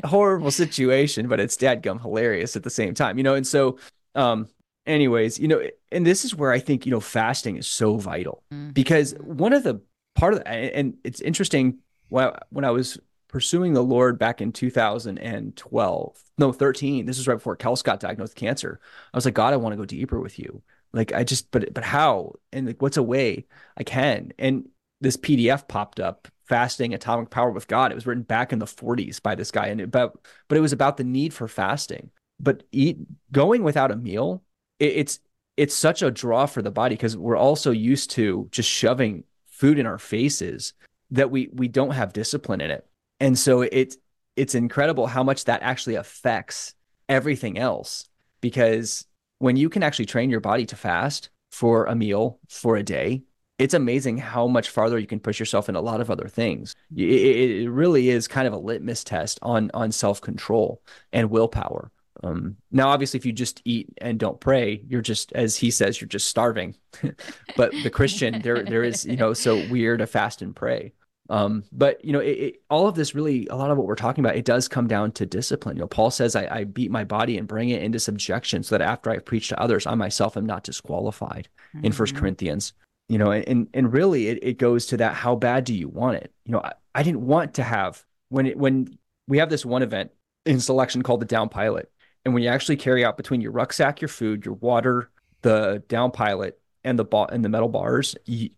horrible 0.04 0.50
situation, 0.50 1.28
but 1.28 1.40
it's 1.40 1.56
dadgum 1.56 2.00
hilarious 2.00 2.56
at 2.56 2.62
the 2.62 2.70
same 2.70 2.94
time. 2.94 3.18
You 3.18 3.24
know, 3.24 3.34
and 3.34 3.46
so 3.46 3.78
um 4.14 4.48
anyways, 4.86 5.38
you 5.38 5.48
know, 5.48 5.62
and 5.92 6.06
this 6.06 6.24
is 6.24 6.34
where 6.34 6.52
I 6.52 6.58
think, 6.58 6.86
you 6.86 6.92
know, 6.92 7.00
fasting 7.00 7.56
is 7.56 7.66
so 7.66 7.96
vital 7.96 8.42
mm-hmm. 8.52 8.70
because 8.70 9.14
one 9.20 9.52
of 9.52 9.62
the 9.62 9.80
part 10.14 10.34
of 10.34 10.40
the, 10.40 10.48
and 10.48 10.96
it's 11.04 11.20
interesting 11.20 11.78
when 12.08 12.26
I, 12.28 12.38
when 12.50 12.64
I 12.64 12.70
was 12.70 12.98
pursuing 13.34 13.72
the 13.72 13.82
Lord 13.82 14.16
back 14.16 14.40
in 14.40 14.52
2012, 14.52 16.22
no, 16.38 16.52
13. 16.52 17.04
This 17.04 17.18
was 17.18 17.26
right 17.26 17.34
before 17.34 17.56
Kels 17.56 17.82
got 17.82 17.98
diagnosed 17.98 18.34
with 18.34 18.36
cancer. 18.36 18.80
I 19.12 19.16
was 19.16 19.24
like, 19.24 19.34
God, 19.34 19.52
I 19.52 19.56
want 19.56 19.72
to 19.72 19.76
go 19.76 19.84
deeper 19.84 20.20
with 20.20 20.38
you. 20.38 20.62
Like, 20.92 21.12
I 21.12 21.24
just, 21.24 21.50
but, 21.50 21.74
but 21.74 21.82
how? 21.82 22.34
And 22.52 22.68
like, 22.68 22.80
what's 22.80 22.96
a 22.96 23.02
way 23.02 23.46
I 23.76 23.82
can? 23.82 24.32
And 24.38 24.68
this 25.00 25.16
PDF 25.16 25.66
popped 25.66 25.98
up, 25.98 26.28
fasting 26.44 26.94
atomic 26.94 27.30
power 27.30 27.50
with 27.50 27.66
God. 27.66 27.90
It 27.90 27.96
was 27.96 28.06
written 28.06 28.22
back 28.22 28.52
in 28.52 28.60
the 28.60 28.66
40s 28.66 29.20
by 29.20 29.34
this 29.34 29.50
guy. 29.50 29.66
And 29.66 29.80
about, 29.80 30.24
but 30.46 30.56
it 30.56 30.60
was 30.60 30.72
about 30.72 30.96
the 30.96 31.02
need 31.02 31.34
for 31.34 31.48
fasting. 31.48 32.10
But 32.38 32.62
eat 32.70 32.98
going 33.32 33.64
without 33.64 33.90
a 33.90 33.96
meal, 33.96 34.44
it, 34.78 34.92
it's, 34.92 35.18
it's 35.56 35.74
such 35.74 36.02
a 36.02 36.10
draw 36.12 36.46
for 36.46 36.62
the 36.62 36.70
body 36.70 36.94
because 36.94 37.16
we're 37.16 37.36
also 37.36 37.72
used 37.72 38.10
to 38.12 38.46
just 38.52 38.68
shoving 38.70 39.24
food 39.54 39.78
in 39.78 39.86
our 39.86 39.98
faces 39.98 40.72
that 41.10 41.30
we 41.30 41.48
we 41.52 41.68
don't 41.68 41.92
have 41.92 42.12
discipline 42.12 42.60
in 42.60 42.70
it. 42.70 42.86
And 43.20 43.38
so 43.38 43.62
it's 43.62 43.96
it's 44.36 44.54
incredible 44.54 45.06
how 45.06 45.22
much 45.22 45.44
that 45.44 45.62
actually 45.62 45.94
affects 45.94 46.74
everything 47.08 47.58
else 47.58 48.08
because 48.40 49.06
when 49.38 49.56
you 49.56 49.68
can 49.68 49.82
actually 49.82 50.06
train 50.06 50.30
your 50.30 50.40
body 50.40 50.66
to 50.66 50.76
fast 50.76 51.30
for 51.52 51.84
a 51.84 51.94
meal 51.94 52.40
for 52.48 52.76
a 52.76 52.82
day 52.82 53.22
it's 53.58 53.74
amazing 53.74 54.18
how 54.18 54.48
much 54.48 54.70
farther 54.70 54.98
you 54.98 55.06
can 55.06 55.20
push 55.20 55.38
yourself 55.38 55.68
in 55.68 55.76
a 55.76 55.80
lot 55.80 56.00
of 56.00 56.10
other 56.10 56.26
things. 56.26 56.74
It, 56.96 57.70
really 57.70 58.10
is 58.10 58.26
kind 58.26 58.48
of 58.48 58.52
a 58.52 58.58
litmus 58.58 59.04
test 59.04 59.38
on 59.42 59.70
on 59.74 59.92
self-control 59.92 60.82
and 61.12 61.30
willpower 61.30 61.92
um, 62.24 62.56
now 62.70 62.88
obviously 62.88 63.18
if 63.18 63.26
you 63.26 63.32
just 63.32 63.60
eat 63.64 63.88
and 63.98 64.18
don't 64.18 64.40
pray 64.40 64.82
you're 64.88 65.02
just 65.02 65.32
as 65.32 65.56
he 65.56 65.70
says 65.70 66.00
you're 66.00 66.08
just 66.08 66.28
starving 66.28 66.74
but 67.56 67.70
the 67.82 67.90
christian 67.90 68.40
there 68.42 68.64
there 68.64 68.82
is 68.82 69.04
you 69.04 69.16
know 69.16 69.32
so 69.32 69.56
weird 69.68 69.98
to 69.98 70.06
fast 70.06 70.42
and 70.42 70.56
pray 70.56 70.92
um, 71.30 71.64
but 71.72 72.04
you 72.04 72.12
know, 72.12 72.20
it, 72.20 72.38
it, 72.38 72.62
all 72.68 72.86
of 72.86 72.94
this 72.94 73.14
really, 73.14 73.46
a 73.48 73.56
lot 73.56 73.70
of 73.70 73.78
what 73.78 73.86
we're 73.86 73.94
talking 73.94 74.22
about, 74.22 74.36
it 74.36 74.44
does 74.44 74.68
come 74.68 74.86
down 74.86 75.12
to 75.12 75.24
discipline. 75.24 75.76
You 75.76 75.82
know, 75.82 75.88
Paul 75.88 76.10
says, 76.10 76.36
I, 76.36 76.46
I 76.50 76.64
beat 76.64 76.90
my 76.90 77.04
body 77.04 77.38
and 77.38 77.48
bring 77.48 77.70
it 77.70 77.82
into 77.82 77.98
subjection 77.98 78.62
so 78.62 78.76
that 78.76 78.86
after 78.86 79.10
I 79.10 79.18
preach 79.18 79.48
to 79.48 79.60
others, 79.60 79.86
I 79.86 79.94
myself 79.94 80.36
am 80.36 80.44
not 80.44 80.64
disqualified 80.64 81.48
mm-hmm. 81.74 81.86
in 81.86 81.92
First 81.92 82.14
Corinthians. 82.14 82.74
You 83.08 83.18
know, 83.18 83.32
and 83.32 83.68
and 83.74 83.92
really 83.92 84.28
it, 84.28 84.38
it 84.42 84.58
goes 84.58 84.86
to 84.86 84.96
that 84.96 85.14
how 85.14 85.34
bad 85.34 85.64
do 85.64 85.74
you 85.74 85.88
want 85.88 86.16
it? 86.16 86.32
You 86.46 86.52
know, 86.52 86.60
I, 86.60 86.72
I 86.94 87.02
didn't 87.02 87.26
want 87.26 87.54
to 87.54 87.62
have 87.62 88.02
when 88.30 88.46
it 88.46 88.56
when 88.56 88.98
we 89.28 89.38
have 89.38 89.50
this 89.50 89.64
one 89.64 89.82
event 89.82 90.10
in 90.46 90.58
selection 90.58 91.02
called 91.02 91.20
the 91.20 91.26
down 91.26 91.50
pilot. 91.50 91.90
And 92.24 92.34
when 92.34 92.42
you 92.42 92.48
actually 92.48 92.76
carry 92.76 93.04
out 93.04 93.16
between 93.16 93.40
your 93.40 93.52
rucksack, 93.52 94.00
your 94.00 94.08
food, 94.08 94.44
your 94.44 94.54
water, 94.54 95.10
the 95.42 95.82
down 95.88 96.10
pilot, 96.10 96.58
and 96.82 96.98
the 96.98 97.04
ball 97.04 97.28
and 97.30 97.44
the 97.44 97.48
metal 97.48 97.68
bars, 97.68 98.16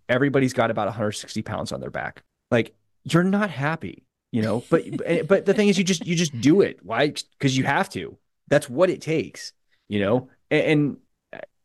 everybody's 0.09 0.53
got 0.53 0.71
about 0.71 0.87
160 0.87 1.43
pounds 1.43 1.73
on 1.73 1.81
their 1.81 1.91
back. 1.91 2.23
Like 2.51 2.75
you're 3.05 3.25
not 3.25 3.51
happy 3.51 4.03
you 4.33 4.43
know? 4.43 4.62
But 4.71 5.29
but 5.29 5.47
the 5.47 5.55
thing 5.55 5.69
is 5.69 5.79
you 5.79 5.85
just 5.85 6.05
you 6.05 6.17
just 6.17 6.39
do 6.41 6.61
it. 6.61 6.81
Why? 6.83 7.09
Because 7.39 7.57
you 7.57 7.64
have 7.64 7.89
to. 7.91 8.19
That's 8.49 8.69
what 8.69 8.91
it 8.91 9.01
takes 9.01 9.53
you 9.89 10.01
know? 10.01 10.29
And, 10.51 10.67
and 10.67 10.97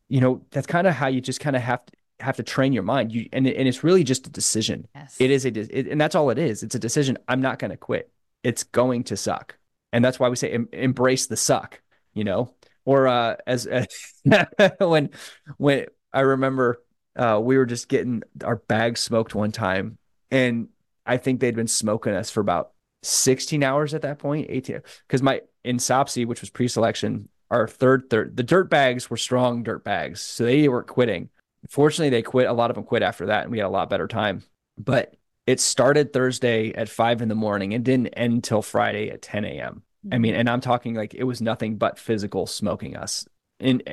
you 0.10 0.22
know 0.22 0.41
that's 0.52 0.68
kind 0.68 0.88
of 0.88 0.93
how 0.93 1.08
you 1.08 1.22
just 1.22 1.39
kind 1.39 1.56
of 1.56 1.62
have 1.62 1.86
to 1.86 1.93
have 2.20 2.38
to 2.38 2.43
train 2.43 2.74
your 2.74 2.84
mind. 2.84 3.12
You 3.12 3.30
and, 3.32 3.47
and 3.47 3.68
it's 3.68 3.84
really 3.84 4.04
just 4.04 4.28
a 4.28 4.30
decision. 4.30 4.88
Yes. 4.95 5.16
it 5.20 5.32
is 5.32 5.45
a 5.45 5.49
it, 5.49 5.88
and 5.88 5.99
that's 5.99 6.16
all 6.16 6.30
it 6.30 6.38
is. 6.38 6.64
It's 6.64 6.76
a 6.76 6.80
decision. 6.80 7.18
I'm 7.28 7.41
not 7.41 7.60
going 7.60 7.72
to 7.72 7.78
quit. 7.78 8.12
It's 8.43 8.64
going 8.64 9.04
to 9.06 9.18
suck. 9.18 9.58
And 9.93 10.04
that's 10.04 10.20
why 10.20 10.30
we 10.30 10.36
say 10.36 10.52
em, 10.52 10.70
embrace 10.72 11.28
the 11.28 11.38
suck 11.38 11.82
you 12.14 12.24
know 12.24 12.53
or 12.86 13.07
uh 13.07 13.36
as, 13.47 13.68
as 13.68 13.88
when 14.80 15.09
when 15.57 15.86
i 16.14 16.22
remember 16.22 16.82
uh 17.16 17.39
we 17.41 17.57
were 17.57 17.66
just 17.66 17.88
getting 17.88 18.24
our 18.43 18.57
bags 18.57 18.99
smoked 18.99 19.36
one 19.36 19.51
time 19.51 19.97
and 20.32 20.70
I 21.05 21.18
think 21.18 21.39
they'd 21.39 21.55
been 21.55 21.68
smoking 21.68 22.14
us 22.14 22.30
for 22.30 22.39
about 22.39 22.72
16 23.03 23.64
hours 23.64 23.93
at 23.93 24.03
that 24.03 24.20
point, 24.20 24.47
18. 24.49 24.82
Because 25.07 25.22
my 25.22 25.41
in 25.64 25.78
SOPC, 25.78 26.26
which 26.26 26.41
was 26.41 26.49
pre-selection, 26.49 27.30
our 27.49 27.68
third 27.68 28.09
third 28.09 28.38
the 28.38 28.43
dirt 28.43 28.70
bags 28.70 29.09
were 29.09 29.18
strong 29.18 29.64
dirt 29.64 29.84
bags, 29.84 30.22
so 30.22 30.45
they 30.45 30.70
weren't 30.70 30.88
quitting. 30.88 31.30
Fortunately, 31.70 32.09
they 32.09 32.22
quit. 32.22 32.47
A 32.47 32.53
lot 32.53 32.72
of 32.72 32.76
them 32.76 32.86
quit 32.86 33.03
after 33.03 33.28
that, 33.28 33.43
and 33.43 33.51
we 33.51 33.57
had 33.57 33.68
a 33.68 33.70
lot 33.70 33.89
better 33.89 34.07
time. 34.07 34.43
But 34.78 35.16
it 35.45 35.59
started 35.59 36.14
Thursday 36.14 36.74
at 36.74 36.88
five 36.88 37.22
in 37.22 37.28
the 37.28 37.36
morning 37.36 37.74
and 37.74 37.84
didn't 37.84 38.07
end 38.07 38.34
until 38.34 38.62
Friday 38.62 39.09
at 39.09 39.22
10 39.22 39.43
a.m. 39.43 39.84
I 40.12 40.18
mean, 40.18 40.36
and 40.36 40.49
I'm 40.49 40.62
talking 40.62 40.95
like 40.95 41.14
it 41.14 41.24
was 41.24 41.41
nothing 41.41 41.78
but 41.78 41.99
physical 41.99 42.47
smoking 42.47 42.95
us. 42.95 43.26
And 43.60 43.84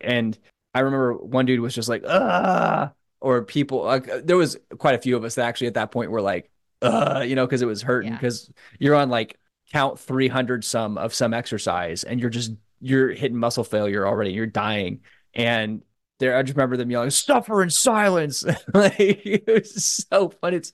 and 0.00 0.38
I 0.74 0.80
remember 0.80 1.14
one 1.14 1.46
dude 1.46 1.60
was 1.60 1.74
just 1.74 1.88
like, 1.88 2.04
ah, 2.06 2.92
or 3.20 3.42
people 3.42 3.82
like 3.82 4.08
there 4.24 4.36
was 4.36 4.56
quite 4.78 4.94
a 4.94 4.98
few 4.98 5.16
of 5.16 5.24
us 5.24 5.34
that 5.36 5.46
actually 5.46 5.66
at 5.66 5.74
that 5.74 5.90
point 5.90 6.10
were 6.10 6.20
like 6.20 6.50
uh 6.82 7.24
you 7.26 7.34
know 7.34 7.46
because 7.46 7.62
it 7.62 7.66
was 7.66 7.82
hurting 7.82 8.12
because 8.12 8.48
yeah. 8.48 8.76
you're 8.78 8.94
on 8.94 9.08
like 9.08 9.38
count 9.72 9.98
300 9.98 10.64
some 10.64 10.98
of 10.98 11.14
some 11.14 11.34
exercise 11.34 12.04
and 12.04 12.20
you're 12.20 12.30
just 12.30 12.52
you're 12.80 13.10
hitting 13.10 13.36
muscle 13.36 13.64
failure 13.64 14.06
already 14.06 14.32
you're 14.32 14.46
dying 14.46 15.00
and 15.34 15.82
there 16.18 16.36
i 16.36 16.42
just 16.42 16.56
remember 16.56 16.76
them 16.76 16.90
yelling 16.90 17.10
suffer 17.10 17.62
in 17.62 17.70
silence 17.70 18.44
like 18.74 18.94
it 18.98 19.46
was 19.46 20.06
so 20.08 20.28
fun 20.28 20.54
it's 20.54 20.72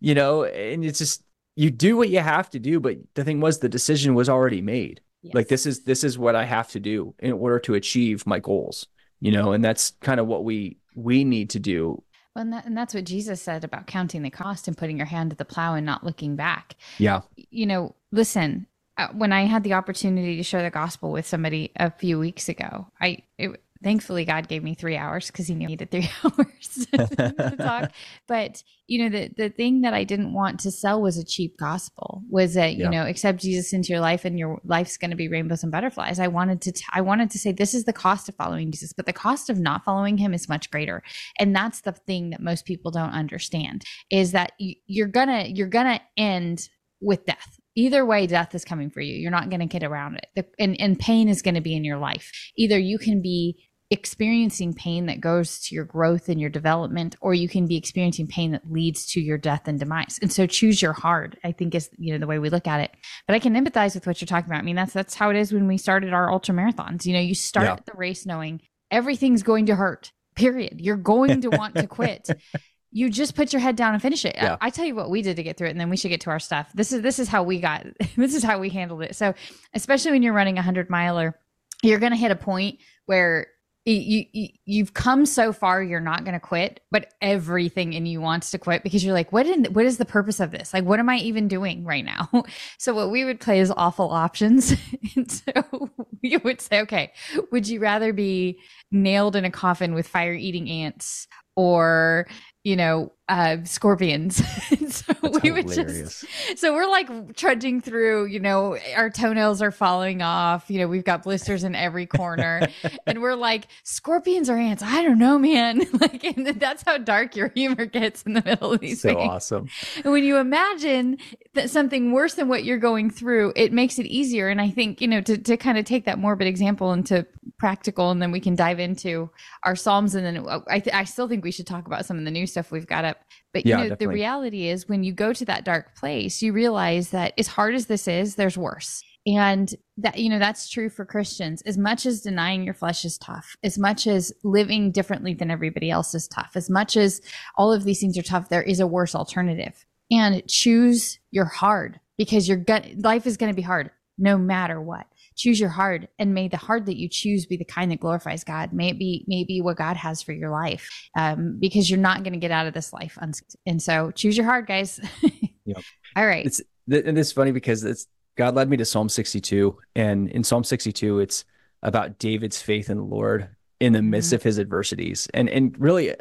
you 0.00 0.14
know 0.14 0.44
and 0.44 0.84
it's 0.84 0.98
just 0.98 1.22
you 1.56 1.70
do 1.70 1.96
what 1.96 2.08
you 2.08 2.20
have 2.20 2.48
to 2.50 2.58
do 2.58 2.78
but 2.78 2.96
the 3.14 3.24
thing 3.24 3.40
was 3.40 3.58
the 3.58 3.68
decision 3.68 4.14
was 4.14 4.28
already 4.28 4.60
made 4.60 5.00
yes. 5.22 5.34
like 5.34 5.48
this 5.48 5.66
is 5.66 5.84
this 5.84 6.04
is 6.04 6.18
what 6.18 6.36
i 6.36 6.44
have 6.44 6.68
to 6.68 6.78
do 6.78 7.14
in 7.18 7.32
order 7.32 7.58
to 7.58 7.74
achieve 7.74 8.26
my 8.26 8.38
goals 8.38 8.86
you 9.20 9.32
know 9.32 9.52
and 9.52 9.64
that's 9.64 9.90
kind 10.00 10.20
of 10.20 10.26
what 10.26 10.44
we 10.44 10.76
we 10.94 11.24
need 11.24 11.50
to 11.50 11.58
do 11.58 12.02
well, 12.36 12.42
and, 12.42 12.52
that, 12.52 12.66
and 12.66 12.76
that's 12.76 12.92
what 12.92 13.04
Jesus 13.04 13.40
said 13.40 13.64
about 13.64 13.86
counting 13.86 14.20
the 14.20 14.28
cost 14.28 14.68
and 14.68 14.76
putting 14.76 14.98
your 14.98 15.06
hand 15.06 15.30
to 15.30 15.36
the 15.36 15.46
plow 15.46 15.72
and 15.72 15.86
not 15.86 16.04
looking 16.04 16.36
back. 16.36 16.76
Yeah. 16.98 17.22
You 17.34 17.64
know, 17.64 17.94
listen, 18.12 18.66
uh, 18.98 19.08
when 19.14 19.32
I 19.32 19.46
had 19.46 19.64
the 19.64 19.72
opportunity 19.72 20.36
to 20.36 20.42
share 20.42 20.62
the 20.62 20.68
gospel 20.68 21.12
with 21.12 21.26
somebody 21.26 21.72
a 21.76 21.90
few 21.90 22.18
weeks 22.18 22.50
ago, 22.50 22.88
I 23.00 23.22
it, 23.38 23.62
thankfully 23.86 24.24
God 24.24 24.48
gave 24.48 24.64
me 24.64 24.74
three 24.74 24.96
hours 24.96 25.28
because 25.28 25.46
he 25.46 25.54
knew 25.54 25.68
needed 25.68 25.92
three 25.92 26.10
hours 26.24 26.86
to 26.92 27.56
talk. 27.56 27.92
But 28.26 28.64
you 28.88 28.98
know, 28.98 29.08
the 29.08 29.30
the 29.36 29.48
thing 29.48 29.82
that 29.82 29.94
I 29.94 30.02
didn't 30.02 30.32
want 30.32 30.58
to 30.60 30.72
sell 30.72 31.00
was 31.00 31.16
a 31.16 31.24
cheap 31.24 31.56
gospel. 31.56 32.22
Was 32.28 32.54
that 32.54 32.74
you 32.74 32.88
know, 32.88 33.06
accept 33.06 33.40
Jesus 33.40 33.72
into 33.72 33.90
your 33.90 34.00
life 34.00 34.24
and 34.24 34.38
your 34.38 34.60
life's 34.64 34.96
going 34.96 35.12
to 35.12 35.16
be 35.16 35.28
rainbows 35.28 35.62
and 35.62 35.70
butterflies. 35.70 36.18
I 36.18 36.26
wanted 36.26 36.60
to 36.62 36.72
t- 36.72 36.84
I 36.92 37.00
wanted 37.00 37.30
to 37.30 37.38
say 37.38 37.52
this 37.52 37.74
is 37.74 37.84
the 37.84 37.92
cost 37.92 38.28
of 38.28 38.34
following 38.34 38.72
Jesus, 38.72 38.92
but 38.92 39.06
the 39.06 39.12
cost 39.12 39.48
of 39.48 39.58
not 39.58 39.84
following 39.84 40.18
him 40.18 40.34
is 40.34 40.48
much 40.48 40.70
greater. 40.70 41.02
And 41.38 41.54
that's 41.54 41.82
the 41.82 41.92
thing 41.92 42.30
that 42.30 42.40
most 42.40 42.64
people 42.64 42.90
don't 42.90 43.10
understand 43.10 43.84
is 44.10 44.32
that 44.32 44.52
you, 44.58 44.74
you're 44.86 45.06
gonna 45.06 45.44
you're 45.46 45.68
gonna 45.68 46.00
end 46.16 46.68
with 47.00 47.24
death 47.26 47.60
either 47.76 48.04
way 48.04 48.26
death 48.26 48.54
is 48.54 48.64
coming 48.64 48.90
for 48.90 49.00
you 49.00 49.14
you're 49.14 49.30
not 49.30 49.50
going 49.50 49.60
to 49.60 49.66
get 49.66 49.84
around 49.84 50.16
it 50.16 50.26
the, 50.34 50.44
and, 50.58 50.80
and 50.80 50.98
pain 50.98 51.28
is 51.28 51.42
going 51.42 51.54
to 51.54 51.60
be 51.60 51.76
in 51.76 51.84
your 51.84 51.98
life 51.98 52.32
either 52.56 52.78
you 52.78 52.98
can 52.98 53.20
be 53.20 53.56
experiencing 53.90 54.74
pain 54.74 55.06
that 55.06 55.20
goes 55.20 55.60
to 55.60 55.74
your 55.74 55.84
growth 55.84 56.28
and 56.28 56.40
your 56.40 56.50
development 56.50 57.14
or 57.20 57.34
you 57.34 57.48
can 57.48 57.66
be 57.66 57.76
experiencing 57.76 58.26
pain 58.26 58.50
that 58.50 58.68
leads 58.68 59.06
to 59.06 59.20
your 59.20 59.38
death 59.38 59.68
and 59.68 59.78
demise 59.78 60.18
and 60.20 60.32
so 60.32 60.44
choose 60.44 60.82
your 60.82 60.92
hard 60.92 61.38
i 61.44 61.52
think 61.52 61.72
is 61.72 61.88
you 61.96 62.12
know 62.12 62.18
the 62.18 62.26
way 62.26 62.40
we 62.40 62.50
look 62.50 62.66
at 62.66 62.80
it 62.80 62.90
but 63.28 63.34
i 63.34 63.38
can 63.38 63.54
empathize 63.54 63.94
with 63.94 64.04
what 64.04 64.20
you're 64.20 64.26
talking 64.26 64.50
about 64.50 64.58
i 64.58 64.62
mean 64.62 64.74
that's 64.74 64.92
that's 64.92 65.14
how 65.14 65.30
it 65.30 65.36
is 65.36 65.52
when 65.52 65.68
we 65.68 65.78
started 65.78 66.12
our 66.12 66.32
ultra 66.32 66.52
marathons 66.52 67.04
you 67.04 67.12
know 67.12 67.20
you 67.20 67.34
start 67.34 67.64
yeah. 67.64 67.76
the 67.86 67.96
race 67.96 68.26
knowing 68.26 68.60
everything's 68.90 69.44
going 69.44 69.66
to 69.66 69.76
hurt 69.76 70.10
period 70.34 70.80
you're 70.80 70.96
going 70.96 71.40
to 71.40 71.48
want 71.50 71.76
to 71.76 71.86
quit 71.86 72.28
you 72.90 73.10
just 73.10 73.34
put 73.34 73.52
your 73.52 73.60
head 73.60 73.76
down 73.76 73.92
and 73.92 74.00
finish 74.00 74.24
it. 74.24 74.36
Yeah. 74.36 74.56
I, 74.58 74.68
I, 74.68 74.70
tell 74.70 74.86
you 74.86 74.94
what 74.94 75.10
we 75.10 75.20
did 75.20 75.36
to 75.36 75.42
get 75.42 75.58
through 75.58 75.66
it, 75.66 75.72
and 75.72 75.80
then 75.80 75.90
we 75.90 75.98
should 75.98 76.08
get 76.08 76.22
to 76.22 76.30
our 76.30 76.38
stuff. 76.38 76.70
This 76.72 76.92
is 76.92 77.02
this 77.02 77.18
is 77.18 77.28
how 77.28 77.42
we 77.42 77.60
got. 77.60 77.84
This 78.16 78.34
is 78.34 78.42
how 78.42 78.58
we 78.58 78.70
handled 78.70 79.02
it. 79.02 79.14
So, 79.14 79.34
especially 79.74 80.12
when 80.12 80.22
you're 80.22 80.32
running 80.32 80.56
a 80.56 80.62
hundred 80.62 80.88
miler, 80.88 81.38
you're 81.82 81.98
going 81.98 82.12
to 82.12 82.16
hit 82.16 82.30
a 82.30 82.36
point 82.36 82.78
where 83.04 83.48
you, 83.92 84.24
you 84.32 84.48
you've 84.64 84.94
come 84.94 85.24
so 85.24 85.52
far 85.52 85.82
you're 85.82 86.00
not 86.00 86.24
going 86.24 86.34
to 86.34 86.40
quit 86.40 86.80
but 86.90 87.12
everything 87.22 87.92
in 87.92 88.04
you 88.04 88.20
wants 88.20 88.50
to 88.50 88.58
quit 88.58 88.82
because 88.82 89.04
you're 89.04 89.14
like 89.14 89.32
what 89.32 89.46
in, 89.46 89.64
what 89.66 89.86
is 89.86 89.98
the 89.98 90.04
purpose 90.04 90.40
of 90.40 90.50
this? 90.50 90.74
Like 90.74 90.84
what 90.84 90.98
am 90.98 91.08
i 91.08 91.16
even 91.18 91.48
doing 91.48 91.84
right 91.84 92.04
now? 92.04 92.28
So 92.78 92.94
what 92.94 93.10
we 93.10 93.24
would 93.24 93.40
play 93.40 93.60
is 93.60 93.72
awful 93.76 94.10
options. 94.10 94.74
And 95.16 95.30
so 95.30 95.90
you 96.22 96.40
would 96.44 96.60
say 96.60 96.80
okay 96.80 97.12
would 97.52 97.68
you 97.68 97.80
rather 97.80 98.12
be 98.12 98.58
nailed 98.90 99.36
in 99.36 99.44
a 99.44 99.50
coffin 99.50 99.94
with 99.94 100.08
fire 100.08 100.34
eating 100.34 100.68
ants 100.68 101.26
or 101.54 102.26
you 102.64 102.76
know 102.76 103.12
uh, 103.28 103.56
scorpions. 103.64 104.36
so 104.88 105.12
That's 105.20 105.42
we 105.42 105.50
would 105.50 105.68
just 105.68 106.24
so 106.56 106.72
we're 106.74 106.86
like 106.86 107.36
trudging 107.36 107.80
through, 107.80 108.26
you 108.26 108.38
know, 108.38 108.78
our 108.94 109.10
toenails 109.10 109.60
are 109.62 109.72
falling 109.72 110.22
off, 110.22 110.70
you 110.70 110.78
know, 110.78 110.86
we've 110.86 111.04
got 111.04 111.24
blisters 111.24 111.64
in 111.64 111.74
every 111.74 112.06
corner, 112.06 112.68
and 113.06 113.20
we're 113.20 113.34
like, 113.34 113.66
scorpions 113.82 114.48
or 114.48 114.56
ants? 114.56 114.82
I 114.82 115.02
don't 115.02 115.18
know, 115.18 115.38
man. 115.38 115.86
like, 116.00 116.22
and 116.24 116.46
that's 116.46 116.82
how 116.84 116.98
dark 116.98 117.34
your 117.34 117.48
humor 117.48 117.86
gets 117.86 118.22
in 118.22 118.34
the 118.34 118.42
middle 118.42 118.72
of 118.72 118.80
these 118.80 119.02
so 119.02 119.08
things. 119.08 119.28
awesome. 119.28 119.68
And 120.04 120.12
when 120.12 120.22
you 120.22 120.36
imagine 120.36 121.18
that 121.54 121.70
something 121.70 122.12
worse 122.12 122.34
than 122.34 122.48
what 122.48 122.64
you're 122.64 122.78
going 122.78 123.10
through, 123.10 123.52
it 123.56 123.72
makes 123.72 123.98
it 123.98 124.06
easier. 124.06 124.48
And 124.48 124.60
I 124.60 124.70
think, 124.70 125.00
you 125.00 125.08
know, 125.08 125.20
to, 125.22 125.36
to 125.36 125.56
kind 125.56 125.78
of 125.78 125.84
take 125.84 126.04
that 126.04 126.18
morbid 126.18 126.46
example 126.46 126.92
into 126.92 127.26
practical, 127.58 128.10
and 128.10 128.20
then 128.20 128.30
we 128.30 128.40
can 128.40 128.54
dive 128.54 128.78
into 128.78 129.30
our 129.64 129.74
Psalms. 129.74 130.14
And 130.14 130.24
then 130.24 130.46
uh, 130.48 130.60
I, 130.68 130.80
th- 130.80 130.94
I 130.94 131.04
still 131.04 131.28
think 131.28 131.42
we 131.42 131.50
should 131.50 131.66
talk 131.66 131.86
about 131.86 132.06
some 132.06 132.18
of 132.18 132.24
the 132.24 132.30
new 132.30 132.46
stuff 132.46 132.70
we've 132.70 132.86
got 132.86 133.04
up 133.04 133.15
but 133.52 133.64
you 133.64 133.70
yeah, 133.70 133.76
know, 133.76 133.82
definitely. 133.84 134.06
the 134.06 134.12
reality 134.12 134.68
is 134.68 134.88
when 134.88 135.02
you 135.02 135.12
go 135.12 135.32
to 135.32 135.44
that 135.46 135.64
dark 135.64 135.94
place, 135.96 136.42
you 136.42 136.52
realize 136.52 137.10
that 137.10 137.32
as 137.38 137.46
hard 137.46 137.74
as 137.74 137.86
this 137.86 138.06
is, 138.06 138.34
there's 138.34 138.58
worse. 138.58 139.02
And 139.26 139.74
that, 139.96 140.18
you 140.18 140.30
know, 140.30 140.38
that's 140.38 140.68
true 140.68 140.88
for 140.88 141.04
Christians. 141.04 141.62
As 141.62 141.76
much 141.76 142.06
as 142.06 142.20
denying 142.20 142.62
your 142.62 142.74
flesh 142.74 143.04
is 143.04 143.18
tough, 143.18 143.56
as 143.64 143.76
much 143.76 144.06
as 144.06 144.32
living 144.44 144.92
differently 144.92 145.34
than 145.34 145.50
everybody 145.50 145.90
else 145.90 146.14
is 146.14 146.28
tough, 146.28 146.52
as 146.54 146.70
much 146.70 146.96
as 146.96 147.20
all 147.56 147.72
of 147.72 147.84
these 147.84 147.98
things 148.00 148.16
are 148.16 148.22
tough, 148.22 148.48
there 148.48 148.62
is 148.62 148.78
a 148.78 148.86
worse 148.86 149.14
alternative. 149.14 149.84
And 150.10 150.46
choose 150.46 151.18
your 151.32 151.46
hard 151.46 151.98
because 152.16 152.46
your 152.46 152.58
gut 152.58 152.86
life 152.98 153.26
is 153.26 153.36
going 153.36 153.50
to 153.50 153.56
be 153.56 153.62
hard 153.62 153.90
no 154.18 154.38
matter 154.38 154.80
what 154.80 155.06
choose 155.36 155.60
your 155.60 155.68
hard 155.68 156.08
and 156.18 156.34
may 156.34 156.48
the 156.48 156.56
hard 156.56 156.86
that 156.86 156.96
you 156.96 157.08
choose 157.08 157.46
be 157.46 157.56
the 157.56 157.64
kind 157.64 157.90
that 157.90 158.00
glorifies 158.00 158.42
god 158.42 158.72
may 158.72 158.88
it 158.88 158.98
be 158.98 159.24
may 159.28 159.42
it 159.42 159.48
be 159.48 159.60
what 159.60 159.76
god 159.76 159.96
has 159.96 160.22
for 160.22 160.32
your 160.32 160.50
life 160.50 160.88
um, 161.16 161.58
because 161.60 161.88
you're 161.88 161.98
not 161.98 162.22
going 162.22 162.32
to 162.32 162.38
get 162.38 162.50
out 162.50 162.66
of 162.66 162.74
this 162.74 162.92
life 162.92 163.16
unscathed. 163.20 163.56
and 163.66 163.80
so 163.80 164.10
choose 164.10 164.36
your 164.36 164.46
hard 164.46 164.66
guys 164.66 164.98
yep. 165.64 165.78
all 166.16 166.26
right 166.26 166.46
it's 166.46 166.60
and 166.90 167.18
it's 167.18 167.32
funny 167.32 167.52
because 167.52 167.84
it's 167.84 168.06
god 168.36 168.54
led 168.54 168.68
me 168.68 168.76
to 168.76 168.84
psalm 168.84 169.08
62 169.08 169.76
and 169.94 170.28
in 170.30 170.42
psalm 170.42 170.64
62 170.64 171.20
it's 171.20 171.44
about 171.82 172.18
david's 172.18 172.60
faith 172.60 172.90
in 172.90 172.96
the 172.96 173.04
lord 173.04 173.48
in 173.78 173.92
the 173.92 174.02
midst 174.02 174.28
mm-hmm. 174.28 174.36
of 174.36 174.42
his 174.42 174.58
adversities 174.58 175.28
and 175.34 175.48
and 175.48 175.78
really 175.78 176.14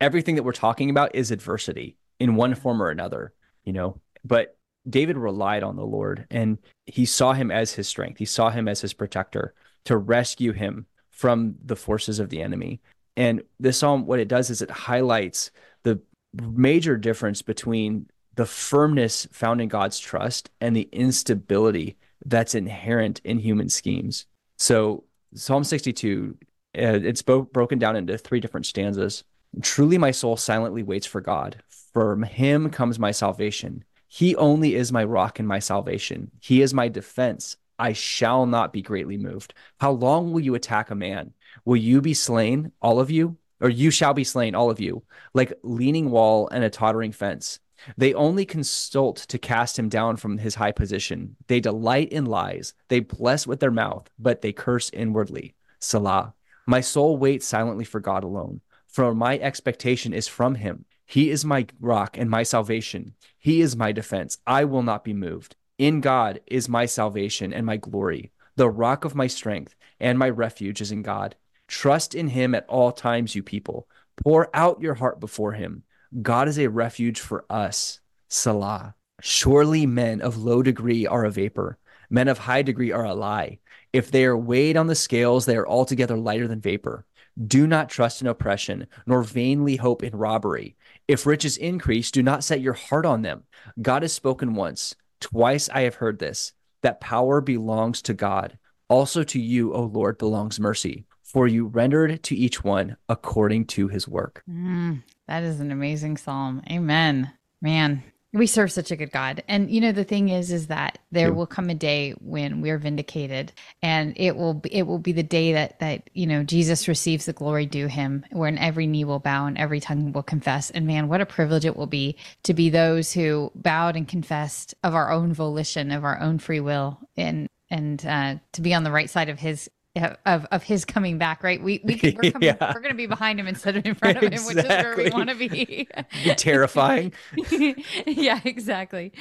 everything 0.00 0.36
that 0.36 0.44
we're 0.44 0.52
talking 0.52 0.90
about 0.90 1.14
is 1.14 1.30
adversity 1.30 1.96
in 2.20 2.36
one 2.36 2.54
form 2.54 2.80
or 2.82 2.90
another 2.90 3.32
you 3.64 3.72
know 3.72 4.00
but 4.24 4.56
David 4.90 5.16
relied 5.16 5.62
on 5.62 5.76
the 5.76 5.86
Lord 5.86 6.26
and 6.30 6.58
he 6.86 7.04
saw 7.04 7.32
him 7.32 7.50
as 7.50 7.72
his 7.72 7.88
strength. 7.88 8.18
He 8.18 8.24
saw 8.24 8.50
him 8.50 8.68
as 8.68 8.80
his 8.80 8.92
protector 8.92 9.54
to 9.84 9.96
rescue 9.96 10.52
him 10.52 10.86
from 11.10 11.54
the 11.64 11.76
forces 11.76 12.18
of 12.18 12.30
the 12.30 12.42
enemy. 12.42 12.80
And 13.16 13.42
this 13.58 13.78
psalm, 13.78 14.06
what 14.06 14.20
it 14.20 14.28
does 14.28 14.50
is 14.50 14.62
it 14.62 14.70
highlights 14.70 15.50
the 15.82 16.00
major 16.34 16.96
difference 16.96 17.42
between 17.42 18.08
the 18.36 18.46
firmness 18.46 19.26
found 19.32 19.60
in 19.60 19.68
God's 19.68 19.98
trust 19.98 20.50
and 20.60 20.74
the 20.74 20.88
instability 20.92 21.98
that's 22.24 22.54
inherent 22.54 23.20
in 23.24 23.38
human 23.38 23.68
schemes. 23.68 24.26
So, 24.56 25.04
Psalm 25.34 25.64
62, 25.64 26.36
uh, 26.76 27.00
it's 27.02 27.22
bo- 27.22 27.42
broken 27.42 27.78
down 27.78 27.96
into 27.96 28.16
three 28.18 28.40
different 28.40 28.66
stanzas. 28.66 29.24
Truly, 29.62 29.98
my 29.98 30.10
soul 30.10 30.36
silently 30.36 30.82
waits 30.82 31.06
for 31.06 31.20
God. 31.20 31.62
From 31.92 32.22
him 32.22 32.70
comes 32.70 32.98
my 32.98 33.10
salvation. 33.10 33.84
He 34.12 34.34
only 34.34 34.74
is 34.74 34.90
my 34.90 35.04
rock 35.04 35.38
and 35.38 35.46
my 35.46 35.60
salvation. 35.60 36.32
He 36.40 36.62
is 36.62 36.74
my 36.74 36.88
defense. 36.88 37.56
I 37.78 37.92
shall 37.92 38.44
not 38.44 38.72
be 38.72 38.82
greatly 38.82 39.16
moved. 39.16 39.54
How 39.78 39.92
long 39.92 40.32
will 40.32 40.40
you 40.40 40.56
attack 40.56 40.90
a 40.90 40.96
man? 40.96 41.32
Will 41.64 41.76
you 41.76 42.00
be 42.00 42.12
slain, 42.12 42.72
all 42.82 42.98
of 42.98 43.12
you? 43.12 43.36
Or 43.60 43.68
you 43.68 43.92
shall 43.92 44.12
be 44.12 44.24
slain, 44.24 44.56
all 44.56 44.68
of 44.68 44.80
you, 44.80 45.04
like 45.32 45.52
leaning 45.62 46.10
wall 46.10 46.48
and 46.48 46.64
a 46.64 46.70
tottering 46.70 47.12
fence. 47.12 47.60
They 47.96 48.12
only 48.12 48.44
consult 48.44 49.18
to 49.28 49.38
cast 49.38 49.78
him 49.78 49.88
down 49.88 50.16
from 50.16 50.38
his 50.38 50.56
high 50.56 50.72
position. 50.72 51.36
They 51.46 51.60
delight 51.60 52.10
in 52.10 52.26
lies. 52.26 52.74
They 52.88 52.98
bless 52.98 53.46
with 53.46 53.60
their 53.60 53.70
mouth, 53.70 54.10
but 54.18 54.42
they 54.42 54.52
curse 54.52 54.90
inwardly. 54.90 55.54
Selah. 55.78 56.34
My 56.66 56.80
soul 56.80 57.16
waits 57.16 57.46
silently 57.46 57.84
for 57.84 58.00
God 58.00 58.24
alone, 58.24 58.60
for 58.88 59.14
my 59.14 59.38
expectation 59.38 60.12
is 60.12 60.26
from 60.26 60.56
him. 60.56 60.84
He 61.10 61.30
is 61.30 61.44
my 61.44 61.66
rock 61.80 62.16
and 62.16 62.30
my 62.30 62.44
salvation. 62.44 63.14
He 63.36 63.62
is 63.62 63.74
my 63.74 63.90
defense. 63.90 64.38
I 64.46 64.64
will 64.64 64.84
not 64.84 65.02
be 65.02 65.12
moved. 65.12 65.56
In 65.76 66.00
God 66.00 66.40
is 66.46 66.68
my 66.68 66.86
salvation 66.86 67.52
and 67.52 67.66
my 67.66 67.78
glory. 67.78 68.30
The 68.54 68.70
rock 68.70 69.04
of 69.04 69.16
my 69.16 69.26
strength 69.26 69.74
and 69.98 70.20
my 70.20 70.30
refuge 70.30 70.80
is 70.80 70.92
in 70.92 71.02
God. 71.02 71.34
Trust 71.66 72.14
in 72.14 72.28
him 72.28 72.54
at 72.54 72.64
all 72.68 72.92
times, 72.92 73.34
you 73.34 73.42
people. 73.42 73.88
Pour 74.22 74.50
out 74.54 74.80
your 74.80 74.94
heart 74.94 75.18
before 75.18 75.50
him. 75.50 75.82
God 76.22 76.46
is 76.46 76.60
a 76.60 76.68
refuge 76.68 77.18
for 77.18 77.44
us. 77.50 77.98
Selah. 78.28 78.94
Surely 79.20 79.86
men 79.86 80.20
of 80.20 80.36
low 80.36 80.62
degree 80.62 81.08
are 81.08 81.24
a 81.24 81.30
vapor, 81.32 81.76
men 82.08 82.28
of 82.28 82.38
high 82.38 82.62
degree 82.62 82.92
are 82.92 83.04
a 83.04 83.14
lie. 83.14 83.58
If 83.92 84.12
they 84.12 84.24
are 84.26 84.36
weighed 84.36 84.76
on 84.76 84.86
the 84.86 84.94
scales, 84.94 85.44
they 85.44 85.56
are 85.56 85.66
altogether 85.66 86.16
lighter 86.16 86.46
than 86.46 86.60
vapor. 86.60 87.04
Do 87.46 87.66
not 87.66 87.88
trust 87.88 88.20
in 88.20 88.28
oppression, 88.28 88.86
nor 89.06 89.22
vainly 89.22 89.76
hope 89.76 90.02
in 90.02 90.14
robbery. 90.16 90.76
If 91.10 91.26
riches 91.26 91.56
increase, 91.56 92.12
do 92.12 92.22
not 92.22 92.44
set 92.44 92.60
your 92.60 92.74
heart 92.74 93.04
on 93.04 93.22
them. 93.22 93.42
God 93.82 94.02
has 94.02 94.12
spoken 94.12 94.54
once, 94.54 94.94
twice 95.20 95.68
I 95.68 95.80
have 95.80 95.96
heard 95.96 96.20
this, 96.20 96.52
that 96.82 97.00
power 97.00 97.40
belongs 97.40 98.00
to 98.02 98.14
God. 98.14 98.56
Also 98.88 99.24
to 99.24 99.40
you, 99.40 99.74
O 99.74 99.82
Lord, 99.82 100.18
belongs 100.18 100.60
mercy, 100.60 101.06
for 101.24 101.48
you 101.48 101.66
rendered 101.66 102.22
to 102.22 102.36
each 102.36 102.62
one 102.62 102.96
according 103.08 103.64
to 103.74 103.88
his 103.88 104.06
work. 104.06 104.44
Mm, 104.48 105.02
that 105.26 105.42
is 105.42 105.58
an 105.58 105.72
amazing 105.72 106.16
psalm. 106.16 106.62
Amen. 106.70 107.32
Man, 107.60 108.04
we 108.32 108.46
serve 108.46 108.70
such 108.70 108.90
a 108.90 108.96
good 108.96 109.10
God. 109.10 109.42
And 109.48 109.70
you 109.70 109.80
know 109.80 109.92
the 109.92 110.04
thing 110.04 110.28
is 110.28 110.52
is 110.52 110.68
that 110.68 110.98
there 111.10 111.28
yeah. 111.28 111.34
will 111.34 111.46
come 111.46 111.68
a 111.68 111.74
day 111.74 112.12
when 112.20 112.60
we're 112.60 112.78
vindicated 112.78 113.52
and 113.82 114.12
it 114.16 114.36
will 114.36 114.54
be, 114.54 114.72
it 114.74 114.86
will 114.86 114.98
be 114.98 115.12
the 115.12 115.22
day 115.22 115.52
that 115.52 115.80
that 115.80 116.08
you 116.14 116.26
know 116.26 116.44
Jesus 116.44 116.86
receives 116.86 117.26
the 117.26 117.32
glory 117.32 117.66
due 117.66 117.88
him 117.88 118.24
when 118.30 118.56
every 118.58 118.86
knee 118.86 119.04
will 119.04 119.18
bow 119.18 119.46
and 119.46 119.58
every 119.58 119.80
tongue 119.80 120.12
will 120.12 120.22
confess. 120.22 120.70
And 120.70 120.86
man, 120.86 121.08
what 121.08 121.20
a 121.20 121.26
privilege 121.26 121.64
it 121.64 121.76
will 121.76 121.86
be 121.86 122.16
to 122.44 122.54
be 122.54 122.70
those 122.70 123.12
who 123.12 123.50
bowed 123.54 123.96
and 123.96 124.06
confessed 124.06 124.74
of 124.84 124.94
our 124.94 125.10
own 125.10 125.32
volition, 125.32 125.90
of 125.90 126.04
our 126.04 126.20
own 126.20 126.38
free 126.38 126.60
will 126.60 126.98
and 127.16 127.48
and 127.70 128.04
uh, 128.06 128.36
to 128.52 128.60
be 128.60 128.74
on 128.74 128.84
the 128.84 128.90
right 128.90 129.10
side 129.10 129.28
of 129.28 129.38
his 129.38 129.70
of 129.96 130.46
of 130.52 130.62
his 130.62 130.84
coming 130.84 131.18
back, 131.18 131.42
right? 131.42 131.60
We 131.62 131.80
we 131.84 131.98
we're, 132.02 132.12
coming, 132.32 132.48
yeah. 132.48 132.72
we're 132.74 132.80
going 132.80 132.92
to 132.92 132.96
be 132.96 133.06
behind 133.06 133.40
him 133.40 133.48
instead 133.48 133.76
of 133.76 133.84
in 133.84 133.94
front 133.94 134.18
of 134.18 134.22
him, 134.22 134.32
exactly. 134.32 134.54
which 134.54 134.64
is 134.64 134.70
where 134.70 134.96
we 134.96 135.10
want 135.10 135.30
to 135.30 135.34
be. 135.48 135.88
terrifying. 136.36 137.12
yeah, 138.06 138.40
exactly. 138.44 139.12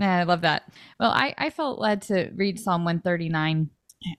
I 0.00 0.24
love 0.24 0.40
that. 0.42 0.70
Well, 0.98 1.10
I 1.10 1.34
I 1.38 1.50
felt 1.50 1.78
led 1.78 2.02
to 2.02 2.30
read 2.34 2.58
Psalm 2.58 2.84
139. 2.84 3.70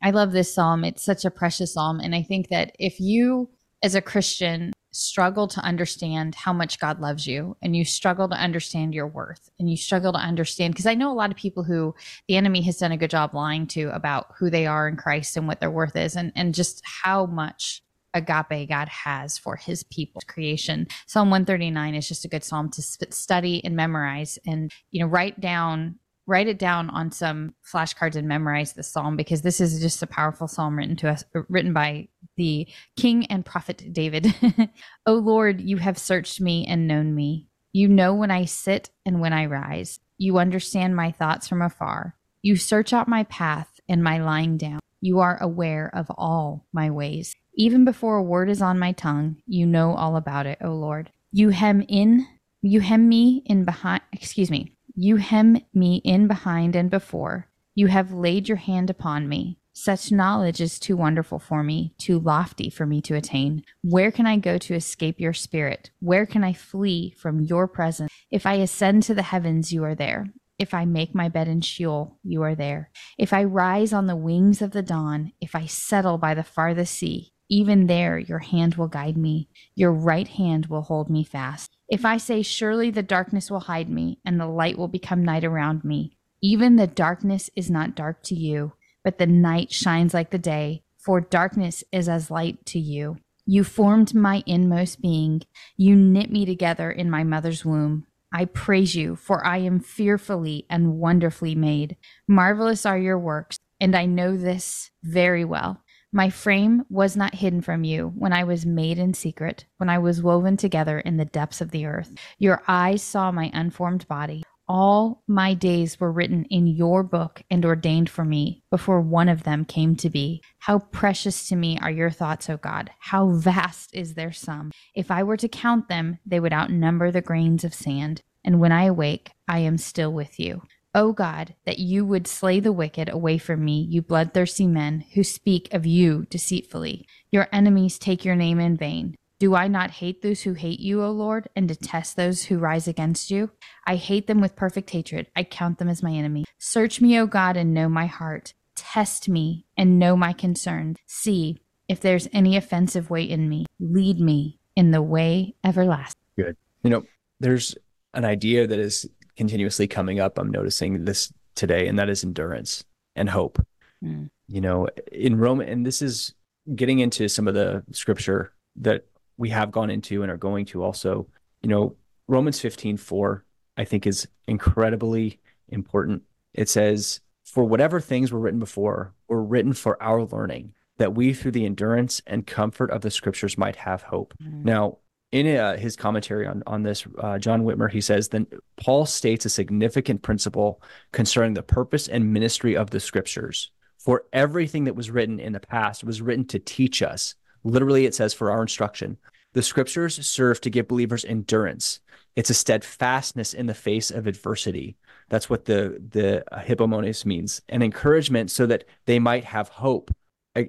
I 0.04 0.12
love 0.12 0.32
this 0.32 0.54
psalm. 0.54 0.84
It's 0.84 1.04
such 1.04 1.26
a 1.26 1.32
precious 1.32 1.74
psalm, 1.74 2.00
and 2.00 2.16
I 2.16 2.24
think 2.24 2.50
that 2.50 2.76
if 2.80 3.00
you 3.00 3.50
as 3.84 3.96
a 3.96 4.02
Christian 4.02 4.74
struggle 5.00 5.48
to 5.48 5.62
understand 5.62 6.36
how 6.36 6.54
much 6.54 6.80
God 6.80 7.00
loves 7.00 7.26
you 7.26 7.56
and 7.62 7.76
you 7.76 7.86
struggle 7.86 8.28
to 8.30 8.36
understand 8.36 8.94
your 8.94 9.08
worth 9.08 9.50
and 9.60 9.70
you 9.70 9.78
struggle 9.78 10.12
to 10.14 10.20
understand 10.20 10.74
because 10.74 10.86
I 10.86 10.96
know 10.96 11.12
a 11.12 11.14
lot 11.14 11.32
of 11.32 11.38
people 11.38 11.64
who 11.64 11.96
the 12.28 12.36
enemy 12.36 12.62
has 12.64 12.78
done 12.78 12.92
a 12.92 12.98
good 12.98 13.10
job 13.10 13.34
lying 13.34 13.68
to 13.68 13.90
about 13.90 14.28
who 14.38 14.50
they 14.50 14.66
are 14.66 14.88
in 14.88 14.98
Christ 14.98 15.38
and 15.38 15.48
what 15.48 15.60
their 15.60 15.72
worth 15.72 15.96
is 15.96 16.16
and 16.16 16.32
and 16.36 16.54
just 16.54 16.82
how 16.86 17.26
much 17.26 17.82
agape 18.14 18.70
God 18.70 18.90
has 18.90 19.38
for 19.38 19.56
his 19.56 19.84
people 19.84 20.22
creation. 20.28 20.88
Psalm 21.08 21.30
139 21.30 21.96
is 21.96 22.08
just 22.08 22.26
a 22.26 22.30
good 22.30 22.44
psalm 22.44 22.70
to 22.72 22.82
study 22.82 23.64
and 23.64 23.76
memorize 23.76 24.38
and 24.46 24.72
you 24.92 25.02
know 25.02 25.08
write 25.08 25.40
down 25.40 25.96
write 26.30 26.48
it 26.48 26.60
down 26.60 26.92
on 26.92 27.12
some 27.12 27.56
flashcards 27.66 28.16
and 28.16 28.28
memorize 28.28 28.74
the 28.74 28.84
psalm 28.84 29.18
because 29.18 29.42
this 29.42 29.60
is 29.60 29.82
just 29.82 30.04
a 30.04 30.08
powerful 30.08 30.48
psalm 30.48 30.78
written 30.78 30.96
to 30.96 31.10
us 31.10 31.24
uh, 31.36 31.42
written 31.50 31.74
by 31.74 32.08
the 32.38 32.68
king 32.96 33.26
and 33.26 33.46
prophet 33.46 33.92
david. 33.92 34.34
O 35.08 35.16
lord 35.16 35.60
you 35.60 35.78
have 35.78 35.98
searched 35.98 36.40
me 36.40 36.66
and 36.68 36.88
known 36.88 37.16
me. 37.16 37.48
You 37.74 37.88
know 37.88 38.14
when 38.14 38.30
i 38.30 38.46
sit 38.46 38.92
and 39.06 39.20
when 39.20 39.34
i 39.34 39.48
rise. 39.48 40.00
You 40.20 40.38
understand 40.38 40.96
my 40.96 41.12
thoughts 41.12 41.48
from 41.48 41.64
afar. 41.64 42.16
You 42.44 42.56
search 42.58 42.94
out 42.94 43.08
my 43.08 43.24
path 43.24 43.80
and 43.90 44.04
my 44.04 44.20
lying 44.20 44.58
down. 44.58 44.80
You 45.02 45.20
are 45.20 45.42
aware 45.42 45.90
of 45.94 46.12
all 46.16 46.68
my 46.72 46.92
ways. 46.92 47.36
Even 47.56 47.86
before 47.86 48.18
a 48.18 48.24
word 48.24 48.50
is 48.50 48.62
on 48.62 48.78
my 48.78 48.92
tongue 48.92 49.38
you 49.48 49.66
know 49.66 49.96
all 49.96 50.16
about 50.16 50.46
it 50.46 50.60
o 50.62 50.70
lord. 50.70 51.12
You 51.32 51.50
hem 51.50 51.84
in 51.90 52.28
you 52.62 52.82
hem 52.82 53.10
me 53.10 53.42
in 53.48 53.66
behind 53.66 54.04
excuse 54.14 54.52
me 54.52 54.76
you 55.02 55.16
hem 55.16 55.58
me 55.74 56.02
in 56.04 56.28
behind 56.28 56.76
and 56.76 56.90
before. 56.90 57.48
You 57.74 57.88
have 57.88 58.12
laid 58.12 58.50
your 58.50 58.58
hand 58.58 58.90
upon 58.90 59.30
me. 59.30 59.58
Such 59.72 60.12
knowledge 60.12 60.60
is 60.60 60.78
too 60.78 60.98
wonderful 60.98 61.40
for 61.40 61.64
me, 61.64 61.94
too 61.98 62.20
lofty 62.20 62.70
for 62.70 62.86
me 62.86 63.00
to 63.04 63.16
attain. 63.16 63.64
Where 63.82 64.12
can 64.12 64.28
I 64.28 64.36
go 64.36 64.58
to 64.58 64.76
escape 64.76 65.18
your 65.18 65.32
spirit? 65.32 65.90
Where 66.02 66.26
can 66.26 66.44
I 66.44 66.52
flee 66.52 67.16
from 67.18 67.40
your 67.40 67.66
presence? 67.66 68.12
If 68.30 68.46
I 68.46 68.56
ascend 68.56 69.04
to 69.04 69.14
the 69.14 69.22
heavens, 69.22 69.72
you 69.72 69.86
are 69.86 69.96
there. 69.96 70.34
If 70.58 70.74
I 70.74 70.84
make 70.84 71.16
my 71.16 71.30
bed 71.30 71.48
in 71.48 71.62
Sheol, 71.62 72.18
you 72.22 72.42
are 72.44 72.56
there. 72.56 72.92
If 73.18 73.32
I 73.32 73.46
rise 73.46 73.94
on 73.94 74.08
the 74.08 74.18
wings 74.18 74.62
of 74.62 74.72
the 74.72 74.84
dawn, 74.84 75.32
if 75.40 75.56
I 75.56 75.66
settle 75.66 76.18
by 76.18 76.34
the 76.34 76.44
farthest 76.44 76.94
sea, 76.94 77.32
even 77.48 77.88
there 77.88 78.20
your 78.20 78.40
hand 78.40 78.76
will 78.76 78.90
guide 78.90 79.16
me, 79.16 79.48
your 79.76 79.94
right 79.94 80.28
hand 80.28 80.66
will 80.66 80.82
hold 80.82 81.10
me 81.10 81.24
fast. 81.24 81.78
If 81.90 82.06
I 82.06 82.18
say, 82.18 82.44
Surely 82.44 82.92
the 82.92 83.04
darkness 83.04 83.50
will 83.50 83.62
hide 83.62 83.90
me, 83.90 84.20
and 84.24 84.40
the 84.40 84.46
light 84.46 84.78
will 84.78 84.88
become 84.88 85.24
night 85.24 85.44
around 85.44 85.84
me, 85.84 86.18
even 86.42 86.76
the 86.76 86.88
darkness 86.88 87.50
is 87.56 87.70
not 87.70 87.96
dark 87.96 88.24
to 88.24 88.36
you, 88.36 88.74
but 89.04 89.18
the 89.18 89.28
night 89.28 89.72
shines 89.72 90.14
like 90.14 90.30
the 90.30 90.38
day, 90.38 90.84
for 90.98 91.20
darkness 91.20 91.84
is 91.92 92.08
as 92.08 92.30
light 92.30 92.66
to 92.68 92.80
you. 92.80 93.18
You 93.46 93.64
formed 93.64 94.14
my 94.14 94.44
inmost 94.46 95.02
being. 95.02 95.42
You 95.76 95.96
knit 95.96 96.32
me 96.32 96.46
together 96.46 96.92
in 96.92 97.10
my 97.10 97.24
mother's 97.24 97.66
womb. 97.66 98.06
I 98.32 98.46
praise 98.46 98.96
you, 98.96 99.16
for 99.16 99.44
I 99.44 99.58
am 99.58 99.80
fearfully 99.80 100.68
and 100.70 101.00
wonderfully 101.00 101.56
made. 101.56 101.98
Marvelous 102.28 102.86
are 102.86 103.00
your 103.00 103.18
works, 103.18 103.58
and 103.82 103.96
I 103.96 104.06
know 104.06 104.38
this 104.38 104.92
very 105.04 105.44
well. 105.44 105.82
My 106.12 106.32
frame 106.32 106.86
was 106.90 107.16
not 107.16 107.36
hidden 107.36 107.62
from 107.62 107.84
you 107.84 108.12
when 108.16 108.34
I 108.34 108.44
was 108.44 108.66
made 108.66 108.98
in 108.98 109.14
secret, 109.14 109.66
when 109.78 109.90
I 109.90 110.00
was 110.00 110.24
woven 110.24 110.58
together 110.58 111.00
in 111.00 111.18
the 111.18 111.26
depths 111.26 111.62
of 111.62 111.70
the 111.70 111.86
earth. 111.86 112.16
Your 112.40 112.64
eyes 112.68 113.04
saw 113.04 113.32
my 113.32 113.52
unformed 113.54 114.08
body. 114.08 114.44
All 114.68 115.24
my 115.28 115.54
days 115.54 116.00
were 116.00 116.12
written 116.12 116.46
in 116.46 116.66
your 116.66 117.04
book 117.04 117.44
and 117.52 117.64
ordained 117.64 118.10
for 118.10 118.26
me 118.26 118.64
before 118.72 119.02
one 119.02 119.30
of 119.30 119.44
them 119.44 119.66
came 119.66 119.96
to 119.98 120.10
be. 120.10 120.42
How 120.58 120.80
precious 120.80 121.48
to 121.50 121.56
me 121.56 121.78
are 121.80 121.92
your 121.92 122.12
thoughts, 122.12 122.50
O 122.50 122.58
God! 122.58 122.90
How 123.00 123.30
vast 123.30 123.96
is 123.96 124.16
their 124.16 124.32
sum! 124.32 124.72
If 124.96 125.12
I 125.12 125.22
were 125.22 125.38
to 125.38 125.48
count 125.48 125.90
them, 125.90 126.18
they 126.26 126.40
would 126.40 126.54
outnumber 126.54 127.12
the 127.12 127.22
grains 127.22 127.64
of 127.64 127.74
sand. 127.74 128.22
And 128.44 128.60
when 128.60 128.72
I 128.72 128.86
awake, 128.86 129.32
I 129.48 129.60
am 129.60 129.78
still 129.78 130.14
with 130.14 130.40
you. 130.40 130.64
O 130.96 131.14
God, 131.14 131.54
that 131.66 131.78
you 131.78 132.04
would 132.04 132.26
slay 132.26 132.60
the 132.60 132.74
wicked 132.74 133.10
away 133.10 133.38
from 133.38 133.64
me, 133.64 133.86
you 133.88 134.02
bloodthirsty 134.02 134.66
men 134.66 135.06
who 135.14 135.24
speak 135.24 135.72
of 135.72 135.86
you 135.86 136.26
deceitfully. 136.32 137.06
Your 137.32 137.48
enemies 137.54 138.00
take 138.00 138.26
your 138.26 138.36
name 138.36 138.60
in 138.60 138.76
vain. 138.76 139.16
Do 139.38 139.54
I 139.54 139.68
not 139.68 139.92
hate 139.92 140.24
those 140.24 140.42
who 140.42 140.54
hate 140.54 140.80
you, 140.80 141.04
O 141.04 141.12
Lord, 141.12 141.48
and 141.56 141.68
detest 141.68 142.16
those 142.16 142.44
who 142.44 142.58
rise 142.58 142.88
against 142.88 143.30
you? 143.30 143.52
I 143.86 143.98
hate 143.98 144.26
them 144.26 144.42
with 144.42 144.56
perfect 144.56 144.90
hatred. 144.90 145.28
I 145.36 145.44
count 145.44 145.78
them 145.78 145.90
as 145.90 146.02
my 146.02 146.12
enemy. 146.12 146.46
Search 146.58 147.00
me, 147.00 147.20
O 147.20 147.28
God, 147.28 147.56
and 147.56 147.74
know 147.74 147.88
my 147.88 148.08
heart. 148.08 148.56
Test 148.76 149.30
me 149.30 149.66
and 149.78 150.00
know 150.00 150.18
my 150.18 150.34
concerns. 150.34 150.98
See 151.06 151.62
if 151.88 152.02
there's 152.02 152.28
any 152.34 152.58
offensive 152.58 153.12
way 153.12 153.24
in 153.24 153.48
me. 153.48 153.68
Lead 153.80 154.20
me 154.20 154.60
in 154.76 154.90
the 154.90 155.04
way 155.04 155.54
everlasting. 155.64 156.20
Good. 156.36 156.58
You 156.84 156.90
know, 156.90 157.04
there's 157.40 157.76
an 158.14 158.26
idea 158.26 158.66
that 158.66 158.80
is 158.80 159.08
continuously 159.40 159.88
coming 159.88 160.20
up. 160.20 160.38
I'm 160.38 160.52
noticing 160.52 161.06
this 161.06 161.32
today, 161.56 161.88
and 161.88 161.98
that 161.98 162.10
is 162.10 162.26
endurance 162.26 162.84
and 163.16 163.30
hope. 163.30 163.66
Mm. 164.04 164.30
You 164.50 164.60
know, 164.60 164.90
in 165.14 165.38
Rome, 165.38 165.62
and 165.62 165.86
this 165.86 166.02
is 166.02 166.34
getting 166.76 167.00
into 167.00 167.30
some 167.30 167.48
of 167.48 167.54
the 167.54 167.82
scripture 167.92 168.52
that 168.76 169.06
we 169.38 169.48
have 169.50 169.72
gone 169.72 169.90
into 169.90 170.24
and 170.24 170.30
are 170.30 170.38
going 170.38 170.66
to 170.66 170.84
also, 170.84 171.26
you 171.62 171.70
know, 171.70 171.96
Romans 172.28 172.60
15, 172.60 172.98
4, 172.98 173.46
I 173.78 173.86
think 173.86 174.06
is 174.06 174.28
incredibly 174.46 175.40
important. 175.70 176.24
It 176.54 176.68
says, 176.68 177.22
For 177.46 177.64
whatever 177.64 178.02
things 178.02 178.34
were 178.34 178.40
written 178.40 178.60
before 178.60 179.14
were 179.30 179.42
written 179.42 179.72
for 179.72 180.02
our 180.04 180.26
learning, 180.26 180.74
that 180.98 181.16
we 181.16 181.34
through 181.34 181.52
the 181.52 181.66
endurance 181.66 182.22
and 182.28 182.46
comfort 182.46 182.92
of 182.92 183.04
the 183.04 183.10
scriptures 183.10 183.58
might 183.58 183.78
have 183.78 184.02
hope. 184.02 184.34
Mm. 184.44 184.66
Now, 184.66 184.98
in 185.32 185.56
uh, 185.56 185.78
his 185.78 185.96
commentary 185.96 186.48
on 186.48 186.64
on 186.66 186.84
this, 186.84 187.06
uh, 187.20 187.38
John 187.38 187.64
Witmer 187.64 187.92
he 187.92 188.02
says 188.02 188.30
then 188.30 188.48
Paul 188.78 189.06
states 189.06 189.46
a 189.46 189.50
significant 189.50 190.22
principle 190.22 190.82
concerning 191.12 191.54
the 191.54 191.64
purpose 191.64 192.08
and 192.08 192.34
ministry 192.34 192.76
of 192.76 192.90
the 192.90 193.00
scriptures. 193.00 193.72
For 193.98 194.24
everything 194.32 194.86
that 194.86 194.96
was 194.96 195.12
written 195.12 195.40
in 195.40 195.52
the 195.54 195.60
past 195.60 196.04
was 196.04 196.22
written 196.22 196.46
to 196.48 196.60
teach 196.60 197.02
us, 197.02 197.36
Literally, 197.64 198.06
it 198.06 198.16
says 198.16 198.34
for 198.34 198.52
our 198.52 198.62
instruction. 198.62 199.18
The 199.54 199.64
scriptures 199.64 200.26
serve 200.26 200.62
to 200.62 200.70
give 200.70 200.88
believers 200.88 201.26
endurance. 201.26 202.00
It's 202.36 202.50
a 202.50 202.54
steadfastness 202.54 203.54
in 203.54 203.66
the 203.66 203.74
face 203.74 204.12
of 204.12 204.28
adversity. 204.28 204.96
That's 205.30 205.50
what 205.50 205.66
the 205.66 206.02
the 206.12 206.44
hypomones 206.52 207.26
means, 207.26 207.62
an 207.70 207.82
encouragement 207.82 208.52
so 208.52 208.66
that 208.68 208.86
they 209.06 209.20
might 209.20 209.44
have 209.44 209.70
hope. 209.70 210.12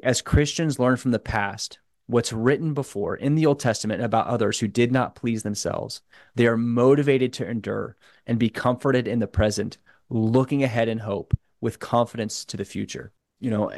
As 0.02 0.22
Christians 0.22 0.78
learn 0.78 0.96
from 0.96 1.10
the 1.10 1.18
past, 1.18 1.78
what's 2.10 2.32
written 2.32 2.74
before 2.74 3.16
in 3.16 3.34
the 3.34 3.46
Old 3.46 3.60
Testament 3.60 4.02
about 4.02 4.26
others 4.26 4.58
who 4.58 4.68
did 4.68 4.92
not 4.92 5.14
please 5.14 5.42
themselves, 5.42 6.02
they 6.34 6.46
are 6.46 6.56
motivated 6.56 7.32
to 7.34 7.48
endure 7.48 7.96
and 8.26 8.38
be 8.38 8.50
comforted 8.50 9.06
in 9.06 9.18
the 9.18 9.26
present, 9.26 9.78
looking 10.08 10.62
ahead 10.62 10.88
in 10.88 10.98
hope 10.98 11.36
with 11.60 11.78
confidence 11.78 12.44
to 12.46 12.56
the 12.56 12.64
future. 12.64 13.12
You 13.38 13.50
know, 13.50 13.70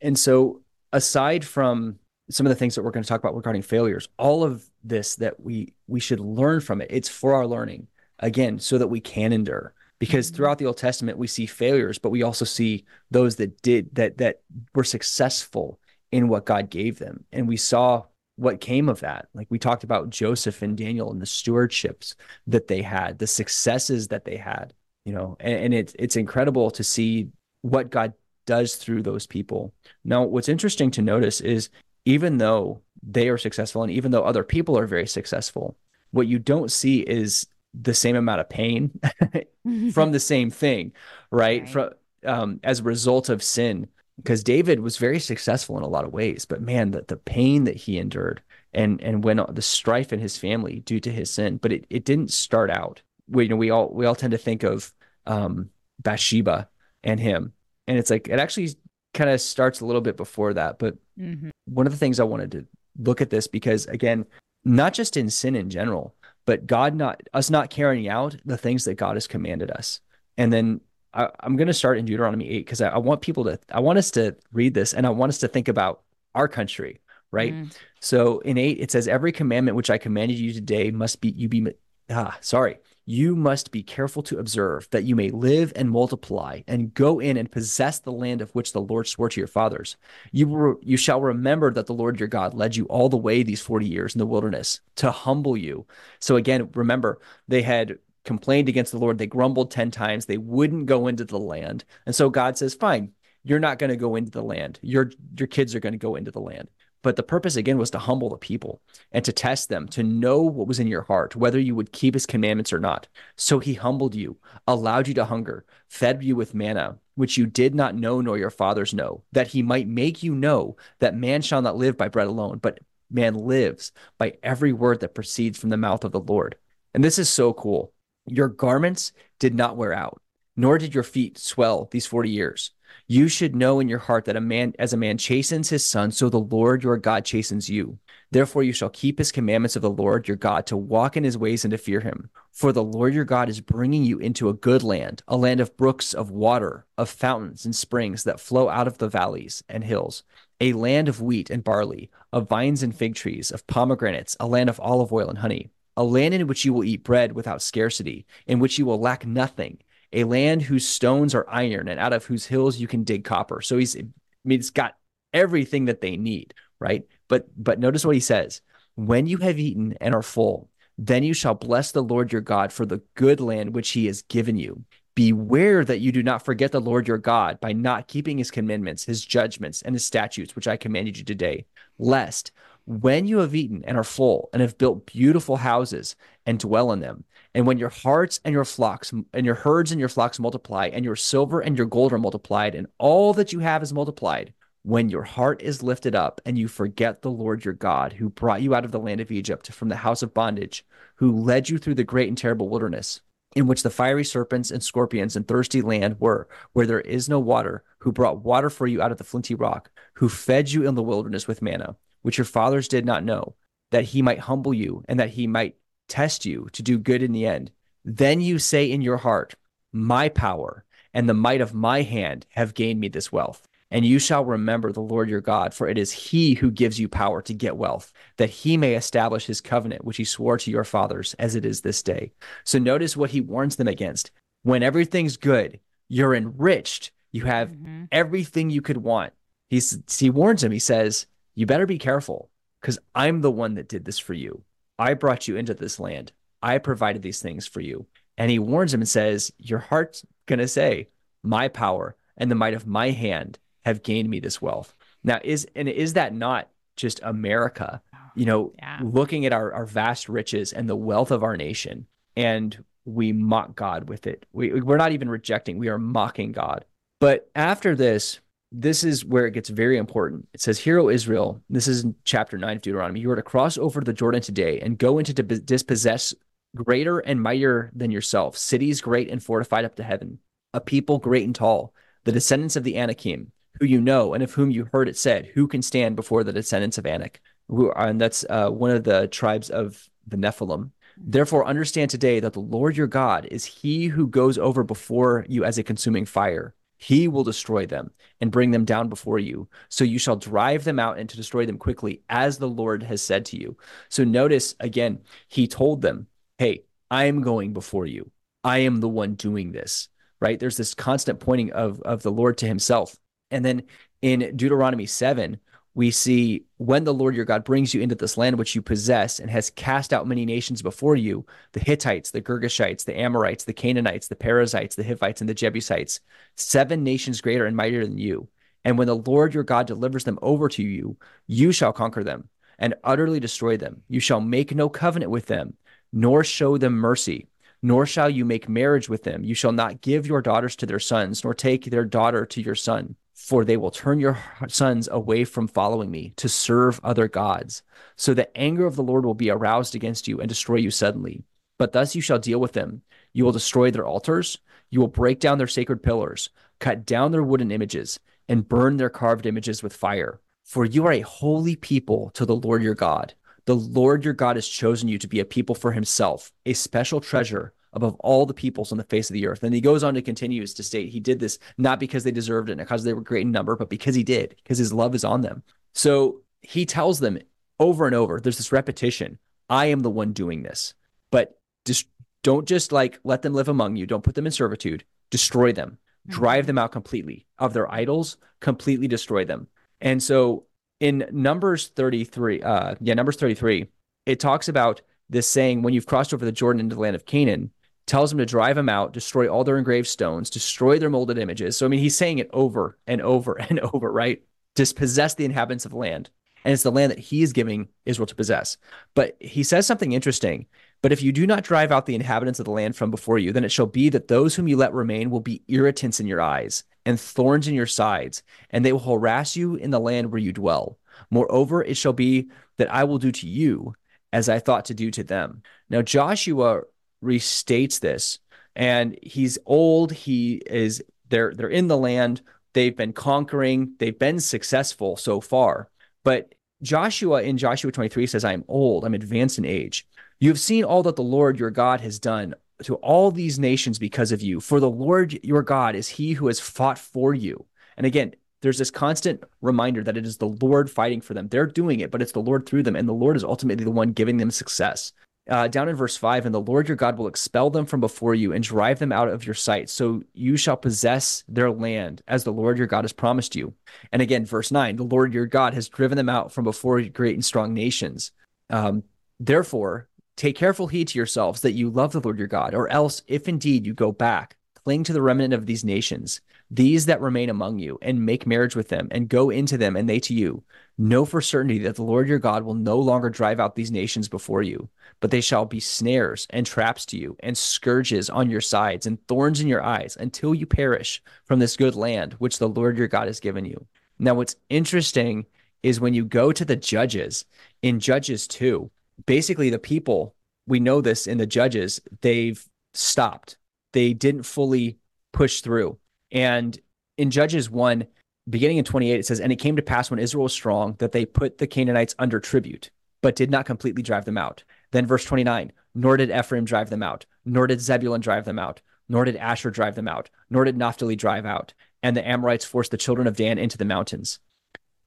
and 0.00 0.18
so 0.18 0.62
aside 0.92 1.44
from 1.44 1.98
some 2.30 2.46
of 2.46 2.50
the 2.50 2.56
things 2.56 2.74
that 2.74 2.82
we're 2.82 2.90
going 2.90 3.02
to 3.02 3.08
talk 3.08 3.20
about 3.20 3.34
regarding 3.34 3.62
failures 3.62 4.08
all 4.16 4.44
of 4.44 4.64
this 4.84 5.16
that 5.16 5.40
we 5.40 5.74
we 5.86 6.00
should 6.00 6.20
learn 6.20 6.60
from 6.60 6.80
it 6.80 6.88
it's 6.90 7.08
for 7.08 7.34
our 7.34 7.46
learning 7.46 7.86
again 8.20 8.58
so 8.58 8.78
that 8.78 8.88
we 8.88 9.00
can 9.00 9.32
endure 9.32 9.74
because 9.98 10.28
mm-hmm. 10.28 10.36
throughout 10.36 10.58
the 10.58 10.66
old 10.66 10.76
testament 10.76 11.18
we 11.18 11.26
see 11.26 11.46
failures 11.46 11.98
but 11.98 12.10
we 12.10 12.22
also 12.22 12.44
see 12.44 12.84
those 13.10 13.36
that 13.36 13.60
did 13.62 13.92
that 13.94 14.18
that 14.18 14.40
were 14.74 14.84
successful 14.84 15.78
in 16.12 16.28
what 16.28 16.46
god 16.46 16.70
gave 16.70 16.98
them 16.98 17.24
and 17.32 17.48
we 17.48 17.56
saw 17.56 18.02
what 18.36 18.60
came 18.60 18.88
of 18.88 19.00
that 19.00 19.28
like 19.34 19.46
we 19.50 19.58
talked 19.58 19.84
about 19.84 20.10
joseph 20.10 20.62
and 20.62 20.76
daniel 20.76 21.10
and 21.10 21.20
the 21.20 21.26
stewardships 21.26 22.14
that 22.46 22.68
they 22.68 22.82
had 22.82 23.18
the 23.18 23.26
successes 23.26 24.08
that 24.08 24.24
they 24.24 24.36
had 24.36 24.72
you 25.04 25.12
know 25.12 25.36
and, 25.40 25.54
and 25.54 25.74
it's 25.74 25.94
it's 25.98 26.16
incredible 26.16 26.70
to 26.70 26.84
see 26.84 27.28
what 27.62 27.90
god 27.90 28.12
does 28.46 28.76
through 28.76 29.02
those 29.02 29.26
people 29.26 29.72
now 30.04 30.22
what's 30.22 30.48
interesting 30.48 30.90
to 30.90 31.02
notice 31.02 31.40
is 31.40 31.68
even 32.04 32.38
though 32.38 32.80
they 33.02 33.28
are 33.28 33.38
successful 33.38 33.82
and 33.82 33.92
even 33.92 34.10
though 34.10 34.24
other 34.24 34.44
people 34.44 34.78
are 34.78 34.86
very 34.86 35.06
successful, 35.06 35.76
what 36.10 36.26
you 36.26 36.38
don't 36.38 36.70
see 36.70 37.00
is 37.00 37.46
the 37.74 37.94
same 37.94 38.16
amount 38.16 38.40
of 38.40 38.48
pain 38.48 38.98
from 39.92 40.12
the 40.12 40.20
same 40.20 40.50
thing, 40.50 40.92
right? 41.30 41.62
right. 41.62 41.70
From 41.70 41.90
um, 42.24 42.60
as 42.62 42.80
a 42.80 42.84
result 42.84 43.28
of 43.28 43.42
sin, 43.42 43.88
because 44.16 44.44
David 44.44 44.80
was 44.80 44.96
very 44.96 45.18
successful 45.18 45.76
in 45.76 45.82
a 45.82 45.88
lot 45.88 46.04
of 46.04 46.12
ways, 46.12 46.44
but 46.44 46.60
man, 46.60 46.90
the, 46.90 47.04
the 47.06 47.16
pain 47.16 47.64
that 47.64 47.76
he 47.76 47.98
endured 47.98 48.42
and 48.74 49.00
and 49.02 49.22
when 49.24 49.40
the 49.50 49.62
strife 49.62 50.12
in 50.12 50.20
his 50.20 50.38
family 50.38 50.80
due 50.80 51.00
to 51.00 51.10
his 51.10 51.30
sin, 51.30 51.58
but 51.58 51.72
it, 51.72 51.86
it 51.90 52.04
didn't 52.04 52.30
start 52.30 52.70
out. 52.70 53.02
We 53.28 53.44
you 53.44 53.50
know 53.50 53.56
we 53.56 53.70
all 53.70 53.88
we 53.88 54.06
all 54.06 54.14
tend 54.14 54.32
to 54.32 54.38
think 54.38 54.62
of 54.62 54.92
um, 55.26 55.70
Bathsheba 56.00 56.68
and 57.02 57.20
him, 57.20 57.52
and 57.86 57.98
it's 57.98 58.10
like 58.10 58.28
it 58.28 58.38
actually 58.38 58.70
kind 59.14 59.30
of 59.30 59.40
starts 59.40 59.80
a 59.80 59.86
little 59.86 60.00
bit 60.00 60.16
before 60.16 60.54
that. 60.54 60.78
But 60.78 60.96
mm-hmm. 61.18 61.50
one 61.66 61.86
of 61.86 61.92
the 61.92 61.98
things 61.98 62.18
I 62.18 62.24
wanted 62.24 62.52
to 62.52 62.66
look 62.98 63.20
at 63.20 63.30
this 63.30 63.46
because 63.46 63.86
again, 63.86 64.26
not 64.64 64.94
just 64.94 65.16
in 65.16 65.28
sin 65.28 65.54
in 65.54 65.70
general, 65.70 66.14
but 66.46 66.66
God 66.66 66.94
not 66.94 67.22
us 67.34 67.50
not 67.50 67.70
carrying 67.70 68.08
out 68.08 68.36
the 68.44 68.58
things 68.58 68.84
that 68.84 68.94
God 68.94 69.16
has 69.16 69.26
commanded 69.26 69.70
us. 69.70 70.00
And 70.38 70.52
then 70.52 70.80
I, 71.14 71.28
am 71.42 71.56
going 71.56 71.68
to 71.68 71.74
start 71.74 71.98
in 71.98 72.04
Deuteronomy 72.04 72.48
8 72.48 72.58
because 72.58 72.80
I, 72.80 72.88
I, 72.88 72.98
want 72.98 73.20
people 73.20 73.44
to, 73.44 73.58
I 73.70 73.80
want 73.80 73.98
us 73.98 74.10
to 74.12 74.36
read 74.52 74.74
this 74.74 74.94
and 74.94 75.06
I 75.06 75.10
want 75.10 75.30
us 75.30 75.38
to 75.38 75.48
think 75.48 75.68
about 75.68 76.02
our 76.34 76.48
country, 76.48 77.00
right? 77.30 77.52
Mm. 77.52 77.76
So 78.00 78.40
in 78.40 78.58
8, 78.58 78.78
it 78.80 78.90
says, 78.90 79.08
Every 79.08 79.32
commandment 79.32 79.76
which 79.76 79.90
I 79.90 79.98
commanded 79.98 80.38
you 80.38 80.52
today 80.52 80.90
must 80.90 81.20
be, 81.20 81.30
you 81.30 81.48
be, 81.48 81.66
ah, 82.10 82.36
sorry, 82.40 82.78
you 83.04 83.34
must 83.34 83.72
be 83.72 83.82
careful 83.82 84.22
to 84.22 84.38
observe 84.38 84.88
that 84.90 85.04
you 85.04 85.16
may 85.16 85.30
live 85.30 85.72
and 85.74 85.90
multiply 85.90 86.60
and 86.68 86.94
go 86.94 87.18
in 87.18 87.36
and 87.36 87.50
possess 87.50 87.98
the 87.98 88.12
land 88.12 88.40
of 88.40 88.50
which 88.52 88.72
the 88.72 88.80
Lord 88.80 89.08
swore 89.08 89.28
to 89.28 89.40
your 89.40 89.48
fathers. 89.48 89.96
You 90.30 90.48
will, 90.48 90.76
you 90.82 90.96
shall 90.96 91.20
remember 91.20 91.72
that 91.72 91.86
the 91.86 91.94
Lord 91.94 92.20
your 92.20 92.28
God 92.28 92.54
led 92.54 92.76
you 92.76 92.84
all 92.86 93.08
the 93.08 93.16
way 93.16 93.42
these 93.42 93.60
40 93.60 93.86
years 93.86 94.14
in 94.14 94.20
the 94.20 94.26
wilderness 94.26 94.80
to 94.96 95.10
humble 95.10 95.56
you. 95.56 95.86
So 96.20 96.36
again, 96.36 96.70
remember 96.74 97.18
they 97.48 97.62
had 97.62 97.98
complained 98.24 98.68
against 98.68 98.92
the 98.92 98.98
Lord. 98.98 99.18
They 99.18 99.26
grumbled 99.26 99.70
10 99.70 99.90
times. 99.90 100.26
They 100.26 100.38
wouldn't 100.38 100.86
go 100.86 101.08
into 101.08 101.24
the 101.24 101.38
land. 101.38 101.84
And 102.06 102.14
so 102.14 102.30
God 102.30 102.56
says, 102.56 102.74
fine, 102.74 103.12
you're 103.44 103.58
not 103.58 103.78
going 103.78 103.90
to 103.90 103.96
go 103.96 104.16
into 104.16 104.30
the 104.30 104.42
land. 104.42 104.78
Your, 104.82 105.10
your 105.36 105.48
kids 105.48 105.74
are 105.74 105.80
going 105.80 105.92
to 105.92 105.98
go 105.98 106.14
into 106.14 106.30
the 106.30 106.40
land. 106.40 106.68
But 107.02 107.16
the 107.16 107.22
purpose 107.24 107.56
again 107.56 107.78
was 107.78 107.90
to 107.90 107.98
humble 107.98 108.30
the 108.30 108.36
people 108.36 108.80
and 109.10 109.24
to 109.24 109.32
test 109.32 109.68
them, 109.68 109.88
to 109.88 110.04
know 110.04 110.40
what 110.40 110.68
was 110.68 110.78
in 110.78 110.86
your 110.86 111.02
heart, 111.02 111.34
whether 111.34 111.58
you 111.58 111.74
would 111.74 111.92
keep 111.92 112.14
his 112.14 112.26
commandments 112.26 112.72
or 112.72 112.78
not. 112.78 113.08
So 113.36 113.58
he 113.58 113.74
humbled 113.74 114.14
you, 114.14 114.38
allowed 114.68 115.08
you 115.08 115.14
to 115.14 115.24
hunger, 115.24 115.64
fed 115.88 116.22
you 116.22 116.36
with 116.36 116.54
manna, 116.54 116.98
which 117.16 117.36
you 117.36 117.46
did 117.46 117.74
not 117.74 117.96
know 117.96 118.20
nor 118.20 118.38
your 118.38 118.50
fathers 118.50 118.94
know, 118.94 119.24
that 119.32 119.48
he 119.48 119.62
might 119.62 119.88
make 119.88 120.22
you 120.22 120.34
know 120.34 120.76
that 121.00 121.16
man 121.16 121.42
shall 121.42 121.60
not 121.60 121.76
live 121.76 121.96
by 121.96 122.08
bread 122.08 122.28
alone, 122.28 122.58
but 122.58 122.78
man 123.10 123.34
lives 123.34 123.92
by 124.16 124.34
every 124.42 124.72
word 124.72 125.00
that 125.00 125.14
proceeds 125.14 125.58
from 125.58 125.70
the 125.70 125.76
mouth 125.76 126.04
of 126.04 126.12
the 126.12 126.20
Lord. 126.20 126.54
And 126.94 127.02
this 127.02 127.18
is 127.18 127.28
so 127.28 127.52
cool. 127.52 127.91
Your 128.26 128.48
garments 128.48 129.12
did 129.40 129.54
not 129.54 129.76
wear 129.76 129.92
out, 129.92 130.22
nor 130.56 130.78
did 130.78 130.94
your 130.94 131.02
feet 131.02 131.38
swell 131.38 131.88
these 131.90 132.06
40 132.06 132.30
years. 132.30 132.70
You 133.08 133.26
should 133.26 133.56
know 133.56 133.80
in 133.80 133.88
your 133.88 133.98
heart 133.98 134.26
that 134.26 134.36
a 134.36 134.40
man, 134.40 134.74
as 134.78 134.92
a 134.92 134.96
man 134.96 135.18
chastens 135.18 135.70
his 135.70 135.84
son, 135.84 136.12
so 136.12 136.28
the 136.28 136.38
Lord 136.38 136.84
your 136.84 136.96
God 136.98 137.24
chastens 137.24 137.68
you. 137.68 137.98
Therefore, 138.30 138.62
you 138.62 138.72
shall 138.72 138.90
keep 138.90 139.18
his 139.18 139.32
commandments 139.32 139.76
of 139.76 139.82
the 139.82 139.90
Lord 139.90 140.28
your 140.28 140.36
God 140.36 140.66
to 140.66 140.76
walk 140.76 141.16
in 141.16 141.24
his 141.24 141.36
ways 141.36 141.64
and 141.64 141.72
to 141.72 141.78
fear 141.78 142.00
him. 142.00 142.30
For 142.52 142.72
the 142.72 142.84
Lord 142.84 143.12
your 143.12 143.24
God 143.24 143.48
is 143.48 143.60
bringing 143.60 144.04
you 144.04 144.18
into 144.18 144.48
a 144.48 144.54
good 144.54 144.82
land, 144.82 145.22
a 145.26 145.36
land 145.36 145.60
of 145.60 145.76
brooks 145.76 146.14
of 146.14 146.30
water, 146.30 146.86
of 146.96 147.10
fountains 147.10 147.64
and 147.64 147.74
springs 147.74 148.24
that 148.24 148.40
flow 148.40 148.68
out 148.68 148.86
of 148.86 148.98
the 148.98 149.08
valleys 149.08 149.64
and 149.68 149.82
hills, 149.82 150.22
a 150.60 150.72
land 150.74 151.08
of 151.08 151.20
wheat 151.20 151.50
and 151.50 151.64
barley, 151.64 152.10
of 152.32 152.48
vines 152.48 152.82
and 152.82 152.94
fig 152.94 153.14
trees, 153.14 153.50
of 153.50 153.66
pomegranates, 153.66 154.36
a 154.38 154.46
land 154.46 154.70
of 154.70 154.78
olive 154.80 155.12
oil 155.12 155.28
and 155.28 155.38
honey, 155.38 155.70
a 155.96 156.04
land 156.04 156.34
in 156.34 156.46
which 156.46 156.64
you 156.64 156.72
will 156.72 156.84
eat 156.84 157.04
bread 157.04 157.32
without 157.32 157.62
scarcity, 157.62 158.26
in 158.46 158.58
which 158.58 158.78
you 158.78 158.86
will 158.86 159.00
lack 159.00 159.26
nothing, 159.26 159.78
a 160.12 160.24
land 160.24 160.62
whose 160.62 160.86
stones 160.86 161.34
are 161.34 161.48
iron 161.48 161.88
and 161.88 162.00
out 162.00 162.12
of 162.12 162.24
whose 162.24 162.46
hills 162.46 162.78
you 162.78 162.86
can 162.86 163.04
dig 163.04 163.24
copper. 163.24 163.60
So 163.60 163.78
he's, 163.78 163.96
I 163.96 164.04
mean, 164.44 164.58
it's 164.58 164.70
got 164.70 164.96
everything 165.32 165.86
that 165.86 166.00
they 166.00 166.16
need, 166.16 166.54
right? 166.78 167.04
But 167.28 167.46
but 167.56 167.78
notice 167.78 168.04
what 168.04 168.14
he 168.14 168.20
says: 168.20 168.60
when 168.94 169.26
you 169.26 169.38
have 169.38 169.58
eaten 169.58 169.96
and 170.00 170.14
are 170.14 170.22
full, 170.22 170.68
then 170.98 171.22
you 171.22 171.34
shall 171.34 171.54
bless 171.54 171.92
the 171.92 172.02
Lord 172.02 172.32
your 172.32 172.42
God 172.42 172.72
for 172.72 172.86
the 172.86 173.02
good 173.14 173.40
land 173.40 173.74
which 173.74 173.90
he 173.90 174.06
has 174.06 174.22
given 174.22 174.56
you. 174.56 174.84
Beware 175.14 175.84
that 175.84 176.00
you 176.00 176.10
do 176.10 176.22
not 176.22 176.42
forget 176.42 176.72
the 176.72 176.80
Lord 176.80 177.06
your 177.06 177.18
God 177.18 177.60
by 177.60 177.74
not 177.74 178.08
keeping 178.08 178.38
his 178.38 178.50
commandments, 178.50 179.04
his 179.04 179.22
judgments, 179.22 179.82
and 179.82 179.94
his 179.94 180.06
statutes, 180.06 180.56
which 180.56 180.66
I 180.66 180.78
commanded 180.78 181.18
you 181.18 181.24
today, 181.24 181.66
lest 181.98 182.50
when 182.86 183.26
you 183.26 183.38
have 183.38 183.54
eaten 183.54 183.84
and 183.84 183.96
are 183.96 184.04
full 184.04 184.48
and 184.52 184.60
have 184.60 184.78
built 184.78 185.06
beautiful 185.06 185.56
houses 185.56 186.16
and 186.46 186.58
dwell 186.58 186.92
in 186.92 187.00
them, 187.00 187.24
and 187.54 187.66
when 187.66 187.78
your 187.78 187.90
hearts 187.90 188.40
and 188.44 188.52
your 188.52 188.64
flocks 188.64 189.12
and 189.32 189.46
your 189.46 189.54
herds 189.54 189.92
and 189.92 190.00
your 190.00 190.08
flocks 190.08 190.40
multiply, 190.40 190.88
and 190.88 191.04
your 191.04 191.16
silver 191.16 191.60
and 191.60 191.76
your 191.76 191.86
gold 191.86 192.12
are 192.12 192.18
multiplied, 192.18 192.74
and 192.74 192.86
all 192.98 193.32
that 193.34 193.52
you 193.52 193.60
have 193.60 193.82
is 193.82 193.92
multiplied, 193.92 194.52
when 194.84 195.08
your 195.08 195.22
heart 195.22 195.62
is 195.62 195.82
lifted 195.82 196.14
up 196.14 196.40
and 196.44 196.58
you 196.58 196.66
forget 196.66 197.22
the 197.22 197.30
Lord 197.30 197.64
your 197.64 197.74
God, 197.74 198.14
who 198.14 198.28
brought 198.28 198.62
you 198.62 198.74
out 198.74 198.84
of 198.84 198.90
the 198.90 198.98
land 198.98 199.20
of 199.20 199.30
Egypt 199.30 199.70
from 199.70 199.88
the 199.88 199.96
house 199.96 200.22
of 200.22 200.34
bondage, 200.34 200.84
who 201.16 201.36
led 201.36 201.68
you 201.68 201.78
through 201.78 201.94
the 201.94 202.04
great 202.04 202.28
and 202.28 202.36
terrible 202.36 202.68
wilderness, 202.68 203.20
in 203.54 203.66
which 203.66 203.82
the 203.82 203.90
fiery 203.90 204.24
serpents 204.24 204.70
and 204.70 204.82
scorpions 204.82 205.36
and 205.36 205.46
thirsty 205.46 205.82
land 205.82 206.16
were, 206.18 206.48
where 206.72 206.86
there 206.86 207.02
is 207.02 207.28
no 207.28 207.38
water, 207.38 207.84
who 207.98 208.10
brought 208.10 208.42
water 208.42 208.70
for 208.70 208.86
you 208.86 209.00
out 209.00 209.12
of 209.12 209.18
the 209.18 209.24
flinty 209.24 209.54
rock, 209.54 209.90
who 210.14 210.28
fed 210.28 210.70
you 210.72 210.86
in 210.88 210.94
the 210.94 211.02
wilderness 211.02 211.46
with 211.46 211.62
manna, 211.62 211.94
which 212.22 212.38
your 212.38 212.44
fathers 212.44 212.88
did 212.88 213.04
not 213.04 213.24
know, 213.24 213.54
that 213.90 214.04
he 214.04 214.22
might 214.22 214.38
humble 214.40 214.72
you 214.72 215.04
and 215.08 215.20
that 215.20 215.30
he 215.30 215.46
might 215.46 215.76
test 216.08 216.46
you 216.46 216.68
to 216.72 216.82
do 216.82 216.98
good 216.98 217.22
in 217.22 217.32
the 217.32 217.46
end. 217.46 217.70
Then 218.04 218.40
you 218.40 218.58
say 218.58 218.90
in 218.90 219.02
your 219.02 219.18
heart, 219.18 219.54
My 219.92 220.28
power 220.28 220.84
and 221.14 221.28
the 221.28 221.34
might 221.34 221.60
of 221.60 221.74
my 221.74 222.02
hand 222.02 222.46
have 222.50 222.74
gained 222.74 223.00
me 223.00 223.08
this 223.08 223.30
wealth. 223.30 223.68
And 223.90 224.06
you 224.06 224.18
shall 224.18 224.42
remember 224.42 224.90
the 224.90 225.02
Lord 225.02 225.28
your 225.28 225.42
God, 225.42 225.74
for 225.74 225.86
it 225.86 225.98
is 225.98 226.10
he 226.10 226.54
who 226.54 226.70
gives 226.70 226.98
you 226.98 227.10
power 227.10 227.42
to 227.42 227.52
get 227.52 227.76
wealth, 227.76 228.10
that 228.38 228.48
he 228.48 228.78
may 228.78 228.94
establish 228.94 229.44
his 229.44 229.60
covenant, 229.60 230.02
which 230.02 230.16
he 230.16 230.24
swore 230.24 230.56
to 230.56 230.70
your 230.70 230.84
fathers, 230.84 231.34
as 231.38 231.54
it 231.54 231.66
is 231.66 231.82
this 231.82 232.02
day. 232.02 232.32
So 232.64 232.78
notice 232.78 233.18
what 233.18 233.30
he 233.30 233.42
warns 233.42 233.76
them 233.76 233.88
against. 233.88 234.30
When 234.62 234.82
everything's 234.82 235.36
good, 235.36 235.78
you're 236.08 236.34
enriched, 236.34 237.10
you 237.32 237.44
have 237.44 237.68
mm-hmm. 237.70 238.04
everything 238.10 238.70
you 238.70 238.80
could 238.80 238.96
want. 238.96 239.34
He's, 239.68 239.98
he 240.18 240.30
warns 240.30 240.64
him, 240.64 240.72
he 240.72 240.78
says, 240.78 241.26
You 241.54 241.66
better 241.66 241.86
be 241.86 241.98
careful, 241.98 242.50
because 242.80 242.98
I'm 243.14 243.40
the 243.40 243.50
one 243.50 243.74
that 243.74 243.88
did 243.88 244.04
this 244.04 244.18
for 244.18 244.34
you. 244.34 244.64
I 244.98 245.14
brought 245.14 245.48
you 245.48 245.56
into 245.56 245.74
this 245.74 246.00
land. 246.00 246.32
I 246.62 246.78
provided 246.78 247.22
these 247.22 247.40
things 247.40 247.66
for 247.66 247.80
you. 247.80 248.06
And 248.38 248.50
he 248.50 248.58
warns 248.58 248.94
him 248.94 249.00
and 249.00 249.08
says, 249.08 249.52
Your 249.58 249.78
heart's 249.78 250.24
going 250.46 250.58
to 250.58 250.68
say, 250.68 251.08
My 251.42 251.68
power 251.68 252.16
and 252.36 252.50
the 252.50 252.56
might 252.56 252.74
of 252.74 252.86
my 252.86 253.10
hand 253.10 253.58
have 253.84 254.02
gained 254.02 254.30
me 254.30 254.40
this 254.40 254.62
wealth. 254.62 254.94
Now, 255.24 255.40
is 255.44 255.66
and 255.76 255.88
is 255.88 256.14
that 256.14 256.34
not 256.34 256.68
just 256.96 257.20
America? 257.22 258.02
You 258.34 258.46
know, 258.46 258.72
yeah. 258.78 259.00
looking 259.02 259.44
at 259.44 259.52
our, 259.52 259.72
our 259.72 259.84
vast 259.84 260.28
riches 260.28 260.72
and 260.72 260.88
the 260.88 260.96
wealth 260.96 261.30
of 261.30 261.42
our 261.42 261.56
nation, 261.56 262.06
and 262.34 262.82
we 263.04 263.32
mock 263.32 263.76
God 263.76 264.08
with 264.08 264.26
it. 264.26 264.46
We, 264.52 264.80
we're 264.80 264.96
not 264.96 265.12
even 265.12 265.28
rejecting, 265.28 265.78
we 265.78 265.88
are 265.88 265.98
mocking 265.98 266.52
God. 266.52 266.86
But 267.20 267.50
after 267.54 267.94
this, 267.94 268.40
this 268.72 269.04
is 269.04 269.24
where 269.24 269.46
it 269.46 269.52
gets 269.52 269.68
very 269.68 269.98
important. 269.98 270.48
It 270.54 270.60
says, 270.60 270.78
Hear, 270.78 270.98
O 270.98 271.08
Israel, 271.08 271.62
this 271.68 271.86
is 271.86 272.04
in 272.04 272.14
chapter 272.24 272.56
9 272.56 272.76
of 272.76 272.82
Deuteronomy, 272.82 273.20
you 273.20 273.30
are 273.30 273.36
to 273.36 273.42
cross 273.42 273.76
over 273.76 274.00
the 274.00 274.12
Jordan 274.12 274.40
today 274.40 274.80
and 274.80 274.98
go 274.98 275.18
into 275.18 275.34
to 275.34 275.42
dispossess 275.42 276.34
greater 276.74 277.18
and 277.18 277.40
mightier 277.40 277.90
than 277.94 278.10
yourself, 278.10 278.56
cities 278.56 279.00
great 279.00 279.28
and 279.28 279.42
fortified 279.42 279.84
up 279.84 279.96
to 279.96 280.02
heaven, 280.02 280.38
a 280.72 280.80
people 280.80 281.18
great 281.18 281.44
and 281.44 281.54
tall, 281.54 281.92
the 282.24 282.32
descendants 282.32 282.76
of 282.76 282.84
the 282.84 282.96
Anakim, 282.96 283.52
who 283.78 283.86
you 283.86 284.00
know 284.00 284.32
and 284.32 284.42
of 284.42 284.52
whom 284.52 284.70
you 284.70 284.88
heard 284.90 285.08
it 285.08 285.18
said, 285.18 285.50
Who 285.54 285.68
can 285.68 285.82
stand 285.82 286.16
before 286.16 286.42
the 286.42 286.52
descendants 286.52 286.98
of 286.98 287.06
Anak? 287.06 287.40
Who 287.68 287.90
are, 287.90 288.08
and 288.08 288.20
that's 288.20 288.44
uh, 288.48 288.70
one 288.70 288.90
of 288.90 289.04
the 289.04 289.28
tribes 289.28 289.70
of 289.70 290.08
the 290.26 290.36
Nephilim. 290.36 290.90
Therefore, 291.18 291.66
understand 291.66 292.10
today 292.10 292.40
that 292.40 292.54
the 292.54 292.60
Lord 292.60 292.96
your 292.96 293.06
God 293.06 293.46
is 293.50 293.64
he 293.64 294.06
who 294.06 294.26
goes 294.26 294.56
over 294.56 294.82
before 294.82 295.44
you 295.48 295.64
as 295.64 295.76
a 295.76 295.82
consuming 295.82 296.24
fire. 296.24 296.74
He 297.02 297.26
will 297.26 297.42
destroy 297.42 297.84
them 297.84 298.12
and 298.40 298.52
bring 298.52 298.70
them 298.70 298.84
down 298.84 299.08
before 299.08 299.40
you. 299.40 299.68
So 299.88 300.04
you 300.04 300.20
shall 300.20 300.36
drive 300.36 300.84
them 300.84 301.00
out 301.00 301.18
and 301.18 301.28
to 301.28 301.36
destroy 301.36 301.66
them 301.66 301.76
quickly, 301.76 302.22
as 302.28 302.58
the 302.58 302.68
Lord 302.68 303.02
has 303.02 303.20
said 303.20 303.44
to 303.46 303.56
you. 303.56 303.76
So 304.08 304.22
notice 304.22 304.76
again, 304.78 305.22
he 305.48 305.66
told 305.66 306.00
them, 306.00 306.28
Hey, 306.58 306.84
I 307.10 307.24
am 307.24 307.42
going 307.42 307.72
before 307.72 308.06
you. 308.06 308.30
I 308.62 308.78
am 308.78 309.00
the 309.00 309.08
one 309.08 309.34
doing 309.34 309.72
this, 309.72 310.10
right? 310.40 310.60
There's 310.60 310.76
this 310.76 310.94
constant 310.94 311.40
pointing 311.40 311.72
of, 311.72 312.00
of 312.02 312.22
the 312.22 312.30
Lord 312.30 312.58
to 312.58 312.68
himself. 312.68 313.16
And 313.50 313.64
then 313.64 313.82
in 314.20 314.56
Deuteronomy 314.56 315.06
7, 315.06 315.58
we 315.94 316.10
see 316.10 316.64
when 316.78 317.04
the 317.04 317.12
Lord 317.12 317.34
your 317.34 317.44
God 317.44 317.64
brings 317.64 317.92
you 317.92 318.00
into 318.00 318.14
this 318.14 318.38
land 318.38 318.58
which 318.58 318.74
you 318.74 318.80
possess 318.80 319.38
and 319.38 319.50
has 319.50 319.70
cast 319.70 320.12
out 320.12 320.26
many 320.26 320.46
nations 320.46 320.80
before 320.80 321.16
you 321.16 321.44
the 321.72 321.80
Hittites, 321.80 322.30
the 322.30 322.40
Girgashites, 322.40 323.04
the 323.04 323.18
Amorites, 323.18 323.64
the 323.64 323.74
Canaanites, 323.74 324.28
the 324.28 324.36
Perizzites, 324.36 324.96
the 324.96 325.04
Hivites, 325.04 325.40
and 325.42 325.50
the 325.50 325.54
Jebusites, 325.54 326.20
seven 326.56 327.04
nations 327.04 327.42
greater 327.42 327.66
and 327.66 327.76
mightier 327.76 328.04
than 328.04 328.16
you. 328.16 328.48
And 328.84 328.96
when 328.96 329.06
the 329.06 329.16
Lord 329.16 329.54
your 329.54 329.64
God 329.64 329.86
delivers 329.86 330.24
them 330.24 330.38
over 330.40 330.68
to 330.70 330.82
you, 330.82 331.16
you 331.46 331.72
shall 331.72 331.92
conquer 331.92 332.24
them 332.24 332.48
and 332.78 332.94
utterly 333.04 333.38
destroy 333.38 333.76
them. 333.76 334.02
You 334.08 334.18
shall 334.18 334.40
make 334.40 334.74
no 334.74 334.88
covenant 334.88 335.30
with 335.30 335.46
them, 335.46 335.74
nor 336.12 336.42
show 336.42 336.78
them 336.78 336.94
mercy, 336.94 337.48
nor 337.82 338.06
shall 338.06 338.30
you 338.30 338.44
make 338.44 338.68
marriage 338.68 339.08
with 339.08 339.24
them. 339.24 339.44
You 339.44 339.54
shall 339.54 339.72
not 339.72 340.00
give 340.00 340.26
your 340.26 340.40
daughters 340.40 340.74
to 340.76 340.86
their 340.86 340.98
sons, 340.98 341.44
nor 341.44 341.54
take 341.54 341.84
their 341.84 342.04
daughter 342.04 342.46
to 342.46 342.62
your 342.62 342.74
son 342.74 343.16
for 343.34 343.64
they 343.64 343.76
will 343.76 343.90
turn 343.90 344.20
your 344.20 344.38
sons 344.68 345.08
away 345.10 345.44
from 345.44 345.66
following 345.66 346.10
me 346.10 346.32
to 346.36 346.48
serve 346.48 347.00
other 347.02 347.28
gods. 347.28 347.82
So 348.16 348.34
the 348.34 348.54
anger 348.56 348.86
of 348.86 348.96
the 348.96 349.02
Lord 349.02 349.24
will 349.24 349.34
be 349.34 349.50
aroused 349.50 349.94
against 349.94 350.28
you 350.28 350.40
and 350.40 350.48
destroy 350.48 350.76
you 350.76 350.90
suddenly. 350.90 351.44
But 351.78 351.92
thus 351.92 352.14
you 352.14 352.20
shall 352.20 352.38
deal 352.38 352.60
with 352.60 352.72
them. 352.72 353.02
You 353.32 353.44
will 353.44 353.52
destroy 353.52 353.90
their 353.90 354.06
altars, 354.06 354.58
you 354.90 355.00
will 355.00 355.08
break 355.08 355.40
down 355.40 355.56
their 355.56 355.66
sacred 355.66 356.02
pillars, 356.02 356.50
cut 356.78 357.06
down 357.06 357.32
their 357.32 357.42
wooden 357.42 357.70
images, 357.70 358.20
and 358.48 358.68
burn 358.68 358.98
their 358.98 359.08
carved 359.08 359.46
images 359.46 359.82
with 359.82 359.96
fire. 359.96 360.40
For 360.64 360.84
you 360.84 361.06
are 361.06 361.12
a 361.12 361.20
holy 361.20 361.76
people 361.76 362.30
to 362.34 362.44
the 362.44 362.54
Lord 362.54 362.82
your 362.82 362.94
God. 362.94 363.34
The 363.64 363.74
Lord 363.74 364.24
your 364.24 364.34
God 364.34 364.56
has 364.56 364.68
chosen 364.68 365.08
you 365.08 365.18
to 365.18 365.28
be 365.28 365.40
a 365.40 365.44
people 365.44 365.74
for 365.74 365.92
himself, 365.92 366.52
a 366.66 366.74
special 366.74 367.20
treasure 367.20 367.72
above 367.92 368.14
all 368.20 368.46
the 368.46 368.54
peoples 368.54 368.92
on 368.92 368.98
the 368.98 369.04
face 369.04 369.28
of 369.28 369.34
the 369.34 369.46
earth. 369.46 369.62
And 369.62 369.74
he 369.74 369.80
goes 369.80 370.02
on 370.02 370.14
to 370.14 370.22
continues 370.22 370.74
to 370.74 370.82
state 370.82 371.10
he 371.10 371.20
did 371.20 371.38
this 371.38 371.58
not 371.78 372.00
because 372.00 372.24
they 372.24 372.30
deserved 372.30 372.68
it, 372.68 372.72
and 372.72 372.80
because 372.80 373.04
they 373.04 373.12
were 373.12 373.20
great 373.20 373.42
in 373.42 373.52
number, 373.52 373.76
but 373.76 373.90
because 373.90 374.14
he 374.14 374.24
did, 374.24 374.56
because 374.62 374.78
his 374.78 374.92
love 374.92 375.14
is 375.14 375.24
on 375.24 375.40
them. 375.40 375.62
So 375.94 376.42
he 376.62 376.86
tells 376.86 377.20
them 377.20 377.38
over 377.78 378.06
and 378.06 378.14
over, 378.14 378.40
there's 378.40 378.56
this 378.56 378.72
repetition. 378.72 379.38
I 379.68 379.86
am 379.86 380.00
the 380.00 380.10
one 380.10 380.32
doing 380.32 380.62
this. 380.62 380.94
But 381.30 381.58
just 381.84 382.06
don't 382.42 382.66
just 382.66 382.92
like 382.92 383.18
let 383.24 383.42
them 383.42 383.54
live 383.54 383.68
among 383.68 383.96
you. 383.96 384.06
Don't 384.06 384.24
put 384.24 384.34
them 384.34 384.46
in 384.46 384.52
servitude. 384.52 385.04
Destroy 385.30 385.72
them. 385.72 385.98
Mm-hmm. 386.28 386.38
Drive 386.40 386.66
them 386.66 386.78
out 386.78 386.92
completely 386.92 387.46
of 387.58 387.72
their 387.72 387.92
idols, 387.92 388.36
completely 388.60 389.08
destroy 389.08 389.44
them. 389.44 389.66
And 390.00 390.22
so 390.22 390.66
in 391.00 391.26
Numbers 391.32 391.88
33, 391.88 392.62
uh, 392.62 392.94
yeah, 393.00 393.14
Numbers 393.14 393.36
33, 393.36 393.88
it 394.26 394.38
talks 394.38 394.68
about 394.68 395.00
this 395.30 395.48
saying, 395.48 395.82
when 395.82 395.94
you've 395.94 396.06
crossed 396.06 396.32
over 396.32 396.44
the 396.44 396.52
Jordan 396.52 396.80
into 396.80 396.94
the 396.94 397.00
land 397.00 397.16
of 397.16 397.26
Canaan, 397.26 397.70
tells 398.12 398.28
them 398.28 398.36
to 398.38 398.44
drive 398.44 398.76
them 398.76 398.90
out, 398.90 399.14
destroy 399.14 399.48
all 399.48 399.64
their 399.64 399.78
engraved 399.78 400.06
stones, 400.06 400.50
destroy 400.50 400.98
their 400.98 401.08
molded 401.08 401.38
images. 401.38 401.78
So, 401.78 401.86
I 401.86 401.88
mean, 401.88 401.98
he's 401.98 402.14
saying 402.14 402.40
it 402.40 402.50
over 402.52 402.98
and 403.06 403.22
over 403.22 403.54
and 403.54 403.80
over, 403.94 404.12
right? 404.12 404.42
Dispossess 404.74 405.32
the 405.32 405.46
inhabitants 405.46 405.86
of 405.86 405.92
the 405.92 405.96
land. 405.96 406.28
And 406.62 406.74
it's 406.74 406.82
the 406.82 406.92
land 406.92 407.10
that 407.10 407.18
he 407.18 407.42
is 407.42 407.54
giving 407.54 407.88
Israel 408.04 408.26
to 408.26 408.34
possess. 408.34 408.76
But 409.14 409.38
he 409.40 409.62
says 409.62 409.86
something 409.86 410.12
interesting. 410.12 410.66
But 411.00 411.12
if 411.12 411.22
you 411.22 411.32
do 411.32 411.46
not 411.46 411.64
drive 411.64 411.90
out 411.90 412.04
the 412.04 412.14
inhabitants 412.14 412.60
of 412.60 412.66
the 412.66 412.70
land 412.70 412.96
from 412.96 413.10
before 413.10 413.38
you, 413.38 413.50
then 413.50 413.64
it 413.64 413.72
shall 413.72 413.86
be 413.86 414.10
that 414.10 414.28
those 414.28 414.54
whom 414.54 414.68
you 414.68 414.76
let 414.76 414.92
remain 414.92 415.30
will 415.30 415.40
be 415.40 415.62
irritants 415.68 416.20
in 416.20 416.26
your 416.26 416.42
eyes 416.42 416.84
and 417.06 417.18
thorns 417.18 417.66
in 417.66 417.72
your 417.72 417.86
sides, 417.86 418.42
and 418.68 418.84
they 418.84 418.92
will 418.92 419.00
harass 419.00 419.56
you 419.56 419.76
in 419.76 419.90
the 419.90 419.98
land 419.98 420.30
where 420.30 420.38
you 420.38 420.52
dwell. 420.52 420.98
Moreover, 421.30 421.82
it 421.82 421.96
shall 421.96 422.12
be 422.12 422.50
that 422.76 422.92
I 422.92 423.04
will 423.04 423.18
do 423.18 423.32
to 423.32 423.48
you 423.48 423.94
as 424.34 424.50
I 424.50 424.58
thought 424.58 424.84
to 424.86 424.94
do 424.94 425.10
to 425.12 425.24
them. 425.24 425.62
Now, 425.88 426.02
Joshua 426.02 426.82
restates 427.22 428.00
this 428.00 428.38
and 428.74 429.16
he's 429.22 429.58
old 429.66 430.12
he 430.12 430.62
is 430.66 431.02
they're 431.28 431.54
they're 431.54 431.68
in 431.68 431.88
the 431.88 431.96
land 431.96 432.42
they've 432.72 432.96
been 432.96 433.12
conquering, 433.12 433.94
they've 433.98 434.18
been 434.18 434.40
successful 434.40 435.16
so 435.16 435.40
far. 435.40 435.88
But 436.24 436.54
Joshua 436.82 437.42
in 437.42 437.58
Joshua 437.58 437.92
23 437.92 438.26
says, 438.26 438.44
I 438.44 438.52
am 438.52 438.64
old, 438.68 439.04
I'm 439.04 439.14
advanced 439.14 439.58
in 439.58 439.64
age. 439.64 440.06
You 440.40 440.48
have 440.48 440.60
seen 440.60 440.84
all 440.84 441.02
that 441.04 441.16
the 441.16 441.22
Lord 441.22 441.58
your 441.58 441.70
God 441.70 442.00
has 442.00 442.18
done 442.18 442.54
to 442.84 442.96
all 442.96 443.30
these 443.30 443.58
nations 443.58 443.98
because 443.98 444.32
of 444.32 444.42
you. 444.42 444.60
For 444.60 444.80
the 444.80 444.90
Lord 444.90 445.38
your 445.44 445.62
God 445.62 445.94
is 445.94 446.08
he 446.08 446.32
who 446.32 446.48
has 446.48 446.58
fought 446.58 446.98
for 446.98 447.32
you. 447.32 447.64
And 447.96 448.06
again, 448.06 448.34
there's 448.60 448.78
this 448.78 448.90
constant 448.90 449.42
reminder 449.60 450.02
that 450.02 450.16
it 450.16 450.24
is 450.24 450.38
the 450.38 450.46
Lord 450.46 450.90
fighting 450.90 451.20
for 451.20 451.34
them. 451.34 451.48
They're 451.48 451.66
doing 451.66 452.00
it, 452.00 452.10
but 452.10 452.22
it's 452.22 452.32
the 452.32 452.40
Lord 452.40 452.66
through 452.66 452.84
them. 452.84 452.96
And 452.96 453.08
the 453.08 453.12
Lord 453.12 453.36
is 453.36 453.44
ultimately 453.44 453.84
the 453.84 453.90
one 453.90 454.12
giving 454.12 454.36
them 454.36 454.50
success. 454.50 455.12
Uh, 455.50 455.66
down 455.66 455.88
in 455.88 455.96
verse 455.96 456.16
5 456.16 456.46
and 456.46 456.54
the 456.54 456.60
lord 456.60 456.86
your 456.86 456.96
god 456.96 457.18
will 457.18 457.26
expel 457.26 457.68
them 457.68 457.84
from 457.84 458.00
before 458.00 458.32
you 458.32 458.52
and 458.52 458.62
drive 458.62 459.00
them 459.00 459.10
out 459.10 459.28
of 459.28 459.44
your 459.44 459.54
sight. 459.54 459.90
So 459.90 460.22
you 460.34 460.56
shall 460.56 460.76
possess 460.76 461.42
their 461.48 461.70
land 461.70 462.22
as 462.28 462.44
the 462.44 462.52
lord 462.52 462.78
your 462.78 462.86
god 462.86 463.02
has 463.02 463.12
promised 463.12 463.56
you. 463.56 463.74
And 464.12 464.22
again 464.22 464.44
verse 464.44 464.70
9 464.70 464.96
the 464.96 465.02
lord 465.02 465.34
your 465.34 465.46
god 465.46 465.74
has 465.74 465.88
driven 465.88 466.16
them 466.16 466.28
out 466.28 466.52
from 466.52 466.62
before 466.62 467.00
great 467.02 467.34
and 467.34 467.44
strong 467.44 467.74
nations. 467.74 468.30
Um, 468.70 469.02
therefore 469.40 470.08
take 470.36 470.56
careful 470.56 470.86
heed 470.86 471.08
to 471.08 471.18
yourselves 471.18 471.62
that 471.62 471.72
you 471.72 471.90
love 471.90 472.12
the 472.12 472.20
lord 472.20 472.38
your 472.38 472.46
god 472.46 472.72
or 472.72 472.88
else 472.88 473.22
if 473.26 473.48
indeed 473.48 473.84
you 473.84 473.94
go 473.94 474.12
back 474.12 474.56
cling 474.84 475.02
to 475.04 475.12
the 475.12 475.22
remnant 475.22 475.54
of 475.54 475.66
these 475.66 475.84
nations 475.84 476.40
these 476.72 477.04
that 477.06 477.20
remain 477.20 477.50
among 477.50 477.78
you, 477.78 477.98
and 478.00 478.24
make 478.24 478.46
marriage 478.46 478.74
with 478.74 478.88
them, 478.88 479.08
and 479.10 479.28
go 479.28 479.50
into 479.50 479.76
them, 479.76 479.94
and 479.94 480.08
they 480.08 480.18
to 480.20 480.32
you. 480.32 480.64
Know 480.98 481.24
for 481.24 481.40
certainty 481.40 481.78
that 481.80 481.96
the 481.96 482.02
Lord 482.02 482.28
your 482.28 482.38
God 482.38 482.64
will 482.64 482.74
no 482.74 482.98
longer 482.98 483.30
drive 483.30 483.58
out 483.58 483.74
these 483.74 483.90
nations 483.90 484.28
before 484.28 484.62
you, 484.62 484.88
but 485.20 485.30
they 485.30 485.40
shall 485.40 485.64
be 485.64 485.80
snares 485.80 486.46
and 486.50 486.66
traps 486.66 487.06
to 487.06 487.18
you, 487.18 487.36
and 487.40 487.56
scourges 487.56 488.28
on 488.28 488.50
your 488.50 488.60
sides, 488.60 489.06
and 489.06 489.24
thorns 489.26 489.60
in 489.60 489.68
your 489.68 489.82
eyes, 489.82 490.16
until 490.20 490.54
you 490.54 490.66
perish 490.66 491.22
from 491.44 491.58
this 491.58 491.76
good 491.76 491.94
land 491.94 492.34
which 492.34 492.58
the 492.58 492.68
Lord 492.68 492.98
your 492.98 493.08
God 493.08 493.26
has 493.26 493.40
given 493.40 493.64
you. 493.64 493.86
Now, 494.18 494.34
what's 494.34 494.56
interesting 494.68 495.46
is 495.82 496.00
when 496.00 496.14
you 496.14 496.24
go 496.24 496.52
to 496.52 496.64
the 496.64 496.76
judges 496.76 497.44
in 497.82 497.98
Judges 497.98 498.46
2, 498.46 498.90
basically 499.26 499.70
the 499.70 499.78
people, 499.78 500.34
we 500.66 500.78
know 500.78 501.00
this 501.00 501.26
in 501.26 501.38
the 501.38 501.46
judges, 501.46 502.00
they've 502.20 502.64
stopped. 502.94 503.56
They 503.92 504.12
didn't 504.12 504.44
fully 504.44 504.98
push 505.32 505.60
through 505.60 505.98
and 506.32 506.78
in 507.18 507.30
Judges 507.30 507.70
1, 507.70 508.06
beginning 508.48 508.78
in 508.78 508.84
28, 508.84 509.20
it 509.20 509.26
says, 509.26 509.40
And 509.40 509.52
it 509.52 509.56
came 509.56 509.76
to 509.76 509.82
pass 509.82 510.10
when 510.10 510.20
Israel 510.20 510.44
was 510.44 510.52
strong 510.52 510.96
that 510.98 511.12
they 511.12 511.24
put 511.24 511.58
the 511.58 511.66
Canaanites 511.66 512.14
under 512.18 512.40
tribute, 512.40 512.90
but 513.20 513.36
did 513.36 513.50
not 513.50 513.66
completely 513.66 514.02
drive 514.02 514.24
them 514.24 514.38
out. 514.38 514.64
Then 514.90 515.06
verse 515.06 515.24
29, 515.24 515.72
nor 515.94 516.16
did 516.16 516.30
Ephraim 516.30 516.64
drive 516.64 516.90
them 516.90 517.02
out, 517.02 517.26
nor 517.44 517.66
did 517.66 517.80
Zebulun 517.80 518.20
drive 518.20 518.44
them 518.44 518.58
out, 518.58 518.80
nor 519.08 519.24
did 519.24 519.36
Asher 519.36 519.70
drive 519.70 519.94
them 519.94 520.08
out, 520.08 520.30
nor 520.50 520.64
did 520.64 520.76
Naphtali 520.76 521.16
drive 521.16 521.46
out. 521.46 521.74
And 522.02 522.16
the 522.16 522.26
Amorites 522.26 522.64
forced 522.64 522.90
the 522.90 522.96
children 522.96 523.26
of 523.26 523.36
Dan 523.36 523.58
into 523.58 523.78
the 523.78 523.84
mountains. 523.84 524.38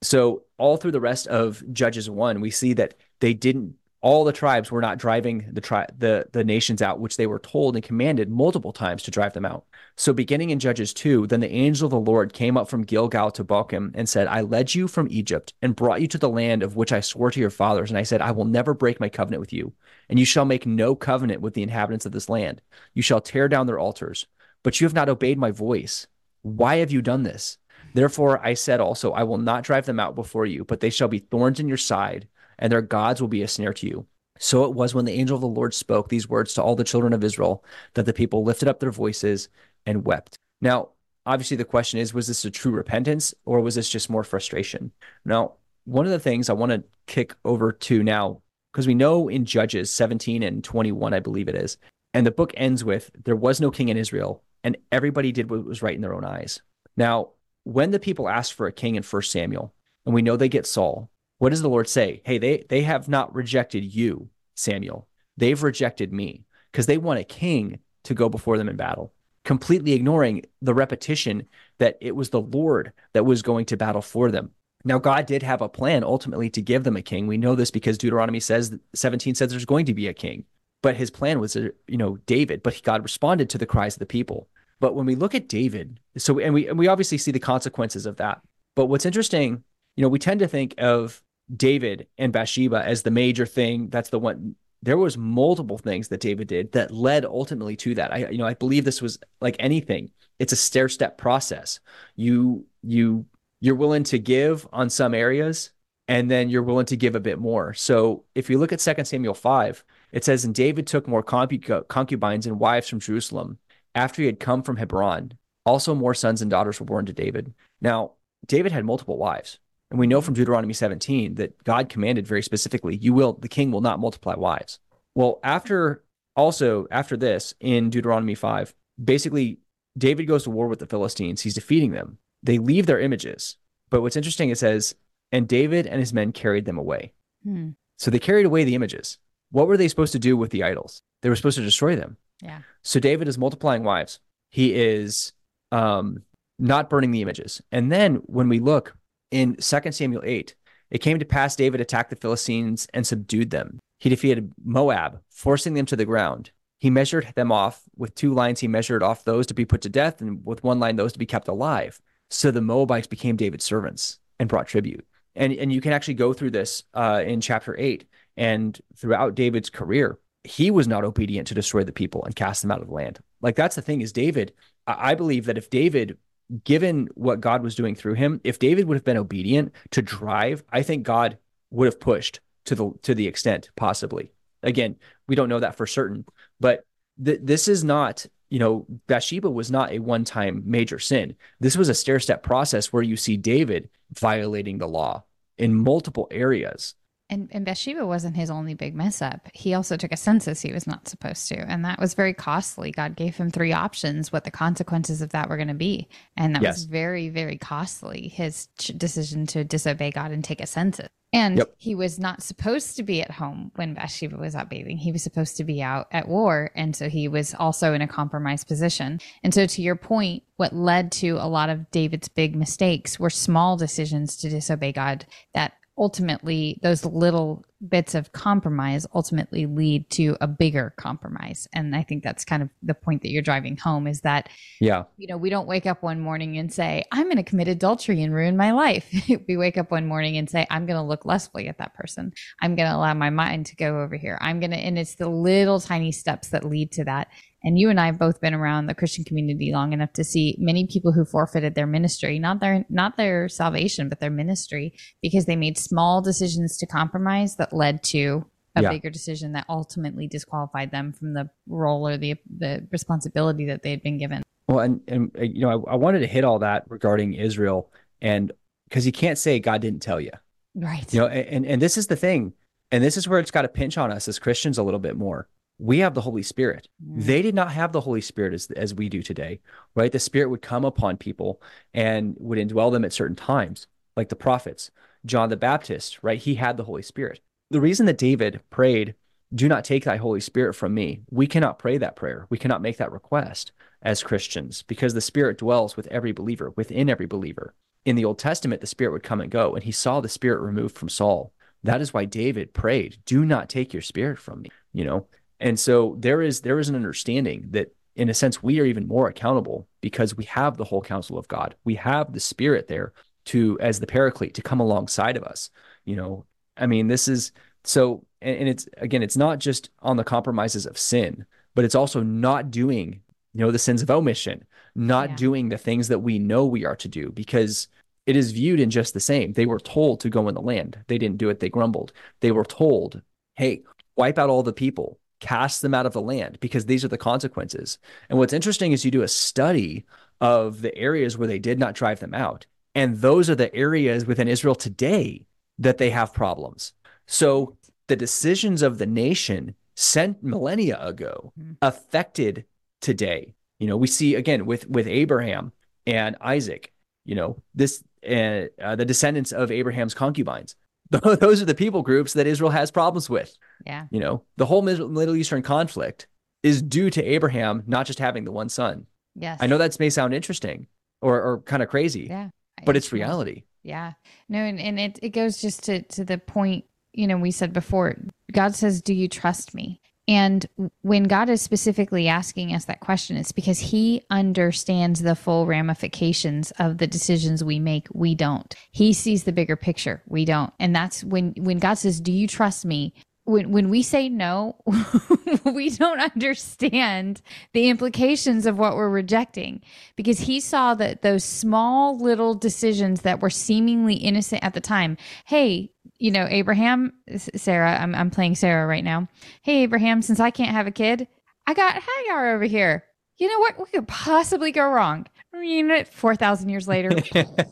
So 0.01 0.43
all 0.57 0.77
through 0.77 0.91
the 0.91 1.01
rest 1.01 1.27
of 1.27 1.63
Judges 1.73 2.09
1, 2.09 2.39
we 2.39 2.51
see 2.51 2.73
that 2.73 2.93
they 3.19 3.33
didn't 3.33 3.75
all 4.05 4.23
the 4.23 4.31
tribes 4.31 4.71
were 4.71 4.81
not 4.81 4.99
driving 4.99 5.47
the 5.51 5.59
tri- 5.59 5.87
the 5.97 6.27
the 6.31 6.43
nations 6.43 6.79
out, 6.79 6.99
which 6.99 7.17
they 7.17 7.25
were 7.25 7.39
told 7.39 7.75
and 7.75 7.83
commanded 7.83 8.29
multiple 8.29 8.71
times 8.71 9.01
to 9.01 9.09
drive 9.09 9.33
them 9.33 9.45
out. 9.45 9.65
So 9.97 10.13
beginning 10.13 10.51
in 10.51 10.59
Judges 10.59 10.93
2, 10.93 11.25
then 11.25 11.39
the 11.39 11.51
angel 11.51 11.87
of 11.87 11.91
the 11.91 12.11
Lord 12.11 12.31
came 12.31 12.55
up 12.55 12.69
from 12.69 12.83
Gilgal 12.83 13.31
to 13.31 13.43
Bochim 13.43 13.89
and 13.95 14.07
said, 14.07 14.27
I 14.27 14.41
led 14.41 14.75
you 14.75 14.87
from 14.87 15.07
Egypt 15.09 15.55
and 15.63 15.75
brought 15.75 16.01
you 16.01 16.07
to 16.09 16.19
the 16.19 16.29
land 16.29 16.61
of 16.61 16.75
which 16.75 16.91
I 16.91 16.99
swore 16.99 17.31
to 17.31 17.39
your 17.39 17.49
fathers. 17.49 17.89
And 17.89 17.97
I 17.97 18.03
said, 18.03 18.21
I 18.21 18.29
will 18.29 18.45
never 18.45 18.75
break 18.75 18.99
my 18.99 19.09
covenant 19.09 19.39
with 19.39 19.51
you, 19.51 19.73
and 20.07 20.19
you 20.19 20.25
shall 20.25 20.45
make 20.45 20.67
no 20.67 20.93
covenant 20.95 21.41
with 21.41 21.55
the 21.55 21.63
inhabitants 21.63 22.05
of 22.05 22.11
this 22.11 22.29
land. 22.29 22.61
You 22.93 23.01
shall 23.01 23.21
tear 23.21 23.47
down 23.47 23.65
their 23.65 23.79
altars, 23.79 24.27
but 24.61 24.79
you 24.79 24.85
have 24.85 24.93
not 24.93 25.09
obeyed 25.09 25.39
my 25.39 25.49
voice. 25.49 26.05
Why 26.43 26.75
have 26.75 26.91
you 26.91 27.01
done 27.01 27.23
this? 27.23 27.57
Therefore 27.95 28.39
I 28.45 28.53
said 28.53 28.79
also, 28.79 29.13
I 29.13 29.23
will 29.23 29.39
not 29.39 29.63
drive 29.63 29.87
them 29.87 29.99
out 29.99 30.13
before 30.13 30.45
you, 30.45 30.63
but 30.63 30.79
they 30.79 30.91
shall 30.91 31.07
be 31.07 31.17
thorns 31.17 31.59
in 31.59 31.67
your 31.67 31.77
side 31.77 32.27
and 32.59 32.71
their 32.71 32.81
gods 32.81 33.21
will 33.21 33.27
be 33.27 33.41
a 33.41 33.47
snare 33.47 33.73
to 33.73 33.87
you. 33.87 34.05
So 34.37 34.65
it 34.65 34.73
was 34.73 34.93
when 34.93 35.05
the 35.05 35.13
angel 35.13 35.35
of 35.35 35.41
the 35.41 35.47
Lord 35.47 35.73
spoke 35.73 36.09
these 36.09 36.27
words 36.27 36.53
to 36.53 36.63
all 36.63 36.75
the 36.75 36.83
children 36.83 37.13
of 37.13 37.23
Israel 37.23 37.63
that 37.93 38.05
the 38.05 38.13
people 38.13 38.43
lifted 38.43 38.67
up 38.67 38.79
their 38.79 38.91
voices 38.91 39.49
and 39.85 40.05
wept. 40.05 40.37
Now, 40.61 40.89
obviously, 41.25 41.57
the 41.57 41.65
question 41.65 41.99
is 41.99 42.13
was 42.13 42.27
this 42.27 42.43
a 42.43 42.51
true 42.51 42.71
repentance 42.71 43.33
or 43.45 43.61
was 43.61 43.75
this 43.75 43.89
just 43.89 44.09
more 44.09 44.23
frustration? 44.23 44.91
Now, 45.23 45.53
one 45.85 46.05
of 46.05 46.11
the 46.11 46.19
things 46.19 46.49
I 46.49 46.53
want 46.53 46.71
to 46.71 46.83
kick 47.07 47.35
over 47.45 47.71
to 47.71 48.03
now, 48.03 48.41
because 48.73 48.87
we 48.87 48.95
know 48.95 49.29
in 49.29 49.45
Judges 49.45 49.91
17 49.91 50.43
and 50.43 50.63
21, 50.63 51.13
I 51.13 51.19
believe 51.19 51.47
it 51.47 51.55
is, 51.55 51.77
and 52.13 52.25
the 52.25 52.31
book 52.31 52.53
ends 52.57 52.83
with 52.83 53.11
there 53.23 53.35
was 53.35 53.61
no 53.61 53.71
king 53.71 53.89
in 53.89 53.97
Israel, 53.97 54.43
and 54.63 54.77
everybody 54.91 55.31
did 55.31 55.49
what 55.49 55.63
was 55.63 55.81
right 55.81 55.95
in 55.95 56.01
their 56.01 56.13
own 56.13 56.25
eyes. 56.25 56.61
Now, 56.97 57.29
when 57.63 57.91
the 57.91 57.99
people 57.99 58.27
asked 58.29 58.53
for 58.53 58.67
a 58.67 58.71
king 58.71 58.95
in 58.95 59.03
1 59.03 59.21
Samuel, 59.23 59.73
and 60.05 60.13
we 60.13 60.21
know 60.21 60.35
they 60.35 60.49
get 60.49 60.67
Saul, 60.67 61.09
what 61.37 61.49
does 61.49 61.61
the 61.61 61.69
Lord 61.69 61.89
say? 61.89 62.21
Hey, 62.25 62.37
they 62.37 62.65
they 62.69 62.83
have 62.83 63.07
not 63.07 63.33
rejected 63.35 63.83
you, 63.83 64.29
Samuel. 64.55 65.07
They've 65.37 65.61
rejected 65.61 66.13
me 66.13 66.45
because 66.71 66.85
they 66.85 66.97
want 66.97 67.19
a 67.19 67.23
king 67.23 67.79
to 68.03 68.13
go 68.13 68.29
before 68.29 68.57
them 68.57 68.69
in 68.69 68.75
battle, 68.75 69.13
completely 69.43 69.93
ignoring 69.93 70.43
the 70.61 70.73
repetition 70.73 71.47
that 71.79 71.97
it 72.01 72.15
was 72.15 72.29
the 72.29 72.41
Lord 72.41 72.93
that 73.13 73.25
was 73.25 73.41
going 73.41 73.65
to 73.65 73.77
battle 73.77 74.01
for 74.01 74.31
them. 74.31 74.51
Now, 74.83 74.99
God 74.99 75.25
did 75.25 75.41
have 75.41 75.61
a 75.61 75.69
plan 75.69 76.03
ultimately 76.03 76.49
to 76.51 76.61
give 76.61 76.83
them 76.83 76.95
a 76.95 77.01
king. 77.01 77.25
We 77.25 77.37
know 77.37 77.55
this 77.55 77.71
because 77.71 77.97
Deuteronomy 77.97 78.39
says 78.39 78.77
17 78.93 79.33
says 79.33 79.49
there's 79.49 79.65
going 79.65 79.87
to 79.87 79.95
be 79.95 80.07
a 80.07 80.13
king, 80.13 80.45
but 80.83 80.95
his 80.95 81.09
plan 81.09 81.39
was, 81.39 81.55
uh, 81.55 81.69
you 81.87 81.97
know, 81.97 82.17
David. 82.27 82.61
But 82.61 82.81
God 82.83 83.01
responded 83.01 83.49
to 83.49 83.57
the 83.57 83.65
cries 83.65 83.95
of 83.95 83.99
the 83.99 84.05
people. 84.05 84.47
But 84.79 84.93
when 84.93 85.07
we 85.07 85.15
look 85.15 85.33
at 85.33 85.49
David, 85.49 85.99
so 86.17 86.39
and 86.39 86.53
we 86.53 86.67
and 86.67 86.77
we 86.77 86.87
obviously 86.87 87.17
see 87.17 87.31
the 87.31 87.39
consequences 87.39 88.05
of 88.05 88.17
that. 88.17 88.41
But 88.75 88.85
what's 88.85 89.05
interesting, 89.05 89.63
you 89.95 90.03
know, 90.03 90.09
we 90.09 90.19
tend 90.19 90.41
to 90.41 90.47
think 90.47 90.75
of 90.77 91.23
David 91.53 92.07
and 92.17 92.33
Bathsheba 92.33 92.83
as 92.83 93.03
the 93.03 93.11
major 93.11 93.45
thing. 93.45 93.89
That's 93.89 94.09
the 94.09 94.19
one. 94.19 94.55
There 94.81 94.97
was 94.97 95.17
multiple 95.17 95.77
things 95.77 96.09
that 96.09 96.19
David 96.19 96.47
did 96.47 96.71
that 96.73 96.91
led 96.91 97.25
ultimately 97.25 97.75
to 97.77 97.95
that. 97.95 98.13
I, 98.13 98.29
you 98.29 98.37
know, 98.37 98.45
I 98.45 98.53
believe 98.53 98.85
this 98.85 99.01
was 99.01 99.17
like 99.41 99.55
anything. 99.59 100.11
It's 100.37 100.53
a 100.53 100.57
stair 100.57 100.89
step 100.89 101.17
process. 101.17 101.79
You, 102.15 102.65
you, 102.83 103.25
you're 103.61 103.75
willing 103.75 104.03
to 104.05 104.19
give 104.19 104.67
on 104.71 104.89
some 104.89 105.13
areas, 105.13 105.71
and 106.07 106.29
then 106.29 106.49
you're 106.49 106.61
willing 106.61 106.85
to 106.87 106.97
give 106.97 107.15
a 107.15 107.19
bit 107.19 107.39
more. 107.39 107.73
So 107.73 108.25
if 108.35 108.47
you 108.49 108.59
look 108.59 108.71
at 108.71 108.81
Second 108.81 109.05
Samuel 109.05 109.33
five, 109.33 109.83
it 110.11 110.23
says, 110.23 110.45
"And 110.45 110.53
David 110.53 110.85
took 110.85 111.07
more 111.07 111.23
concubines 111.23 112.45
and 112.45 112.59
wives 112.59 112.87
from 112.87 112.99
Jerusalem 112.99 113.57
after 113.95 114.21
he 114.21 114.27
had 114.27 114.39
come 114.39 114.61
from 114.61 114.77
Hebron. 114.77 115.31
Also, 115.65 115.95
more 115.95 116.13
sons 116.13 116.43
and 116.43 116.51
daughters 116.51 116.79
were 116.79 116.85
born 116.85 117.07
to 117.07 117.13
David." 117.13 117.55
Now, 117.81 118.11
David 118.45 118.71
had 118.71 118.85
multiple 118.85 119.17
wives. 119.17 119.57
And 119.91 119.99
we 119.99 120.07
know 120.07 120.21
from 120.21 120.33
Deuteronomy 120.33 120.73
17 120.73 121.35
that 121.35 121.63
God 121.63 121.89
commanded 121.89 122.27
very 122.27 122.41
specifically, 122.41 122.95
you 122.95 123.13
will, 123.13 123.33
the 123.33 123.47
king 123.47 123.71
will 123.71 123.81
not 123.81 123.99
multiply 123.99 124.35
wives. 124.35 124.79
Well, 125.13 125.39
after 125.43 126.03
also 126.35 126.87
after 126.91 127.15
this 127.15 127.53
in 127.59 127.89
Deuteronomy 127.89 128.35
5, 128.35 128.73
basically 129.03 129.59
David 129.97 130.25
goes 130.25 130.43
to 130.43 130.49
war 130.49 130.67
with 130.67 130.79
the 130.79 130.87
Philistines. 130.87 131.41
He's 131.41 131.53
defeating 131.53 131.91
them. 131.91 132.17
They 132.43 132.57
leave 132.57 132.85
their 132.85 132.99
images. 132.99 133.57
But 133.89 134.01
what's 134.01 134.17
interesting, 134.17 134.49
it 134.49 134.57
says, 134.57 134.95
and 135.31 135.47
David 135.47 135.87
and 135.87 135.99
his 135.99 136.13
men 136.13 136.31
carried 136.31 136.65
them 136.65 136.77
away. 136.77 137.13
Hmm. 137.43 137.69
So 137.97 138.11
they 138.11 138.19
carried 138.19 138.45
away 138.45 138.63
the 138.63 138.75
images. 138.75 139.17
What 139.51 139.67
were 139.67 139.77
they 139.77 139.87
supposed 139.87 140.13
to 140.13 140.19
do 140.19 140.35
with 140.35 140.51
the 140.51 140.63
idols? 140.63 141.01
They 141.21 141.29
were 141.29 141.35
supposed 141.35 141.57
to 141.57 141.63
destroy 141.63 141.95
them. 141.95 142.17
Yeah. 142.41 142.59
So 142.81 142.99
David 142.99 143.27
is 143.27 143.37
multiplying 143.37 143.83
wives. 143.83 144.19
He 144.49 144.75
is 144.75 145.33
um, 145.71 146.23
not 146.59 146.89
burning 146.89 147.11
the 147.11 147.21
images. 147.21 147.61
And 147.71 147.91
then 147.91 148.15
when 148.25 148.49
we 148.49 148.59
look 148.59 148.97
in 149.35 149.57
2 149.57 149.91
Samuel 149.91 150.21
8, 150.23 150.55
it 150.91 150.99
came 150.99 151.19
to 151.19 151.25
pass 151.25 151.57
David 151.57 151.81
attacked 151.81 152.09
the 152.09 152.15
Philistines 152.15 152.87
and 152.93 153.05
subdued 153.05 153.49
them. 153.49 153.79
He 153.99 154.09
defeated 154.09 154.53
Moab, 154.63 155.19
forcing 155.29 155.73
them 155.73 155.85
to 155.87 155.97
the 155.97 156.05
ground. 156.05 156.51
He 156.79 156.89
measured 156.89 157.33
them 157.35 157.51
off. 157.51 157.81
With 157.97 158.15
two 158.15 158.33
lines, 158.33 158.61
he 158.61 158.69
measured 158.69 159.03
off 159.03 159.25
those 159.25 159.45
to 159.47 159.53
be 159.53 159.65
put 159.65 159.81
to 159.81 159.89
death, 159.89 160.21
and 160.21 160.45
with 160.45 160.63
one 160.63 160.79
line, 160.79 160.95
those 160.95 161.11
to 161.13 161.19
be 161.19 161.25
kept 161.25 161.49
alive. 161.49 161.99
So 162.29 162.49
the 162.49 162.61
Moabites 162.61 163.07
became 163.07 163.35
David's 163.35 163.65
servants 163.65 164.19
and 164.39 164.47
brought 164.47 164.67
tribute. 164.67 165.05
And, 165.35 165.51
and 165.51 165.71
you 165.71 165.81
can 165.81 165.91
actually 165.91 166.13
go 166.13 166.31
through 166.31 166.51
this 166.51 166.83
uh, 166.93 167.21
in 167.25 167.41
chapter 167.41 167.77
8 167.77 168.05
and 168.37 168.79
throughout 168.95 169.35
David's 169.35 169.69
career. 169.69 170.17
He 170.45 170.71
was 170.71 170.87
not 170.87 171.03
obedient 171.03 171.47
to 171.49 171.55
destroy 171.55 171.83
the 171.83 171.91
people 171.91 172.23
and 172.23 172.35
cast 172.35 172.61
them 172.61 172.71
out 172.71 172.81
of 172.81 172.87
the 172.87 172.93
land. 172.93 173.19
Like 173.41 173.55
that's 173.55 173.75
the 173.75 173.81
thing 173.81 174.01
is 174.01 174.13
David. 174.13 174.53
I 174.87 175.15
believe 175.15 175.45
that 175.45 175.57
if 175.57 175.69
David 175.69 176.17
given 176.63 177.09
what 177.15 177.41
God 177.41 177.63
was 177.63 177.75
doing 177.75 177.95
through 177.95 178.13
him, 178.13 178.41
if 178.43 178.59
David 178.59 178.85
would 178.85 178.95
have 178.95 179.03
been 179.03 179.17
obedient 179.17 179.73
to 179.91 180.01
drive, 180.01 180.63
I 180.69 180.83
think 180.83 181.03
God 181.03 181.37
would 181.71 181.85
have 181.85 181.99
pushed 181.99 182.39
to 182.65 182.75
the 182.75 182.91
to 183.03 183.15
the 183.15 183.27
extent 183.27 183.69
possibly. 183.75 184.31
Again, 184.63 184.95
we 185.27 185.35
don't 185.35 185.49
know 185.49 185.59
that 185.59 185.75
for 185.75 185.85
certain, 185.85 186.25
but 186.59 186.85
th- 187.23 187.39
this 187.43 187.67
is 187.67 187.83
not, 187.83 188.25
you 188.49 188.59
know, 188.59 188.85
Bathsheba 189.07 189.49
was 189.49 189.69
not 189.69 189.91
a 189.91 189.99
one-time 189.99 190.63
major 190.65 190.97
sin. 190.97 191.35
This 191.59 191.77
was 191.77 191.89
a 191.89 191.93
stair-step 191.93 192.41
process 192.41 192.91
where 192.91 193.03
you 193.03 193.17
see 193.17 193.37
David 193.37 193.89
violating 194.13 194.79
the 194.79 194.87
law 194.87 195.23
in 195.57 195.75
multiple 195.75 196.27
areas. 196.31 196.95
And, 197.29 197.49
and 197.51 197.65
Bathsheba 197.65 198.05
wasn't 198.05 198.35
his 198.35 198.51
only 198.51 198.75
big 198.75 198.93
mess 198.93 199.21
up. 199.21 199.49
He 199.53 199.73
also 199.73 199.97
took 199.97 200.11
a 200.11 200.17
census 200.17 200.61
he 200.61 200.73
was 200.73 200.85
not 200.85 201.07
supposed 201.07 201.47
to. 201.49 201.57
And 201.57 201.83
that 201.83 201.99
was 201.99 202.13
very 202.13 202.33
costly. 202.33 202.91
God 202.91 203.15
gave 203.15 203.35
him 203.35 203.49
three 203.49 203.73
options, 203.73 204.31
what 204.31 204.43
the 204.43 204.51
consequences 204.51 205.21
of 205.21 205.29
that 205.29 205.49
were 205.49 205.57
going 205.57 205.67
to 205.69 205.73
be. 205.73 206.07
And 206.37 206.55
that 206.55 206.61
yes. 206.61 206.75
was 206.75 206.83
very, 206.85 207.29
very 207.29 207.57
costly, 207.57 208.27
his 208.27 208.67
decision 208.97 209.47
to 209.47 209.63
disobey 209.63 210.11
God 210.11 210.31
and 210.31 210.43
take 210.43 210.61
a 210.61 210.67
census. 210.67 211.09
And 211.33 211.57
yep. 211.57 211.73
he 211.77 211.95
was 211.95 212.17
not 212.17 212.43
supposed 212.43 212.95
to 212.95 213.03
be 213.03 213.21
at 213.21 213.31
home 213.31 213.71
when 213.75 213.93
Bathsheba 213.95 214.37
was 214.37 214.55
out 214.55 214.69
bathing. 214.69 214.97
He 214.97 215.11
was 215.11 215.21
supposed 215.21 215.57
to 215.57 215.65
be 215.65 215.81
out 215.81 216.07
at 216.11 216.29
war. 216.29 216.71
And 216.75 216.95
so 216.95 217.09
he 217.09 217.27
was 217.27 217.53
also 217.55 217.93
in 217.93 218.01
a 218.01 218.07
compromised 218.07 218.67
position. 218.67 219.19
And 219.43 219.53
so, 219.53 219.65
to 219.65 219.81
your 219.81 219.97
point, 219.97 220.43
what 220.55 220.73
led 220.73 221.11
to 221.13 221.31
a 221.31 221.49
lot 221.49 221.69
of 221.69 221.91
David's 221.91 222.29
big 222.29 222.55
mistakes 222.55 223.19
were 223.19 223.29
small 223.29 223.75
decisions 223.75 224.37
to 224.37 224.49
disobey 224.49 224.93
God 224.93 225.25
that 225.53 225.73
ultimately 225.97 226.79
those 226.81 227.05
little 227.05 227.63
bits 227.87 228.15
of 228.15 228.31
compromise 228.31 229.05
ultimately 229.13 229.65
lead 229.65 230.09
to 230.09 230.37
a 230.39 230.47
bigger 230.47 230.93
compromise. 230.97 231.67
And 231.73 231.95
i 231.95 232.03
think 232.03 232.23
that's 232.23 232.45
kind 232.45 232.63
of 232.63 232.69
the 232.81 232.93
point 232.93 233.21
that 233.21 233.29
you're 233.29 233.41
driving 233.41 233.77
home 233.77 234.07
is 234.07 234.21
that 234.21 234.49
yeah. 234.79 235.03
you 235.17 235.27
know 235.27 235.37
we 235.37 235.49
don't 235.49 235.67
wake 235.67 235.85
up 235.85 236.01
one 236.01 236.19
morning 236.19 236.57
and 236.57 236.71
say 236.71 237.03
i'm 237.11 237.25
going 237.25 237.37
to 237.37 237.43
commit 237.43 237.67
adultery 237.67 238.21
and 238.23 238.33
ruin 238.33 238.57
my 238.57 238.71
life. 238.71 239.13
We 239.47 239.57
wake 239.57 239.77
up 239.77 239.91
one 239.91 240.05
morning 240.05 240.37
and 240.37 240.49
say 240.49 240.65
i'm 240.69 240.85
going 240.85 240.97
to 240.97 241.03
look 241.03 241.25
lustfully 241.25 241.67
at 241.67 241.77
that 241.77 241.93
person. 241.93 242.33
I'm 242.61 242.75
going 242.75 242.89
to 242.89 242.95
allow 242.95 243.13
my 243.13 243.29
mind 243.29 243.67
to 243.67 243.75
go 243.75 244.01
over 244.01 244.15
here. 244.15 244.37
I'm 244.41 244.59
going 244.59 244.71
to 244.71 244.77
and 244.77 244.97
it's 244.97 245.15
the 245.15 245.29
little 245.29 245.79
tiny 245.79 246.11
steps 246.11 246.49
that 246.49 246.63
lead 246.63 246.91
to 246.93 247.03
that. 247.05 247.27
And 247.65 247.79
you 247.79 247.89
and 247.89 247.99
I 247.99 248.05
have 248.05 248.19
both 248.19 248.39
been 248.39 248.53
around 248.53 248.85
the 248.85 248.93
Christian 248.93 249.23
community 249.23 249.71
long 249.71 249.91
enough 249.91 250.13
to 250.13 250.23
see 250.23 250.55
many 250.59 250.85
people 250.85 251.11
who 251.11 251.25
forfeited 251.25 251.73
their 251.73 251.87
ministry, 251.87 252.37
not 252.37 252.59
their 252.59 252.85
not 252.89 253.17
their 253.17 253.49
salvation, 253.49 254.07
but 254.07 254.19
their 254.19 254.29
ministry, 254.29 254.93
because 255.19 255.45
they 255.45 255.55
made 255.55 255.75
small 255.75 256.21
decisions 256.21 256.77
to 256.77 256.85
compromise 256.85 257.55
that 257.55 257.64
led 257.73 258.03
to 258.03 258.45
a 258.75 258.81
yeah. 258.81 258.89
bigger 258.89 259.09
decision 259.09 259.53
that 259.53 259.65
ultimately 259.69 260.27
disqualified 260.27 260.91
them 260.91 261.13
from 261.13 261.33
the 261.33 261.49
role 261.67 262.07
or 262.07 262.17
the 262.17 262.35
the 262.57 262.85
responsibility 262.91 263.65
that 263.65 263.83
they 263.83 263.91
had 263.91 264.03
been 264.03 264.17
given. 264.17 264.43
Well, 264.67 264.79
and 264.79 265.01
and 265.07 265.31
uh, 265.37 265.43
you 265.43 265.61
know, 265.61 265.85
I, 265.87 265.93
I 265.93 265.95
wanted 265.95 266.19
to 266.19 266.27
hit 266.27 266.43
all 266.43 266.59
that 266.59 266.83
regarding 266.89 267.33
Israel, 267.33 267.91
and 268.21 268.51
because 268.89 269.05
you 269.05 269.11
can't 269.11 269.37
say 269.37 269.59
God 269.59 269.81
didn't 269.81 270.01
tell 270.01 270.19
you, 270.19 270.31
right? 270.75 271.11
You 271.13 271.21
know, 271.21 271.27
and 271.27 271.65
and 271.65 271.81
this 271.81 271.97
is 271.97 272.07
the 272.07 272.15
thing, 272.15 272.53
and 272.91 273.03
this 273.03 273.17
is 273.17 273.27
where 273.27 273.39
it's 273.39 273.51
got 273.51 273.61
to 273.61 273.69
pinch 273.69 273.97
on 273.97 274.11
us 274.11 274.27
as 274.27 274.39
Christians 274.39 274.77
a 274.77 274.83
little 274.83 274.99
bit 274.99 275.15
more 275.15 275.47
we 275.77 275.99
have 275.99 276.13
the 276.13 276.21
Holy 276.21 276.43
Spirit. 276.43 276.87
Mm. 277.03 277.23
They 277.25 277.41
did 277.41 277.55
not 277.55 277.71
have 277.71 277.91
the 277.91 278.01
Holy 278.01 278.21
Spirit 278.21 278.53
as, 278.53 278.71
as 278.71 278.93
we 278.93 279.09
do 279.09 279.21
today, 279.21 279.59
right? 279.93 280.11
The 280.11 280.19
Spirit 280.19 280.49
would 280.49 280.61
come 280.61 280.85
upon 280.85 281.17
people 281.17 281.61
and 281.93 282.35
would 282.39 282.57
indwell 282.57 282.91
them 282.91 283.03
at 283.05 283.13
certain 283.13 283.35
times, 283.35 283.87
like 284.15 284.29
the 284.29 284.35
prophets. 284.35 284.91
John 285.25 285.49
the 285.49 285.57
Baptist, 285.57 286.19
right? 286.21 286.37
He 286.37 286.55
had 286.55 286.77
the 286.77 286.83
Holy 286.83 287.01
Spirit. 287.01 287.41
The 287.71 287.81
reason 287.81 288.05
that 288.05 288.17
David 288.17 288.61
prayed, 288.69 289.15
Do 289.53 289.67
not 289.67 289.83
take 289.83 290.05
thy 290.05 290.17
Holy 290.17 290.39
Spirit 290.39 290.75
from 290.75 290.93
me, 290.93 291.21
we 291.31 291.47
cannot 291.47 291.79
pray 291.79 291.97
that 291.97 292.15
prayer. 292.15 292.45
We 292.49 292.57
cannot 292.57 292.81
make 292.81 292.97
that 292.97 293.11
request 293.11 293.71
as 294.01 294.23
Christians 294.23 294.83
because 294.83 295.13
the 295.13 295.21
Spirit 295.21 295.57
dwells 295.57 295.97
with 295.97 296.07
every 296.07 296.31
believer, 296.31 296.71
within 296.75 297.09
every 297.09 297.25
believer. 297.25 297.73
In 298.05 298.15
the 298.15 298.25
Old 298.25 298.37
Testament, 298.37 298.81
the 298.81 298.87
Spirit 298.87 299.13
would 299.13 299.23
come 299.23 299.41
and 299.41 299.49
go, 299.49 299.73
and 299.73 299.83
he 299.83 299.91
saw 299.91 300.21
the 300.21 300.29
Spirit 300.29 300.61
removed 300.61 300.95
from 300.95 301.09
Saul. 301.09 301.53
That 301.83 302.01
is 302.01 302.13
why 302.13 302.25
David 302.25 302.73
prayed, 302.73 303.17
Do 303.25 303.45
not 303.45 303.67
take 303.67 303.93
your 303.93 304.01
Spirit 304.03 304.37
from 304.37 304.61
me. 304.61 304.69
You 304.93 305.05
know, 305.05 305.27
and 305.59 305.79
so 305.79 306.15
there 306.19 306.41
is 306.41 306.61
there 306.61 306.79
is 306.79 306.89
an 306.89 306.95
understanding 306.95 307.67
that 307.71 307.95
in 308.15 308.29
a 308.29 308.33
sense 308.33 308.61
we 308.61 308.79
are 308.79 308.85
even 308.85 309.07
more 309.07 309.27
accountable 309.27 309.87
because 310.01 310.35
we 310.35 310.45
have 310.45 310.77
the 310.77 310.83
whole 310.83 311.01
counsel 311.01 311.37
of 311.37 311.47
God. 311.47 311.75
We 311.83 311.95
have 311.95 312.31
the 312.31 312.39
spirit 312.39 312.87
there 312.87 313.13
to 313.45 313.77
as 313.81 313.99
the 313.99 314.07
paraclete 314.07 314.53
to 314.55 314.61
come 314.61 314.79
alongside 314.79 315.35
of 315.35 315.43
us. 315.43 315.69
You 316.05 316.15
know, 316.15 316.45
I 316.77 316.87
mean 316.87 317.07
this 317.07 317.27
is 317.27 317.51
so 317.83 318.25
and, 318.41 318.57
and 318.57 318.69
it's 318.69 318.87
again 318.97 319.23
it's 319.23 319.37
not 319.37 319.59
just 319.59 319.89
on 320.01 320.17
the 320.17 320.23
compromises 320.23 320.85
of 320.85 320.97
sin, 320.97 321.45
but 321.73 321.85
it's 321.85 321.95
also 321.95 322.21
not 322.21 322.71
doing 322.71 323.21
you 323.53 323.61
know 323.61 323.71
the 323.71 323.79
sins 323.79 324.01
of 324.01 324.11
omission, 324.11 324.65
not 324.95 325.31
yeah. 325.31 325.35
doing 325.35 325.69
the 325.69 325.77
things 325.77 326.07
that 326.07 326.19
we 326.19 326.39
know 326.39 326.65
we 326.65 326.85
are 326.85 326.95
to 326.97 327.07
do 327.07 327.31
because 327.31 327.87
it 328.25 328.35
is 328.35 328.51
viewed 328.51 328.79
in 328.79 328.89
just 328.89 329.13
the 329.13 329.19
same. 329.19 329.53
They 329.53 329.67
were 329.67 329.79
told 329.79 330.19
to 330.21 330.29
go 330.29 330.47
in 330.47 330.55
the 330.55 330.61
land. 330.61 330.97
They 331.07 331.17
didn't 331.17 331.37
do 331.37 331.49
it, 331.49 331.59
they 331.59 331.69
grumbled. 331.69 332.11
They 332.41 332.51
were 332.51 332.65
told, 332.65 333.21
"Hey, 333.55 333.83
wipe 334.15 334.37
out 334.37 334.49
all 334.49 334.63
the 334.63 334.73
people." 334.73 335.19
cast 335.41 335.81
them 335.81 335.93
out 335.93 336.05
of 336.05 336.13
the 336.13 336.21
land 336.21 336.57
because 336.59 336.85
these 336.85 337.03
are 337.03 337.09
the 337.09 337.17
consequences. 337.17 337.97
And 338.29 338.39
what's 338.39 338.53
interesting 338.53 338.93
is 338.93 339.03
you 339.03 339.11
do 339.11 339.21
a 339.21 339.27
study 339.27 340.05
of 340.41 340.81
the 340.81 340.95
areas 340.97 341.37
where 341.37 341.47
they 341.47 341.59
did 341.59 341.77
not 341.77 341.93
drive 341.93 342.19
them 342.19 342.33
out. 342.33 342.65
And 342.95 343.17
those 343.17 343.49
are 343.49 343.55
the 343.55 343.73
areas 343.75 344.25
within 344.25 344.47
Israel 344.47 344.75
today 344.75 345.45
that 345.79 345.97
they 345.97 346.09
have 346.09 346.33
problems. 346.33 346.93
So 347.25 347.77
the 348.07 348.15
decisions 348.15 348.81
of 348.81 348.97
the 348.97 349.05
nation 349.05 349.75
sent 349.95 350.43
millennia 350.43 350.99
ago 351.01 351.53
mm-hmm. 351.59 351.73
affected 351.81 352.65
today. 353.01 353.55
You 353.79 353.87
know, 353.87 353.97
we 353.97 354.07
see 354.07 354.35
again 354.35 354.65
with 354.65 354.87
with 354.87 355.07
Abraham 355.07 355.71
and 356.05 356.35
Isaac, 356.41 356.93
you 357.25 357.35
know, 357.35 357.61
this 357.73 358.03
uh, 358.27 358.65
uh, 358.81 358.95
the 358.95 359.05
descendants 359.05 359.51
of 359.51 359.71
Abraham's 359.71 360.13
concubines. 360.13 360.75
those 361.09 361.61
are 361.61 361.65
the 361.65 361.75
people 361.75 362.01
groups 362.01 362.33
that 362.33 362.47
Israel 362.47 362.71
has 362.71 362.89
problems 362.89 363.29
with. 363.29 363.55
Yeah. 363.85 364.07
You 364.09 364.19
know, 364.19 364.43
the 364.57 364.65
whole 364.65 364.81
Middle 364.81 365.35
Eastern 365.35 365.61
conflict 365.61 366.27
is 366.63 366.81
due 366.81 367.09
to 367.11 367.23
Abraham 367.23 367.83
not 367.85 368.07
just 368.07 368.19
having 368.19 368.43
the 368.43 368.51
one 368.51 368.69
son. 368.69 369.05
Yes. 369.35 369.59
I 369.61 369.67
know 369.67 369.77
that 369.77 369.99
may 369.99 370.09
sound 370.09 370.33
interesting 370.33 370.87
or, 371.21 371.41
or 371.41 371.61
kind 371.61 371.83
of 371.83 371.89
crazy. 371.89 372.27
Yeah. 372.29 372.49
But 372.85 372.97
it's 372.97 373.11
reality. 373.11 373.63
Yeah. 373.85 374.13
No, 374.49 374.59
and, 374.59 374.79
and 374.79 374.99
it, 374.99 375.19
it 375.21 375.29
goes 375.29 375.61
just 375.61 375.83
to, 375.83 376.01
to 376.01 376.25
the 376.25 376.39
point, 376.39 376.85
you 377.13 377.27
know, 377.27 377.37
we 377.37 377.51
said 377.51 377.71
before, 377.71 378.15
God 378.51 378.75
says, 378.75 378.99
Do 378.99 379.13
you 379.13 379.27
trust 379.27 379.75
me? 379.75 380.01
And 380.27 380.65
when 381.03 381.25
God 381.25 381.49
is 381.51 381.61
specifically 381.61 382.27
asking 382.27 382.73
us 382.73 382.85
that 382.85 382.99
question, 382.99 383.37
it's 383.37 383.51
because 383.51 383.77
He 383.79 384.23
understands 384.31 385.21
the 385.21 385.35
full 385.35 385.67
ramifications 385.67 386.71
of 386.79 386.97
the 386.97 387.05
decisions 387.05 387.63
we 387.63 387.77
make. 387.79 388.07
We 388.11 388.33
don't. 388.33 388.73
He 388.91 389.13
sees 389.13 389.43
the 389.43 389.51
bigger 389.51 389.75
picture. 389.75 390.23
We 390.25 390.45
don't. 390.45 390.73
And 390.79 390.95
that's 390.95 391.23
when 391.23 391.53
when 391.55 391.77
God 391.77 391.99
says, 391.99 392.19
"Do 392.19 392.31
you 392.31 392.47
trust 392.47 392.85
me?" 392.85 393.13
When 393.45 393.71
when 393.71 393.89
we 393.89 394.01
say 394.01 394.27
no, 394.27 394.75
we 395.65 395.89
don't 395.91 396.19
understand 396.19 397.41
the 397.73 397.89
implications 397.89 398.65
of 398.65 398.77
what 398.77 398.95
we're 398.95 399.09
rejecting 399.09 399.81
because 400.15 400.39
He 400.39 400.59
saw 400.59 400.95
that 400.95 401.21
those 401.21 401.43
small 401.43 402.17
little 402.17 402.55
decisions 402.55 403.21
that 403.21 403.41
were 403.41 403.49
seemingly 403.49 404.15
innocent 404.15 404.63
at 404.63 404.73
the 404.73 404.81
time. 404.81 405.17
Hey, 405.45 405.91
you 406.17 406.31
know, 406.31 406.47
Abraham, 406.49 407.13
Sarah, 407.37 407.97
I'm, 407.99 408.15
I'm 408.15 408.31
playing 408.31 408.55
Sarah 408.55 408.87
right 408.87 409.03
now. 409.03 409.27
Hey, 409.61 409.83
Abraham, 409.83 410.21
since 410.21 410.39
I 410.39 410.49
can't 410.49 410.71
have 410.71 410.87
a 410.87 410.91
kid, 410.91 411.27
I 411.67 411.73
got 411.73 412.01
Hagar 412.01 412.55
over 412.55 412.65
here. 412.65 413.03
You 413.37 413.49
know 413.49 413.59
what? 413.59 413.77
What 413.77 413.91
could 413.91 414.07
possibly 414.07 414.71
go 414.71 414.87
wrong? 414.89 415.27
I 415.53 415.59
mean, 415.59 416.05
4,000 416.05 416.69
years 416.69 416.87
later. 416.87 417.09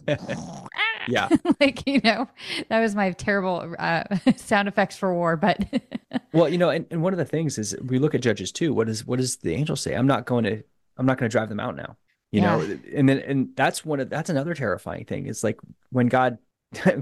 yeah. 1.07 1.29
like, 1.59 1.85
you 1.87 2.01
know, 2.03 2.27
that 2.69 2.79
was 2.79 2.95
my 2.95 3.11
terrible 3.11 3.75
uh, 3.79 4.03
sound 4.35 4.67
effects 4.67 4.97
for 4.97 5.13
war. 5.13 5.35
But, 5.35 5.65
well, 6.33 6.49
you 6.49 6.57
know, 6.57 6.69
and, 6.69 6.85
and 6.91 7.01
one 7.01 7.13
of 7.13 7.19
the 7.19 7.25
things 7.25 7.57
is 7.57 7.75
we 7.85 7.99
look 7.99 8.15
at 8.15 8.21
Judges 8.21 8.51
too. 8.51 8.73
What 8.73 8.89
is, 8.89 9.05
what 9.05 9.19
does 9.19 9.37
the 9.37 9.53
angel 9.53 9.75
say? 9.75 9.93
I'm 9.93 10.07
not 10.07 10.25
going 10.25 10.43
to, 10.45 10.63
I'm 10.97 11.05
not 11.05 11.17
going 11.17 11.29
to 11.29 11.31
drive 11.31 11.49
them 11.49 11.59
out 11.59 11.75
now. 11.75 11.97
You 12.31 12.41
yeah. 12.41 12.57
know, 12.57 12.79
and 12.95 13.07
then, 13.07 13.19
and 13.19 13.49
that's 13.55 13.85
one 13.85 13.99
of, 13.99 14.09
that's 14.09 14.31
another 14.31 14.55
terrifying 14.55 15.05
thing. 15.05 15.27
It's 15.27 15.43
like 15.43 15.59
when 15.91 16.07
God 16.07 16.39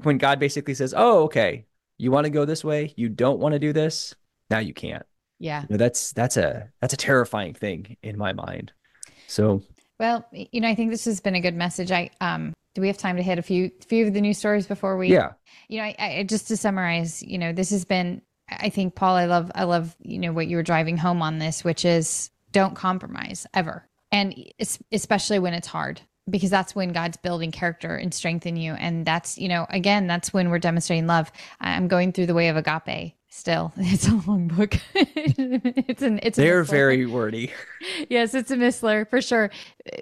when 0.04 0.18
God 0.18 0.40
basically 0.40 0.74
says, 0.74 0.94
"Oh, 0.96 1.24
okay, 1.24 1.66
you 1.98 2.12
want 2.12 2.26
to 2.26 2.30
go 2.30 2.46
this 2.46 2.64
way, 2.64 2.94
you 2.98 3.10
don't 3.10 3.40
want 3.40 3.54
to 3.54 3.60
do 3.60 3.74
this, 3.74 4.16
now 4.50 4.60
you 4.60 4.74
can't." 4.74 5.06
Yeah, 5.40 5.62
you 5.62 5.68
know, 5.72 5.78
that's 5.78 6.12
that's 6.14 6.38
a 6.38 6.70
that's 6.82 6.94
a 6.94 6.98
terrifying 6.98 7.54
thing 7.54 7.98
in 8.04 8.18
my 8.18 8.34
mind. 8.34 8.72
So, 9.28 9.64
well, 10.00 10.26
you 10.32 10.62
know, 10.62 10.68
I 10.68 10.76
think 10.76 10.92
this 10.92 11.06
has 11.06 11.20
been 11.20 11.36
a 11.36 11.42
good 11.42 11.56
message. 11.56 11.92
I 11.92 12.10
um, 12.20 12.54
do 12.74 12.82
we 12.82 12.88
have 12.88 12.98
time 12.98 13.18
to 13.18 13.24
hit 13.24 13.40
a 13.40 13.42
few 13.42 13.72
few 13.86 14.08
of 14.08 14.14
the 14.14 14.22
news 14.22 14.38
stories 14.38 14.68
before 14.68 14.98
we? 14.98 15.10
Yeah. 15.10 15.34
You 15.68 15.80
know, 15.80 15.84
I, 15.86 15.96
I 16.00 16.24
just 16.24 16.48
to 16.50 16.58
summarize, 16.58 17.22
you 17.24 17.38
know, 17.38 17.54
this 17.54 17.70
has 17.72 17.86
been. 17.86 18.22
I 18.50 18.70
think 18.70 18.96
Paul, 18.96 19.16
I 19.16 19.26
love, 19.26 19.50
I 19.56 19.64
love, 19.64 19.96
you 20.02 20.20
know, 20.20 20.34
what 20.34 20.48
you 20.48 20.58
were 20.58 20.64
driving 20.64 20.98
home 20.98 21.22
on 21.22 21.40
this, 21.40 21.64
which 21.64 21.86
is 21.86 22.32
don't 22.52 22.76
compromise 22.76 23.48
ever, 23.54 23.88
and 24.12 24.36
especially 24.92 25.40
when 25.40 25.54
it's 25.54 25.68
hard 25.68 26.02
because 26.30 26.50
that's 26.50 26.76
when 26.76 26.92
God's 26.92 27.18
building 27.18 27.52
character 27.52 27.96
and 27.96 28.14
strength 28.14 28.46
in 28.46 28.58
you. 28.58 28.74
And 28.74 29.06
that's, 29.06 29.38
you 29.38 29.48
know, 29.48 29.66
again, 29.70 30.08
that's 30.08 30.34
when 30.34 30.50
we're 30.50 30.60
demonstrating 30.60 31.08
love. 31.08 31.32
I'm 31.60 31.88
going 31.88 32.12
through 32.12 32.28
the 32.28 32.34
way 32.34 32.50
of 32.50 32.58
agape 32.58 33.16
still. 33.32 33.74
It's 33.78 34.08
a 34.08 34.22
long 34.28 34.48
book. 34.48 34.76
it's 34.94 36.02
an 36.02 36.20
it's 36.22 36.38
they're 36.38 36.64
very 36.64 37.06
wordy. 37.06 37.52
yes, 38.10 38.34
it's 38.34 38.52
a 38.52 38.58
missler 38.58 39.10
for 39.10 39.22
sure. 39.22 39.50